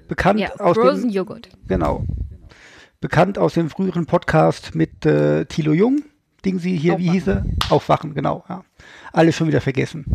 Bekannt 0.07 0.39
Ja, 0.39 0.49
aus 0.57 0.75
Frozen 0.75 1.03
dem, 1.03 1.09
Joghurt. 1.11 1.49
genau. 1.67 2.03
Bekannt 3.01 3.39
aus 3.39 3.55
dem 3.55 3.71
früheren 3.71 4.05
Podcast 4.05 4.75
mit 4.75 5.07
äh, 5.07 5.45
Thilo 5.45 5.73
Jung. 5.73 6.03
Ding 6.45 6.59
sie 6.59 6.77
hier, 6.77 6.99
wie 6.99 7.09
hieß 7.09 7.29
er? 7.29 7.45
Aufwachen, 7.71 8.13
genau, 8.13 8.43
ja. 8.47 8.63
Alle 9.11 9.33
schon 9.33 9.47
wieder 9.47 9.59
vergessen. 9.59 10.05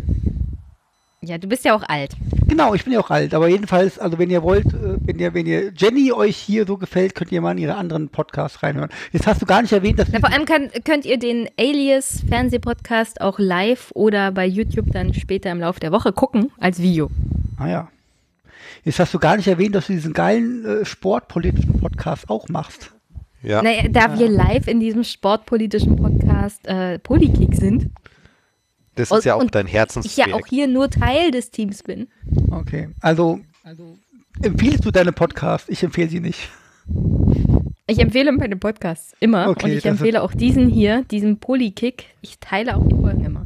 Ja, 1.21 1.37
du 1.37 1.49
bist 1.49 1.65
ja 1.65 1.75
auch 1.75 1.83
alt. 1.89 2.15
Genau, 2.47 2.73
ich 2.73 2.85
bin 2.85 2.93
ja 2.93 3.01
auch 3.01 3.09
alt, 3.09 3.33
aber 3.33 3.49
jedenfalls, 3.49 3.99
also 3.99 4.17
wenn 4.17 4.29
ihr 4.29 4.41
wollt, 4.41 4.67
äh, 4.67 4.95
wenn 5.01 5.19
ihr, 5.19 5.33
wenn 5.33 5.45
ihr 5.45 5.73
Jenny 5.75 6.13
euch 6.13 6.37
hier 6.37 6.65
so 6.65 6.77
gefällt, 6.77 7.13
könnt 7.13 7.33
ihr 7.33 7.41
mal 7.41 7.51
in 7.51 7.57
ihre 7.57 7.75
anderen 7.75 8.07
Podcasts 8.07 8.63
reinhören. 8.63 8.89
Jetzt 9.11 9.27
hast 9.27 9.41
du 9.41 9.45
gar 9.45 9.61
nicht 9.61 9.73
erwähnt, 9.73 9.99
dass 9.99 10.07
Na, 10.09 10.21
vor 10.21 10.31
allem 10.31 10.45
kann, 10.45 10.69
könnt 10.85 11.05
ihr 11.05 11.19
den 11.19 11.49
Alias 11.59 12.23
Fernsehpodcast 12.29 13.19
auch 13.19 13.37
live 13.37 13.91
oder 13.95 14.31
bei 14.31 14.45
YouTube 14.45 14.93
dann 14.93 15.13
später 15.13 15.51
im 15.51 15.59
Laufe 15.59 15.81
der 15.81 15.91
Woche 15.91 16.13
gucken 16.13 16.51
als 16.57 16.81
Video. 16.81 17.09
Ah 17.57 17.67
ja. 17.67 17.89
Jetzt 18.87 18.99
hast 18.99 19.13
du 19.13 19.19
gar 19.19 19.35
nicht 19.35 19.47
erwähnt, 19.49 19.75
dass 19.75 19.87
du 19.87 19.93
diesen 19.93 20.13
geilen 20.13 20.63
äh, 20.63 20.85
sportpolitischen 20.85 21.77
Podcast 21.77 22.29
auch 22.29 22.47
machst. 22.47 22.93
Ja. 23.43 23.61
Naja, 23.61 23.89
da 23.89 24.17
wir 24.17 24.29
live 24.29 24.65
in 24.67 24.79
diesem 24.79 25.03
sportpolitischen 25.03 25.97
Podcast 25.97 26.65
äh, 26.65 26.97
Polykick 26.99 27.53
sind, 27.55 27.89
Das 28.95 29.11
Und- 29.11 29.17
ist 29.19 29.25
ja 29.25 29.35
auch 29.35 29.41
und 29.41 29.53
dein 29.53 29.65
ich 29.67 29.73
ja 29.73 29.79
Herzensprojekt. 29.79 30.33
auch 30.33 30.47
hier 30.47 30.67
nur 30.69 30.89
Teil 30.89 31.31
des 31.31 31.51
Teams 31.51 31.83
bin. 31.83 32.07
Okay. 32.49 32.87
Also, 33.01 33.41
empfiehlst 34.41 34.85
du 34.85 34.91
deine 34.91 35.11
Podcasts? 35.11 35.67
Ich 35.67 35.83
empfehle 35.83 36.07
sie 36.09 36.21
nicht. 36.21 36.47
Ich 37.87 37.99
empfehle 37.99 38.31
meine 38.31 38.55
Podcasts 38.55 39.13
immer 39.19 39.49
Okay, 39.49 39.65
und 39.65 39.71
ich 39.79 39.85
empfehle 39.85 40.21
auch 40.23 40.33
diesen 40.33 40.69
hier, 40.69 41.03
diesen 41.11 41.39
Polykick. 41.41 42.05
Ich 42.21 42.39
teile 42.39 42.77
auch 42.77 42.87
die 42.87 42.95
Folgen 42.95 43.25
immer. 43.25 43.45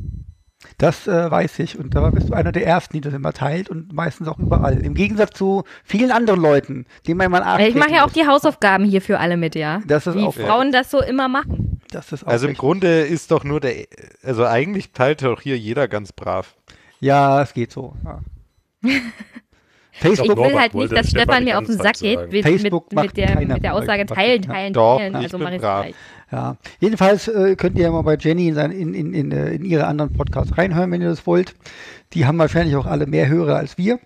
Das 0.78 1.08
äh, 1.08 1.30
weiß 1.32 1.60
ich. 1.60 1.78
Und 1.80 1.96
da 1.96 2.10
bist 2.10 2.30
du 2.30 2.34
einer 2.34 2.52
der 2.52 2.66
Ersten, 2.66 2.94
die 2.94 3.02
das 3.02 3.14
immer 3.14 3.34
teilt 3.34 3.70
und 3.70 3.94
meistens 3.94 4.28
auch 4.28 4.38
überall. 4.40 4.78
Im 4.84 4.94
Gegensatz 4.94 5.38
zu 5.38 5.64
vielen 5.84 6.12
anderen 6.12 6.40
Leuten, 6.42 6.86
denen 7.08 7.18
man 7.18 7.32
mal 7.32 7.60
ich 7.62 7.76
mache 7.76 7.92
ja 7.94 8.06
auch 8.06 8.12
die 8.12 8.28
Hausaufgaben 8.28 8.86
hier 8.86 9.02
für 9.02 9.20
alle 9.20 9.38
mit, 9.38 9.56
ja. 9.56 9.82
Das 9.88 10.08
ist 10.08 10.16
Wie 10.16 10.24
auch- 10.24 10.34
Frauen 10.34 10.72
das 10.72 10.92
so 10.92 11.02
immer 11.02 11.28
machen. 11.28 11.82
Das 11.92 12.12
ist 12.12 12.24
auch 12.24 12.28
Also 12.28 12.46
im 12.46 12.52
richtig. 12.52 12.60
Grunde 12.62 13.02
ist 13.02 13.32
doch 13.32 13.44
nur 13.44 13.60
der, 13.60 13.86
also 14.24 14.46
eigentlich 14.46 14.92
teilt 14.92 15.24
doch 15.24 15.42
hier 15.42 15.58
jeder 15.58 15.88
ganz 15.88 16.14
brav. 16.14 16.56
Ja, 17.00 17.42
es 17.42 17.54
geht 17.54 17.72
so. 17.72 17.96
Ja. 18.06 18.20
Facebook, 20.02 20.38
Ich 20.38 20.44
will 20.46 20.60
halt 20.60 20.74
nicht, 20.74 20.92
dass 20.92 21.10
Stefan 21.10 21.44
mir 21.44 21.58
auf 21.60 21.66
den 21.66 21.78
Sack 21.78 22.00
geht 22.00 22.32
mit, 22.32 22.44
Facebook 22.44 22.92
mit, 22.92 23.04
mit, 23.04 23.18
der, 23.18 23.40
mit 23.40 23.64
der 23.64 23.76
Aussage 23.76 24.06
teilen, 24.06 24.42
teilen, 24.42 24.74
Doch, 24.74 24.98
teilen. 24.98 25.14
ich 25.16 25.24
Also 25.24 25.38
bin 25.38 25.46
mach 25.46 25.54
ich 25.54 25.62
brav. 25.62 25.84
gleich. 25.84 25.96
Ja, 26.32 26.58
jedenfalls 26.80 27.28
äh, 27.28 27.56
könnt 27.56 27.78
ihr 27.78 27.84
ja 27.84 27.92
mal 27.92 28.02
bei 28.04 28.16
Jenny 28.16 28.48
in, 28.48 28.56
sein, 28.56 28.72
in, 28.72 28.94
in, 28.94 29.14
in, 29.14 29.32
äh, 29.32 29.52
in 29.52 29.66
ihre 29.66 29.86
anderen 29.86 30.14
Podcasts 30.14 30.58
reinhören, 30.58 30.92
wenn 30.92 31.02
ihr 31.02 31.10
das 31.10 31.28
wollt. 31.28 31.56
Die 32.14 32.26
haben 32.26 32.38
wahrscheinlich 32.40 32.76
auch 32.78 32.86
alle 32.86 33.06
mehr 33.06 33.28
Hörer 33.28 33.58
als 33.58 33.78
wir. 33.78 34.00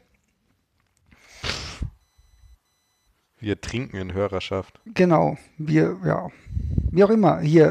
Wir 3.40 3.62
trinken 3.62 3.98
in 3.98 4.14
Hörerschaft. 4.14 4.80
Genau, 4.94 5.38
wir, 5.58 5.98
ja, 6.06 6.30
wie 6.92 7.04
auch 7.04 7.10
immer. 7.10 7.40
Hier, 7.42 7.66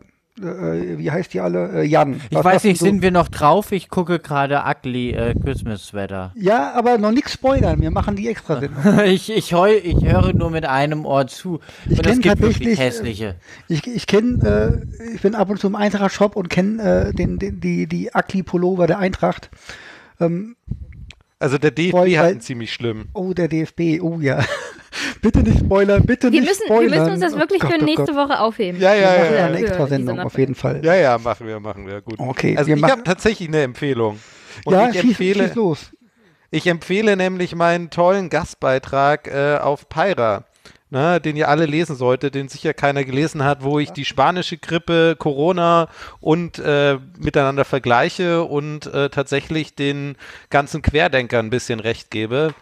äh, 0.00 0.06
äh, 0.38 0.98
wie 0.98 1.10
heißt 1.10 1.32
die 1.34 1.40
alle? 1.40 1.82
Äh, 1.82 1.86
Jan. 1.86 2.20
Ich 2.30 2.36
was 2.36 2.44
weiß 2.44 2.64
nicht, 2.64 2.80
sind 2.80 3.02
wir 3.02 3.10
noch 3.10 3.28
drauf? 3.28 3.72
Ich 3.72 3.88
gucke 3.88 4.18
gerade 4.18 4.62
Ugly 4.66 5.10
äh, 5.12 5.34
Christmas 5.34 5.86
Sweater. 5.86 6.32
Ja, 6.34 6.72
aber 6.72 6.98
noch 6.98 7.12
nichts 7.12 7.32
spoilern. 7.32 7.80
Wir 7.80 7.90
machen 7.90 8.16
die 8.16 8.28
extra 8.28 8.62
ich, 9.04 9.30
ich, 9.30 9.54
heu, 9.54 9.72
ich 9.72 10.04
höre 10.04 10.32
nur 10.32 10.50
mit 10.50 10.66
einem 10.66 11.06
Ohr 11.06 11.26
zu. 11.26 11.60
Ich 11.84 11.98
und 11.98 12.06
es 12.06 12.12
kenn 12.12 12.20
gibt 12.20 12.40
wirklich 12.40 12.76
tatsächlich, 12.76 12.78
äh, 12.78 12.84
hässliche. 12.84 13.34
Ich, 13.68 13.86
ich 13.86 14.06
kenne, 14.06 14.86
äh, 14.98 15.14
ich 15.14 15.22
bin 15.22 15.34
ab 15.34 15.50
und 15.50 15.58
zu 15.58 15.66
im 15.66 15.74
Eintracht-Shop 15.74 16.36
und 16.36 16.48
kenne 16.48 17.08
äh, 17.08 17.12
den, 17.12 17.38
den, 17.38 17.60
die, 17.60 17.86
die 17.86 18.14
Akli-Pullover 18.14 18.86
der 18.86 18.98
Eintracht. 18.98 19.50
Also 21.38 21.58
der 21.58 21.70
DFB 21.70 22.16
hat 22.16 22.24
einen 22.26 22.40
ziemlich 22.40 22.72
schlimm. 22.72 23.08
Oh, 23.12 23.34
der 23.34 23.48
DFB, 23.48 24.00
oh 24.00 24.20
ja. 24.20 24.42
Bitte 25.20 25.40
nicht 25.40 25.58
spoilern, 25.60 26.04
bitte 26.04 26.30
Wir 26.32 26.40
nicht 26.40 26.48
müssen, 26.48 26.60
wir 26.60 26.66
spoilern. 26.66 26.98
müssen 27.00 27.12
uns 27.12 27.20
das 27.20 27.34
Oh 27.34 27.38
wirklich 27.38 27.60
Gott, 27.60 27.72
für 27.72 27.80
oh 27.80 27.84
nächste 27.84 28.12
Gott. 28.12 28.16
Woche 28.16 28.40
aufheben. 28.40 28.80
Ja, 28.80 28.94
ja, 28.94 29.00
Wir 29.00 29.06
ja, 29.06 29.18
machen 29.24 29.34
ja. 29.36 29.46
eine 29.46 29.58
extra 29.58 29.86
Sendung, 29.86 30.20
auf 30.20 30.38
jeden 30.38 30.54
Fall. 30.54 30.84
Ja, 30.84 30.94
ja, 30.94 31.18
machen 31.18 31.46
wir, 31.46 31.60
machen 31.60 31.86
wir. 31.86 32.00
Gut. 32.00 32.18
Okay, 32.18 32.56
Also 32.56 32.68
wir 32.68 32.76
ich 32.76 32.82
habe 32.84 33.02
tatsächlich 33.04 33.48
eine 33.48 33.62
Empfehlung. 33.62 34.18
Und 34.64 34.74
ja, 34.74 34.88
ich 34.88 35.00
schieß, 35.00 35.10
empfehle, 35.10 35.46
schieß 35.48 35.54
los. 35.54 35.90
Ich 36.50 36.66
empfehle 36.66 37.16
nämlich 37.16 37.54
meinen 37.54 37.90
tollen 37.90 38.30
Gastbeitrag 38.30 39.26
äh, 39.28 39.58
auf 39.58 39.88
Pyra, 39.88 40.44
ne, 40.90 41.20
den 41.20 41.36
ihr 41.36 41.48
alle 41.48 41.66
lesen 41.66 41.96
solltet, 41.96 42.34
den 42.34 42.48
sicher 42.48 42.72
keiner 42.72 43.04
gelesen 43.04 43.44
hat, 43.44 43.64
wo 43.64 43.78
ich 43.80 43.90
die 43.90 44.04
spanische 44.04 44.56
Grippe, 44.56 45.16
Corona 45.18 45.88
und 46.20 46.58
äh, 46.60 46.98
miteinander 47.18 47.64
vergleiche 47.64 48.44
und 48.44 48.86
äh, 48.86 49.10
tatsächlich 49.10 49.74
den 49.74 50.16
ganzen 50.48 50.82
Querdenkern 50.82 51.46
ein 51.46 51.50
bisschen 51.50 51.80
recht 51.80 52.10
gebe. 52.10 52.54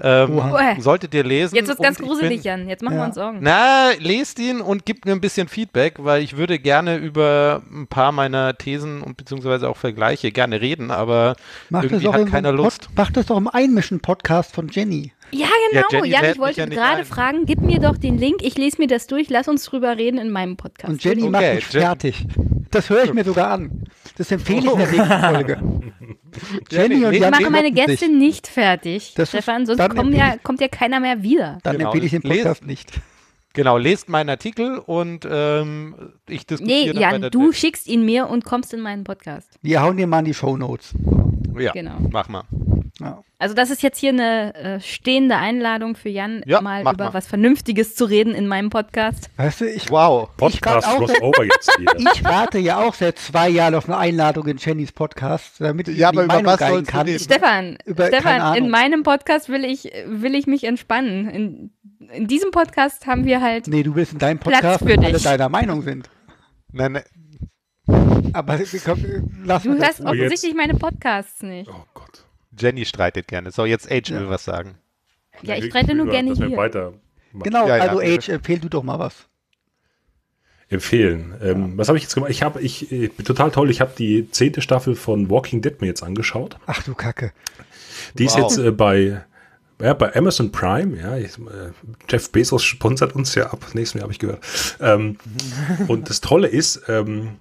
Ähm, 0.00 0.40
solltet 0.78 1.12
ihr 1.14 1.24
lesen. 1.24 1.56
Jetzt 1.56 1.68
wird's 1.68 1.80
ganz 1.82 1.98
Und 1.98 2.04
ich 2.04 2.10
gruselig, 2.10 2.30
bin- 2.38 2.42
Jan. 2.42 2.68
Jetzt 2.68 2.82
machen 2.82 2.94
Ja. 2.96 3.00
wir 3.02 3.06
uns 3.06 3.14
Sorgen. 3.16 3.38
na, 3.42 3.90
lest 3.98 4.38
ihn 4.38 4.60
und 4.60 4.86
gebt 4.86 5.04
mir 5.06 5.12
ein 5.12 5.20
bisschen 5.20 5.48
Feedback, 5.48 5.94
weil 5.98 6.22
ich 6.22 6.36
würde 6.36 6.58
gerne 6.58 6.96
über 6.96 7.62
ein 7.72 7.86
paar 7.88 8.12
meiner 8.12 8.56
Thesen 8.56 9.02
und 9.02 9.16
beziehungsweise 9.16 9.68
auch 9.68 9.76
Vergleiche 9.76 10.30
gerne 10.30 10.60
reden, 10.60 10.90
aber 10.90 11.34
Mach 11.70 11.82
das, 11.82 11.90
irgendwie 11.90 12.04
doch 12.06 12.14
hat 12.14 12.26
keiner 12.30 12.50
Pod- 12.50 12.58
Lust. 12.58 12.88
mach 12.96 13.10
das 13.10 13.26
doch 13.26 13.36
im 13.36 13.48
Einmischen-Podcast 13.48 14.54
von 14.54 14.68
Jenny. 14.68 15.12
Ja, 15.30 15.40
Ja, 15.40 15.46
genau. 15.72 15.86
Jenny 15.90 16.08
Jan, 16.08 16.24
ich 16.32 16.38
wollte 16.38 16.60
ja 16.60 16.66
gerade 16.66 16.98
ein. 17.00 17.04
fragen, 17.04 17.46
gib 17.46 17.60
mir 17.60 17.78
doch 17.80 17.96
den 17.96 18.18
Link, 18.18 18.42
ich 18.42 18.56
lese 18.56 18.78
mir 18.80 18.86
das 18.86 19.06
durch, 19.06 19.28
lass 19.30 19.48
uns 19.48 19.64
drüber 19.64 19.96
reden 19.96 20.18
in 20.18 20.30
meinem 20.30 20.56
Podcast. 20.56 20.90
Und 20.92 21.04
Jenny 21.04 21.22
Okay, 21.22 21.30
macht 21.30 21.54
mich 21.54 21.70
Jen- 21.72 21.82
fertig. 21.82 22.24
Das 22.70 22.90
höre 22.90 23.04
ich 23.04 23.14
mir 23.14 23.24
sogar 23.24 23.50
an. 23.50 23.84
Das 24.18 24.30
empfehle 24.30 24.58
ich 24.60 24.64
in 24.72 24.78
der 24.78 24.90
nächsten 24.90 25.34
Folge. 25.34 25.58
Jenny 26.70 26.96
und 27.04 27.10
nee, 27.10 27.16
ich 27.16 27.22
Jan 27.22 27.30
mache 27.30 27.50
meine 27.50 27.72
kloppen 27.72 27.90
sich. 27.90 28.00
Gäste 28.00 28.08
nicht 28.14 28.46
fertig, 28.46 29.14
Das 29.16 29.28
Stefan, 29.30 29.64
sonst 29.66 29.78
ja, 29.78 30.36
kommt 30.38 30.60
ja 30.60 30.68
keiner 30.68 31.00
mehr 31.00 31.22
wieder. 31.22 31.58
Dann 31.62 31.76
Genau, 31.78 31.88
empfehle 31.90 32.04
ich 32.06 32.12
den 32.12 32.22
les- 32.22 32.38
Podcast 32.42 32.66
nicht. 32.66 32.92
Genau, 33.54 33.76
lest 33.78 34.08
meinen 34.08 34.28
Artikel 34.28 34.78
und 34.78 35.26
ähm, 35.28 35.94
ich 36.28 36.40
Nee, 36.42 36.44
diskutiere 36.48 36.94
dann 36.94 37.22
Jan, 37.22 37.30
du 37.30 37.52
schickst 37.52 37.88
ihn 37.88 38.04
mir 38.04 38.28
und 38.28 38.44
kommst 38.44 38.72
in 38.74 38.80
meinen 38.80 39.04
Podcast. 39.04 39.48
Wir 39.62 39.82
hauen 39.82 39.96
dir 39.96 40.06
mal 40.06 40.20
in 40.20 40.26
die 40.26 40.34
Shownotes. 40.34 40.94
Ja, 41.58 41.72
Genau. 41.72 41.94
mach 42.12 42.28
mal. 42.28 42.44
Ja. 43.00 43.22
Also 43.38 43.54
das 43.54 43.70
ist 43.70 43.82
jetzt 43.82 43.98
hier 43.98 44.10
eine 44.10 44.54
äh, 44.56 44.80
stehende 44.80 45.36
Einladung 45.36 45.94
für 45.94 46.08
Jan, 46.08 46.42
Ja, 46.46 46.60
mal 46.60 46.80
über 46.82 46.92
mal. 46.94 47.14
was 47.14 47.28
Vernünftiges 47.28 47.94
zu 47.94 48.04
reden 48.06 48.34
in 48.34 48.48
meinem 48.48 48.70
Podcast. 48.70 49.30
Weißt 49.36 49.60
du, 49.60 49.70
ich, 49.70 49.88
Wow. 49.90 50.30
Podcast 50.36 50.86
Crossover 50.88 51.44
jetzt 51.44 51.70
hier. 51.78 51.86
ich 52.12 52.24
warte 52.24 52.58
ja 52.58 52.78
auch 52.82 52.94
seit 52.94 53.18
zwei 53.18 53.48
Jahren 53.48 53.76
auf 53.76 53.86
eine 53.88 53.96
Einladung 53.98 54.46
in 54.48 54.56
Jennys 54.56 54.90
Podcast, 54.90 55.60
damit 55.60 55.86
ich 55.86 55.96
Ja, 55.96 56.10
die 56.10 56.18
aber 56.18 56.24
über 56.24 56.34
Meinung 56.34 56.52
was 56.52 56.58
geigen 56.58 56.84
kann. 56.86 57.06
Stefan, 57.18 57.78
Über- 57.84 58.08
Stefan, 58.08 58.56
in 58.56 58.68
meinem 58.68 59.04
Podcast 59.04 59.48
will 59.48 59.64
ich, 59.64 59.84
will 60.06 60.34
ich 60.34 60.48
mich 60.48 60.64
entspannen. 60.64 61.28
In, 61.30 61.70
in 62.12 62.26
diesem 62.26 62.50
Podcast 62.50 63.06
haben 63.06 63.24
wir 63.26 63.40
halt. 63.40 63.68
Nee, 63.68 63.84
du 63.84 63.94
willst 63.94 64.12
in 64.14 64.18
deinem 64.18 64.40
Podcast, 64.40 64.84
für 64.84 64.96
dass 64.96 65.04
alle 65.04 65.18
deiner 65.38 65.48
Meinung 65.48 65.82
sind. 65.82 66.10
Nein, 66.72 66.92
nein. 66.92 67.04
Aber 68.32 68.58
wir 68.58 68.66
lass 69.44 69.62
Du 69.62 69.70
hörst 69.78 70.00
offensichtlich 70.00 70.54
meine 70.54 70.74
Podcasts 70.74 71.42
nicht. 71.42 71.70
Oh 71.70 71.84
Gott. 71.94 72.24
Jenny 72.58 72.84
streitet 72.84 73.28
gerne. 73.28 73.50
So, 73.50 73.64
jetzt 73.64 73.90
Age 73.90 74.10
will 74.10 74.28
was 74.28 74.44
sagen. 74.44 74.76
Ja, 75.42 75.56
ich 75.56 75.66
streite 75.66 75.94
nur 75.94 76.06
gerne 76.06 76.34
hier. 76.34 76.56
weiter 76.56 76.94
Genau, 77.32 77.66
Ja, 77.68 77.76
ja, 77.76 77.82
also. 77.84 78.00
Age, 78.00 78.28
empfehl 78.30 78.58
du 78.58 78.68
doch 78.68 78.82
mal 78.82 78.98
was. 78.98 79.28
empfehlen. 80.70 81.34
Ähm, 81.42 81.78
Was 81.78 81.88
habe 81.88 81.96
ich 81.98 82.04
jetzt 82.04 82.14
gemacht? 82.14 82.30
Ich 82.30 82.42
habe, 82.42 82.60
ich, 82.60 82.90
äh, 82.92 83.08
total 83.08 83.50
toll, 83.50 83.70
ich 83.70 83.80
habe 83.80 83.92
die 83.96 84.30
zehnte 84.30 84.60
Staffel 84.60 84.94
von 84.96 85.30
Walking 85.30 85.62
Dead 85.62 85.80
mir 85.80 85.86
jetzt 85.86 86.02
angeschaut. 86.02 86.58
Ach 86.66 86.82
du 86.82 86.94
Kacke. 86.94 87.32
Die 88.14 88.24
ist 88.26 88.34
Wow. 88.36 88.42
jetzt 88.50 88.58
äh, 88.58 88.70
bei, 88.70 89.24
ja, 89.80 89.94
bei 89.94 90.14
Amazon 90.14 90.52
Prime, 90.52 90.98
ja, 90.98 91.16
ich, 91.16 91.38
äh, 91.38 91.70
Jeff 92.08 92.30
Bezos 92.32 92.64
sponsert 92.64 93.14
uns 93.14 93.34
ja 93.34 93.46
ab, 93.50 93.60
nächstes 93.72 93.94
Jahr 93.94 94.02
habe 94.02 94.12
ich 94.12 94.18
gehört. 94.18 94.44
Ähm, 94.80 95.16
und 95.88 96.10
das 96.10 96.20
Tolle 96.20 96.48
ist, 96.48 96.82
ähm, 96.88 97.36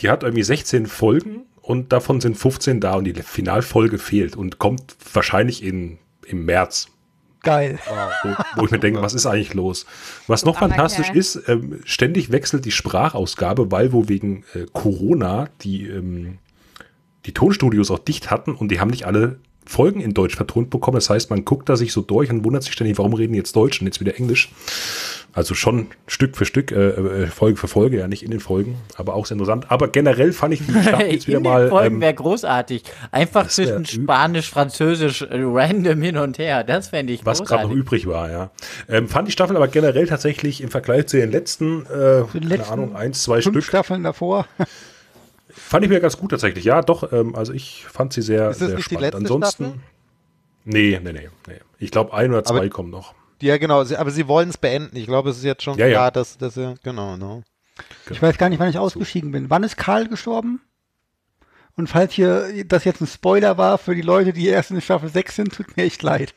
die 0.00 0.08
hat 0.08 0.22
irgendwie 0.22 0.42
16 0.44 0.86
Folgen 0.86 1.42
und 1.68 1.92
davon 1.92 2.22
sind 2.22 2.38
15 2.38 2.80
da 2.80 2.94
und 2.94 3.04
die 3.04 3.12
Finalfolge 3.12 3.98
fehlt 3.98 4.36
und 4.36 4.58
kommt 4.58 4.96
wahrscheinlich 5.12 5.62
in, 5.62 5.98
im 6.26 6.46
März. 6.46 6.88
Geil. 7.42 7.78
wo, 8.22 8.34
wo 8.56 8.64
ich 8.64 8.70
mir 8.70 8.78
denke, 8.78 9.02
was 9.02 9.12
ist 9.12 9.26
eigentlich 9.26 9.52
los? 9.52 9.84
Was 10.26 10.46
noch 10.46 10.56
Aber 10.56 10.70
fantastisch 10.70 11.08
geil. 11.08 11.18
ist, 11.18 11.42
ähm, 11.46 11.80
ständig 11.84 12.32
wechselt 12.32 12.64
die 12.64 12.70
Sprachausgabe, 12.70 13.70
weil 13.70 13.92
wo 13.92 14.08
wegen 14.08 14.44
äh, 14.54 14.64
Corona 14.72 15.50
die, 15.60 15.86
ähm, 15.88 16.38
die 17.26 17.34
Tonstudios 17.34 17.90
auch 17.90 17.98
dicht 17.98 18.30
hatten 18.30 18.54
und 18.54 18.70
die 18.70 18.80
haben 18.80 18.90
nicht 18.90 19.04
alle 19.06 19.38
Folgen 19.68 20.00
in 20.00 20.14
Deutsch 20.14 20.34
vertont 20.34 20.70
bekommen. 20.70 20.94
Das 20.94 21.10
heißt, 21.10 21.28
man 21.28 21.44
guckt 21.44 21.68
da 21.68 21.76
sich 21.76 21.92
so 21.92 22.00
durch 22.00 22.30
und 22.30 22.42
wundert 22.42 22.62
sich 22.62 22.72
ständig, 22.72 22.96
warum 22.96 23.12
reden 23.12 23.34
jetzt 23.34 23.54
Deutsch 23.54 23.80
und 23.80 23.86
jetzt 23.86 24.00
wieder 24.00 24.16
Englisch. 24.16 24.50
Also 25.34 25.54
schon 25.54 25.88
Stück 26.06 26.36
für 26.38 26.46
Stück, 26.46 26.72
äh, 26.72 26.88
äh, 26.88 27.26
Folge 27.26 27.58
für 27.58 27.68
Folge, 27.68 27.98
ja 27.98 28.08
nicht 28.08 28.22
in 28.22 28.30
den 28.30 28.40
Folgen, 28.40 28.76
aber 28.96 29.14
auch 29.14 29.26
sehr 29.26 29.34
interessant. 29.34 29.66
Aber 29.68 29.88
generell 29.88 30.32
fand 30.32 30.54
ich 30.54 30.66
die 30.66 30.72
Staffel 30.82 31.12
jetzt 31.12 31.26
wieder 31.26 31.36
In 31.36 31.44
den 31.44 31.52
mal. 31.52 31.68
Folgen 31.68 31.96
Ähm, 31.96 32.00
wäre 32.00 32.14
großartig. 32.14 32.82
Einfach 33.12 33.46
zwischen 33.48 33.84
Spanisch, 33.84 34.48
Französisch, 34.48 35.22
äh, 35.22 35.28
random 35.32 36.00
hin 36.00 36.16
und 36.16 36.38
her. 36.38 36.64
Das 36.64 36.88
fände 36.88 37.12
ich 37.12 37.26
was 37.26 37.44
gerade 37.44 37.68
noch 37.68 37.74
übrig 37.74 38.06
war, 38.06 38.30
ja. 38.30 38.50
Ähm, 38.88 39.06
fand 39.08 39.28
die 39.28 39.32
Staffel 39.32 39.54
aber 39.54 39.68
generell 39.68 40.06
tatsächlich 40.06 40.62
im 40.62 40.70
Vergleich 40.70 41.06
zu 41.06 41.18
den 41.18 41.30
letzten, 41.30 41.84
äh, 41.86 42.22
den 42.22 42.26
keine 42.32 42.46
letzten 42.46 42.72
Ahnung, 42.72 42.96
eins, 42.96 43.22
zwei 43.22 43.42
Fünf 43.42 43.54
Stück, 43.54 43.64
Staffeln 43.64 44.02
davor. 44.02 44.46
Fand 45.68 45.84
ich 45.84 45.90
mir 45.90 46.00
ganz 46.00 46.16
gut 46.16 46.30
tatsächlich. 46.30 46.64
Ja, 46.64 46.80
doch. 46.82 47.12
Ähm, 47.12 47.34
also 47.34 47.52
ich 47.52 47.84
fand 47.86 48.12
sie 48.12 48.22
sehr, 48.22 48.50
Ist 48.50 48.60
das 48.60 48.68
sehr 48.68 48.76
nicht 48.76 48.90
die 48.90 48.94
spannend. 48.94 49.02
letzte 49.14 49.18
Ansonsten. 49.18 49.64
Staffel? 49.64 49.80
Nee, 50.64 51.00
nee, 51.02 51.12
nee, 51.12 51.28
nee. 51.46 51.54
Ich 51.78 51.90
glaube, 51.90 52.12
ein 52.14 52.30
oder 52.30 52.44
zwei 52.44 52.56
Aber- 52.58 52.68
kommen 52.68 52.90
noch. 52.90 53.14
Ja, 53.40 53.56
genau, 53.58 53.84
sie, 53.84 53.96
aber 53.96 54.10
sie 54.10 54.26
wollen 54.26 54.48
es 54.48 54.58
beenden. 54.58 54.96
Ich 54.96 55.06
glaube, 55.06 55.30
es 55.30 55.36
ist 55.38 55.44
jetzt 55.44 55.62
schon 55.62 55.78
Ja, 55.78 55.86
ja. 55.86 55.92
klar, 55.98 56.10
dass, 56.10 56.38
dass 56.38 56.54
sie, 56.54 56.74
genau, 56.82 57.12
genau. 57.14 57.42
Ich 58.10 58.20
weiß 58.20 58.36
gar 58.36 58.48
nicht, 58.48 58.58
wann 58.58 58.68
ich 58.68 58.78
ausgeschieden 58.78 59.30
bin. 59.30 59.48
Wann 59.50 59.62
ist 59.62 59.76
Karl 59.76 60.08
gestorben? 60.08 60.60
Und 61.76 61.86
falls 61.88 62.12
hier 62.14 62.64
das 62.64 62.82
jetzt 62.84 63.00
ein 63.00 63.06
Spoiler 63.06 63.56
war 63.56 63.78
für 63.78 63.94
die 63.94 64.02
Leute, 64.02 64.32
die 64.32 64.48
erst 64.48 64.72
in 64.72 64.80
Staffel 64.80 65.08
6 65.08 65.36
sind, 65.36 65.54
tut 65.54 65.76
mir 65.76 65.84
echt 65.84 66.02
leid. 66.02 66.34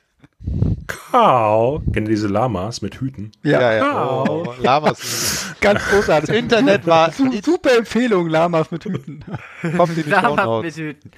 Kau. 0.88 1.80
Kennt 1.94 2.08
ihr 2.08 2.16
diese 2.16 2.28
Lamas 2.28 2.82
mit 2.82 2.96
Hüten? 2.96 3.32
Ja, 3.44 3.74
ja. 3.74 4.24
Oh, 4.28 4.54
Lamas. 4.62 5.54
ganz 5.62 5.82
großartig. 5.90 6.30
Das 6.30 6.38
Internet 6.38 6.86
war, 6.88 7.12
Su 7.12 7.30
super 7.44 7.76
Empfehlung, 7.78 8.28
Lamas 8.30 8.72
mit 8.72 8.84
Hüten. 8.86 9.24
kommt 9.78 9.98
in 9.98 10.04
die 10.04 10.12
Shownotes. 10.12 10.78
mit 10.78 10.86
Hüten. 10.86 11.12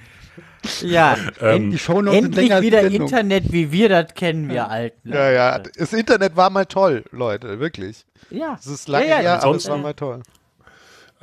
Ja, 0.80 1.16
Ähm, 1.40 1.70
Die 1.72 1.78
Shownotes 1.78 2.22
sind 2.22 2.38
endlich 2.38 2.48
die 2.58 2.62
wieder. 2.62 2.82
Internet, 2.82 3.52
wie 3.52 3.70
wir 3.70 3.88
das 3.88 4.14
kennen, 4.14 4.48
wir 4.48 4.68
Alten. 4.70 5.12
Ja, 5.12 5.30
ja, 5.30 5.58
das 5.58 5.92
Internet 5.92 6.36
war 6.36 6.50
mal 6.50 6.64
toll, 6.66 7.04
Leute, 7.10 7.60
wirklich. 7.60 8.06
Ja. 8.30 8.56
Es 8.58 8.66
ist 8.66 8.88
lange 8.88 9.06
Ja, 9.08 9.16
ja, 9.16 9.20
her, 9.20 9.42
aber 9.44 9.56
es 9.56 9.68
war 9.68 9.76
mal 9.76 9.92
toll. 9.94 10.22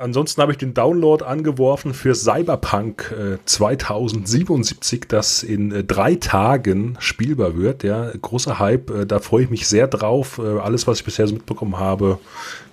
Ansonsten 0.02 0.42
habe 0.42 0.50
ich 0.50 0.58
den 0.58 0.74
Download 0.74 1.24
angeworfen 1.24 1.94
für 1.94 2.16
Cyberpunk 2.16 3.14
äh, 3.16 3.38
2077, 3.44 5.04
das 5.06 5.44
in 5.44 5.70
äh, 5.70 5.84
drei 5.84 6.16
Tagen 6.16 6.96
spielbar 6.98 7.56
wird. 7.56 7.84
Ja, 7.84 8.10
großer 8.10 8.58
Hype, 8.58 8.90
äh, 8.90 9.06
da 9.06 9.20
freue 9.20 9.44
ich 9.44 9.50
mich 9.50 9.68
sehr 9.68 9.86
drauf. 9.86 10.38
Äh, 10.38 10.58
alles, 10.58 10.88
was 10.88 10.98
ich 10.98 11.04
bisher 11.04 11.28
so 11.28 11.34
mitbekommen 11.34 11.78
habe, 11.78 12.18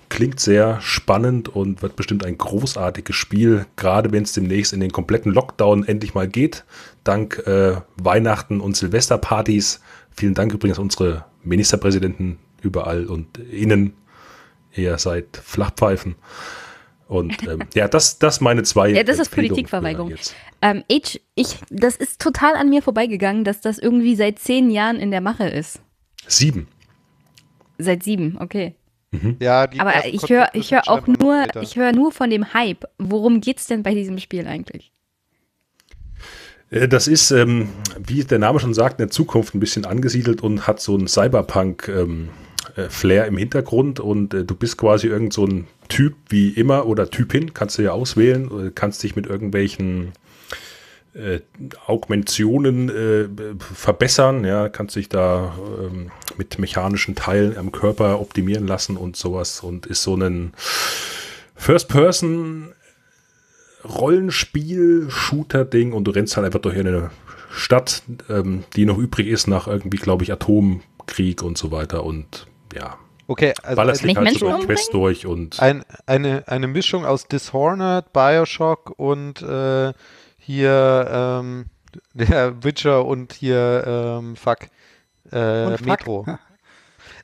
klingt 0.10 0.40
sehr 0.40 0.82
spannend 0.82 1.50
und 1.50 1.84
wird 1.84 1.96
bestimmt 1.96 2.26
ein 2.26 2.36
großartiges 2.36 3.16
Spiel, 3.16 3.68
gerade 3.76 4.12
wenn 4.12 4.24
es 4.24 4.34
demnächst 4.34 4.74
in 4.74 4.80
den 4.80 4.92
kompletten 4.92 5.32
Lockdown 5.32 5.86
endlich 5.88 6.16
mal 6.16 6.28
geht. 6.28 6.66
Dank 7.04 7.38
äh, 7.46 7.76
Weihnachten 7.96 8.60
und 8.60 8.76
Silvesterpartys. 8.76 9.82
Vielen 10.10 10.34
Dank 10.34 10.52
übrigens 10.52 10.80
unsere 10.80 11.26
Ministerpräsidenten 11.44 12.40
überall 12.64 13.06
und 13.06 13.38
innen. 13.38 13.94
Ihr 14.74 14.98
seid 14.98 15.40
Flachpfeifen. 15.44 16.16
Und 17.10 17.45
ähm, 17.48 17.64
ja, 17.73 17.88
das, 17.88 18.19
das 18.19 18.40
meine 18.40 18.61
zwei. 18.61 18.90
Ja, 18.90 19.02
das 19.03 19.18
ist 19.18 19.31
Politikverweigerung. 19.31 20.14
Ähm, 20.61 20.84
Age, 20.91 21.19
ich, 21.34 21.57
das 21.72 21.95
ist 21.95 22.22
total 22.22 22.53
an 22.53 22.69
mir 22.69 22.84
vorbeigegangen, 22.84 23.44
dass 23.44 23.61
das 23.61 23.80
irgendwie 23.80 24.15
seit 24.15 24.38
zehn 24.38 24.69
Jahren 24.69 24.98
in 24.98 25.10
der 25.10 25.19
Mache 25.19 25.49
ist. 25.49 25.81
Sieben. 26.27 26.68
Seit 27.80 28.03
sieben, 28.03 28.38
okay. 28.40 28.76
Ja, 29.40 29.65
die 29.65 29.80
Aber 29.80 30.06
ich 30.06 30.30
höre 30.30 30.49
ich 30.53 30.72
höre 30.72 30.84
sind 30.84 30.90
auch 30.90 31.07
nur, 31.07 31.45
ich 31.61 31.77
höre 31.77 31.94
nur 31.94 32.11
von 32.11 32.30
dem 32.30 32.53
Hype. 32.53 32.86
Worum 32.99 33.41
geht's 33.41 33.65
denn 33.65 33.81
bei 33.81 33.95
diesem 33.95 34.19
Spiel 34.19 34.45
eigentlich? 34.45 34.91
Äh, 36.69 36.88
Das 36.88 37.07
ist, 37.07 37.31
ähm, 37.31 37.69
wie 37.98 38.23
der 38.23 38.38
Name 38.38 38.60
schon 38.60 38.76
sagt, 38.76 38.99
in 38.99 39.07
der 39.07 39.11
Zukunft 39.11 39.56
ein 39.56 39.60
bisschen 39.60 39.86
angesiedelt 39.86 40.44
und 40.44 40.68
hat 40.68 40.80
so 40.80 40.94
einen 40.94 41.07
Cyberpunk-Flair 41.07 43.26
im 43.26 43.38
Hintergrund 43.38 43.99
und 43.99 44.36
äh, 44.36 44.45
du 44.45 44.53
bist 44.53 44.77
quasi 44.77 45.07
irgend 45.07 45.34
so 45.34 45.48
ein 45.48 45.65
Typ 45.90 46.16
wie 46.30 46.49
immer 46.49 46.86
oder 46.86 47.10
Typin, 47.10 47.53
kannst 47.53 47.78
du 47.78 47.82
ja 47.82 47.91
auswählen, 47.91 48.68
äh, 48.68 48.72
kannst 48.74 49.03
dich 49.03 49.16
mit 49.16 49.28
irgendwelchen 49.28 50.14
äh, 51.14 51.40
Augmentationen 51.86 52.90
äh, 52.90 53.28
verbessern, 53.60 54.45
ja, 54.45 54.70
kannst 54.70 54.95
dich 54.95 55.10
da 55.10 55.57
ähm, 55.82 56.11
mit 56.38 56.60
mechanischen 56.60 57.16
Teilen 57.16 57.57
am 57.57 57.72
Körper 57.72 58.22
optimieren 58.22 58.68
lassen 58.68 58.95
und 58.95 59.18
sowas 59.18 59.61
und 59.61 59.88
ist 59.88 60.03
so 60.03 60.16
ein 60.16 60.53
First-Person 61.56 62.74
Rollenspiel-Shooter-Ding 63.84 65.94
und 65.94 66.06
du 66.06 66.11
rennst 66.11 66.38
halt 66.38 66.45
einfach 66.45 66.61
durch 66.61 66.78
eine 66.78 67.10
Stadt, 67.52 68.03
ähm, 68.30 68.64
die 68.76 68.86
noch 68.86 68.98
übrig 68.98 69.28
ist 69.28 69.48
nach 69.48 69.68
irgendwie, 69.68 69.98
glaube 69.98 70.24
ich, 70.24 70.32
Atomkrieg 70.32 71.41
und 71.41 71.57
so 71.57 71.72
weiter 71.72 72.03
und 72.03 72.45
ja, 72.76 72.98
Okay, 73.30 73.54
also 73.62 73.76
ballerst 73.76 74.04
dich 74.04 74.16
halt 74.18 74.38
so? 74.40 74.50
Quest 74.66 74.92
durch 74.92 75.28
und 75.28 75.60
ein, 75.62 75.84
eine, 76.08 76.48
eine 76.48 76.68
Mischung 76.68 77.06
aus 77.06 77.28
Dishonored, 77.28 78.12
Bioshock 78.12 78.94
und 78.98 79.42
äh, 79.44 79.94
hier 80.40 81.08
ähm, 81.12 81.66
der 82.16 82.64
Witcher 82.64 83.06
und 83.06 83.34
hier 83.34 83.84
ähm, 84.20 84.36
fuck, 84.36 84.62
äh, 85.32 85.66
Und 85.66 85.78
fuck. 85.78 85.86
Metro. 85.86 86.26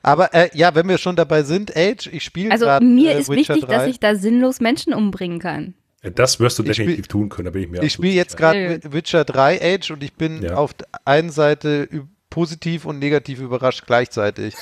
Aber 0.03 0.31
äh, 0.35 0.49
ja, 0.53 0.75
wenn 0.75 0.87
wir 0.87 0.99
schon 0.99 1.15
dabei 1.15 1.41
sind, 1.41 1.75
Age, 1.75 2.07
ich 2.11 2.23
spiele 2.23 2.51
Also 2.51 2.65
grad, 2.65 2.83
mir 2.83 3.15
äh, 3.15 3.19
ist 3.21 3.29
Witcher 3.29 3.55
wichtig, 3.55 3.67
3. 3.69 3.75
dass 3.75 3.87
ich 3.87 3.99
da 3.99 4.13
sinnlos 4.13 4.59
Menschen 4.59 4.93
umbringen 4.93 5.39
kann. 5.39 5.73
das 6.03 6.39
wirst 6.39 6.59
du 6.59 6.63
Ich 6.63 6.73
spiel- 6.73 6.85
definitiv 6.85 7.07
tun 7.07 7.29
können, 7.29 7.45
da 7.45 7.51
bin 7.51 7.63
ich 7.63 7.69
mir 7.69 7.81
Ich 7.81 7.93
spiele 7.93 8.13
jetzt 8.13 8.37
gerade 8.37 8.79
Witcher 8.83 9.25
3 9.25 9.59
Age 9.59 9.89
und 9.89 10.03
ich 10.03 10.13
bin 10.13 10.43
Ja. 10.43 10.53
auf 10.57 10.75
der 10.75 10.87
einen 11.05 11.31
Seite 11.31 11.89
positiv 12.29 12.85
und 12.85 12.99
negativ 12.99 13.39
überrascht 13.39 13.85
gleichzeitig. 13.87 14.53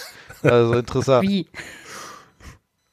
Also 0.44 0.74
interessant. 0.74 1.28
Wie? 1.28 1.48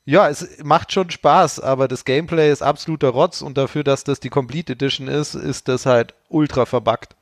Ja, 0.05 0.29
es 0.29 0.59
macht 0.65 0.93
schon 0.93 1.11
Spaß, 1.11 1.61
aber 1.61 1.87
das 1.87 2.05
Gameplay 2.05 2.51
ist 2.51 2.63
absoluter 2.63 3.11
Rotz 3.11 3.43
und 3.43 3.57
dafür, 3.57 3.85
dass 3.85 4.03
das 4.03 4.19
die 4.19 4.31
Complete 4.31 4.73
Edition 4.73 5.09
ist, 5.09 5.35
ist 5.35 5.69
das 5.69 5.87
halt 5.87 6.15
ultra 6.29 6.67
verbuggt. 6.67 7.15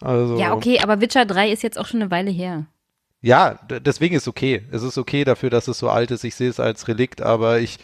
Also, 0.00 0.38
Ja, 0.38 0.54
okay, 0.54 0.80
aber 0.80 1.00
Witcher 1.00 1.26
3 1.26 1.50
ist 1.50 1.62
jetzt 1.62 1.78
auch 1.78 1.86
schon 1.86 2.00
eine 2.00 2.10
Weile 2.10 2.30
her. 2.30 2.66
Ja, 3.22 3.60
deswegen 3.68 4.16
ist 4.16 4.28
okay. 4.28 4.66
Es 4.72 4.82
ist 4.82 4.96
okay 4.96 5.24
dafür, 5.24 5.50
dass 5.50 5.68
es 5.68 5.78
so 5.78 5.90
alt 5.90 6.10
ist. 6.10 6.24
Ich 6.24 6.34
sehe 6.34 6.48
es 6.48 6.58
als 6.58 6.88
Relikt, 6.88 7.20
aber 7.20 7.60
ich, 7.60 7.78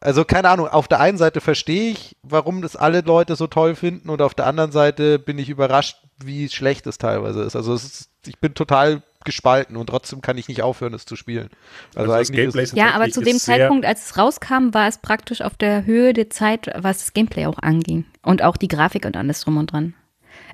also 0.00 0.24
keine 0.24 0.48
Ahnung, 0.48 0.68
auf 0.68 0.86
der 0.86 1.00
einen 1.00 1.18
Seite 1.18 1.40
verstehe 1.40 1.90
ich, 1.90 2.16
warum 2.22 2.62
das 2.62 2.76
alle 2.76 3.00
Leute 3.00 3.34
so 3.34 3.48
toll 3.48 3.74
finden 3.74 4.08
und 4.08 4.22
auf 4.22 4.34
der 4.34 4.46
anderen 4.46 4.70
Seite 4.70 5.18
bin 5.18 5.38
ich 5.38 5.48
überrascht, 5.48 5.96
wie 6.24 6.48
schlecht 6.48 6.86
es 6.86 6.96
teilweise 6.98 7.42
ist. 7.42 7.56
Also 7.56 7.74
es 7.74 7.84
ist, 7.84 8.10
ich 8.24 8.38
bin 8.38 8.54
total 8.54 9.02
gespalten 9.24 9.76
und 9.76 9.86
trotzdem 9.86 10.20
kann 10.20 10.38
ich 10.38 10.48
nicht 10.48 10.62
aufhören, 10.62 10.94
es 10.94 11.04
zu 11.04 11.16
spielen. 11.16 11.48
Also, 11.94 12.12
Also 12.12 12.12
das 12.12 12.30
eigentlich 12.30 12.64
ist, 12.64 12.76
Ja, 12.76 12.92
aber 12.92 13.10
zu 13.10 13.22
dem 13.22 13.38
Zeitpunkt, 13.38 13.86
als 13.86 14.06
es 14.06 14.18
rauskam, 14.18 14.72
war 14.72 14.88
es 14.88 14.98
praktisch 14.98 15.42
auf 15.42 15.56
der 15.56 15.84
Höhe 15.84 16.12
der 16.12 16.30
Zeit, 16.30 16.70
was 16.76 16.98
das 16.98 17.12
Gameplay 17.12 17.46
auch 17.46 17.58
anging. 17.60 18.04
Und 18.22 18.42
auch 18.42 18.56
die 18.56 18.68
Grafik 18.68 19.04
und 19.04 19.16
alles 19.16 19.40
drum 19.40 19.56
und 19.56 19.72
dran. 19.72 19.94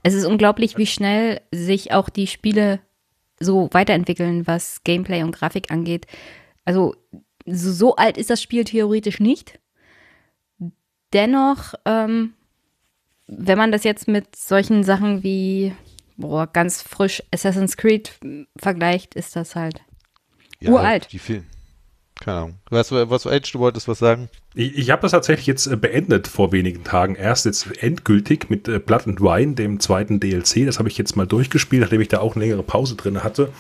Es 0.03 0.15
ist 0.15 0.25
unglaublich, 0.25 0.79
wie 0.79 0.87
schnell 0.87 1.41
sich 1.53 1.93
auch 1.93 2.09
die 2.09 2.27
Spiele 2.27 2.81
so 3.41 3.69
weiterentwickeln, 3.73 4.47
was 4.47 4.83
Gameplay 4.85 5.23
und 5.23 5.33
Grafik 5.33 5.71
angeht. 5.71 6.07
Also 6.65 6.95
so, 7.47 7.73
so 7.73 7.97
alt 7.97 8.19
ist 8.19 8.31
das 8.31 8.43
Spiel 8.43 8.65
theoretisch 8.65 9.21
nicht. 9.21 9.59
Dennoch, 11.13 11.75
ähm, 11.85 12.35
wenn 13.27 13.59
man 13.59 13.73
das 13.73 13.85
jetzt 13.85 14.09
mit 14.09 14.35
solchen 14.37 14.85
Sachen 14.85 15.23
wie 15.23 15.73
boah, 16.19 16.47
ganz 16.47 16.83
frisch 16.83 17.23
Assassin's 17.33 17.77
Creed 17.77 18.13
vergleicht, 18.59 19.15
ist 19.15 19.35
das 19.37 19.57
halt 19.57 19.81
ja, 20.61 20.71
uralt. 20.71 21.09
Die 21.13 21.19
viel, 21.19 21.45
keine 22.21 22.37
Ahnung. 22.37 22.55
Was, 22.69 22.93
was, 22.93 23.27
Age, 23.27 23.51
du 23.53 23.61
wolltest 23.61 23.89
was 23.89 23.99
sagen? 23.99 24.29
Ich, 24.55 24.77
ich 24.77 24.91
habe 24.91 25.03
das 25.03 25.13
tatsächlich 25.13 25.47
jetzt 25.47 25.67
äh, 25.67 25.77
beendet 25.77 26.27
vor 26.27 26.53
wenigen 26.53 26.85
Tagen. 26.85 27.15
Erst 27.15 27.47
jetzt 27.47 27.83
endgültig 27.83 28.51
mit 28.51 28.69
äh, 28.69 28.79
Blood 28.79 29.07
and 29.07 29.21
Wine, 29.21 29.55
dem 29.55 29.81
zweiten 29.81 30.21
DLC. 30.21 30.67
Das 30.67 30.79
habe 30.79 30.89
ich 30.89 30.99
jetzt 30.99 31.17
mal 31.17 31.27
durchgespielt, 31.27 31.83
nachdem 31.83 32.01
ich 32.01 32.09
da 32.09 32.19
auch 32.19 32.35
eine 32.35 32.45
längere 32.45 32.65
Pause 32.65 32.97
drin 32.97 33.23
hatte. 33.23 33.51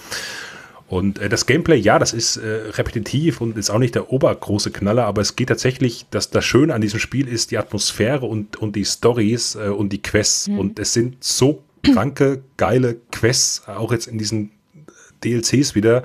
Und 0.88 1.18
äh, 1.18 1.28
das 1.28 1.46
Gameplay, 1.46 1.76
ja, 1.76 1.98
das 1.98 2.12
ist 2.12 2.38
äh, 2.38 2.70
repetitiv 2.70 3.40
und 3.40 3.56
ist 3.56 3.70
auch 3.70 3.78
nicht 3.78 3.94
der 3.94 4.10
obergroße 4.10 4.70
Knaller, 4.70 5.04
aber 5.04 5.20
es 5.20 5.36
geht 5.36 5.50
tatsächlich, 5.50 6.06
dass 6.10 6.30
das 6.30 6.44
Schöne 6.44 6.74
an 6.74 6.80
diesem 6.80 6.98
Spiel 6.98 7.28
ist 7.28 7.50
die 7.50 7.58
Atmosphäre 7.58 8.26
und, 8.26 8.56
und 8.56 8.74
die 8.74 8.86
Stories 8.86 9.54
äh, 9.54 9.68
und 9.68 9.92
die 9.92 10.02
Quests. 10.02 10.48
Und 10.48 10.78
es 10.78 10.94
sind 10.94 11.22
so 11.22 11.62
kranke, 11.92 12.42
geile 12.56 12.96
Quests, 13.12 13.62
auch 13.66 13.92
jetzt 13.92 14.06
in 14.06 14.18
diesen 14.18 14.50
DLCs 15.24 15.74
wieder. 15.74 16.04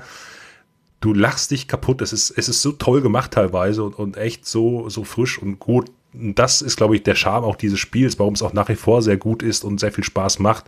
Du 1.02 1.14
lachst 1.14 1.52
dich 1.52 1.68
kaputt. 1.68 2.02
Es 2.02 2.14
ist, 2.14 2.32
es 2.32 2.48
ist 2.48 2.62
so 2.62 2.72
toll 2.72 3.02
gemacht 3.02 3.32
teilweise 3.32 3.84
und, 3.84 3.94
und 3.94 4.18
echt 4.18 4.46
so, 4.46 4.90
so 4.90 5.04
frisch 5.04 5.38
und 5.38 5.60
gut. 5.60 5.92
Und 6.14 6.40
das 6.40 6.62
ist, 6.62 6.78
glaube 6.78 6.96
ich, 6.96 7.04
der 7.04 7.16
Charme 7.16 7.44
auch 7.44 7.56
dieses 7.56 7.80
Spiels, 7.80 8.20
warum 8.20 8.36
es 8.36 8.42
auch 8.42 8.54
nach 8.54 8.70
wie 8.70 8.76
vor 8.76 9.02
sehr 9.02 9.18
gut 9.18 9.44
ist 9.44 9.64
und 9.64 9.80
sehr 9.80 9.92
viel 9.92 10.04
Spaß 10.04 10.40
macht, 10.40 10.66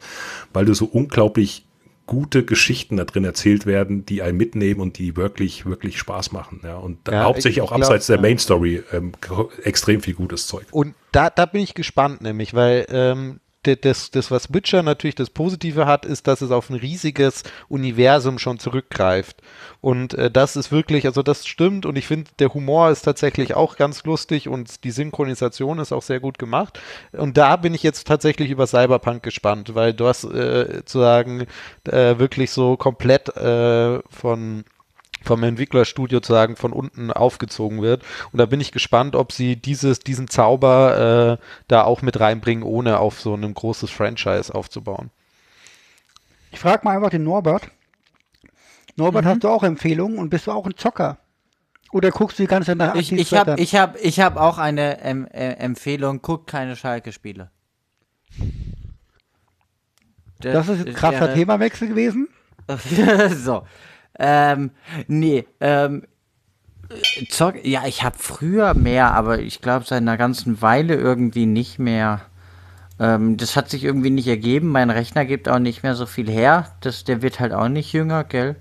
weil 0.54 0.66
du 0.66 0.74
so 0.74 0.86
unglaublich 0.86 1.66
gute 2.08 2.46
Geschichten 2.46 2.98
da 2.98 3.06
drin 3.06 3.24
erzählt 3.24 3.66
werden, 3.66 4.06
die 4.06 4.22
einen 4.22 4.38
mitnehmen 4.38 4.80
und 4.80 4.98
die 4.98 5.16
wirklich, 5.16 5.66
wirklich 5.66 5.98
Spaß 5.98 6.32
machen. 6.32 6.62
Ja, 6.64 6.78
und 6.78 7.00
Ja, 7.08 7.24
hauptsächlich 7.24 7.58
ich 7.58 7.62
auch 7.62 7.70
glaub, 7.70 7.82
abseits 7.82 8.08
der. 8.08 8.22
Main 8.22 8.38
Story 8.38 8.84
ähm, 8.92 9.14
extrem 9.64 10.02
viel 10.02 10.14
gutes 10.14 10.48
Zeug. 10.48 10.66
Und 10.72 10.94
da, 11.12 11.30
da 11.30 11.46
bin 11.46 11.62
ich 11.62 11.74
gespannt, 11.74 12.22
nämlich, 12.22 12.54
weil 12.54 12.86
ähm, 12.90 13.40
das, 13.66 14.12
das, 14.12 14.32
was 14.32 14.54
Witcher 14.54 14.84
natürlich 14.84 15.16
das 15.16 15.30
Positive 15.30 15.86
hat, 15.86 16.06
ist, 16.06 16.28
dass 16.28 16.42
es 16.42 16.52
auf 16.52 16.70
ein 16.70 16.76
riesiges 16.76 17.44
Universum 17.68 18.40
schon 18.40 18.60
zurückgreift. 18.60 19.42
Und 19.82 20.14
äh, 20.14 20.32
das 20.32 20.56
ist 20.56 20.72
wirklich, 20.72 21.06
also 21.06 21.24
das 21.24 21.48
stimmt 21.48 21.86
und 21.86 21.98
ich 21.98 22.08
finde, 22.08 22.32
der 22.40 22.54
Humor 22.54 22.90
ist 22.90 23.02
tatsächlich 23.02 23.56
auch 23.56 23.76
ganz 23.78 24.04
lustig 24.04 24.48
und 24.48 24.84
die 24.84 24.92
Synchronisation 24.92 25.80
ist 25.80 25.92
auch 25.92 26.02
sehr 26.02 26.20
gut 26.20 26.38
gemacht. 26.38 26.80
Und 27.12 27.38
da 27.38 27.56
bin 27.56 27.74
ich 27.74 27.84
jetzt 27.84 28.08
tatsächlich 28.08 28.50
über 28.50 28.68
Cyberpunk 28.68 29.24
gespannt, 29.24 29.76
weil 29.76 29.94
du 29.94 30.08
hast 30.08 30.24
äh, 30.26 30.84
zu 30.86 31.02
äh, 31.02 32.20
wirklich 32.20 32.52
so 32.52 32.78
komplett 32.78 33.36
äh, 33.36 34.00
von 34.10 34.66
vom 35.26 35.44
Entwicklerstudio 35.44 36.18
sozusagen 36.18 36.56
von 36.56 36.72
unten 36.74 37.12
aufgezogen 37.12 37.82
wird. 37.82 38.04
Und 38.32 38.40
da 38.40 38.46
bin 38.46 38.62
ich 38.62 38.72
gespannt, 38.72 39.16
ob 39.16 39.32
sie 39.32 39.56
dieses, 39.56 40.00
diesen 40.00 40.30
Zauber 40.30 41.40
äh, 41.40 41.46
da 41.68 41.84
auch 41.84 42.02
mit 42.02 42.20
reinbringen, 42.20 42.64
ohne 42.64 43.00
auf 43.00 43.20
so 43.20 43.34
ein 43.36 43.54
großes 43.54 43.90
Franchise 43.90 44.54
aufzubauen. 44.54 45.10
Ich 46.52 46.60
frage 46.60 46.82
mal 46.86 46.96
einfach 46.96 47.10
den 47.10 47.24
Norbert. 47.24 47.70
Norbert, 48.96 49.26
hast 49.26 49.44
du 49.44 49.50
auch 49.50 49.64
Empfehlungen 49.64 50.18
und 50.18 50.30
bist 50.30 50.48
du 50.48 50.52
auch 50.52 50.66
ein 50.66 50.78
Zocker? 50.78 51.18
Oder 51.92 52.12
guckst 52.12 52.40
du 52.40 52.44
die 52.44 52.48
ganze 52.48 52.68
Zeit 52.68 52.78
nach 52.78 52.96
Ich, 52.96 53.12
ich 53.12 53.34
habe 53.34 53.56
ich 53.58 53.76
hab, 53.76 53.98
ich 54.02 54.20
hab 54.20 54.38
auch 54.38 54.58
eine 54.58 55.02
ähm, 55.04 55.28
äh, 55.32 55.52
Empfehlung, 55.54 56.22
guckt 56.22 56.48
keine 56.48 56.76
Schalke-Spiele. 56.76 57.52
Das 60.40 60.68
ist 60.68 60.88
ein 60.88 60.94
krasser 60.94 61.22
wäre- 61.22 61.34
Themawechsel 61.34 61.88
gewesen. 61.88 62.28
so. 63.36 63.64
Ähm, 64.20 64.72
nee, 65.08 65.46
ähm, 65.60 66.04
Zock, 67.30 67.66
ja, 67.66 67.86
ich 67.88 68.04
habe 68.04 68.18
früher 68.20 68.74
mehr, 68.74 69.14
aber 69.14 69.40
ich 69.40 69.62
glaube 69.62 69.86
seit 69.86 70.02
einer 70.02 70.18
ganzen 70.18 70.62
Weile 70.62 70.96
irgendwie 70.96 71.46
nicht 71.46 71.80
mehr. 71.80 72.22
Ähm, 73.00 73.38
das 73.38 73.56
hat 73.56 73.70
sich 73.70 73.84
irgendwie 73.84 74.10
nicht 74.10 74.28
ergeben. 74.28 74.70
Mein 74.70 74.90
Rechner 74.90 75.26
gibt 75.26 75.50
auch 75.50 75.60
nicht 75.60 75.84
mehr 75.84 75.96
so 75.96 76.06
viel 76.06 76.30
her. 76.30 76.72
Das, 76.82 77.04
der 77.04 77.22
wird 77.22 77.40
halt 77.40 77.54
auch 77.54 77.68
nicht 77.68 77.92
jünger, 77.92 78.24
gell? 78.24 78.56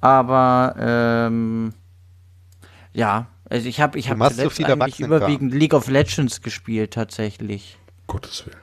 Aber 0.00 0.74
ähm, 0.78 1.74
ja, 2.92 3.26
also 3.48 3.68
ich 3.68 3.80
habe 3.80 3.98
ich 3.98 4.10
hab 4.10 4.18
so 4.18 4.48
zuletzt 4.48 4.64
eigentlich 4.64 5.00
überwiegend 5.00 5.54
League 5.54 5.74
of 5.74 5.88
Legends 5.88 6.40
gespielt 6.40 6.92
tatsächlich. 6.92 7.78
Gottes 8.06 8.46
Willen. 8.46 8.61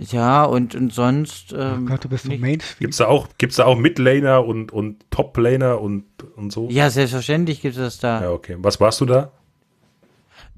Ja, 0.00 0.44
und, 0.44 0.74
und 0.74 0.92
sonst. 0.94 1.54
Ähm, 1.56 1.86
Gott, 1.86 2.04
du 2.04 2.08
bist 2.08 2.24
so. 2.24 2.30
Mainstream. 2.30 2.78
Gibt's 2.78 2.96
da 2.96 3.06
auch, 3.06 3.28
gibt's 3.36 3.56
da 3.56 3.66
auch 3.66 3.76
Midlaner 3.76 4.44
und, 4.46 4.72
und 4.72 5.04
Toplaner 5.10 5.80
und, 5.80 6.04
und 6.36 6.50
so? 6.50 6.68
Ja, 6.70 6.88
selbstverständlich 6.88 7.60
gibt 7.60 7.76
es 7.76 7.98
da. 7.98 8.22
Ja, 8.22 8.30
okay. 8.30 8.56
Was 8.58 8.80
warst 8.80 9.00
du 9.02 9.06
da? 9.06 9.32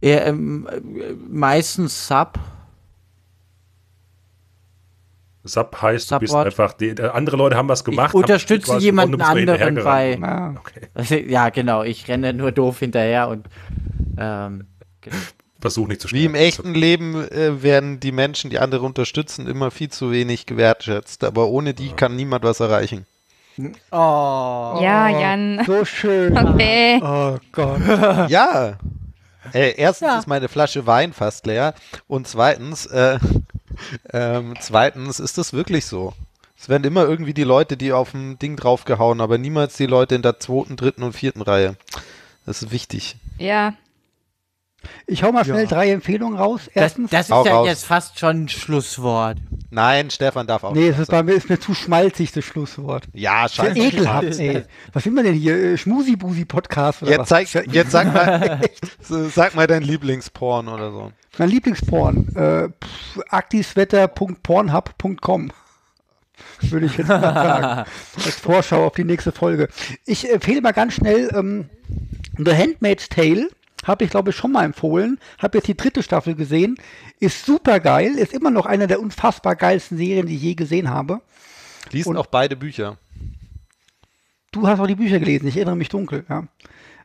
Ja, 0.00 0.26
ähm, 0.26 0.68
äh, 0.70 1.12
meistens 1.28 2.06
Sub. 2.06 2.38
Sub 5.42 5.82
heißt, 5.82 6.12
du 6.12 6.18
bist 6.20 6.30
Support. 6.30 6.46
einfach, 6.46 6.72
die, 6.74 6.90
äh, 6.90 7.08
andere 7.08 7.36
Leute 7.36 7.56
haben 7.56 7.68
was 7.68 7.82
gemacht. 7.82 8.10
Ich 8.10 8.14
unterstütze 8.14 8.78
jemanden 8.78 9.20
anderen 9.20 9.74
bei. 9.74 10.18
Ja. 10.20 10.54
Okay. 10.94 11.26
Ja, 11.28 11.48
genau. 11.48 11.82
Ich 11.82 12.06
renne 12.06 12.32
nur 12.32 12.52
doof 12.52 12.78
hinterher 12.78 13.26
und. 13.26 13.48
Ähm, 14.16 14.66
genau. 15.00 15.16
Versuch 15.62 15.86
nicht 15.88 16.02
zu 16.02 16.10
Wie 16.10 16.24
im 16.26 16.32
sterben. 16.32 16.46
echten 16.46 16.74
Leben 16.74 17.14
äh, 17.30 17.62
werden 17.62 17.98
die 18.00 18.12
Menschen, 18.12 18.50
die 18.50 18.58
andere 18.58 18.84
unterstützen, 18.84 19.46
immer 19.46 19.70
viel 19.70 19.88
zu 19.88 20.10
wenig 20.12 20.44
gewertschätzt. 20.44 21.24
Aber 21.24 21.46
ohne 21.48 21.72
die 21.72 21.90
kann 21.92 22.14
niemand 22.16 22.44
was 22.44 22.60
erreichen. 22.60 23.06
Oh. 23.90 24.78
Ja, 24.80 25.08
Jan. 25.08 25.62
So 25.66 25.84
schön. 25.84 26.36
Okay. 26.52 27.00
Oh 27.02 27.38
Gott. 27.52 27.80
Ja. 28.28 28.78
Äh, 29.52 29.74
erstens 29.76 30.08
Ja. 30.08 30.18
ist 30.18 30.26
meine 30.28 30.48
Flasche 30.48 30.86
Wein 30.86 31.12
fast 31.12 31.46
leer 31.46 31.74
und 32.08 32.26
zweitens, 32.28 32.86
äh, 32.86 33.18
ähm, 34.12 34.54
zweitens 34.60 35.20
ist 35.20 35.36
das 35.38 35.52
wirklich 35.52 35.86
so. 35.86 36.12
Es 36.58 36.68
werden 36.68 36.84
immer 36.84 37.04
irgendwie 37.04 37.34
die 37.34 37.42
Leute, 37.44 37.76
die 37.76 37.92
auf 37.92 38.12
dem 38.12 38.38
Ding 38.38 38.56
draufgehauen, 38.56 39.20
aber 39.20 39.36
niemals 39.38 39.76
die 39.76 39.86
Leute 39.86 40.14
in 40.14 40.22
der 40.22 40.38
zweiten, 40.38 40.76
dritten 40.76 41.02
und 41.02 41.12
vierten 41.12 41.42
Reihe. 41.42 41.74
Das 42.46 42.62
ist 42.62 42.70
wichtig. 42.70 43.16
Ja. 43.38 43.74
Ich 45.06 45.22
hau 45.22 45.32
mal 45.32 45.44
schnell 45.44 45.62
Ja. 45.64 45.68
drei 45.68 45.90
Empfehlungen 45.90 46.38
raus. 46.38 46.62
Das, 46.66 46.74
Erstens, 46.82 47.10
das 47.10 47.26
ist 47.26 47.32
Hau 47.32 47.44
ja 47.44 47.52
raus. 47.54 47.66
jetzt 47.68 47.84
fast 47.86 48.18
schon 48.18 48.44
ein 48.44 48.48
Schlusswort. 48.48 49.38
Nein, 49.70 50.10
Stefan 50.10 50.46
darf 50.46 50.64
auch. 50.64 50.74
nee, 50.74 50.88
was 50.90 50.96
es 50.96 51.02
ist, 51.02 51.10
bei 51.10 51.22
mir, 51.22 51.32
ist 51.32 51.48
mir 51.48 51.58
zu 51.60 51.74
schmalzig, 51.74 52.32
das 52.32 52.44
Schlusswort. 52.44 53.04
ja, 53.12 53.48
scheiße. 53.48 53.78
ekelhaft, 53.78 54.38
ey. 54.38 54.64
Was 54.92 55.04
sind 55.04 55.14
wir 55.14 55.22
denn 55.22 55.34
hier? 55.34 55.54
Äh, 55.56 55.78
Schmusi-Busi-Podcast 55.78 57.02
oder 57.02 57.12
Jetzt, 57.12 57.20
was? 57.20 57.28
zeig, 57.28 57.48
jetzt 57.72 57.90
sag 57.90 58.12
mal, 58.12 58.60
sag 59.00 59.54
mal 59.54 59.66
dein 59.66 59.82
Lieblingsporn 59.82 60.68
oder 60.68 60.90
so. 60.90 61.12
Mein 61.38 61.48
Lieblingsporn. 61.48 62.28
Äh, 62.36 62.68
aktiswetter.pornhub.com 63.30 65.52
würde 66.62 66.86
ich 66.86 66.96
jetzt 66.96 67.08
mal 67.08 67.20
sagen. 67.22 67.88
Als 68.24 68.36
Vorschau 68.36 68.86
auf 68.86 68.94
die 68.94 69.04
nächste 69.04 69.32
Folge. 69.32 69.68
Ich 70.06 70.30
empfehle 70.30 70.60
mal 70.60 70.72
ganz 70.72 70.94
schnell 70.94 71.30
ähm, 71.34 71.68
The 72.36 72.52
Handmaid's 72.54 73.08
Tale. 73.08 73.48
Habe 73.82 74.04
ich, 74.04 74.10
glaube 74.10 74.30
ich, 74.30 74.36
schon 74.36 74.52
mal 74.52 74.64
empfohlen. 74.64 75.18
Habe 75.38 75.58
jetzt 75.58 75.66
die 75.68 75.76
dritte 75.76 76.02
Staffel 76.02 76.34
gesehen. 76.34 76.76
Ist 77.18 77.44
super 77.44 77.80
geil. 77.80 78.14
Ist 78.16 78.32
immer 78.32 78.50
noch 78.50 78.66
eine 78.66 78.86
der 78.86 79.00
unfassbar 79.00 79.56
geilsten 79.56 79.98
Serien, 79.98 80.26
die 80.26 80.36
ich 80.36 80.42
je 80.42 80.54
gesehen 80.54 80.90
habe. 80.90 81.20
Liest 81.90 82.06
Und- 82.06 82.16
auch 82.16 82.26
beide 82.26 82.56
Bücher. 82.56 82.98
Du 84.52 84.66
hast 84.66 84.80
auch 84.80 84.86
die 84.86 84.94
Bücher 84.94 85.18
gelesen, 85.18 85.48
ich 85.48 85.56
erinnere 85.56 85.76
mich 85.76 85.88
dunkel, 85.88 86.26
ja. 86.28 86.46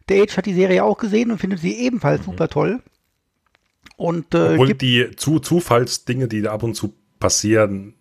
Der 0.10 0.22
Age 0.22 0.36
hat 0.38 0.46
die 0.46 0.54
Serie 0.54 0.84
auch 0.84 0.98
gesehen 0.98 1.32
und 1.32 1.38
findet 1.38 1.60
sie 1.60 1.74
ebenfalls 1.78 2.26
super 2.26 2.50
toll. 2.50 2.82
Und 3.96 4.34
äh, 4.36 4.50
Obwohl 4.52 4.68
gibt, 4.68 4.82
die 4.82 5.12
zu, 5.16 5.40
Zufallsdinge, 5.40 6.28
die 6.28 6.42
da 6.42 6.52
ab 6.52 6.64
und 6.64 6.76
zu 6.76 6.94
passieren, 7.20 7.94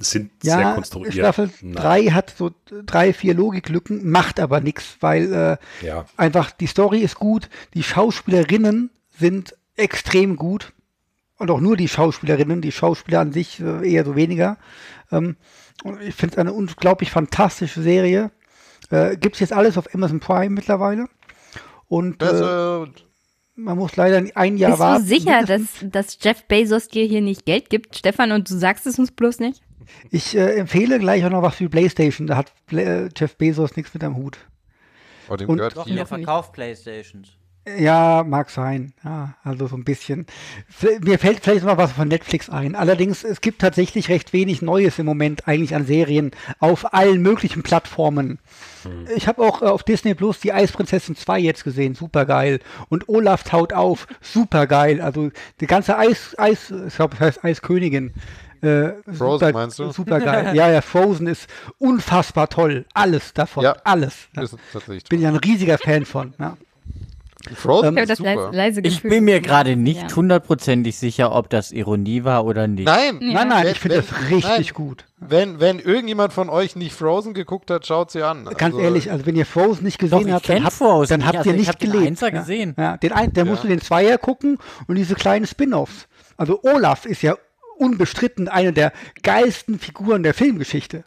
sind 0.00 0.30
sehr 0.42 0.60
ja, 0.60 0.74
konstruiert. 0.74 1.14
Staffel 1.14 1.50
Nein. 1.62 1.74
3 1.74 2.04
hat 2.06 2.34
so 2.36 2.50
drei, 2.86 3.12
vier 3.12 3.34
Logiklücken, 3.34 4.10
macht 4.10 4.40
aber 4.40 4.60
nichts, 4.60 4.96
weil 5.00 5.32
äh, 5.82 5.86
Ja. 5.86 6.06
einfach 6.16 6.50
die 6.52 6.66
Story 6.66 7.00
ist 7.00 7.16
gut, 7.16 7.48
die 7.74 7.82
Schauspielerinnen 7.82 8.90
sind 9.18 9.54
extrem 9.76 10.36
gut 10.36 10.72
und 11.36 11.50
auch 11.50 11.60
nur 11.60 11.76
die 11.76 11.88
Schauspielerinnen, 11.88 12.60
die 12.60 12.72
Schauspieler 12.72 13.20
an 13.20 13.32
sich 13.32 13.60
äh, 13.60 13.90
eher 13.90 14.04
so 14.04 14.16
weniger. 14.16 14.56
Ähm, 15.12 15.36
und 15.84 16.00
ich 16.02 16.14
finde 16.14 16.34
es 16.34 16.38
eine 16.38 16.52
unglaublich 16.52 17.10
fantastische 17.10 17.82
Serie. 17.82 18.30
Äh, 18.90 19.16
Gibt 19.16 19.36
es 19.36 19.40
jetzt 19.40 19.52
alles 19.52 19.78
auf 19.78 19.94
Amazon 19.94 20.20
Prime 20.20 20.50
mittlerweile. 20.50 21.06
Und 21.88 22.22
äh, 22.22 22.26
äh, 22.82 22.86
man 23.56 23.76
muss 23.78 23.96
leider 23.96 24.22
ein 24.34 24.56
Jahr 24.56 24.70
Bist 24.72 24.80
warten. 24.80 25.02
du 25.02 25.08
sicher, 25.08 25.42
dass, 25.44 25.62
dass 25.82 26.18
Jeff 26.20 26.44
Bezos 26.44 26.88
dir 26.88 27.04
hier 27.04 27.20
nicht 27.20 27.44
Geld 27.46 27.68
gibt, 27.70 27.96
Stefan, 27.96 28.32
und 28.32 28.50
du 28.50 28.56
sagst 28.56 28.86
es 28.86 28.98
uns 28.98 29.10
bloß 29.10 29.40
nicht? 29.40 29.62
Ich 30.10 30.36
äh, 30.36 30.54
empfehle 30.56 30.98
gleich 30.98 31.24
auch 31.24 31.30
noch 31.30 31.42
was 31.42 31.56
für 31.56 31.64
die 31.64 31.68
Playstation. 31.68 32.26
Da 32.26 32.36
hat 32.36 32.52
Pla- 32.66 32.82
äh, 32.82 33.08
Jeff 33.16 33.36
Bezos 33.36 33.76
nichts 33.76 33.92
mit 33.94 34.02
am 34.04 34.16
Hut. 34.16 34.38
oh, 35.28 35.36
dem 35.36 35.48
und- 35.48 35.56
gehört 35.58 35.76
Doch, 35.76 35.86
ihr 35.86 36.06
verkauft 36.06 36.52
Playstations. 36.52 37.28
Ja, 37.78 38.24
mag 38.26 38.48
sein. 38.48 38.94
Ja, 39.04 39.34
also 39.44 39.66
so 39.66 39.76
ein 39.76 39.84
bisschen. 39.84 40.26
Mir 41.02 41.18
fällt 41.18 41.40
vielleicht 41.40 41.64
noch 41.66 41.76
was 41.76 41.92
von 41.92 42.08
Netflix 42.08 42.48
ein. 42.48 42.74
Allerdings, 42.74 43.22
es 43.22 43.42
gibt 43.42 43.60
tatsächlich 43.60 44.08
recht 44.08 44.32
wenig 44.32 44.62
Neues 44.62 44.98
im 44.98 45.04
Moment 45.04 45.46
eigentlich 45.46 45.74
an 45.74 45.84
Serien 45.84 46.30
auf 46.58 46.94
allen 46.94 47.20
möglichen 47.20 47.62
Plattformen. 47.62 48.38
Ich 49.14 49.28
habe 49.28 49.42
auch 49.42 49.60
äh, 49.60 49.66
auf 49.66 49.82
Disney 49.82 50.14
Plus 50.14 50.40
die 50.40 50.54
Eisprinzessin 50.54 51.16
2 51.16 51.38
jetzt 51.38 51.62
gesehen, 51.62 51.94
super 51.94 52.24
geil. 52.24 52.60
Und 52.88 53.10
Olaf 53.10 53.44
taut 53.44 53.74
auf, 53.74 54.06
super 54.22 54.66
geil. 54.66 55.02
Also 55.02 55.30
die 55.60 55.66
ganze 55.66 55.98
Eis, 55.98 56.34
Eis, 56.38 56.72
ich 56.88 56.94
glaube, 56.96 57.14
es 57.16 57.20
heißt 57.20 57.44
Eiskönigin. 57.44 58.14
Äh, 58.62 58.92
Frozen, 59.12 59.16
super, 59.18 59.52
meinst 59.52 59.78
du? 59.78 59.90
Super 59.92 60.20
geil. 60.20 60.54
Ja, 60.54 60.70
ja, 60.70 60.80
Frozen 60.82 61.26
ist 61.26 61.48
unfassbar 61.78 62.48
toll. 62.48 62.84
Alles 62.94 63.32
davon, 63.32 63.64
Ja. 63.64 63.76
alles. 63.84 64.28
Ja. 64.36 64.42
Ist 64.44 64.56
tatsächlich 64.72 65.04
Bin 65.04 65.20
ja 65.22 65.28
ein 65.30 65.36
riesiger 65.36 65.78
Fan 65.78 66.04
von. 66.04 66.34
Ja. 66.38 66.56
Frozen 67.54 67.96
Ich 67.96 68.06
das 68.06 68.18
super. 68.18 68.34
leise, 68.50 68.50
leise 68.56 68.80
Ich 68.82 69.02
bin 69.02 69.24
mir 69.24 69.40
gerade 69.40 69.74
nicht 69.74 70.10
Ja. 70.10 70.14
hundertprozentig 70.16 70.98
sicher, 70.98 71.34
ob 71.34 71.48
das 71.48 71.72
Ironie 71.72 72.22
war 72.24 72.44
oder 72.44 72.66
nicht. 72.68 72.84
Nein, 72.84 73.16
Nein, 73.22 73.48
nein, 73.48 73.64
Wenn- 73.64 73.72
ich 73.72 73.80
finde 73.80 73.96
das 74.02 74.30
richtig 74.30 74.44
nein. 74.66 74.74
gut. 74.74 75.06
Wenn, 75.16 75.58
wenn 75.58 75.78
irgendjemand 75.78 76.34
von 76.34 76.50
euch 76.50 76.76
nicht 76.76 76.92
Frozen 76.94 77.32
geguckt 77.32 77.70
hat, 77.70 77.86
schaut 77.86 78.10
sie 78.10 78.22
an. 78.22 78.44
Ganz 78.44 78.62
Also, 78.74 78.80
ehrlich, 78.80 79.10
also 79.10 79.24
wenn 79.24 79.36
ihr 79.36 79.46
Frozen 79.46 79.84
nicht 79.84 79.96
Doch, 80.02 80.10
gesehen 80.10 80.28
ich 80.28 80.34
habt, 80.34 80.48
dann 80.50 80.70
Frozen. 80.70 81.08
dann 81.12 81.20
Ich- 81.20 81.26
habt 81.26 81.36
also 81.38 81.48
ihr 81.50 81.54
ich 81.54 81.60
nicht 81.60 81.68
hab 81.70 81.78
den 81.78 81.90
gelebt. 81.92 82.06
Einser 82.08 82.32
ja. 82.32 82.38
gesehen. 82.40 82.74
Ja, 82.78 82.96
den 82.98 83.12
ein, 83.12 83.32
dann 83.32 83.46
Ja. 83.46 83.52
musst 83.52 83.64
du 83.64 83.68
den 83.68 83.80
Zweier 83.80 84.18
gucken 84.18 84.58
und 84.86 84.96
diese 84.96 85.14
kleinen 85.14 85.46
Spin-offs. 85.46 86.08
Also 86.36 86.60
Olaf 86.62 87.06
ist 87.06 87.22
ja 87.22 87.36
unbestritten 87.80 88.48
eine 88.48 88.72
der 88.72 88.92
geilsten 89.22 89.78
Figuren 89.78 90.22
der 90.22 90.34
Filmgeschichte. 90.34 91.04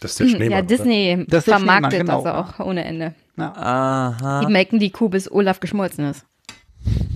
Das 0.00 0.12
ist 0.12 0.20
der 0.20 0.26
Hm, 0.26 0.34
Schneemann. 0.36 0.50
Ja? 0.58 0.62
Disney 0.62 1.24
Das 1.28 1.40
ist 1.40 1.48
der 1.48 1.56
vermarktet 1.58 1.92
Schneemann, 2.00 2.24
das 2.24 2.24
genau. 2.24 2.38
auch 2.62 2.66
ohne 2.66 2.84
Ende. 2.84 3.14
Aha. 3.36 4.40
Die 4.46 4.52
melken 4.52 4.78
die 4.78 4.90
Kuh, 4.90 5.08
bis 5.08 5.30
Olaf 5.30 5.60
geschmolzen 5.60 6.04
ist. 6.10 6.24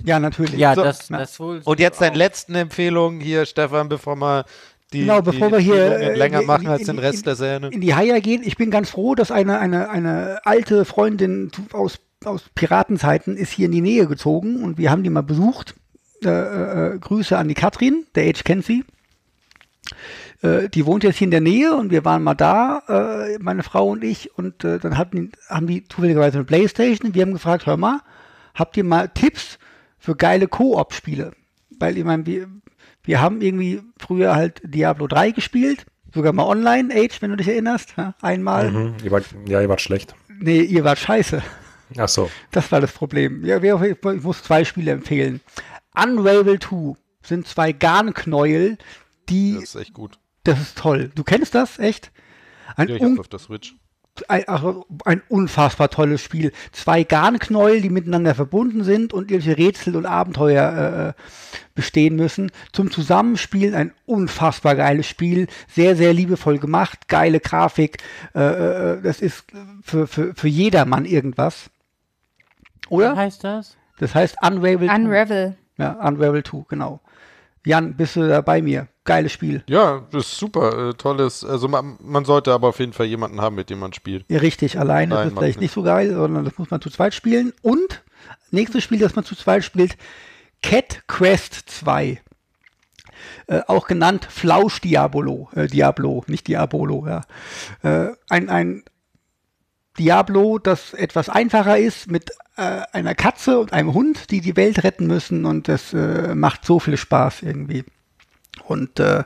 Ja, 0.05 0.21
natürlich. 0.21 0.55
Ja, 0.59 0.75
So, 0.75 0.83
das, 0.85 1.09
na. 1.11 1.19
das. 1.19 1.39
Und 1.41 1.81
jetzt 1.81 2.01
deine 2.01 2.17
letzten 2.17 2.55
Empfehlungen 2.55 3.21
hier, 3.21 3.47
Stefan, 3.47 3.89
bevor 3.89 4.17
wir 4.17 4.45
die, 4.93 5.01
Genau, 5.01 5.23
bevor 5.23 5.49
die 5.49 5.53
wir 5.55 5.59
hier, 5.61 5.97
äh, 5.99 6.15
länger 6.15 6.41
in- 6.43 6.47
machen 6.47 6.67
als 6.69 6.83
in- 6.83 6.87
den 6.89 6.99
Rest 6.99 7.19
in- 7.21 7.25
der 7.25 7.37
Serie. 7.37 7.71
in 7.71 7.81
die 7.81 7.95
Haie 7.95 8.21
gehen. 8.21 8.43
Ich 8.45 8.57
bin 8.57 8.71
ganz 8.71 8.91
froh, 8.91 9.15
dass 9.15 9.31
eine, 9.31 9.59
eine, 9.59 9.89
eine 9.89 10.41
alte 10.45 10.85
Freundin 10.85 11.51
aus, 11.73 11.99
aus 12.25 12.45
Piratenzeiten 12.55 13.37
ist 13.37 13.51
hier 13.53 13.67
in 13.67 13.73
die 13.73 13.81
Nähe 13.81 14.07
gezogen 14.07 14.63
und 14.63 14.77
wir 14.79 14.91
haben 14.91 15.03
die 15.03 15.11
mal 15.11 15.23
besucht. 15.23 15.75
Äh, 16.25 16.95
äh, 16.95 16.99
Grüße 16.99 17.37
an 17.37 17.49
die 17.49 17.55
Katrin, 17.55 18.07
der 18.15 18.29
Age 18.29 18.45
kennt 18.45 18.65
sie. 18.65 18.85
Äh, 20.43 20.69
die 20.69 20.87
wohnt 20.87 21.05
jetzt 21.05 21.17
hier 21.17 21.27
in 21.27 21.31
der 21.31 21.41
Nähe 21.41 21.75
und 21.75 21.91
wir 21.91 22.05
waren 22.05 22.23
mal 22.23 22.35
da, 22.35 22.83
äh, 22.89 23.39
meine 23.41 23.63
Frau 23.63 23.89
und 23.89 24.05
ich, 24.05 24.37
und 24.37 24.65
äh, 24.65 24.79
dann 24.79 24.99
hatten, 24.99 25.33
haben 25.49 25.67
die 25.67 25.87
zufälligerweise 25.89 26.39
eine 26.39 26.45
Playstation. 26.45 27.15
Wir 27.15 27.23
haben 27.23 27.33
gefragt, 27.33 27.67
hör 27.67 27.77
mal, 27.77 28.01
habt 28.55 28.77
ihr 28.77 28.85
mal 28.85 29.09
Tipps 29.09 29.59
für 29.99 30.17
geile 30.17 30.49
Koop-Spiele? 30.49 31.33
Weil 31.79 31.97
ich 31.97 32.05
meine, 32.05 32.27
wir, 32.27 32.49
wir 33.03 33.21
haben 33.21 33.41
irgendwie 33.41 33.83
früher 33.99 34.35
halt 34.37 34.61
Diablo 34.65 35.07
3 35.07 35.31
gespielt, 35.31 35.87
sogar 36.13 36.33
mal 36.33 36.45
online, 36.45 36.95
Age, 36.95 37.21
wenn 37.21 37.31
du 37.31 37.37
dich 37.37 37.49
erinnerst, 37.49 37.95
einmal. 38.21 38.71
Mhm, 38.71 38.95
ihr 39.03 39.11
wart, 39.11 39.25
ja, 39.47 39.61
ihr 39.61 39.69
wart 39.69 39.81
schlecht. 39.81 40.15
Nee, 40.29 40.61
ihr 40.61 40.85
wart 40.85 40.99
scheiße. 40.99 41.43
Ach 41.97 42.09
so. 42.09 42.31
Das 42.51 42.71
war 42.73 42.81
das 42.81 42.93
Problem. 42.93 43.45
Ja, 43.45 43.63
ich 43.63 44.23
muss 44.23 44.43
zwei 44.43 44.65
Spiele 44.65 44.93
empfehlen. 44.93 45.41
Unravel 45.95 46.59
2 46.59 46.95
sind 47.23 47.47
zwei 47.47 47.73
Garnknäuel, 47.73 48.79
die, 49.29 49.55
Das 49.55 49.63
ist 49.65 49.75
echt 49.77 49.95
gut. 49.95 50.19
das 50.45 50.61
ist 50.61 50.79
toll. 50.79 51.11
Du 51.15 51.25
kennst 51.25 51.55
das, 51.55 51.79
echt? 51.79 52.11
Ein, 52.77 52.89
Ja, 52.89 52.97
ich 52.97 53.03
hab's 53.03 53.19
auf 53.19 53.29
der 53.29 53.39
Switch. 53.39 53.75
ein, 54.29 54.45
ein 55.05 55.23
unfassbar 55.29 55.89
tolles 55.91 56.21
Spiel. 56.23 56.53
Zwei 56.73 57.03
Garnknäuel, 57.05 57.81
die 57.81 57.89
miteinander 57.91 58.35
verbunden 58.35 58.85
sind 58.85 59.13
und 59.13 59.31
irgendwelche 59.31 59.57
Rätsel 59.59 59.97
und 59.97 60.07
Abenteuer 60.07 61.15
äh, 61.17 61.23
bestehen 61.75 62.17
müssen. 62.17 62.51
Zum 62.73 62.91
Zusammenspielen 62.91 63.75
ein 63.75 63.93
unfassbar 64.07 64.77
geiles 64.77 65.07
Spiel. 65.07 65.47
Sehr, 65.69 65.97
sehr 65.97 66.13
liebevoll 66.13 66.59
gemacht. 66.59 67.09
Geile 67.09 67.41
Grafik. 67.41 68.03
Äh, 68.35 68.41
äh, 68.41 69.03
das 69.03 69.21
ist 69.21 69.45
für, 69.83 70.07
für, 70.07 70.35
für 70.35 70.49
jedermann 70.49 71.07
irgendwas. 71.07 71.71
Wie 72.89 72.95
Oder? 72.97 73.17
heißt 73.17 73.43
das? 73.45 73.77
Das 73.99 74.15
heißt 74.15 74.37
Unravel 74.43 74.89
2. 74.89 74.95
Unravel. 74.95 75.57
Ja, 75.77 75.93
Unravel 76.07 76.43
2, 76.43 76.65
genau. 76.69 77.01
Jan, 77.67 77.95
bist 77.95 78.17
du 78.17 78.29
da 78.29 78.41
bei 78.43 78.61
mir? 78.61 78.89
Geiles 79.05 79.33
Spiel. 79.33 79.65
Ja, 79.69 80.03
das 80.13 80.27
ist 80.27 80.39
super. 80.39 80.91
Äh, 80.91 80.95
tolles. 80.95 81.45
Also 81.45 81.69
man, 81.69 81.97
man 82.01 82.25
sollte 82.25 82.53
aber 82.53 82.69
auf 82.69 82.79
jeden 82.79 82.93
Fall 82.93 83.07
jemanden 83.07 83.41
haben, 83.41 83.55
mit 83.55 83.71
dem 83.71 83.79
man 83.79 83.93
spielt. 83.93 84.25
Ja, 84.29 84.39
richtig, 84.39 84.79
alleine 84.79 85.15
Nein, 85.15 85.29
ist 85.29 85.35
vielleicht 85.35 85.61
nicht. 85.61 85.69
nicht 85.69 85.73
so 85.73 85.83
geil, 85.83 86.15
sondern 86.15 86.45
das 86.45 86.57
muss 86.59 86.71
man 86.71 86.81
zu 86.81 86.91
zweit 86.91 87.15
spielen. 87.15 87.53
Und 87.63 88.03
nächstes 88.51 88.83
Spiel, 88.85 88.99
das 88.99 89.15
man 89.17 89.25
zu 89.25 89.35
zweit 89.35 89.65
spielt, 89.65 89.97
Cat 90.63 91.03
Quest 91.07 91.69
2. 91.71 92.21
Äh, 93.47 93.61
auch 93.67 93.87
genannt 93.87 94.27
Flausch 94.31 94.81
Diabolo, 94.81 95.49
äh, 95.55 95.67
Diablo, 95.67 96.25
nicht 96.27 96.49
Diabolo, 96.49 97.07
ja. 97.07 97.23
Äh, 97.83 98.13
ein, 98.29 98.49
ein 98.49 98.85
Diablo, 99.99 100.59
das 100.59 100.93
etwas 100.95 101.29
einfacher 101.29 101.79
ist 101.79 102.11
mit 102.11 102.31
äh, 102.57 102.83
einer 102.93 103.15
Katze 103.15 103.59
und 103.61 103.73
einem 103.73 103.95
Hund, 103.95 104.31
die 104.31 104.41
die 104.41 104.57
Welt 104.57 104.83
retten 104.85 105.07
müssen 105.07 105.45
und 105.45 105.69
das 105.69 105.93
äh, 105.93 106.35
macht 106.35 106.65
so 106.65 106.81
viel 106.81 106.97
Spaß 106.97 107.43
irgendwie. 107.43 107.85
Und 108.67 108.99
äh, 109.01 109.21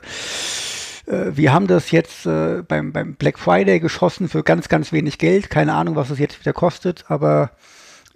äh, 1.07 1.31
wir 1.35 1.53
haben 1.53 1.67
das 1.67 1.91
jetzt 1.91 2.25
äh, 2.25 2.63
beim, 2.67 2.91
beim 2.93 3.15
Black 3.15 3.39
Friday 3.39 3.79
geschossen 3.79 4.29
für 4.29 4.43
ganz, 4.43 4.69
ganz 4.69 4.91
wenig 4.91 5.17
Geld. 5.17 5.49
Keine 5.49 5.73
Ahnung, 5.73 5.95
was 5.95 6.09
es 6.09 6.19
jetzt 6.19 6.39
wieder 6.39 6.53
kostet, 6.53 7.05
aber 7.09 7.51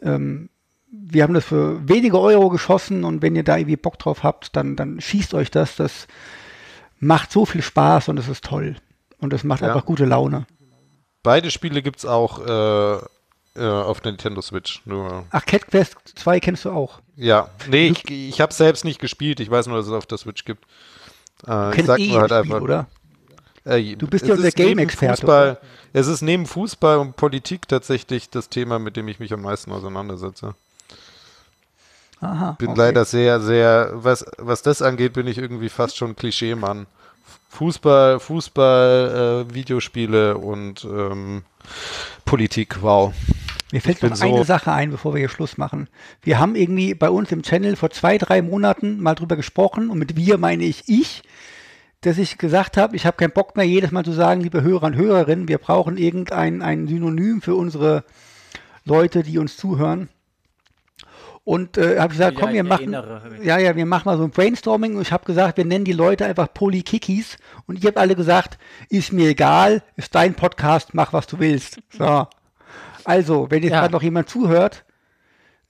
ähm, 0.02 0.50
wir 0.92 1.24
haben 1.24 1.34
das 1.34 1.46
für 1.46 1.88
wenige 1.88 2.20
Euro 2.20 2.50
geschossen 2.50 3.04
und 3.04 3.24
wenn 3.24 3.36
ihr 3.36 3.44
da 3.44 3.58
irgendwie 3.58 3.78
Bock 3.78 3.98
drauf 3.98 4.22
habt, 4.22 4.56
dann, 4.56 4.76
dann 4.76 5.02
schießt 5.02 5.34
euch 5.34 5.50
das. 5.50 5.76
Das 5.76 6.08
macht 7.00 7.32
so 7.32 7.46
viel 7.46 7.64
Spaß 7.64 8.10
und 8.10 8.20
es 8.20 8.28
ist 8.28 8.44
toll. 8.46 8.76
Und 9.20 9.34
es 9.34 9.44
macht 9.44 9.62
Ja. 9.62 9.70
einfach 9.70 9.86
gute 9.86 10.06
Laune. 10.06 10.46
Beide 11.24 11.50
Spiele 11.52 11.82
gibt's 11.82 12.06
auch 12.06 12.46
äh, 12.46 13.00
äh, 13.56 13.68
auf 13.68 14.04
Nintendo 14.04 14.42
Switch. 14.42 14.82
Nur, 14.86 15.26
Ach, 15.32 15.46
Cat 15.46 15.68
Quest 15.68 15.96
2 16.16 16.40
kennst 16.40 16.66
du 16.66 16.72
auch. 16.72 17.00
ja, 17.16 17.50
nee, 17.70 17.88
ich, 17.88 18.10
ich 18.10 18.42
habe 18.42 18.54
selbst 18.54 18.84
nicht 18.86 19.00
gespielt. 19.00 19.40
Ich 19.40 19.50
weiß 19.50 19.68
nur, 19.68 19.78
dass 19.78 19.88
es 19.88 19.94
auf 19.94 20.06
der 20.06 20.18
Switch 20.18 20.44
gibt. 20.46 20.66
Äh, 21.48 21.70
ich 21.70 21.76
Kennst 21.76 21.88
sag 21.88 22.00
eh 22.00 22.08
nur 22.08 22.22
halt 22.22 22.32
Spiel, 22.32 22.38
einfach, 22.42 22.62
oder? 22.62 22.88
Äh, 23.66 23.96
Du 23.96 24.08
bist 24.08 24.24
es 24.24 24.30
ja 24.30 24.36
unser 24.36 24.52
Game-Experte, 24.52 25.60
Es 25.94 26.08
ist 26.08 26.22
neben 26.22 26.46
Fußball 26.46 26.98
und 26.98 27.16
Politik 27.16 27.68
tatsächlich 27.68 28.30
das 28.30 28.50
Thema, 28.50 28.80
mit 28.80 28.98
dem 28.98 29.08
ich 29.08 29.20
mich 29.20 29.32
am 29.34 29.42
meisten 29.42 29.72
auseinandersetze. 29.72 30.56
Aha. 32.20 32.56
Bin 32.58 32.70
okay. 32.70 32.80
leider 32.80 33.06
sehr, 33.06 33.40
sehr, 33.42 33.92
was, 33.94 34.26
was 34.38 34.62
das 34.62 34.82
angeht, 34.82 35.14
bin 35.14 35.28
ich 35.28 35.38
irgendwie 35.38 35.70
fast 35.70 35.98
schon 35.98 36.16
Klischee-Mann. 36.16 36.88
Fußball, 37.54 38.20
Fußball, 38.20 39.46
äh, 39.50 39.54
Videospiele 39.54 40.38
und 40.38 40.84
ähm, 40.86 41.44
Politik, 42.26 42.82
wow. 42.82 43.14
Mir 43.72 43.82
fällt 43.82 44.02
noch 44.04 44.16
so- 44.16 44.26
eine 44.26 44.44
Sache 44.44 44.72
ein, 44.72 44.90
bevor 44.92 45.14
wir 45.14 45.20
hier 45.20 45.30
Schluss 45.30 45.58
machen. 45.58 45.88
Wir 46.22 46.40
haben 46.40 46.56
irgendwie 46.56 46.94
bei 46.96 47.10
uns 47.10 47.32
im 47.32 47.44
Channel 47.44 47.76
vor 47.76 47.90
zwei, 47.92 48.18
drei 48.18 48.42
Monaten 48.42 49.00
mal 49.02 49.16
drüber 49.16 49.36
gesprochen 49.36 49.90
und 49.90 50.00
mit 50.00 50.16
wir 50.16 50.38
meine 50.38 50.64
ich 50.64 50.84
ich, 50.88 51.22
dass 52.02 52.18
ich 52.18 52.38
gesagt 52.38 52.76
habe, 52.76 52.96
ich 52.96 53.06
habe 53.06 53.18
keinen 53.18 53.32
Bock 53.32 53.56
mehr 53.56 53.66
jedes 53.66 53.92
Mal 53.92 54.04
zu 54.04 54.12
sagen, 54.14 54.42
liebe 54.42 54.62
Hörer 54.62 54.88
und 54.88 54.96
Hörerinnen, 54.96 55.48
wir 55.48 55.58
brauchen 55.58 55.98
irgendein 55.98 56.62
ein 56.62 56.88
Synonym 56.88 57.42
für 57.42 57.56
unsere 57.56 58.04
Leute, 58.84 59.24
die 59.24 59.38
uns 59.38 59.58
zuhören. 59.58 60.10
Und 61.46 61.78
äh, 61.78 62.00
habe 62.00 62.10
gesagt, 62.14 62.36
Ja, 62.36 62.40
komm, 62.40 62.54
wir 62.54 62.64
ich 62.64 62.70
machen, 62.70 62.94
ja, 63.44 63.58
ja, 63.58 63.76
wir 63.76 63.86
machen 63.86 64.04
mal 64.06 64.18
so 64.18 64.24
ein 64.24 64.30
Brainstorming 64.30 64.96
und 64.96 65.02
ich 65.02 65.12
habe 65.12 65.26
gesagt, 65.26 65.58
wir 65.58 65.66
nennen 65.66 65.84
die 65.84 65.92
Leute 65.92 66.26
einfach 66.26 66.54
Polykikis 66.54 67.36
und 67.68 67.84
ihr 67.84 67.90
habt 67.90 67.98
alle 67.98 68.16
gesagt, 68.16 68.58
ist 68.90 69.12
mir 69.12 69.28
egal, 69.30 69.84
ist 69.98 70.16
dein 70.16 70.36
Podcast, 70.36 70.94
mach 70.94 71.12
was 71.12 71.28
du 71.28 71.40
willst. 71.40 71.80
So. 71.92 72.28
Also, 73.04 73.48
wenn 73.50 73.62
jetzt 73.62 73.74
Ja. 73.74 73.82
gerade 73.82 73.92
noch 73.92 74.04
jemand 74.04 74.30
zuhört, 74.30 74.86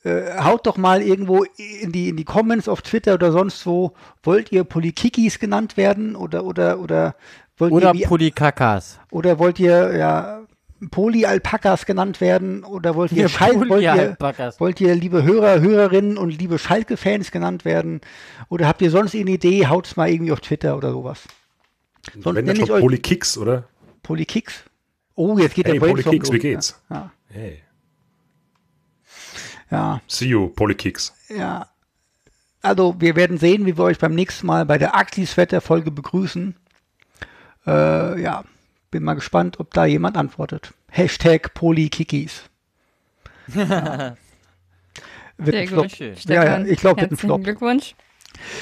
äh, 0.03 0.37
haut 0.43 0.67
doch 0.67 0.77
mal 0.77 1.01
irgendwo 1.01 1.43
in 1.81 1.91
die, 1.91 2.09
in 2.09 2.17
die 2.17 2.25
Comments 2.25 2.67
auf 2.67 2.83
Twitter 2.83 3.15
oder 3.15 3.31
sonst 3.31 3.65
wo, 3.65 3.93
wollt 4.21 4.51
ihr 4.51 4.65
Polykikis 4.65 5.39
genannt 5.39 5.75
werden 5.77 6.15
oder, 6.15 6.43
oder, 6.43 6.77
oder 6.79 7.15
wollt 7.57 7.71
Oder 7.71 7.93
ihr, 7.95 8.01
wie, 8.01 8.05
Polykakas. 8.05 8.99
oder 9.09 9.39
wollt 9.39 9.59
ihr, 9.59 9.95
ja, 9.97 10.42
Polyalpakas 10.89 11.85
genannt 11.85 12.21
werden 12.21 12.63
oder 12.63 12.95
wollt 12.95 13.11
ihr, 13.11 13.29
Schal 13.29 13.55
wollt 13.69 13.81
ihr, 13.83 14.17
wollt 14.59 14.81
ihr 14.81 14.95
liebe 14.95 15.23
Hörer, 15.23 15.61
Hörerinnen 15.61 16.17
und 16.17 16.29
liebe 16.31 16.57
Schalke-Fans 16.59 17.31
genannt 17.31 17.65
werden 17.65 18.01
oder 18.49 18.67
habt 18.67 18.81
ihr 18.81 18.91
sonst 18.91 19.15
eine 19.15 19.31
Idee, 19.31 19.67
haut's 19.67 19.95
mal 19.95 20.09
irgendwie 20.09 20.31
auf 20.31 20.41
Twitter 20.41 20.75
oder 20.77 20.91
sowas. 20.91 21.23
Sonst 22.13 22.25
Wenn 22.25 22.33
nenne 22.35 22.47
dann 22.47 22.55
ich 22.57 22.67
schon 22.67 22.75
euch 22.75 22.81
Polykicks, 22.81 23.37
oder? 23.37 23.63
Polykicks. 24.03 24.63
Oh, 25.15 25.37
jetzt 25.37 25.55
geht 25.55 25.65
Hey, 25.67 25.73
der 25.73 25.79
Brainstorm 25.79 26.03
Polykicks, 26.17 26.31
wie 26.31 26.39
geht's? 26.39 26.81
Ja, 26.89 27.11
Hey. 27.29 27.61
ja, 29.71 30.01
See 30.07 30.25
you, 30.27 30.47
Polykicks. 30.49 31.13
ja. 31.29 31.67
Also, 32.65 32.95
wir 32.99 33.17
werden 33.17 33.37
sehen, 33.37 33.65
wie 33.65 33.77
wir 33.77 33.83
euch 33.83 33.99
beim 33.99 34.15
nächsten 34.15 34.47
Mal 34.47 34.65
bei 34.65 34.77
der 34.77 34.95
Axis-Wetter-Folge 34.95 35.91
begrüßen. 35.91 36.55
Äh, 37.67 38.21
ja, 38.21 38.45
bin 38.93 39.03
mal 39.03 39.15
gespannt, 39.15 39.59
ob 39.59 39.73
da 39.73 39.85
jemand 39.85 40.17
antwortet. 40.17 40.73
Hashtag 40.89 41.53
Polykikis. 41.53 42.43
Ja. 43.53 44.15
Wird 45.37 45.53
Sehr 45.55 45.61
ein 45.61 45.67
Flop. 45.67 45.91
Schön. 45.91 46.15
Ja, 46.27 46.43
ja, 46.59 46.65
ich 46.65 46.79
glaube, 46.79 47.01
wird 47.01 47.11
ein 47.11 47.17
Flop. 47.17 47.43
Glückwunsch. 47.43 47.95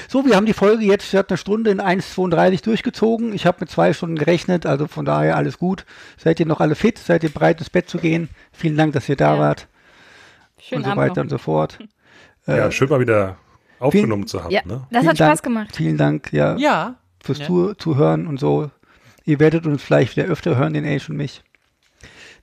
So, 0.08 0.26
wir 0.26 0.36
haben 0.36 0.46
die 0.46 0.54
Folge 0.54 0.84
jetzt, 0.86 1.12
sie 1.12 1.18
hat 1.18 1.30
eine 1.30 1.38
Stunde 1.38 1.70
in 1.70 1.80
1,32 1.82 2.64
durchgezogen. 2.64 3.34
Ich 3.34 3.46
habe 3.46 3.58
mit 3.62 3.70
zwei 3.70 3.94
Stunden 3.94 4.16
gerechnet, 4.18 4.66
also 4.66 4.88
von 4.88 5.06
daher 5.06 5.36
alles 5.36 5.58
gut. 5.58 5.86
Seid 6.18 6.40
ihr 6.40 6.46
noch 6.46 6.60
alle 6.62 6.76
fit? 6.76 6.98
Seid 6.98 7.24
ihr 7.24 7.30
bereit, 7.30 7.60
ins 7.60 7.70
Bett 7.70 7.90
zu 7.90 7.98
gehen? 7.98 8.30
Vielen 8.52 8.78
Dank, 8.78 8.94
dass 8.94 9.08
ihr 9.10 9.16
da 9.18 9.36
Ja. 9.36 9.40
wart 9.40 9.68
Schönen 10.60 10.80
und 10.80 10.86
so 10.86 10.92
Abend 10.92 11.02
weiter 11.04 11.16
noch. 11.16 11.24
und 11.24 11.30
so 11.30 11.38
fort. 11.38 11.80
ja, 12.48 12.72
schön 12.72 12.90
mal 12.90 13.00
wieder 13.00 13.38
aufgenommen 13.80 14.28
zu 14.28 14.44
haben. 14.44 14.52
Ja, 14.52 14.62
Ne? 14.66 14.88
das 14.92 15.02
Vielen 15.02 15.10
hat 15.10 15.20
Dank. 15.20 15.30
Spaß 15.32 15.44
gemacht. 15.44 15.76
Vielen 15.76 15.98
Dank, 15.98 16.32
ja, 16.34 16.56
Ja. 16.58 16.96
fürs 17.24 17.40
Ja. 17.40 17.46
Zu 17.48 17.74
Zuhören 17.76 18.28
und 18.28 18.40
so. 18.40 18.72
Ihr 19.26 19.40
werdet 19.40 19.66
uns 19.66 19.84
vielleicht 19.84 20.16
wieder 20.16 20.28
öfter 20.28 20.58
hören, 20.58 20.74
den 20.74 20.86
Age 20.86 21.10
und 21.10 21.18
mich. 21.18 21.44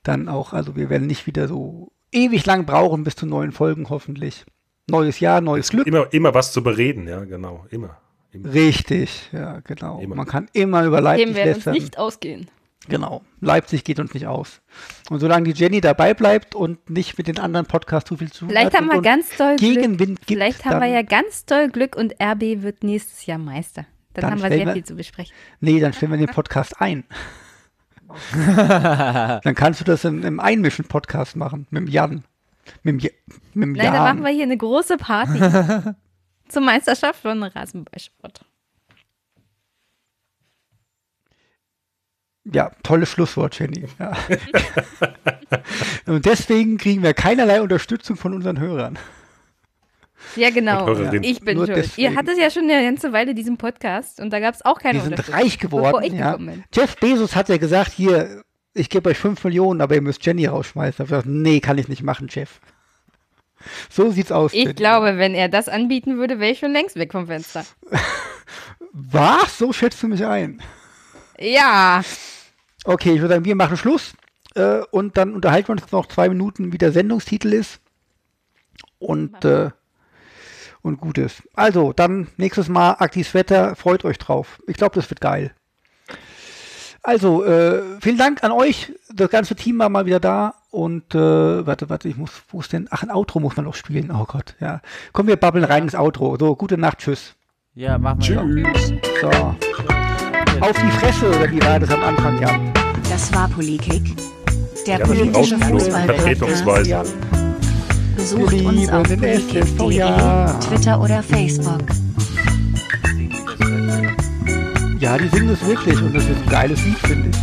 Dann 0.02 0.28
auch, 0.28 0.52
also 0.52 0.76
wir 0.76 0.90
werden 0.90 1.06
nicht 1.06 1.26
wieder 1.26 1.48
so 1.48 1.92
ewig 2.12 2.46
lang 2.46 2.66
brauchen 2.66 3.04
bis 3.04 3.16
zu 3.16 3.26
neuen 3.26 3.52
Folgen, 3.52 3.88
hoffentlich. 3.88 4.44
Neues 4.88 5.20
Jahr, 5.20 5.40
neues 5.40 5.70
Glück. 5.70 5.86
Immer, 5.86 6.12
immer 6.12 6.32
was 6.34 6.52
zu 6.52 6.62
bereden, 6.62 7.06
ja, 7.06 7.24
genau. 7.24 7.66
Immer. 7.70 7.98
immer. 8.32 8.52
Richtig, 8.52 9.28
ja, 9.32 9.60
genau. 9.60 10.00
Immer. 10.00 10.16
Man 10.16 10.26
kann 10.26 10.48
immer 10.52 10.84
über 10.84 11.00
Leipzig 11.00 11.26
Themen 11.26 11.36
werden 11.36 11.48
uns 11.48 11.56
lästern. 11.56 11.74
nicht 11.74 11.98
ausgehen. 11.98 12.50
Genau. 12.88 13.22
Leipzig 13.40 13.84
geht 13.84 14.00
uns 14.00 14.14
nicht 14.14 14.26
aus. 14.26 14.62
Und 15.10 15.20
solange 15.20 15.52
die 15.52 15.60
Jenny 15.60 15.80
dabei 15.80 16.14
bleibt 16.14 16.54
und 16.54 16.88
nicht 16.88 17.18
mit 17.18 17.26
den 17.26 17.38
anderen 17.38 17.66
Podcasts 17.66 18.08
zu 18.08 18.16
viel 18.16 18.32
zu 18.32 18.40
tun 18.40 18.48
Vielleicht 18.48 18.72
hat 18.72 18.80
haben 18.80 18.86
wir 18.88 19.02
ganz 19.02 19.36
doll 19.36 19.56
Glück. 19.56 19.74
Gegenwind 19.74 20.18
gibt, 20.20 20.28
Vielleicht 20.28 20.64
haben 20.64 20.80
wir 20.80 20.88
ja 20.88 21.02
ganz 21.02 21.44
doll 21.44 21.68
Glück 21.68 21.96
und 21.96 22.14
RB 22.22 22.62
wird 22.62 22.82
nächstes 22.82 23.26
Jahr 23.26 23.38
Meister. 23.38 23.84
Dann, 24.20 24.30
Dann 24.30 24.30
haben 24.32 24.42
wir 24.42 24.46
stellen 24.46 24.58
sehr 24.60 24.66
wir- 24.66 24.72
viel 24.74 24.84
zu 24.84 24.94
besprechen. 24.96 25.34
Nee, 25.60 25.80
dann 25.80 25.92
stellen 25.92 26.12
wir 26.12 26.18
den 26.18 26.26
Podcast 26.28 26.80
ein. 26.80 27.04
dann 28.34 29.54
kannst 29.54 29.80
du 29.80 29.84
das 29.84 30.04
im, 30.04 30.24
im 30.24 30.40
Einmischen-Podcast 30.40 31.36
machen, 31.36 31.66
mit 31.70 31.82
dem 31.82 31.88
Jan. 31.88 32.24
Mit 32.82 33.02
dem, 33.02 33.10
mit 33.54 33.62
dem 33.64 33.72
Nein, 33.72 33.84
dann 33.86 33.94
Jan. 33.94 34.02
machen 34.04 34.24
wir 34.24 34.30
hier 34.32 34.44
eine 34.44 34.56
große 34.56 34.96
Party 34.96 35.38
zur 36.48 36.62
Meisterschaft 36.62 37.20
von 37.20 37.42
Rasenballsport. 37.42 38.44
Ja, 42.50 42.70
tolles 42.82 43.10
Schlusswort, 43.10 43.58
Jenny. 43.58 43.86
Ja. 43.98 44.16
und 46.06 46.24
deswegen 46.24 46.78
kriegen 46.78 47.02
wir 47.02 47.12
keinerlei 47.12 47.60
Unterstützung 47.60 48.16
von 48.16 48.32
unseren 48.32 48.58
Hörern. 48.58 48.98
Ja, 50.36 50.50
genau. 50.50 50.88
Ich 51.22 51.40
bin 51.40 51.56
Nur 51.58 51.66
schuld. 51.66 51.76
deswegen. 51.78 52.00
Ihr 52.12 52.16
hattet 52.18 52.38
ja 52.38 52.50
schon 52.50 52.64
eine 52.64 52.82
ganze 52.82 53.12
Weile 53.12 53.34
diesen 53.34 53.56
Podcast 53.56 54.20
und 54.20 54.30
da 54.30 54.40
gab 54.40 54.54
es 54.54 54.64
auch 54.64 54.78
keine 54.78 54.98
Wir 54.98 55.04
sind 55.04 55.32
reich 55.32 55.58
Bevor 55.58 55.82
geworden. 55.92 56.04
ich 56.04 56.12
Ja. 56.14 56.38
Jeff 56.74 56.96
Bezos 56.96 57.34
hat 57.36 57.48
ja 57.48 57.56
gesagt, 57.56 57.92
hier, 57.92 58.42
ich 58.74 58.90
gebe 58.90 59.10
euch 59.10 59.18
5 59.18 59.42
Millionen, 59.44 59.80
aber 59.80 59.94
ihr 59.94 60.02
müsst 60.02 60.24
Jenny 60.26 60.46
rausschmeißen. 60.46 60.92
Ich 60.94 60.98
habe 60.98 61.22
gesagt, 61.22 61.26
nee, 61.26 61.60
kann 61.60 61.78
ich 61.78 61.88
nicht 61.88 62.02
machen, 62.02 62.26
Jeff. 62.30 62.60
So 63.90 64.10
sieht's 64.10 64.30
aus. 64.32 64.52
Ich 64.52 64.62
Jenny. 64.62 64.74
glaube, 64.74 65.18
wenn 65.18 65.34
er 65.34 65.48
das 65.48 65.68
anbieten 65.68 66.16
würde, 66.18 66.38
wäre 66.40 66.52
ich 66.52 66.58
schon 66.60 66.72
längst 66.72 66.96
weg 66.96 67.12
vom 67.12 67.26
Fenster. 67.26 67.64
Was? 68.92 69.58
So 69.58 69.72
schätzt 69.72 70.02
du 70.02 70.08
mich 70.08 70.24
ein. 70.24 70.60
Ja, 71.38 72.02
Okay, 72.84 73.12
ich 73.12 73.20
würde 73.20 73.34
sagen, 73.34 73.44
wir 73.44 73.54
machen 73.56 73.76
Schluss. 73.76 74.14
äh, 74.54 74.80
und 74.90 75.16
dann 75.18 75.34
unterhalten 75.34 75.68
wir 75.68 75.72
uns 75.72 75.92
noch 75.92 76.06
zwei 76.06 76.28
Minuten, 76.28 76.72
wie 76.72 76.78
der 76.78 76.90
Sendungstitel 76.92 77.52
ist. 77.52 77.80
Und, 78.98 79.44
äh, 79.44 79.70
und 80.82 81.00
gut 81.00 81.18
ist. 81.18 81.42
Also, 81.54 81.92
dann 81.92 82.28
nächstes 82.36 82.68
Mal 82.68 82.92
Aktis 82.98 83.34
Wetter, 83.34 83.76
freut 83.76 84.04
euch 84.04 84.18
drauf. 84.18 84.60
Ich 84.66 84.76
glaube, 84.76 84.94
das 84.94 85.10
wird 85.10 85.20
geil. 85.20 85.52
Also, 87.02 87.44
äh, 87.44 87.82
vielen 88.00 88.18
Dank 88.18 88.44
an 88.44 88.52
euch. 88.52 88.92
Das 89.14 89.30
ganze 89.30 89.54
Team 89.54 89.78
war 89.78 89.88
mal 89.88 90.04
wieder 90.06 90.20
da. 90.20 90.54
Und 90.70 91.14
äh, 91.14 91.66
warte, 91.66 91.88
warte, 91.88 92.08
ich 92.08 92.16
muss, 92.16 92.30
wo 92.50 92.60
ist 92.60 92.72
denn? 92.72 92.88
Ach, 92.90 93.02
ein 93.02 93.10
Outro 93.10 93.40
muss 93.40 93.56
man 93.56 93.64
noch 93.64 93.74
spielen. 93.74 94.10
Oh 94.10 94.24
Gott, 94.26 94.56
ja. 94.60 94.80
Kommen 95.12 95.28
wir 95.28 95.36
babbeln 95.36 95.64
rein 95.64 95.84
ins 95.84 95.94
Outro. 95.94 96.36
So, 96.38 96.54
gute 96.56 96.76
Nacht, 96.76 96.98
tschüss. 96.98 97.34
Ja, 97.74 97.96
machen 97.96 98.20
wir. 98.26 98.64
Tschüss. 98.74 98.92
So. 99.22 99.30
Auf 100.60 100.76
die 100.76 100.90
Fresse, 100.98 101.28
oder 101.28 101.50
wie 101.50 101.62
war 101.62 101.78
das 101.80 101.90
am 101.90 102.02
Anfang, 102.02 102.40
ja. 102.40 102.60
Das 103.08 103.32
war 103.32 103.48
Polikick. 103.48 104.16
Der 104.86 104.98
Ja, 104.98 105.06
politische 105.06 105.56
Fußball-Podcast. 105.58 106.06
vertretungsweise. 106.06 106.90
Ja. 106.90 107.04
Besucht 108.18 108.50
Wir 108.50 108.66
uns 108.66 108.88
auf 108.88 109.08
ja. 109.92 110.58
Twitter 110.58 111.00
oder 111.00 111.22
Facebook. 111.22 111.84
Ja, 114.98 115.16
die 115.16 115.28
singen 115.28 115.50
es 115.50 115.64
wirklich 115.64 116.02
und 116.02 116.12
das 116.12 116.24
ist 116.24 116.42
ein 116.42 116.48
geiles 116.48 116.84
Lied, 116.84 116.98
finde 116.98 117.30
ich. 117.30 117.36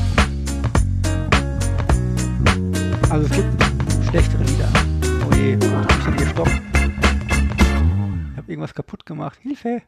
Also 3.10 3.26
es 3.26 3.32
gibt 3.32 3.48
schlechtere 4.10 4.44
Lieder. 4.44 4.70
Oh 5.26 5.34
je, 5.34 5.54
hab 5.54 5.90
ich 5.98 6.04
denn 6.04 6.18
hier 6.18 6.28
Stopp? 6.28 6.50
Ich 8.32 8.38
habe 8.38 8.52
irgendwas 8.52 8.74
kaputt 8.74 9.06
gemacht. 9.06 9.40
Hilfe! 9.42 9.82